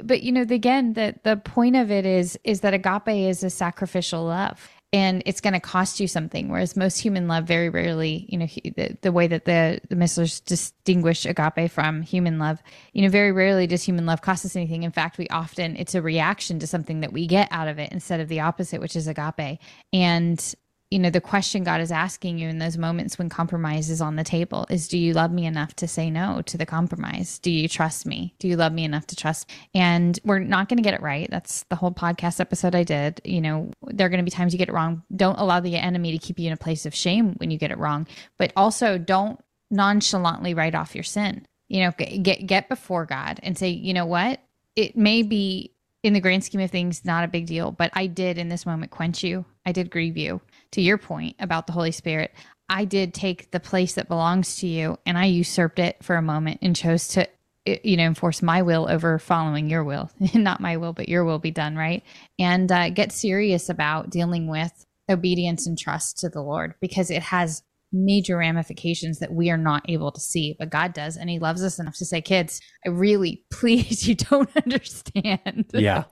But 0.04 0.22
you 0.22 0.32
know, 0.32 0.42
again, 0.42 0.94
the 0.94 1.16
the 1.24 1.38
point 1.38 1.76
of 1.76 1.92
it 1.92 2.06
is 2.06 2.38
is 2.44 2.62
that 2.62 2.74
agape 2.74 3.30
is 3.30 3.44
a 3.44 3.50
sacrificial 3.50 4.26
love 4.26 4.70
and 4.92 5.22
it's 5.26 5.40
going 5.40 5.54
to 5.54 5.60
cost 5.60 6.00
you 6.00 6.08
something. 6.08 6.50
Whereas 6.50 6.76
most 6.76 6.98
human 6.98 7.28
love 7.28 7.46
very 7.46 7.70
rarely, 7.70 8.26
you 8.28 8.40
know, 8.40 8.48
the, 8.48 8.98
the 9.02 9.12
way 9.12 9.28
that 9.28 9.46
the, 9.46 9.80
the 9.88 9.96
misslers 9.96 10.44
distinguish 10.44 11.26
agape 11.26 11.70
from 11.70 12.02
human 12.02 12.40
love, 12.40 12.62
you 12.94 13.04
know, 13.04 13.10
very 13.10 13.32
rarely 13.32 13.68
does 13.68 13.84
human 13.84 14.08
love 14.08 14.22
cost 14.22 14.46
us 14.46 14.56
anything. 14.56 14.82
In 14.82 14.92
fact, 14.92 15.20
we 15.20 15.28
often, 15.28 15.76
it's 15.76 15.94
a 15.94 16.02
reaction 16.02 16.58
to 16.60 16.68
something 16.68 17.02
that 17.02 17.14
we 17.14 17.28
get 17.28 17.48
out 17.52 17.68
of 17.68 17.78
it 17.78 17.92
instead 17.92 18.20
of 18.20 18.30
the 18.30 18.40
opposite, 18.40 18.82
which 18.82 18.96
is 18.96 19.08
agape. 19.08 19.60
And 19.94 20.56
you 20.92 20.98
know, 20.98 21.12
the 21.12 21.22
question 21.22 21.64
God 21.64 21.82
is 21.82 21.92
asking 21.92 22.40
you 22.40 22.50
in 22.50 22.58
those 22.58 22.78
moments 22.78 23.20
when 23.20 23.30
compromise 23.30 23.92
is 23.92 24.02
on 24.02 24.16
the 24.16 24.24
table 24.24 24.66
is 24.72 24.88
do 24.88 24.98
you 24.98 25.14
love 25.14 25.32
me 25.32 25.46
enough 25.46 25.76
to 25.76 25.88
say 25.88 26.10
no 26.10 26.42
to 26.48 26.58
the 26.58 26.66
compromise? 26.66 27.38
Do 27.40 27.52
you 27.52 27.68
trust 27.68 28.08
me? 28.08 28.34
Do 28.40 28.48
you 28.48 28.56
love 28.56 28.74
me 28.74 28.84
enough 28.86 29.06
to 29.08 29.16
trust? 29.16 29.50
And 29.76 30.20
we're 30.24 30.40
not 30.40 30.68
going 30.68 30.78
to 30.78 30.84
get 30.84 30.96
it 30.96 31.02
right. 31.02 31.30
That's 31.30 31.64
the 31.70 31.76
whole 31.76 31.92
podcast 31.92 32.40
episode 32.40 32.74
I 32.74 32.84
did. 32.84 33.22
You 33.24 33.40
know, 33.40 33.72
there 33.84 34.08
are 34.08 34.10
going 34.10 34.20
to 34.20 34.24
be 34.24 34.32
times 34.32 34.52
you 34.52 34.58
get 34.58 34.70
it 34.70 34.74
wrong. 34.74 35.04
Don't 35.16 35.38
allow 35.38 35.60
the 35.60 35.76
enemy 35.76 36.12
to 36.12 36.18
keep 36.18 36.40
you 36.40 36.48
in 36.48 36.54
a 36.54 36.58
place 36.58 36.88
of 36.88 36.96
shame 36.96 37.36
when 37.38 37.52
you 37.52 37.60
get 37.60 37.72
it 37.72 37.78
wrong, 37.78 38.08
but 38.40 38.52
also 38.56 38.98
don't 38.98 39.40
nonchalantly 39.70 40.56
write 40.56 40.74
off 40.74 40.96
your 40.96 41.04
sin. 41.04 41.46
You 41.68 41.82
know, 41.82 41.92
get 41.92 42.48
get 42.48 42.68
before 42.68 43.06
God 43.06 43.40
and 43.44 43.56
say, 43.56 43.70
"You 43.70 43.94
know 43.94 44.08
what? 44.08 44.40
It 44.76 44.98
may 44.98 45.22
be 45.22 45.76
in 46.02 46.14
the 46.14 46.20
grand 46.20 46.44
scheme 46.44 46.62
of 46.62 46.72
things 46.72 47.04
not 47.06 47.24
a 47.24 47.28
big 47.28 47.46
deal, 47.46 47.72
but 47.72 47.92
I 47.94 48.08
did 48.08 48.38
in 48.38 48.50
this 48.50 48.66
moment 48.66 48.92
quench 48.92 49.24
you. 49.24 49.46
I 49.70 49.72
did 49.72 49.92
grieve 49.92 50.18
you 50.18 50.42
to 50.72 50.82
your 50.82 50.98
point 50.98 51.36
about 51.40 51.68
the 51.68 51.74
Holy 51.74 51.92
Spirit, 51.92 52.34
I 52.68 52.86
did 52.86 53.14
take 53.14 53.52
the 53.52 53.60
place 53.60 53.94
that 53.94 54.08
belongs 54.08 54.58
to 54.58 54.68
you 54.68 54.98
and 55.06 55.16
I 55.16 55.26
usurped 55.26 55.78
it 55.78 56.04
for 56.04 56.16
a 56.16 56.22
moment 56.24 56.60
and 56.64 56.76
chose 56.76 57.08
to 57.10 57.28
you 57.66 57.98
know 57.98 58.06
enforce 58.06 58.42
my 58.42 58.64
will 58.64 58.90
over 58.90 59.20
following 59.20 59.70
your 59.70 59.84
will. 59.84 60.10
Not 60.34 60.60
my 60.60 60.78
will 60.78 60.94
but 60.94 61.08
your 61.08 61.24
will 61.24 61.40
be 61.40 61.52
done 61.52 61.76
right? 61.76 62.04
And 62.40 62.72
uh, 62.72 62.90
get 62.90 63.12
serious 63.12 63.70
about 63.70 64.10
dealing 64.10 64.48
with 64.48 64.86
obedience 65.08 65.68
and 65.68 65.78
trust 65.78 66.20
to 66.20 66.30
the 66.30 66.42
lord 66.42 66.76
because 66.82 67.10
it 67.10 67.24
has 67.24 67.64
major 67.92 68.38
ramifications 68.38 69.18
that 69.18 69.34
we 69.34 69.50
are 69.50 69.58
not 69.58 69.84
able 69.90 70.12
to 70.12 70.20
see 70.20 70.56
but 70.60 70.70
god 70.70 70.94
does 70.94 71.18
and 71.18 71.32
he 71.32 71.40
loves 71.40 71.64
us 71.64 71.80
enough 71.80 71.96
to 71.96 72.06
say 72.06 72.22
kids 72.22 72.62
i 72.86 72.90
really 72.90 73.44
please 73.52 74.08
you 74.08 74.14
don't 74.14 74.56
understand. 74.64 75.66
Yeah. 75.74 76.04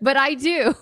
But 0.00 0.16
i 0.16 0.34
do 0.34 0.72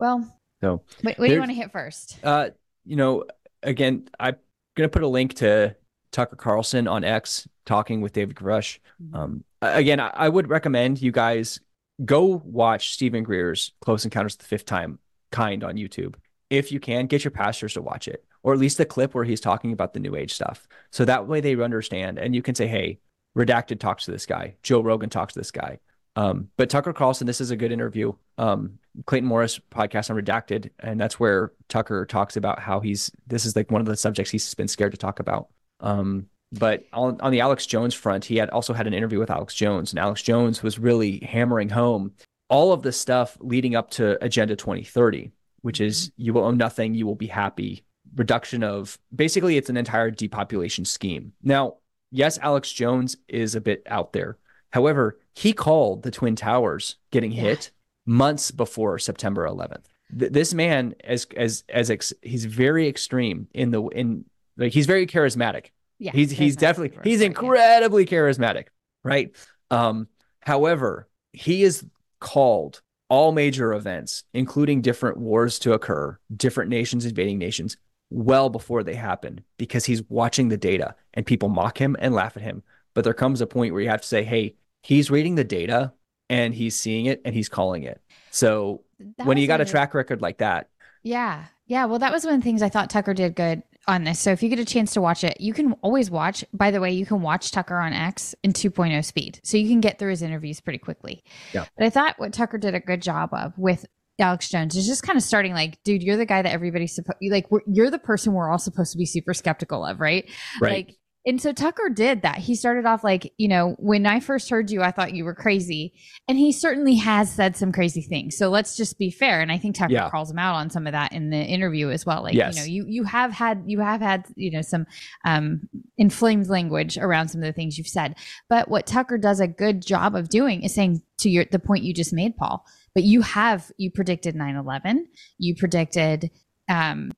well 0.00 0.36
so, 0.60 0.82
what, 1.02 1.18
what 1.18 1.26
do 1.26 1.32
you 1.32 1.38
want 1.38 1.50
to 1.50 1.56
hit 1.56 1.72
first? 1.72 2.18
Uh, 2.22 2.50
you 2.84 2.96
know, 2.96 3.24
again, 3.62 4.08
I'm 4.18 4.36
going 4.74 4.88
to 4.88 4.92
put 4.92 5.02
a 5.02 5.08
link 5.08 5.34
to 5.34 5.74
Tucker 6.12 6.36
Carlson 6.36 6.86
on 6.86 7.04
X 7.04 7.48
talking 7.64 8.00
with 8.00 8.12
David 8.12 8.36
Grusch. 8.36 8.78
Mm-hmm. 9.02 9.16
Um, 9.16 9.44
again, 9.62 10.00
I, 10.00 10.08
I, 10.08 10.28
would 10.28 10.48
recommend 10.48 11.00
you 11.00 11.12
guys 11.12 11.60
go 12.04 12.42
watch 12.44 12.92
Steven 12.92 13.22
Greer's 13.22 13.72
Close 13.80 14.04
Encounters 14.04 14.34
of 14.34 14.40
the 14.40 14.44
Fifth 14.44 14.66
Time 14.66 14.98
Kind 15.32 15.64
on 15.64 15.76
YouTube. 15.76 16.16
If 16.50 16.72
you 16.72 16.80
can, 16.80 17.06
get 17.06 17.22
your 17.22 17.30
pastors 17.30 17.74
to 17.74 17.82
watch 17.82 18.08
it, 18.08 18.24
or 18.42 18.52
at 18.52 18.58
least 18.58 18.76
the 18.76 18.84
clip 18.84 19.14
where 19.14 19.24
he's 19.24 19.40
talking 19.40 19.72
about 19.72 19.94
the 19.94 20.00
New 20.00 20.16
Age 20.16 20.34
stuff. 20.34 20.66
So 20.90 21.04
that 21.04 21.28
way 21.28 21.40
they 21.40 21.54
understand, 21.54 22.18
and 22.18 22.34
you 22.34 22.42
can 22.42 22.56
say, 22.56 22.66
"Hey, 22.66 22.98
Redacted 23.38 23.78
talks 23.78 24.06
to 24.06 24.10
this 24.10 24.26
guy. 24.26 24.56
Joe 24.64 24.80
Rogan 24.80 25.10
talks 25.10 25.34
to 25.34 25.38
this 25.38 25.52
guy." 25.52 25.78
Um, 26.16 26.48
but 26.56 26.68
Tucker 26.68 26.92
Carlson, 26.92 27.28
this 27.28 27.40
is 27.40 27.52
a 27.52 27.56
good 27.56 27.70
interview. 27.70 28.12
Um, 28.36 28.79
Clayton 29.06 29.28
Morris 29.28 29.60
podcast 29.70 30.10
on 30.10 30.16
Redacted, 30.16 30.70
and 30.80 31.00
that's 31.00 31.20
where 31.20 31.52
Tucker 31.68 32.06
talks 32.06 32.36
about 32.36 32.58
how 32.58 32.80
he's 32.80 33.10
this 33.26 33.44
is 33.44 33.56
like 33.56 33.70
one 33.70 33.80
of 33.80 33.86
the 33.86 33.96
subjects 33.96 34.30
he's 34.30 34.54
been 34.54 34.68
scared 34.68 34.92
to 34.92 34.98
talk 34.98 35.20
about. 35.20 35.48
Um, 35.80 36.26
but 36.52 36.84
on, 36.92 37.20
on 37.20 37.30
the 37.30 37.40
Alex 37.40 37.64
Jones 37.66 37.94
front, 37.94 38.24
he 38.24 38.36
had 38.36 38.50
also 38.50 38.72
had 38.72 38.86
an 38.86 38.94
interview 38.94 39.18
with 39.18 39.30
Alex 39.30 39.54
Jones, 39.54 39.92
and 39.92 39.98
Alex 39.98 40.22
Jones 40.22 40.62
was 40.62 40.78
really 40.78 41.20
hammering 41.20 41.68
home 41.68 42.12
all 42.50 42.72
of 42.72 42.82
the 42.82 42.92
stuff 42.92 43.38
leading 43.40 43.76
up 43.76 43.90
to 43.92 44.22
Agenda 44.22 44.56
2030, 44.56 45.30
which 45.62 45.80
is 45.80 46.08
mm-hmm. 46.08 46.22
you 46.22 46.32
will 46.34 46.44
own 46.44 46.58
nothing, 46.58 46.94
you 46.94 47.06
will 47.06 47.14
be 47.14 47.28
happy. 47.28 47.84
Reduction 48.16 48.64
of 48.64 48.98
basically, 49.14 49.56
it's 49.56 49.70
an 49.70 49.76
entire 49.76 50.10
depopulation 50.10 50.84
scheme. 50.84 51.32
Now, 51.42 51.76
yes, 52.10 52.38
Alex 52.38 52.70
Jones 52.72 53.16
is 53.28 53.54
a 53.54 53.60
bit 53.60 53.84
out 53.86 54.12
there. 54.12 54.36
However, 54.70 55.18
he 55.34 55.52
called 55.52 56.02
the 56.02 56.10
Twin 56.10 56.36
Towers 56.36 56.96
getting 57.12 57.30
hit 57.30 57.70
months 58.10 58.50
before 58.50 58.98
September 58.98 59.46
11th. 59.46 59.84
Th- 60.18 60.32
this 60.32 60.52
man, 60.52 60.94
as 61.04 61.26
as 61.36 61.64
as 61.68 61.90
ex- 61.90 62.12
he's 62.22 62.44
very 62.44 62.88
extreme 62.88 63.46
in 63.54 63.70
the 63.70 63.82
in 63.88 64.24
like 64.56 64.72
he's 64.72 64.86
very 64.86 65.06
charismatic. 65.06 65.66
Yeah, 65.98 66.12
he's 66.12 66.30
he's 66.32 66.56
definitely 66.56 66.98
he's 67.08 67.20
incredibly 67.20 68.04
yeah. 68.04 68.10
charismatic, 68.10 68.66
right? 69.04 69.34
Um, 69.70 70.08
however, 70.40 71.08
he 71.32 71.62
is 71.62 71.84
called 72.18 72.82
all 73.08 73.32
major 73.32 73.72
events, 73.72 74.24
including 74.34 74.80
different 74.80 75.18
wars 75.18 75.58
to 75.60 75.72
occur, 75.72 76.18
different 76.36 76.70
nations 76.70 77.04
invading 77.04 77.38
nations, 77.38 77.76
well 78.10 78.48
before 78.48 78.82
they 78.82 78.94
happen, 78.94 79.44
because 79.56 79.84
he's 79.84 80.02
watching 80.08 80.48
the 80.48 80.56
data 80.56 80.94
and 81.14 81.26
people 81.26 81.48
mock 81.48 81.78
him 81.78 81.96
and 82.00 82.14
laugh 82.14 82.36
at 82.36 82.42
him. 82.42 82.62
But 82.94 83.04
there 83.04 83.14
comes 83.14 83.40
a 83.40 83.46
point 83.46 83.72
where 83.72 83.82
you 83.82 83.88
have 83.88 84.02
to 84.02 84.08
say, 84.08 84.24
hey, 84.24 84.56
he's 84.82 85.10
reading 85.10 85.36
the 85.36 85.44
data 85.44 85.92
and 86.30 86.54
he's 86.54 86.78
seeing 86.78 87.06
it 87.06 87.20
and 87.24 87.34
he's 87.34 87.50
calling 87.50 87.82
it. 87.82 88.00
So 88.30 88.82
that 89.18 89.26
when 89.26 89.36
you 89.36 89.46
got 89.46 89.60
a 89.60 89.64
track 89.66 89.92
record 89.92 90.22
like 90.22 90.38
that. 90.38 90.70
Yeah. 91.02 91.46
Yeah. 91.66 91.86
Well, 91.86 91.98
that 91.98 92.12
was 92.12 92.24
one 92.24 92.34
of 92.34 92.40
the 92.40 92.44
things 92.44 92.62
I 92.62 92.68
thought 92.68 92.88
Tucker 92.88 93.14
did 93.14 93.34
good 93.34 93.62
on 93.88 94.04
this. 94.04 94.20
So 94.20 94.30
if 94.30 94.42
you 94.42 94.48
get 94.48 94.58
a 94.58 94.64
chance 94.64 94.92
to 94.94 95.00
watch 95.00 95.24
it, 95.24 95.40
you 95.40 95.52
can 95.52 95.72
always 95.82 96.10
watch. 96.10 96.44
By 96.52 96.70
the 96.70 96.80
way, 96.80 96.92
you 96.92 97.06
can 97.06 97.22
watch 97.22 97.50
Tucker 97.50 97.78
on 97.78 97.92
X 97.92 98.34
in 98.42 98.52
2.0 98.52 99.04
speed. 99.04 99.40
So 99.42 99.56
you 99.56 99.68
can 99.68 99.80
get 99.80 99.98
through 99.98 100.10
his 100.10 100.22
interviews 100.22 100.60
pretty 100.60 100.78
quickly. 100.78 101.24
Yeah. 101.52 101.64
But 101.76 101.86
I 101.86 101.90
thought 101.90 102.18
what 102.18 102.32
Tucker 102.32 102.58
did 102.58 102.74
a 102.74 102.80
good 102.80 103.02
job 103.02 103.30
of 103.32 103.56
with 103.58 103.86
Alex 104.20 104.50
Jones 104.50 104.76
is 104.76 104.86
just 104.86 105.02
kind 105.02 105.16
of 105.16 105.22
starting 105.22 105.54
like, 105.54 105.82
dude, 105.82 106.02
you're 106.02 106.18
the 106.18 106.26
guy 106.26 106.42
that 106.42 106.52
everybody's 106.52 106.94
supposed 106.94 107.16
like, 107.22 107.46
you're 107.66 107.90
the 107.90 107.98
person 107.98 108.34
we're 108.34 108.50
all 108.50 108.58
supposed 108.58 108.92
to 108.92 108.98
be 108.98 109.06
super 109.06 109.32
skeptical 109.32 109.84
of, 109.84 109.98
right? 109.98 110.30
Right. 110.60 110.86
Like, 110.86 110.96
and 111.26 111.40
so 111.40 111.52
Tucker 111.52 111.90
did 111.90 112.22
that. 112.22 112.38
He 112.38 112.54
started 112.54 112.86
off 112.86 113.04
like, 113.04 113.34
you 113.36 113.46
know, 113.46 113.76
when 113.78 114.06
I 114.06 114.20
first 114.20 114.48
heard 114.48 114.70
you, 114.70 114.80
I 114.80 114.90
thought 114.90 115.12
you 115.12 115.26
were 115.26 115.34
crazy. 115.34 115.92
And 116.26 116.38
he 116.38 116.50
certainly 116.50 116.94
has 116.94 117.30
said 117.30 117.56
some 117.56 117.72
crazy 117.72 118.00
things. 118.00 118.38
So 118.38 118.48
let's 118.48 118.74
just 118.74 118.98
be 118.98 119.10
fair. 119.10 119.42
And 119.42 119.52
I 119.52 119.58
think 119.58 119.76
Tucker 119.76 119.92
yeah. 119.92 120.08
calls 120.08 120.30
him 120.30 120.38
out 120.38 120.54
on 120.54 120.70
some 120.70 120.86
of 120.86 120.92
that 120.92 121.12
in 121.12 121.28
the 121.28 121.36
interview 121.36 121.90
as 121.90 122.06
well. 122.06 122.22
Like, 122.22 122.34
yes. 122.34 122.54
you 122.54 122.60
know, 122.60 122.66
you 122.66 122.86
you 122.88 123.04
have 123.04 123.32
had 123.32 123.64
you 123.66 123.80
have 123.80 124.00
had, 124.00 124.26
you 124.34 124.50
know, 124.50 124.62
some 124.62 124.86
um 125.26 125.68
inflamed 125.98 126.48
language 126.48 126.96
around 126.96 127.28
some 127.28 127.42
of 127.42 127.46
the 127.46 127.52
things 127.52 127.76
you've 127.76 127.86
said. 127.86 128.16
But 128.48 128.70
what 128.70 128.86
Tucker 128.86 129.18
does 129.18 129.40
a 129.40 129.48
good 129.48 129.84
job 129.84 130.14
of 130.14 130.30
doing 130.30 130.62
is 130.62 130.74
saying 130.74 131.02
to 131.18 131.28
your 131.28 131.44
the 131.44 131.58
point 131.58 131.84
you 131.84 131.92
just 131.92 132.14
made, 132.14 132.34
Paul, 132.38 132.64
but 132.94 133.04
you 133.04 133.20
have 133.20 133.70
you 133.76 133.90
predicted 133.90 134.34
9-11, 134.34 135.02
you 135.36 135.54
predicted 135.54 136.30
um 136.70 137.10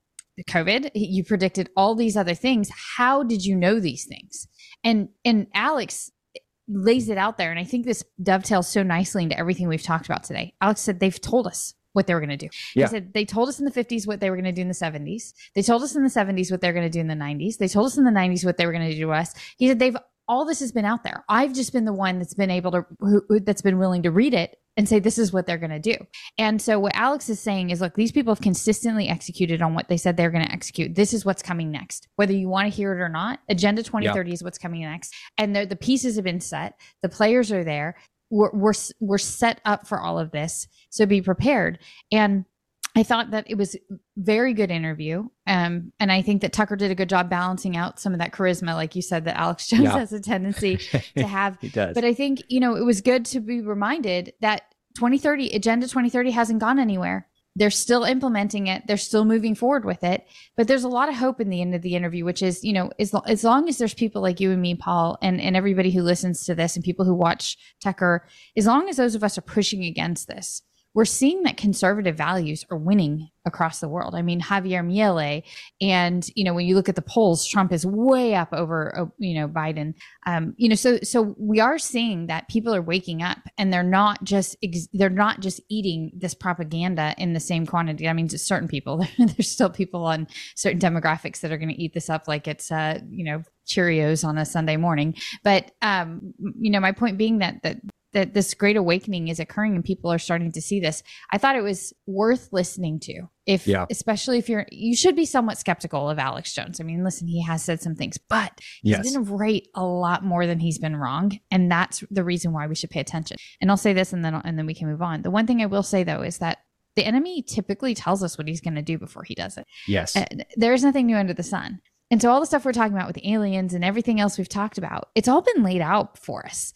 COVID, 0.48 0.90
you 0.94 1.24
predicted 1.24 1.70
all 1.76 1.94
these 1.94 2.16
other 2.16 2.34
things. 2.34 2.70
How 2.96 3.22
did 3.22 3.44
you 3.44 3.56
know 3.56 3.80
these 3.80 4.06
things? 4.06 4.48
And 4.82 5.08
and 5.24 5.46
Alex 5.54 6.10
eh, 6.34 6.40
lays 6.68 7.08
it 7.08 7.18
out 7.18 7.38
there 7.38 7.50
and 7.50 7.60
I 7.60 7.64
think 7.64 7.84
this 7.84 8.04
dovetails 8.22 8.68
so 8.68 8.82
nicely 8.82 9.22
into 9.22 9.38
everything 9.38 9.68
we've 9.68 9.82
talked 9.82 10.06
about 10.06 10.24
today. 10.24 10.54
Alex 10.60 10.80
said 10.80 11.00
they've 11.00 11.20
told 11.20 11.46
us 11.46 11.74
what 11.92 12.06
they 12.06 12.14
were 12.14 12.20
going 12.20 12.30
to 12.30 12.36
do. 12.36 12.48
Yeah. 12.74 12.86
He 12.86 12.90
said 12.90 13.12
they 13.12 13.24
told 13.24 13.48
us 13.48 13.58
in 13.58 13.66
the 13.66 13.70
50s 13.70 14.06
what 14.06 14.20
they 14.20 14.30
were 14.30 14.36
going 14.36 14.46
to 14.46 14.52
do 14.52 14.62
in 14.62 14.68
the 14.68 14.74
70s. 14.74 15.34
They 15.54 15.62
told 15.62 15.82
us 15.82 15.94
in 15.94 16.02
the 16.02 16.08
70s 16.08 16.50
what 16.50 16.60
they're 16.60 16.72
going 16.72 16.86
to 16.86 16.90
do 16.90 17.00
in 17.00 17.08
the 17.08 17.14
90s. 17.14 17.58
They 17.58 17.68
told 17.68 17.86
us 17.86 17.98
in 17.98 18.04
the 18.04 18.10
90s 18.10 18.44
what 18.44 18.56
they 18.56 18.66
were 18.66 18.72
going 18.72 18.88
to 18.88 18.94
do 18.94 19.02
to 19.02 19.12
us. 19.12 19.34
He 19.58 19.68
said 19.68 19.78
they've 19.78 19.96
all 20.28 20.44
this 20.44 20.60
has 20.60 20.72
been 20.72 20.84
out 20.84 21.04
there. 21.04 21.24
I've 21.28 21.52
just 21.52 21.72
been 21.72 21.84
the 21.84 21.92
one 21.92 22.18
that's 22.18 22.34
been 22.34 22.50
able 22.50 22.70
to 22.72 22.86
who, 23.00 23.40
that's 23.40 23.62
been 23.62 23.78
willing 23.78 24.04
to 24.04 24.10
read 24.10 24.34
it 24.34 24.56
and 24.76 24.88
say 24.88 24.98
this 24.98 25.18
is 25.18 25.32
what 25.32 25.46
they're 25.46 25.58
going 25.58 25.70
to 25.70 25.78
do. 25.78 25.96
And 26.38 26.60
so 26.60 26.78
what 26.78 26.94
Alex 26.94 27.28
is 27.28 27.40
saying 27.40 27.70
is 27.70 27.80
look, 27.80 27.94
these 27.94 28.12
people 28.12 28.32
have 28.34 28.40
consistently 28.40 29.08
executed 29.08 29.60
on 29.62 29.74
what 29.74 29.88
they 29.88 29.96
said 29.96 30.16
they're 30.16 30.30
going 30.30 30.44
to 30.44 30.52
execute. 30.52 30.94
This 30.94 31.12
is 31.12 31.24
what's 31.24 31.42
coming 31.42 31.70
next. 31.70 32.08
Whether 32.16 32.32
you 32.32 32.48
want 32.48 32.70
to 32.70 32.76
hear 32.76 32.92
it 32.92 33.00
or 33.00 33.08
not, 33.08 33.40
Agenda 33.48 33.82
2030 33.82 34.30
yeah. 34.30 34.34
is 34.34 34.42
what's 34.42 34.58
coming 34.58 34.82
next. 34.82 35.14
And 35.38 35.54
the 35.54 35.76
pieces 35.76 36.16
have 36.16 36.24
been 36.24 36.40
set. 36.40 36.74
The 37.02 37.08
players 37.08 37.52
are 37.52 37.64
there. 37.64 37.96
We're, 38.30 38.50
we're 38.52 38.72
we're 38.98 39.18
set 39.18 39.60
up 39.66 39.86
for 39.86 40.00
all 40.00 40.18
of 40.18 40.30
this. 40.30 40.66
So 40.88 41.04
be 41.04 41.20
prepared. 41.20 41.78
And 42.10 42.46
I 42.94 43.02
thought 43.02 43.30
that 43.30 43.46
it 43.48 43.56
was 43.56 43.76
very 44.16 44.52
good 44.52 44.70
interview. 44.70 45.28
Um, 45.46 45.92
and 45.98 46.12
I 46.12 46.20
think 46.20 46.42
that 46.42 46.52
Tucker 46.52 46.76
did 46.76 46.90
a 46.90 46.94
good 46.94 47.08
job 47.08 47.30
balancing 47.30 47.76
out 47.76 47.98
some 47.98 48.12
of 48.12 48.18
that 48.18 48.32
charisma, 48.32 48.74
like 48.74 48.94
you 48.94 49.02
said, 49.02 49.24
that 49.24 49.38
Alex 49.38 49.66
Jones 49.68 49.84
yeah. 49.84 49.98
has 49.98 50.12
a 50.12 50.20
tendency 50.20 50.76
to 51.16 51.26
have. 51.26 51.56
he 51.60 51.68
does. 51.68 51.94
But 51.94 52.04
I 52.04 52.12
think, 52.12 52.42
you 52.48 52.60
know, 52.60 52.74
it 52.74 52.84
was 52.84 53.00
good 53.00 53.24
to 53.26 53.40
be 53.40 53.62
reminded 53.62 54.34
that 54.40 54.62
2030, 54.96 55.54
Agenda 55.54 55.86
2030 55.86 56.30
hasn't 56.32 56.60
gone 56.60 56.78
anywhere. 56.78 57.28
They're 57.54 57.70
still 57.70 58.04
implementing 58.04 58.66
it. 58.66 58.86
They're 58.86 58.96
still 58.96 59.24
moving 59.26 59.54
forward 59.54 59.84
with 59.84 60.04
it. 60.04 60.26
But 60.56 60.68
there's 60.68 60.84
a 60.84 60.88
lot 60.88 61.08
of 61.08 61.14
hope 61.16 61.40
in 61.40 61.50
the 61.50 61.60
end 61.60 61.74
of 61.74 61.82
the 61.82 61.94
interview, 61.94 62.24
which 62.24 62.42
is, 62.42 62.64
you 62.64 62.72
know, 62.72 62.90
as, 62.98 63.14
as 63.26 63.44
long 63.44 63.68
as 63.68 63.76
there's 63.78 63.92
people 63.94 64.22
like 64.22 64.40
you 64.40 64.50
and 64.52 64.60
me, 64.60 64.74
Paul, 64.74 65.18
and, 65.20 65.40
and 65.40 65.54
everybody 65.54 65.90
who 65.90 66.02
listens 66.02 66.44
to 66.44 66.54
this 66.54 66.76
and 66.76 66.84
people 66.84 67.04
who 67.04 67.14
watch 67.14 67.58
Tucker, 67.82 68.26
as 68.56 68.66
long 68.66 68.88
as 68.88 68.96
those 68.96 69.14
of 69.14 69.24
us 69.24 69.36
are 69.36 69.42
pushing 69.42 69.84
against 69.84 70.28
this, 70.28 70.62
we're 70.94 71.04
seeing 71.04 71.42
that 71.44 71.56
conservative 71.56 72.16
values 72.16 72.64
are 72.70 72.76
winning 72.76 73.30
across 73.44 73.80
the 73.80 73.88
world. 73.88 74.14
I 74.14 74.22
mean, 74.22 74.40
Javier 74.40 74.86
Milei, 74.86 75.42
and 75.80 76.26
you 76.36 76.44
know, 76.44 76.54
when 76.54 76.66
you 76.66 76.74
look 76.74 76.88
at 76.88 76.96
the 76.96 77.02
polls, 77.02 77.46
Trump 77.46 77.72
is 77.72 77.86
way 77.86 78.34
up 78.34 78.52
over 78.52 78.98
uh, 78.98 79.06
you 79.18 79.34
know 79.34 79.48
Biden. 79.48 79.94
Um, 80.26 80.54
you 80.56 80.68
know, 80.68 80.74
so 80.74 80.98
so 81.02 81.34
we 81.38 81.60
are 81.60 81.78
seeing 81.78 82.26
that 82.26 82.48
people 82.48 82.74
are 82.74 82.82
waking 82.82 83.22
up, 83.22 83.38
and 83.56 83.72
they're 83.72 83.82
not 83.82 84.22
just 84.22 84.56
ex- 84.62 84.88
they're 84.92 85.10
not 85.10 85.40
just 85.40 85.60
eating 85.68 86.12
this 86.14 86.34
propaganda 86.34 87.14
in 87.18 87.32
the 87.32 87.40
same 87.40 87.66
quantity. 87.66 88.08
I 88.08 88.12
mean, 88.12 88.28
certain 88.28 88.68
people. 88.68 89.06
There's 89.18 89.50
still 89.50 89.70
people 89.70 90.04
on 90.04 90.28
certain 90.54 90.80
demographics 90.80 91.40
that 91.40 91.52
are 91.52 91.58
going 91.58 91.74
to 91.74 91.82
eat 91.82 91.94
this 91.94 92.10
up 92.10 92.28
like 92.28 92.46
it's 92.46 92.70
uh, 92.70 93.00
you 93.10 93.24
know 93.24 93.42
Cheerios 93.66 94.24
on 94.24 94.38
a 94.38 94.44
Sunday 94.44 94.76
morning. 94.76 95.14
But 95.42 95.70
um, 95.80 96.34
you 96.60 96.70
know, 96.70 96.80
my 96.80 96.92
point 96.92 97.18
being 97.18 97.38
that 97.38 97.62
that 97.62 97.78
that 98.12 98.34
this 98.34 98.54
great 98.54 98.76
awakening 98.76 99.28
is 99.28 99.40
occurring 99.40 99.74
and 99.74 99.84
people 99.84 100.12
are 100.12 100.18
starting 100.18 100.52
to 100.52 100.60
see 100.60 100.80
this. 100.80 101.02
I 101.30 101.38
thought 101.38 101.56
it 101.56 101.62
was 101.62 101.92
worth 102.06 102.48
listening 102.52 103.00
to. 103.00 103.22
If 103.44 103.66
yeah. 103.66 103.86
especially 103.90 104.38
if 104.38 104.48
you're 104.48 104.66
you 104.70 104.94
should 104.94 105.16
be 105.16 105.26
somewhat 105.26 105.58
skeptical 105.58 106.08
of 106.08 106.18
Alex 106.18 106.54
Jones. 106.54 106.80
I 106.80 106.84
mean, 106.84 107.02
listen, 107.02 107.26
he 107.26 107.42
has 107.42 107.64
said 107.64 107.82
some 107.82 107.96
things, 107.96 108.16
but 108.16 108.52
he's 108.82 108.92
yes. 108.92 109.12
been 109.12 109.24
right 109.24 109.66
a 109.74 109.84
lot 109.84 110.24
more 110.24 110.46
than 110.46 110.60
he's 110.60 110.78
been 110.78 110.94
wrong, 110.94 111.38
and 111.50 111.70
that's 111.70 112.04
the 112.10 112.22
reason 112.22 112.52
why 112.52 112.68
we 112.68 112.76
should 112.76 112.90
pay 112.90 113.00
attention. 113.00 113.36
And 113.60 113.70
I'll 113.70 113.76
say 113.76 113.92
this 113.92 114.12
and 114.12 114.24
then 114.24 114.34
and 114.34 114.56
then 114.56 114.66
we 114.66 114.74
can 114.74 114.88
move 114.88 115.02
on. 115.02 115.22
The 115.22 115.30
one 115.30 115.46
thing 115.46 115.60
I 115.60 115.66
will 115.66 115.82
say 115.82 116.04
though 116.04 116.22
is 116.22 116.38
that 116.38 116.58
the 116.94 117.04
enemy 117.04 117.42
typically 117.42 117.94
tells 117.94 118.22
us 118.22 118.36
what 118.36 118.46
he's 118.46 118.60
going 118.60 118.74
to 118.74 118.82
do 118.82 118.98
before 118.98 119.24
he 119.24 119.34
does 119.34 119.56
it. 119.56 119.66
Yes. 119.88 120.14
Uh, 120.14 120.26
there 120.56 120.74
is 120.74 120.84
nothing 120.84 121.06
new 121.06 121.16
under 121.16 121.32
the 121.34 121.42
sun. 121.42 121.80
And 122.10 122.20
so 122.20 122.30
all 122.30 122.40
the 122.40 122.46
stuff 122.46 122.66
we're 122.66 122.72
talking 122.72 122.92
about 122.92 123.06
with 123.06 123.16
the 123.16 123.32
aliens 123.32 123.72
and 123.72 123.82
everything 123.82 124.20
else 124.20 124.36
we've 124.36 124.48
talked 124.48 124.76
about, 124.76 125.08
it's 125.14 125.28
all 125.28 125.40
been 125.40 125.62
laid 125.62 125.80
out 125.80 126.18
for 126.18 126.44
us. 126.44 126.74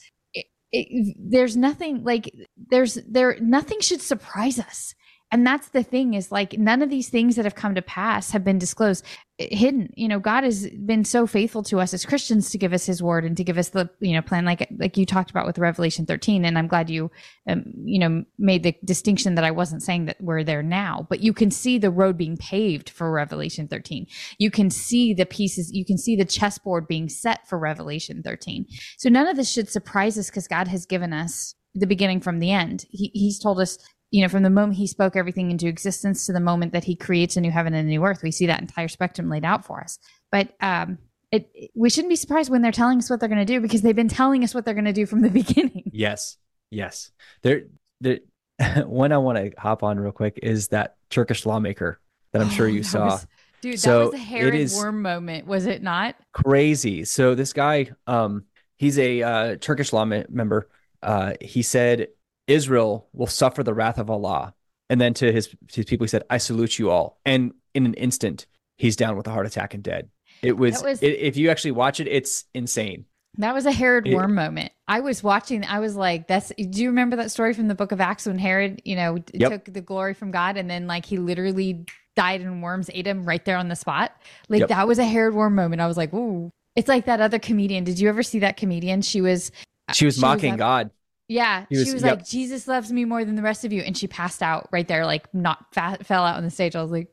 It, 0.73 1.17
there's 1.19 1.57
nothing 1.57 2.03
like 2.05 2.31
there's 2.57 2.95
there 3.09 3.39
nothing 3.41 3.81
should 3.81 4.03
surprise 4.03 4.59
us 4.59 4.95
and 5.33 5.47
that's 5.47 5.69
the 5.71 5.83
thing 5.83 6.15
is 6.15 6.31
like 6.31 6.57
none 6.59 6.83
of 6.83 6.91
these 6.91 7.09
things 7.09 7.37
that 7.37 7.45
have 7.45 7.55
come 7.55 7.75
to 7.75 7.83
pass 7.83 8.31
have 8.31 8.45
been 8.45 8.59
disclosed 8.59 9.05
hidden. 9.39 9.93
You 9.97 10.09
know 10.09 10.19
god 10.19 10.45
has 10.45 10.69
been 10.71 11.05
so 11.05 11.27
faithful 11.27 11.63
to 11.65 11.81
us 11.81 11.93
as 11.93 12.07
christians 12.07 12.51
to 12.51 12.59
give 12.59 12.73
us 12.73 12.87
his 12.87 13.03
word 13.03 13.25
and 13.25 13.37
to 13.37 13.45
give 13.45 13.59
us 13.59 13.71
the 13.71 13.91
you 14.01 14.15
know 14.15 14.23
plan 14.23 14.45
like 14.45 14.69
like 14.79 14.97
you 14.97 15.05
talked 15.05 15.31
about 15.31 15.47
with 15.47 15.59
revelation 15.59 16.07
13 16.07 16.45
and 16.45 16.57
i'm 16.57 16.69
glad 16.69 16.89
you 16.89 17.11
um, 17.49 17.65
you 17.85 17.99
know 17.99 18.25
made 18.39 18.63
the 18.63 18.75
distinction 18.85 19.35
that 19.35 19.45
i 19.45 19.51
wasn't 19.51 19.83
saying 19.83 20.07
that 20.07 20.17
we're 20.21 20.45
there 20.45 20.63
now 20.63 21.07
but 21.11 21.21
you 21.21 21.33
can 21.33 21.51
see 21.51 21.77
the 21.77 21.91
road 21.91 22.17
being 22.17 22.37
paved 22.37 22.89
for 22.89 23.11
revelation 23.11 23.69
13 23.69 24.07
you 24.39 24.51
can 24.51 24.71
see 24.71 25.13
the 25.13 25.27
pieces 25.27 25.71
you 25.73 25.85
can 25.85 25.99
see 25.99 26.17
the 26.17 26.25
chessboard 26.25 26.87
being 26.87 27.09
set 27.09 27.47
for 27.49 27.59
revelation 27.59 28.23
13 28.23 28.67
so 28.97 29.09
none 29.09 29.27
of 29.27 29.37
this 29.37 29.51
should 29.51 29.69
surprise 29.69 30.17
us 30.17 30.31
because 30.31 30.49
god 30.49 30.69
has 30.69 30.87
given 30.87 31.13
us 31.13 31.55
the 31.77 31.87
beginning 31.87 32.21
from 32.21 32.39
the 32.39 32.51
end. 32.51 32.87
He, 32.91 33.11
he's 33.13 33.39
told 33.39 33.61
us 33.61 33.79
you 34.17 34.23
know, 34.23 34.29
from 34.29 34.43
the 34.43 34.49
moment 34.49 34.79
he 34.79 34.87
spoke 34.87 35.15
everything 35.15 35.51
into 35.51 35.67
existence 35.67 36.25
to 36.25 36.33
the 36.33 36.41
moment 36.41 36.73
that 36.73 36.85
he 36.85 36.97
creates 36.97 37.37
a 37.37 37.41
new 37.43 37.51
heaven 37.51 37.75
and 37.75 37.87
a 37.87 37.91
new 37.91 38.03
earth, 38.03 38.23
we 38.23 38.31
see 38.31 38.47
that 38.47 38.63
entire 38.63 38.89
spectrum 38.89 39.29
laid 39.29 39.45
out 39.45 39.67
for 39.67 39.79
us. 39.83 39.99
But 40.33 40.55
um, 40.59 40.97
it, 41.31 41.51
we 41.75 41.91
shouldn't 41.91 42.09
be 42.09 42.17
surprised 42.17 42.51
when 42.51 42.63
they're 42.63 42.73
telling 42.73 42.97
us 42.97 43.11
what 43.11 43.21
they're 43.21 43.29
going 43.29 43.45
to 43.45 43.53
do 43.53 43.61
because 43.61 43.83
they've 43.83 43.95
been 43.95 44.09
telling 44.09 44.43
us 44.43 44.55
what 44.55 44.65
they're 44.65 44.73
going 44.73 44.87
to 44.87 44.95
do 44.95 45.05
from 45.05 45.21
the 45.21 45.29
beginning. 45.43 45.91
Yes, 45.93 46.39
yes. 46.71 47.11
There, 47.43 47.65
there. 48.01 48.21
one 48.87 49.13
I 49.13 49.19
want 49.19 49.37
to 49.37 49.53
hop 49.61 49.83
on 49.83 50.01
real 50.01 50.13
quick 50.13 50.41
is 50.43 50.69
that 50.69 50.97
Turkish 51.11 51.45
lawmaker 51.45 52.01
that 52.33 52.41
I'm 52.41 52.49
oh, 52.49 52.53
sure 52.53 52.69
you 52.69 52.83
saw. 52.83 53.05
Was, 53.05 53.27
dude, 53.61 53.79
so 53.79 53.99
that 53.99 54.05
was 54.13 54.15
a 54.15 54.25
Herod 54.25 54.71
worm 54.79 55.03
moment, 55.03 55.47
was 55.47 55.67
it 55.67 55.83
not? 55.83 56.17
Crazy. 56.33 57.05
So 57.05 57.35
this 57.35 57.53
guy, 57.53 57.91
um, 58.07 58.45
he's 58.79 58.99
a 58.99 59.23
uh, 59.23 59.57
Turkish 59.57 59.93
law 59.93 60.07
member. 60.07 60.71
Uh, 61.03 61.35
he 61.43 61.61
said 61.61 62.09
Israel 62.47 63.09
will 63.13 63.27
suffer 63.27 63.63
the 63.63 63.75
wrath 63.75 63.99
of 63.99 64.11
Allah. 64.11 64.55
And 64.89 65.01
then 65.01 65.15
to 65.15 65.33
his 65.33 65.55
his 65.73 65.85
people, 65.85 66.05
he 66.05 66.09
said, 66.09 66.23
"I 66.31 66.39
salute 66.39 66.79
you 66.79 66.91
all." 66.91 67.19
And 67.25 67.53
in 67.75 67.87
an 67.87 67.95
instant, 67.95 68.47
he's 68.77 68.97
down 68.97 69.17
with 69.17 69.27
a 69.27 69.31
heart 69.31 69.47
attack 69.47 69.75
and 69.75 69.83
dead. 69.83 70.09
It 70.43 70.57
was, 70.57 70.83
was 70.83 71.03
it, 71.03 71.19
if 71.19 71.37
you 71.37 71.51
actually 71.51 71.73
watch 71.73 71.99
it, 71.99 72.07
it's 72.07 72.45
insane. 72.55 73.07
That 73.39 73.53
was 73.53 73.67
a 73.67 73.73
Herod 73.73 74.09
worm 74.09 74.35
moment. 74.35 74.73
I 74.89 75.01
was 75.01 75.23
watching. 75.23 75.65
I 75.65 75.81
was 75.81 75.97
like, 75.97 76.29
"That's." 76.29 76.53
Do 76.57 76.83
you 76.83 76.89
remember 76.89 77.17
that 77.17 77.31
story 77.31 77.53
from 77.53 77.69
the 77.69 77.75
Book 77.75 77.93
of 77.93 78.01
Acts 78.01 78.27
when 78.27 78.39
Herod, 78.39 78.81
you 78.85 78.97
know, 78.97 79.19
yep. 79.33 79.51
took 79.51 79.75
the 79.75 79.81
glory 79.81 80.15
from 80.15 80.31
God, 80.31 80.57
and 80.57 80.71
then 80.71 80.87
like 80.87 81.05
he 81.05 81.19
literally 81.19 81.85
died 82.15 82.41
and 82.41 82.63
worms 82.63 82.89
ate 82.95 83.07
him 83.07 83.27
right 83.27 83.45
there 83.45 83.57
on 83.57 83.69
the 83.69 83.77
spot? 83.77 84.13
Like 84.49 84.61
yep. 84.61 84.69
that 84.71 84.89
was 84.89 84.99
a 84.99 85.05
Herod 85.05 85.35
worm 85.35 85.55
moment. 85.55 85.83
I 85.83 85.87
was 85.87 85.97
like, 85.97 86.15
"Ooh." 86.15 86.51
It's 86.77 86.89
like 86.89 87.07
that 87.07 87.21
other 87.21 87.39
comedian. 87.39 87.85
Did 87.85 87.99
you 87.99 88.09
ever 88.09 88.23
see 88.23 88.39
that 88.41 88.57
comedian? 88.57 89.03
She 89.03 89.21
was 89.21 89.51
she 89.93 90.05
was 90.05 90.17
she 90.17 90.21
mocking 90.21 90.53
was 90.53 90.59
God. 90.59 90.91
Yeah, 91.29 91.65
was, 91.71 91.85
she 91.85 91.93
was 91.93 92.03
yep. 92.03 92.19
like, 92.19 92.27
"Jesus 92.27 92.69
loves 92.69 92.93
me 92.93 93.05
more 93.05 93.25
than 93.25 93.35
the 93.35 93.43
rest 93.43 93.65
of 93.65 93.73
you," 93.73 93.83
and 93.83 93.97
she 93.97 94.07
passed 94.07 94.43
out 94.43 94.69
right 94.71 94.87
there, 94.87 95.05
like 95.05 95.33
not 95.35 95.75
fat, 95.75 96.07
fell 96.07 96.25
out 96.25 96.37
on 96.37 96.45
the 96.45 96.51
stage. 96.51 96.77
I 96.77 96.83
was 96.83 96.91
like, 96.91 97.09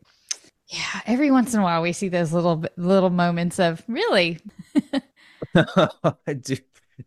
"Yeah." 0.68 1.02
Every 1.07 1.31
once 1.31 1.53
in 1.53 1.60
a 1.60 1.64
while, 1.64 1.81
we 1.81 1.94
see 1.94 2.10
those 2.10 2.31
little 2.31 2.64
little 2.77 3.10
moments 3.10 3.60
of 3.60 3.84
really. 3.88 4.40
I 5.56 6.34
do, 6.41 6.57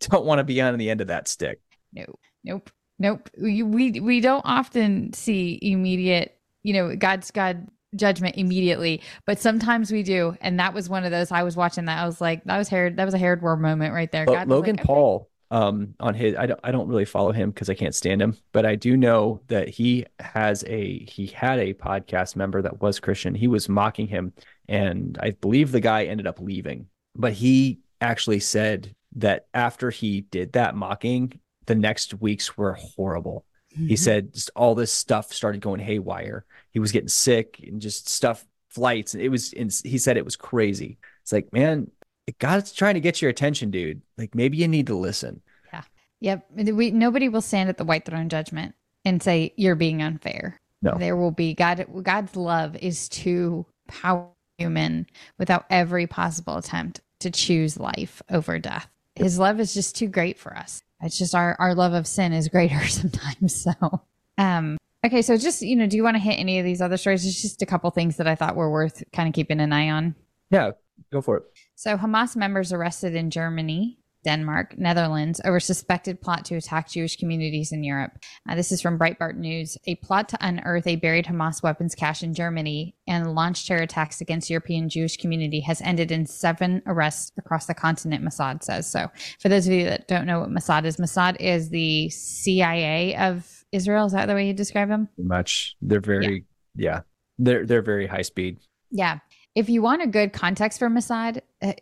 don't 0.01 0.25
want 0.25 0.41
to 0.41 0.45
be 0.45 0.61
on 0.61 0.77
the 0.79 0.91
end 0.91 1.01
of 1.01 1.07
that 1.07 1.29
stick. 1.29 1.61
No, 1.93 2.07
nope, 2.43 2.71
nope. 2.99 3.31
We 3.41 3.63
we 3.63 4.01
we 4.01 4.21
don't 4.21 4.45
often 4.45 5.13
see 5.13 5.59
immediate. 5.63 6.37
You 6.65 6.73
know, 6.73 6.97
God's 6.97 7.31
God 7.31 7.69
judgment 7.95 8.37
immediately, 8.37 9.01
but 9.27 9.39
sometimes 9.39 9.93
we 9.93 10.03
do, 10.03 10.37
and 10.41 10.59
that 10.59 10.75
was 10.75 10.89
one 10.89 11.05
of 11.05 11.13
those. 11.13 11.31
I 11.31 11.45
was 11.45 11.57
watching 11.57 11.85
that. 11.85 12.03
I 12.03 12.07
was 12.07 12.21
like, 12.21 12.43
that 12.45 12.59
was 12.59 12.69
Herod. 12.69 12.97
That 12.97 13.05
was 13.05 13.15
a 13.15 13.19
Herod 13.19 13.43
war 13.43 13.57
moment 13.57 13.95
right 13.95 14.11
there. 14.11 14.27
Logan 14.27 14.75
like, 14.75 14.85
Paul 14.85 15.31
um 15.51 15.95
on 16.01 16.15
his 16.15 16.35
I 16.37 16.47
don't 16.47 16.61
I 16.65 16.73
don't 16.73 16.89
really 16.89 17.05
follow 17.05 17.33
him 17.33 17.51
because 17.51 17.71
I 17.71 17.75
can't 17.75 17.95
stand 17.95 18.21
him, 18.21 18.37
but 18.53 18.67
I 18.67 18.75
do 18.75 18.97
know 18.97 19.41
that 19.49 19.69
he 19.69 20.07
has 20.19 20.65
a 20.67 21.05
he 21.05 21.27
had 21.27 21.59
a 21.59 21.75
podcast 21.75 22.37
member 22.37 22.63
that 22.63 22.81
was 22.81 23.01
Christian. 23.01 23.35
He 23.35 23.49
was 23.49 23.69
mocking 23.69 24.09
him 24.09 24.33
and 24.69 25.19
I 25.21 25.31
believe 25.31 25.73
the 25.73 25.81
guy 25.81 26.05
ended 26.05 26.27
up 26.27 26.41
leaving. 26.41 26.87
But 27.15 27.33
he 27.33 27.81
actually 28.01 28.41
said 28.41 28.95
that 29.17 29.47
after 29.55 29.91
he 29.91 30.23
did 30.23 30.53
that 30.53 30.75
mocking, 30.75 31.41
the 31.67 31.75
next 31.75 32.15
weeks 32.15 32.57
were 32.57 32.75
horrible. 32.75 33.45
Mm-hmm. 33.75 33.89
He 33.89 33.97
said 33.97 34.35
just 34.35 34.51
all 34.57 34.75
this 34.75 34.93
stuff 34.93 35.33
started 35.33 35.61
going 35.61 35.81
haywire. 35.81 36.45
He 36.73 36.79
was 36.79 36.93
getting 36.93 37.09
sick 37.09 37.61
and 37.67 37.81
just 37.81 38.09
stuff 38.09 38.45
flights. 38.71 39.15
and 39.15 39.23
It 39.23 39.29
was 39.29 39.53
And 39.53 39.73
he 39.85 39.99
said 39.99 40.17
it 40.17 40.25
was 40.25 40.37
crazy. 40.37 40.99
It's 41.23 41.33
like, 41.33 41.53
man, 41.53 41.91
God's 42.39 42.73
trying 42.73 42.95
to 42.95 43.01
get 43.01 43.23
your 43.23 43.31
attention, 43.31 43.71
dude. 43.71 44.03
Like 44.19 44.35
maybe 44.35 44.57
you 44.57 44.69
need 44.69 44.89
to 44.89 44.97
listen. 44.97 45.43
Yeah. 45.73 45.83
Yep. 46.21 46.47
We 46.55 46.91
nobody 46.91 47.29
will 47.29 47.41
stand 47.41 47.69
at 47.69 47.79
the 47.79 47.85
white 47.85 48.05
throne 48.05 48.29
judgment 48.29 48.75
and 49.05 49.23
say 49.23 49.53
you're 49.57 49.77
being 49.77 50.03
unfair. 50.03 50.61
No. 50.83 50.97
There 50.99 51.17
will 51.17 51.31
be 51.31 51.55
God 51.55 51.87
God's 52.03 52.37
love 52.37 52.77
is 52.77 53.09
too 53.09 53.67
powerful 53.89 54.37
human 54.59 55.07
without 55.39 55.67
every 55.71 56.07
possible 56.07 56.57
attempt 56.57 57.01
to 57.21 57.31
choose 57.31 57.79
life 57.79 58.23
over 58.31 58.59
death. 58.59 58.89
His 59.15 59.39
love 59.39 59.61
is 59.61 59.75
just 59.75 59.97
too 59.97 60.09
great 60.09 60.39
for 60.39 60.57
us. 60.57 60.83
It's 61.03 61.19
just 61.19 61.35
our 61.35 61.57
our 61.59 61.75
love 61.75 61.93
of 61.93 62.07
sin 62.07 62.33
is 62.33 62.49
greater 62.49 62.85
sometimes. 62.89 63.63
So 63.63 64.03
um 64.39 64.79
okay, 65.05 65.23
so 65.23 65.37
just 65.37 65.63
you 65.63 65.77
know, 65.77 65.87
do 65.87 65.97
you 65.97 66.03
want 66.03 66.17
to 66.17 66.23
hit 66.23 66.39
any 66.39 66.59
of 66.59 66.65
these 66.65 66.81
other 66.81 66.97
stories? 66.97 67.23
There's 67.23 67.41
just 67.41 67.63
a 67.63 67.67
couple 67.67 67.91
things 67.91 68.17
that 68.17 68.27
I 68.27 68.35
thought 68.35 68.57
were 68.57 68.71
worth 68.71 69.03
kind 69.13 69.29
of 69.29 69.35
keeping 69.35 69.61
an 69.61 69.73
eye 69.73 69.91
on. 69.91 70.15
Yeah, 70.51 70.73
go 71.13 71.21
for 71.21 71.39
it. 71.39 71.45
So 71.77 71.99
Hamas 71.99 72.35
members 72.35 72.73
arrested 72.73 73.15
in 73.15 73.31
Germany, 73.31 73.99
Denmark, 74.25 74.79
Netherlands 74.79 75.43
over 75.45 75.61
suspected 75.61 76.23
plot 76.23 76.47
to 76.47 76.57
attack 76.57 76.89
Jewish 76.89 77.19
communities 77.19 77.71
in 77.71 77.85
Europe. 77.85 78.13
Uh, 78.49 78.55
this 78.55 78.73
is 78.73 78.81
from 78.81 78.99
Breitbart 78.99 79.37
News. 79.37 79.77
A 79.87 79.95
plot 79.97 80.31
to 80.31 80.39
unearth 80.41 80.87
a 80.87 80.97
buried 80.97 81.27
Hamas 81.27 81.63
weapons 81.63 81.95
cache 81.95 82.23
in 82.23 82.33
Germany 82.33 82.97
and 83.07 83.35
launch 83.35 83.69
terror 83.69 83.83
attacks 83.83 84.23
against 84.23 84.49
European 84.49 84.89
Jewish 84.89 85.19
community 85.19 85.61
has 85.61 85.83
ended 85.83 86.11
in 86.11 86.25
seven 86.25 86.81
arrests 86.87 87.31
across 87.37 87.67
the 87.67 87.75
continent, 87.75 88.25
Mossad 88.25 88.65
says. 88.65 88.91
So, 88.91 89.11
for 89.39 89.51
those 89.51 89.67
of 89.67 89.75
you 89.75 89.85
that 89.85 90.09
don't 90.09 90.27
know 90.27 90.41
what 90.41 90.51
Mossad 90.51 90.87
is, 90.87 90.97
Mossad 90.97 91.37
is 91.41 91.69
the 91.69 92.09
CIA 92.09 93.17
of 93.17 93.67
Israel. 93.71 94.07
Is 94.07 94.13
that 94.13 94.27
the 94.27 94.35
way 94.35 94.47
you 94.47 94.55
describe 94.55 94.89
them? 94.89 95.11
Much. 95.19 95.77
They're 95.83 96.01
very, 96.01 96.47
yeah. 96.75 96.91
yeah. 96.91 97.01
They're 97.39 97.67
they're 97.67 97.83
very 97.83 98.07
high 98.07 98.23
speed. 98.23 98.61
Yeah 98.91 99.19
if 99.57 99.71
you 99.71 99.83
want 99.83 100.03
a 100.03 100.07
good 100.07 100.33
context 100.35 100.79
for 100.79 100.89
Mossad, 100.89 101.41
uh, 101.63 101.73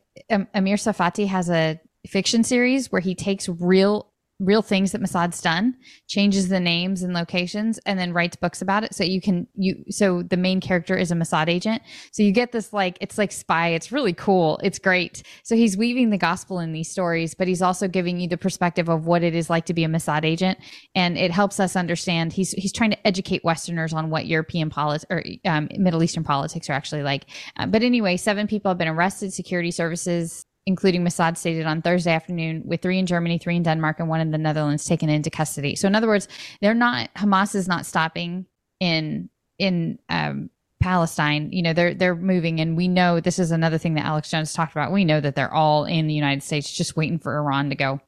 Amir 0.54 0.76
Tsarfati 0.76 1.26
has 1.26 1.50
a 1.50 1.78
fiction 2.06 2.44
series 2.44 2.92
where 2.92 3.00
he 3.00 3.16
takes 3.16 3.48
real 3.48 4.12
real 4.40 4.62
things 4.62 4.92
that 4.92 5.00
Mossad's 5.00 5.40
done, 5.40 5.74
changes 6.08 6.48
the 6.48 6.58
names 6.58 7.02
and 7.02 7.14
locations, 7.14 7.78
and 7.86 7.98
then 7.98 8.12
writes 8.12 8.36
books 8.36 8.60
about 8.60 8.82
it. 8.82 8.94
So 8.94 9.04
you 9.04 9.20
can 9.20 9.46
you 9.54 9.84
so 9.90 10.22
the 10.22 10.36
main 10.36 10.60
character 10.60 10.96
is 10.96 11.10
a 11.10 11.14
Mossad 11.14 11.48
agent. 11.48 11.82
So 12.12 12.22
you 12.22 12.32
get 12.32 12.52
this 12.52 12.72
like 12.72 12.98
it's 13.00 13.16
like 13.16 13.30
spy. 13.30 13.68
It's 13.68 13.92
really 13.92 14.12
cool. 14.12 14.58
It's 14.62 14.78
great. 14.78 15.22
So 15.44 15.54
he's 15.54 15.76
weaving 15.76 16.10
the 16.10 16.18
gospel 16.18 16.58
in 16.58 16.72
these 16.72 16.90
stories, 16.90 17.34
but 17.34 17.46
he's 17.46 17.62
also 17.62 17.86
giving 17.86 18.18
you 18.18 18.28
the 18.28 18.36
perspective 18.36 18.88
of 18.88 19.06
what 19.06 19.22
it 19.22 19.34
is 19.34 19.48
like 19.48 19.66
to 19.66 19.74
be 19.74 19.84
a 19.84 19.88
Mossad 19.88 20.24
agent, 20.24 20.58
and 20.94 21.16
it 21.16 21.30
helps 21.30 21.60
us 21.60 21.76
understand. 21.76 22.32
He's 22.32 22.50
he's 22.52 22.72
trying 22.72 22.90
to 22.90 23.06
educate 23.06 23.44
Westerners 23.44 23.92
on 23.92 24.10
what 24.10 24.26
European 24.26 24.68
politics 24.68 25.06
or 25.10 25.22
um, 25.46 25.68
Middle 25.76 26.02
Eastern 26.02 26.24
politics 26.24 26.68
are 26.68 26.74
actually 26.74 27.02
like. 27.02 27.26
Uh, 27.56 27.66
but 27.66 27.82
anyway, 27.82 28.16
seven 28.16 28.46
people 28.46 28.70
have 28.70 28.78
been 28.78 28.88
arrested. 28.88 29.32
Security 29.32 29.70
services 29.70 30.46
including 30.66 31.04
Mossad 31.04 31.36
stated 31.36 31.66
on 31.66 31.82
Thursday 31.82 32.12
afternoon, 32.12 32.62
with 32.64 32.80
three 32.80 32.98
in 32.98 33.06
Germany, 33.06 33.38
three 33.38 33.56
in 33.56 33.62
Denmark, 33.62 34.00
and 34.00 34.08
one 34.08 34.20
in 34.20 34.30
the 34.30 34.38
Netherlands 34.38 34.84
taken 34.84 35.08
into 35.08 35.30
custody. 35.30 35.76
So, 35.76 35.86
in 35.86 35.94
other 35.94 36.06
words, 36.06 36.28
they're 36.60 36.74
not 36.74 37.12
Hamas 37.14 37.54
is 37.54 37.68
not 37.68 37.86
stopping 37.86 38.46
in 38.80 39.28
in 39.58 39.98
um, 40.08 40.50
Palestine. 40.80 41.52
You 41.52 41.62
know, 41.62 41.72
they're 41.72 41.94
they're 41.94 42.16
moving, 42.16 42.60
and 42.60 42.76
we 42.76 42.88
know 42.88 43.20
this 43.20 43.38
is 43.38 43.50
another 43.50 43.78
thing 43.78 43.94
that 43.94 44.06
Alex 44.06 44.30
Jones 44.30 44.52
talked 44.52 44.72
about. 44.72 44.92
We 44.92 45.04
know 45.04 45.20
that 45.20 45.34
they're 45.34 45.52
all 45.52 45.84
in 45.84 46.06
the 46.06 46.14
United 46.14 46.42
States, 46.42 46.70
just 46.70 46.96
waiting 46.96 47.18
for 47.18 47.36
Iran 47.36 47.68
to 47.68 47.76
go. 47.76 48.00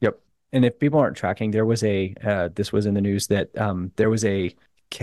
Yep. 0.00 0.18
And 0.52 0.64
if 0.64 0.78
people 0.78 0.98
aren't 0.98 1.16
tracking, 1.16 1.52
there 1.52 1.66
was 1.66 1.84
a 1.84 2.14
uh, 2.24 2.48
this 2.54 2.72
was 2.72 2.86
in 2.86 2.94
the 2.94 3.00
news 3.00 3.28
that 3.28 3.56
um, 3.56 3.92
there 3.96 4.10
was 4.10 4.24
a 4.24 4.54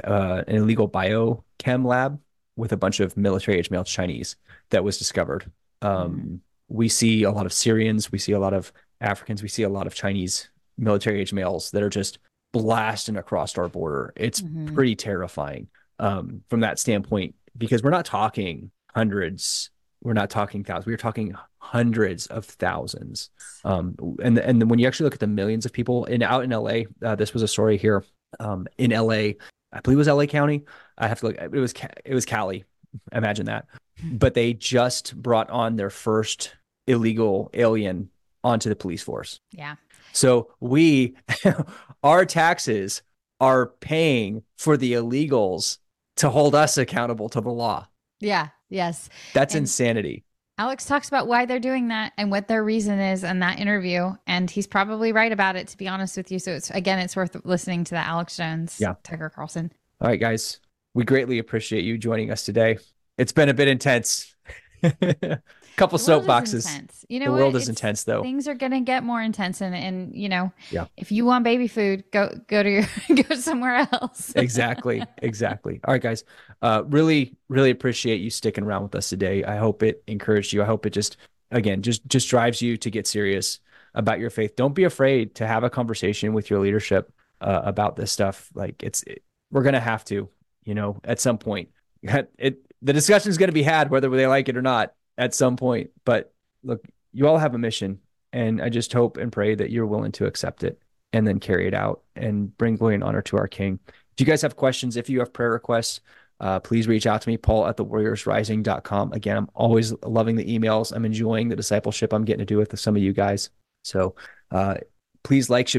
uh, 0.04 0.44
an 0.48 0.56
illegal 0.56 0.90
biochem 0.90 1.86
lab 1.86 2.20
with 2.56 2.72
a 2.72 2.78
bunch 2.78 3.00
of 3.00 3.16
military 3.18 3.58
age 3.58 3.72
male 3.72 3.84
Chinese 3.84 4.36
that 4.70 4.84
was 4.84 4.98
discovered. 4.98 5.50
Um, 5.82 6.12
mm 6.16 6.40
we 6.68 6.90
see 6.90 7.24
a 7.24 7.32
lot 7.32 7.46
of 7.46 7.54
Syrians, 7.54 8.12
we 8.12 8.18
see 8.18 8.32
a 8.32 8.40
lot 8.40 8.54
of 8.54 8.72
Africans, 9.02 9.42
we 9.42 9.50
see 9.50 9.64
a 9.64 9.70
lot 9.70 9.88
of 9.88 9.94
Chinese 9.94 10.50
military 10.78 11.22
age 11.22 11.34
males 11.34 11.72
that 11.72 11.84
are 11.84 11.90
just 11.90 12.20
blasting 12.52 13.18
across 13.18 13.58
our 13.58 13.68
border. 13.68 14.14
It's 14.16 14.42
mm-hmm. 14.42 14.74
pretty 14.74 14.96
terrifying 14.96 15.68
um, 16.00 16.42
from 16.50 16.62
that 16.62 16.80
standpoint 16.80 17.36
because 17.58 17.84
we're 17.84 17.90
not 17.90 18.06
talking 18.06 18.72
hundreds, 18.96 19.70
we're 20.02 20.14
not 20.14 20.30
talking 20.30 20.64
thousands, 20.64 20.86
we're 20.86 20.98
talking 20.98 21.36
hundreds 21.58 22.28
of 22.28 22.46
thousands. 22.46 23.30
Um, 23.64 23.96
and 24.22 24.38
and 24.38 24.70
when 24.70 24.80
you 24.80 24.88
actually 24.88 25.06
look 25.06 25.16
at 25.16 25.20
the 25.20 25.28
millions 25.28 25.66
of 25.66 25.74
people 25.74 26.06
in 26.06 26.22
out 26.22 26.44
in 26.44 26.50
LA, 26.50 26.84
uh, 27.04 27.16
this 27.16 27.34
was 27.34 27.44
a 27.44 27.48
story 27.48 27.78
here 27.78 28.04
um, 28.40 28.68
in 28.78 28.92
LA. 28.92 29.34
I 29.72 29.80
believe 29.82 29.98
it 29.98 30.06
was 30.06 30.08
LA 30.08 30.26
County. 30.26 30.64
I 30.98 31.08
have 31.08 31.20
to 31.20 31.28
look. 31.28 31.38
It 31.38 31.52
was 31.52 31.74
it 32.06 32.14
was 32.14 32.26
Cali. 32.26 32.66
Imagine 33.12 33.48
that. 33.48 33.66
But 34.04 34.34
they 34.34 34.54
just 34.54 35.16
brought 35.16 35.50
on 35.50 35.76
their 35.76 35.90
first 35.90 36.56
illegal 36.88 37.50
alien 37.54 38.10
onto 38.44 38.70
the 38.70 38.76
police 38.76 39.02
force. 39.02 39.40
Yeah. 39.52 39.76
So 40.12 40.52
we, 40.60 41.16
our 42.04 42.26
taxes 42.26 43.02
are 43.40 43.68
paying 43.68 44.44
for 44.58 44.78
the 44.78 44.94
illegals 44.94 45.78
to 46.18 46.30
hold 46.30 46.56
us 46.56 46.78
accountable 46.78 47.30
to 47.30 47.42
the 47.42 47.50
law. 47.50 47.88
Yeah. 48.20 48.50
Yes. 48.70 49.10
That's 49.34 49.56
and 49.56 49.64
insanity. 49.64 50.24
Alex 50.60 50.86
talks 50.86 51.08
about 51.08 51.28
why 51.28 51.46
they're 51.46 51.60
doing 51.60 51.88
that 51.88 52.14
and 52.18 52.30
what 52.30 52.48
their 52.48 52.64
reason 52.64 53.00
is 53.00 53.24
in 53.24 53.40
that 53.40 53.60
interview. 53.60 54.14
And 54.28 54.50
he's 54.50 54.68
probably 54.68 55.12
right 55.12 55.32
about 55.32 55.56
it, 55.56 55.68
to 55.70 55.78
be 55.78 55.88
honest 55.88 56.16
with 56.16 56.32
you. 56.32 56.38
So 56.38 56.52
it's 56.52 56.70
again, 56.70 57.00
it's 57.00 57.16
worth 57.16 57.36
listening 57.44 57.84
to 57.86 57.96
that 57.96 58.08
Alex 58.08 58.38
Jones, 58.38 58.78
yeah. 58.80 58.94
Tucker 59.04 59.30
Carlson. 59.30 59.72
All 60.00 60.08
right, 60.08 60.20
guys. 60.20 60.60
We 60.94 61.06
greatly 61.06 61.40
appreciate 61.40 61.84
you 61.86 61.98
joining 61.98 62.30
us 62.30 62.46
today. 62.46 62.78
It's 63.18 63.32
been 63.32 63.50
a 63.50 63.54
bit 63.54 63.68
intense. 63.68 64.36
a 64.82 65.40
couple 65.76 65.98
soapboxes. 66.00 67.06
You 67.10 67.20
know, 67.20 67.26
the 67.26 67.32
world 67.32 67.56
is 67.56 67.70
intense 67.70 68.04
though. 68.04 68.22
Things 68.24 68.48
are 68.48 68.56
going 68.56 68.72
to 68.72 68.80
get 68.80 69.04
more 69.04 69.22
intense, 69.22 69.62
and 69.62 69.76
and 69.76 70.16
you 70.16 70.30
know, 70.30 70.52
yeah. 70.72 70.86
If 70.98 71.12
you 71.12 71.26
want 71.26 71.44
baby 71.44 71.68
food, 71.68 72.04
go 72.12 72.30
go 72.48 72.64
to 72.64 72.70
your 72.70 72.84
go 73.24 73.36
somewhere 73.36 73.88
else. 73.92 74.34
exactly, 74.36 75.04
exactly. 75.22 75.80
All 75.86 75.94
right, 75.94 76.02
guys. 76.02 76.24
Uh, 76.62 76.84
really, 76.88 77.36
really 77.50 77.70
appreciate 77.70 78.22
you 78.22 78.30
sticking 78.30 78.64
around 78.64 78.84
with 78.84 78.96
us 78.96 79.10
today. 79.10 79.44
I 79.44 79.58
hope 79.58 79.84
it 79.84 80.04
encouraged 80.08 80.54
you. 80.54 80.62
I 80.62 80.66
hope 80.66 80.86
it 80.86 80.92
just 80.92 81.18
again 81.52 81.82
just 81.82 82.08
just 82.08 82.30
drives 82.30 82.62
you 82.62 82.78
to 82.78 82.90
get 82.90 83.08
serious 83.08 83.60
about 83.94 84.20
your 84.20 84.30
faith. 84.32 84.56
Don't 84.56 84.74
be 84.74 84.86
afraid 84.86 85.36
to 85.36 85.48
have 85.48 85.64
a 85.64 85.70
conversation 85.70 86.34
with 86.34 86.50
your 86.50 86.60
leadership 86.60 87.14
uh, 87.42 87.62
about 87.64 87.96
this 87.96 88.12
stuff. 88.12 88.50
Like 88.56 88.82
it's 88.82 89.04
it, 89.04 89.24
we're 89.52 89.64
gonna 89.64 89.80
have 89.80 90.04
to, 90.06 90.30
you 90.64 90.74
know, 90.74 91.00
at 91.04 91.20
some 91.20 91.38
point. 91.38 91.70
It 92.02 92.60
the 92.84 92.94
discussion 92.94 93.30
is 93.30 93.38
going 93.38 93.50
to 93.50 93.54
be 93.54 93.64
had 93.64 93.90
whether 93.90 94.10
they 94.10 94.28
like 94.28 94.50
it 94.50 94.58
or 94.58 94.62
not 94.62 94.94
at 95.18 95.34
some 95.34 95.56
point. 95.56 95.90
But 96.06 96.34
look, 96.64 96.86
you 97.12 97.28
all 97.28 97.38
have 97.38 97.56
a 97.56 97.58
mission, 97.58 98.00
and 98.32 98.62
I 98.62 98.70
just 98.70 98.94
hope 98.94 99.18
and 99.18 99.32
pray 99.32 99.56
that 99.56 99.72
you're 99.72 99.88
willing 99.88 100.12
to 100.14 100.26
accept 100.26 100.64
it 100.64 100.82
and 101.14 101.26
then 101.26 101.40
carry 101.40 101.68
it 101.68 101.74
out 101.74 102.02
and 102.16 102.56
bring 102.58 102.76
glory 102.76 102.96
and 102.96 103.04
honor 103.04 103.22
to 103.22 103.38
our 103.38 103.48
King. 103.48 103.80
If 103.88 104.20
you 104.20 104.26
guys 104.26 104.42
have 104.42 104.56
questions, 104.56 104.98
if 104.98 105.10
you 105.10 105.20
have 105.20 105.32
prayer 105.32 105.52
requests, 105.52 106.02
uh, 106.40 106.60
please 106.60 106.88
reach 106.88 107.08
out 107.08 107.22
to 107.22 107.30
me, 107.30 107.38
Paul 107.38 107.68
at 107.68 107.78
the 107.78 107.86
warriorsrising.com. 107.86 109.14
Again, 109.14 109.38
I'm 109.38 109.50
always 109.54 109.94
loving 110.04 110.36
the 110.36 110.46
emails. 110.46 110.92
I'm 110.94 111.06
enjoying 111.06 111.48
the 111.48 111.56
discipleship 111.56 112.12
I'm 112.12 112.26
getting 112.26 112.40
to 112.40 112.46
do 112.46 112.58
with 112.58 112.78
some 112.78 112.96
of 112.96 113.02
you 113.02 113.14
guys. 113.14 113.50
So 113.84 114.16
uh, 114.52 114.76
please 115.24 115.50
like, 115.50 115.70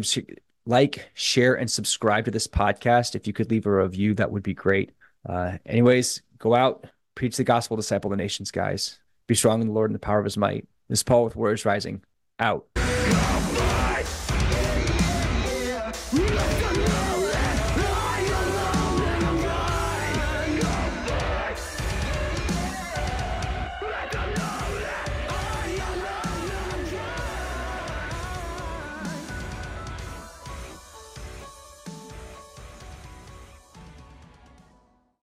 like, 0.64 1.10
share, 1.14 1.54
and 1.54 1.70
subscribe 1.70 2.24
to 2.24 2.30
this 2.30 2.46
podcast. 2.46 3.14
If 3.14 3.26
you 3.26 3.32
could 3.32 3.50
leave 3.50 3.66
a 3.66 3.82
review, 3.82 4.14
that 4.14 4.30
would 4.30 4.42
be 4.42 4.54
great. 4.54 4.92
Uh, 5.28 5.58
anyways, 5.66 6.22
go 6.38 6.54
out, 6.54 6.86
preach 7.14 7.36
the 7.36 7.44
gospel, 7.44 7.76
disciple 7.76 8.10
the 8.10 8.16
nations, 8.16 8.50
guys. 8.50 8.98
Be 9.26 9.34
strong 9.34 9.60
in 9.60 9.68
the 9.68 9.72
Lord 9.72 9.90
and 9.90 9.94
the 9.94 10.00
power 10.00 10.18
of 10.18 10.24
his 10.24 10.36
might. 10.36 10.66
This 10.88 11.00
is 11.00 11.02
Paul 11.02 11.24
with 11.24 11.36
Warriors 11.36 11.64
Rising. 11.64 12.02
Out. 12.38 12.66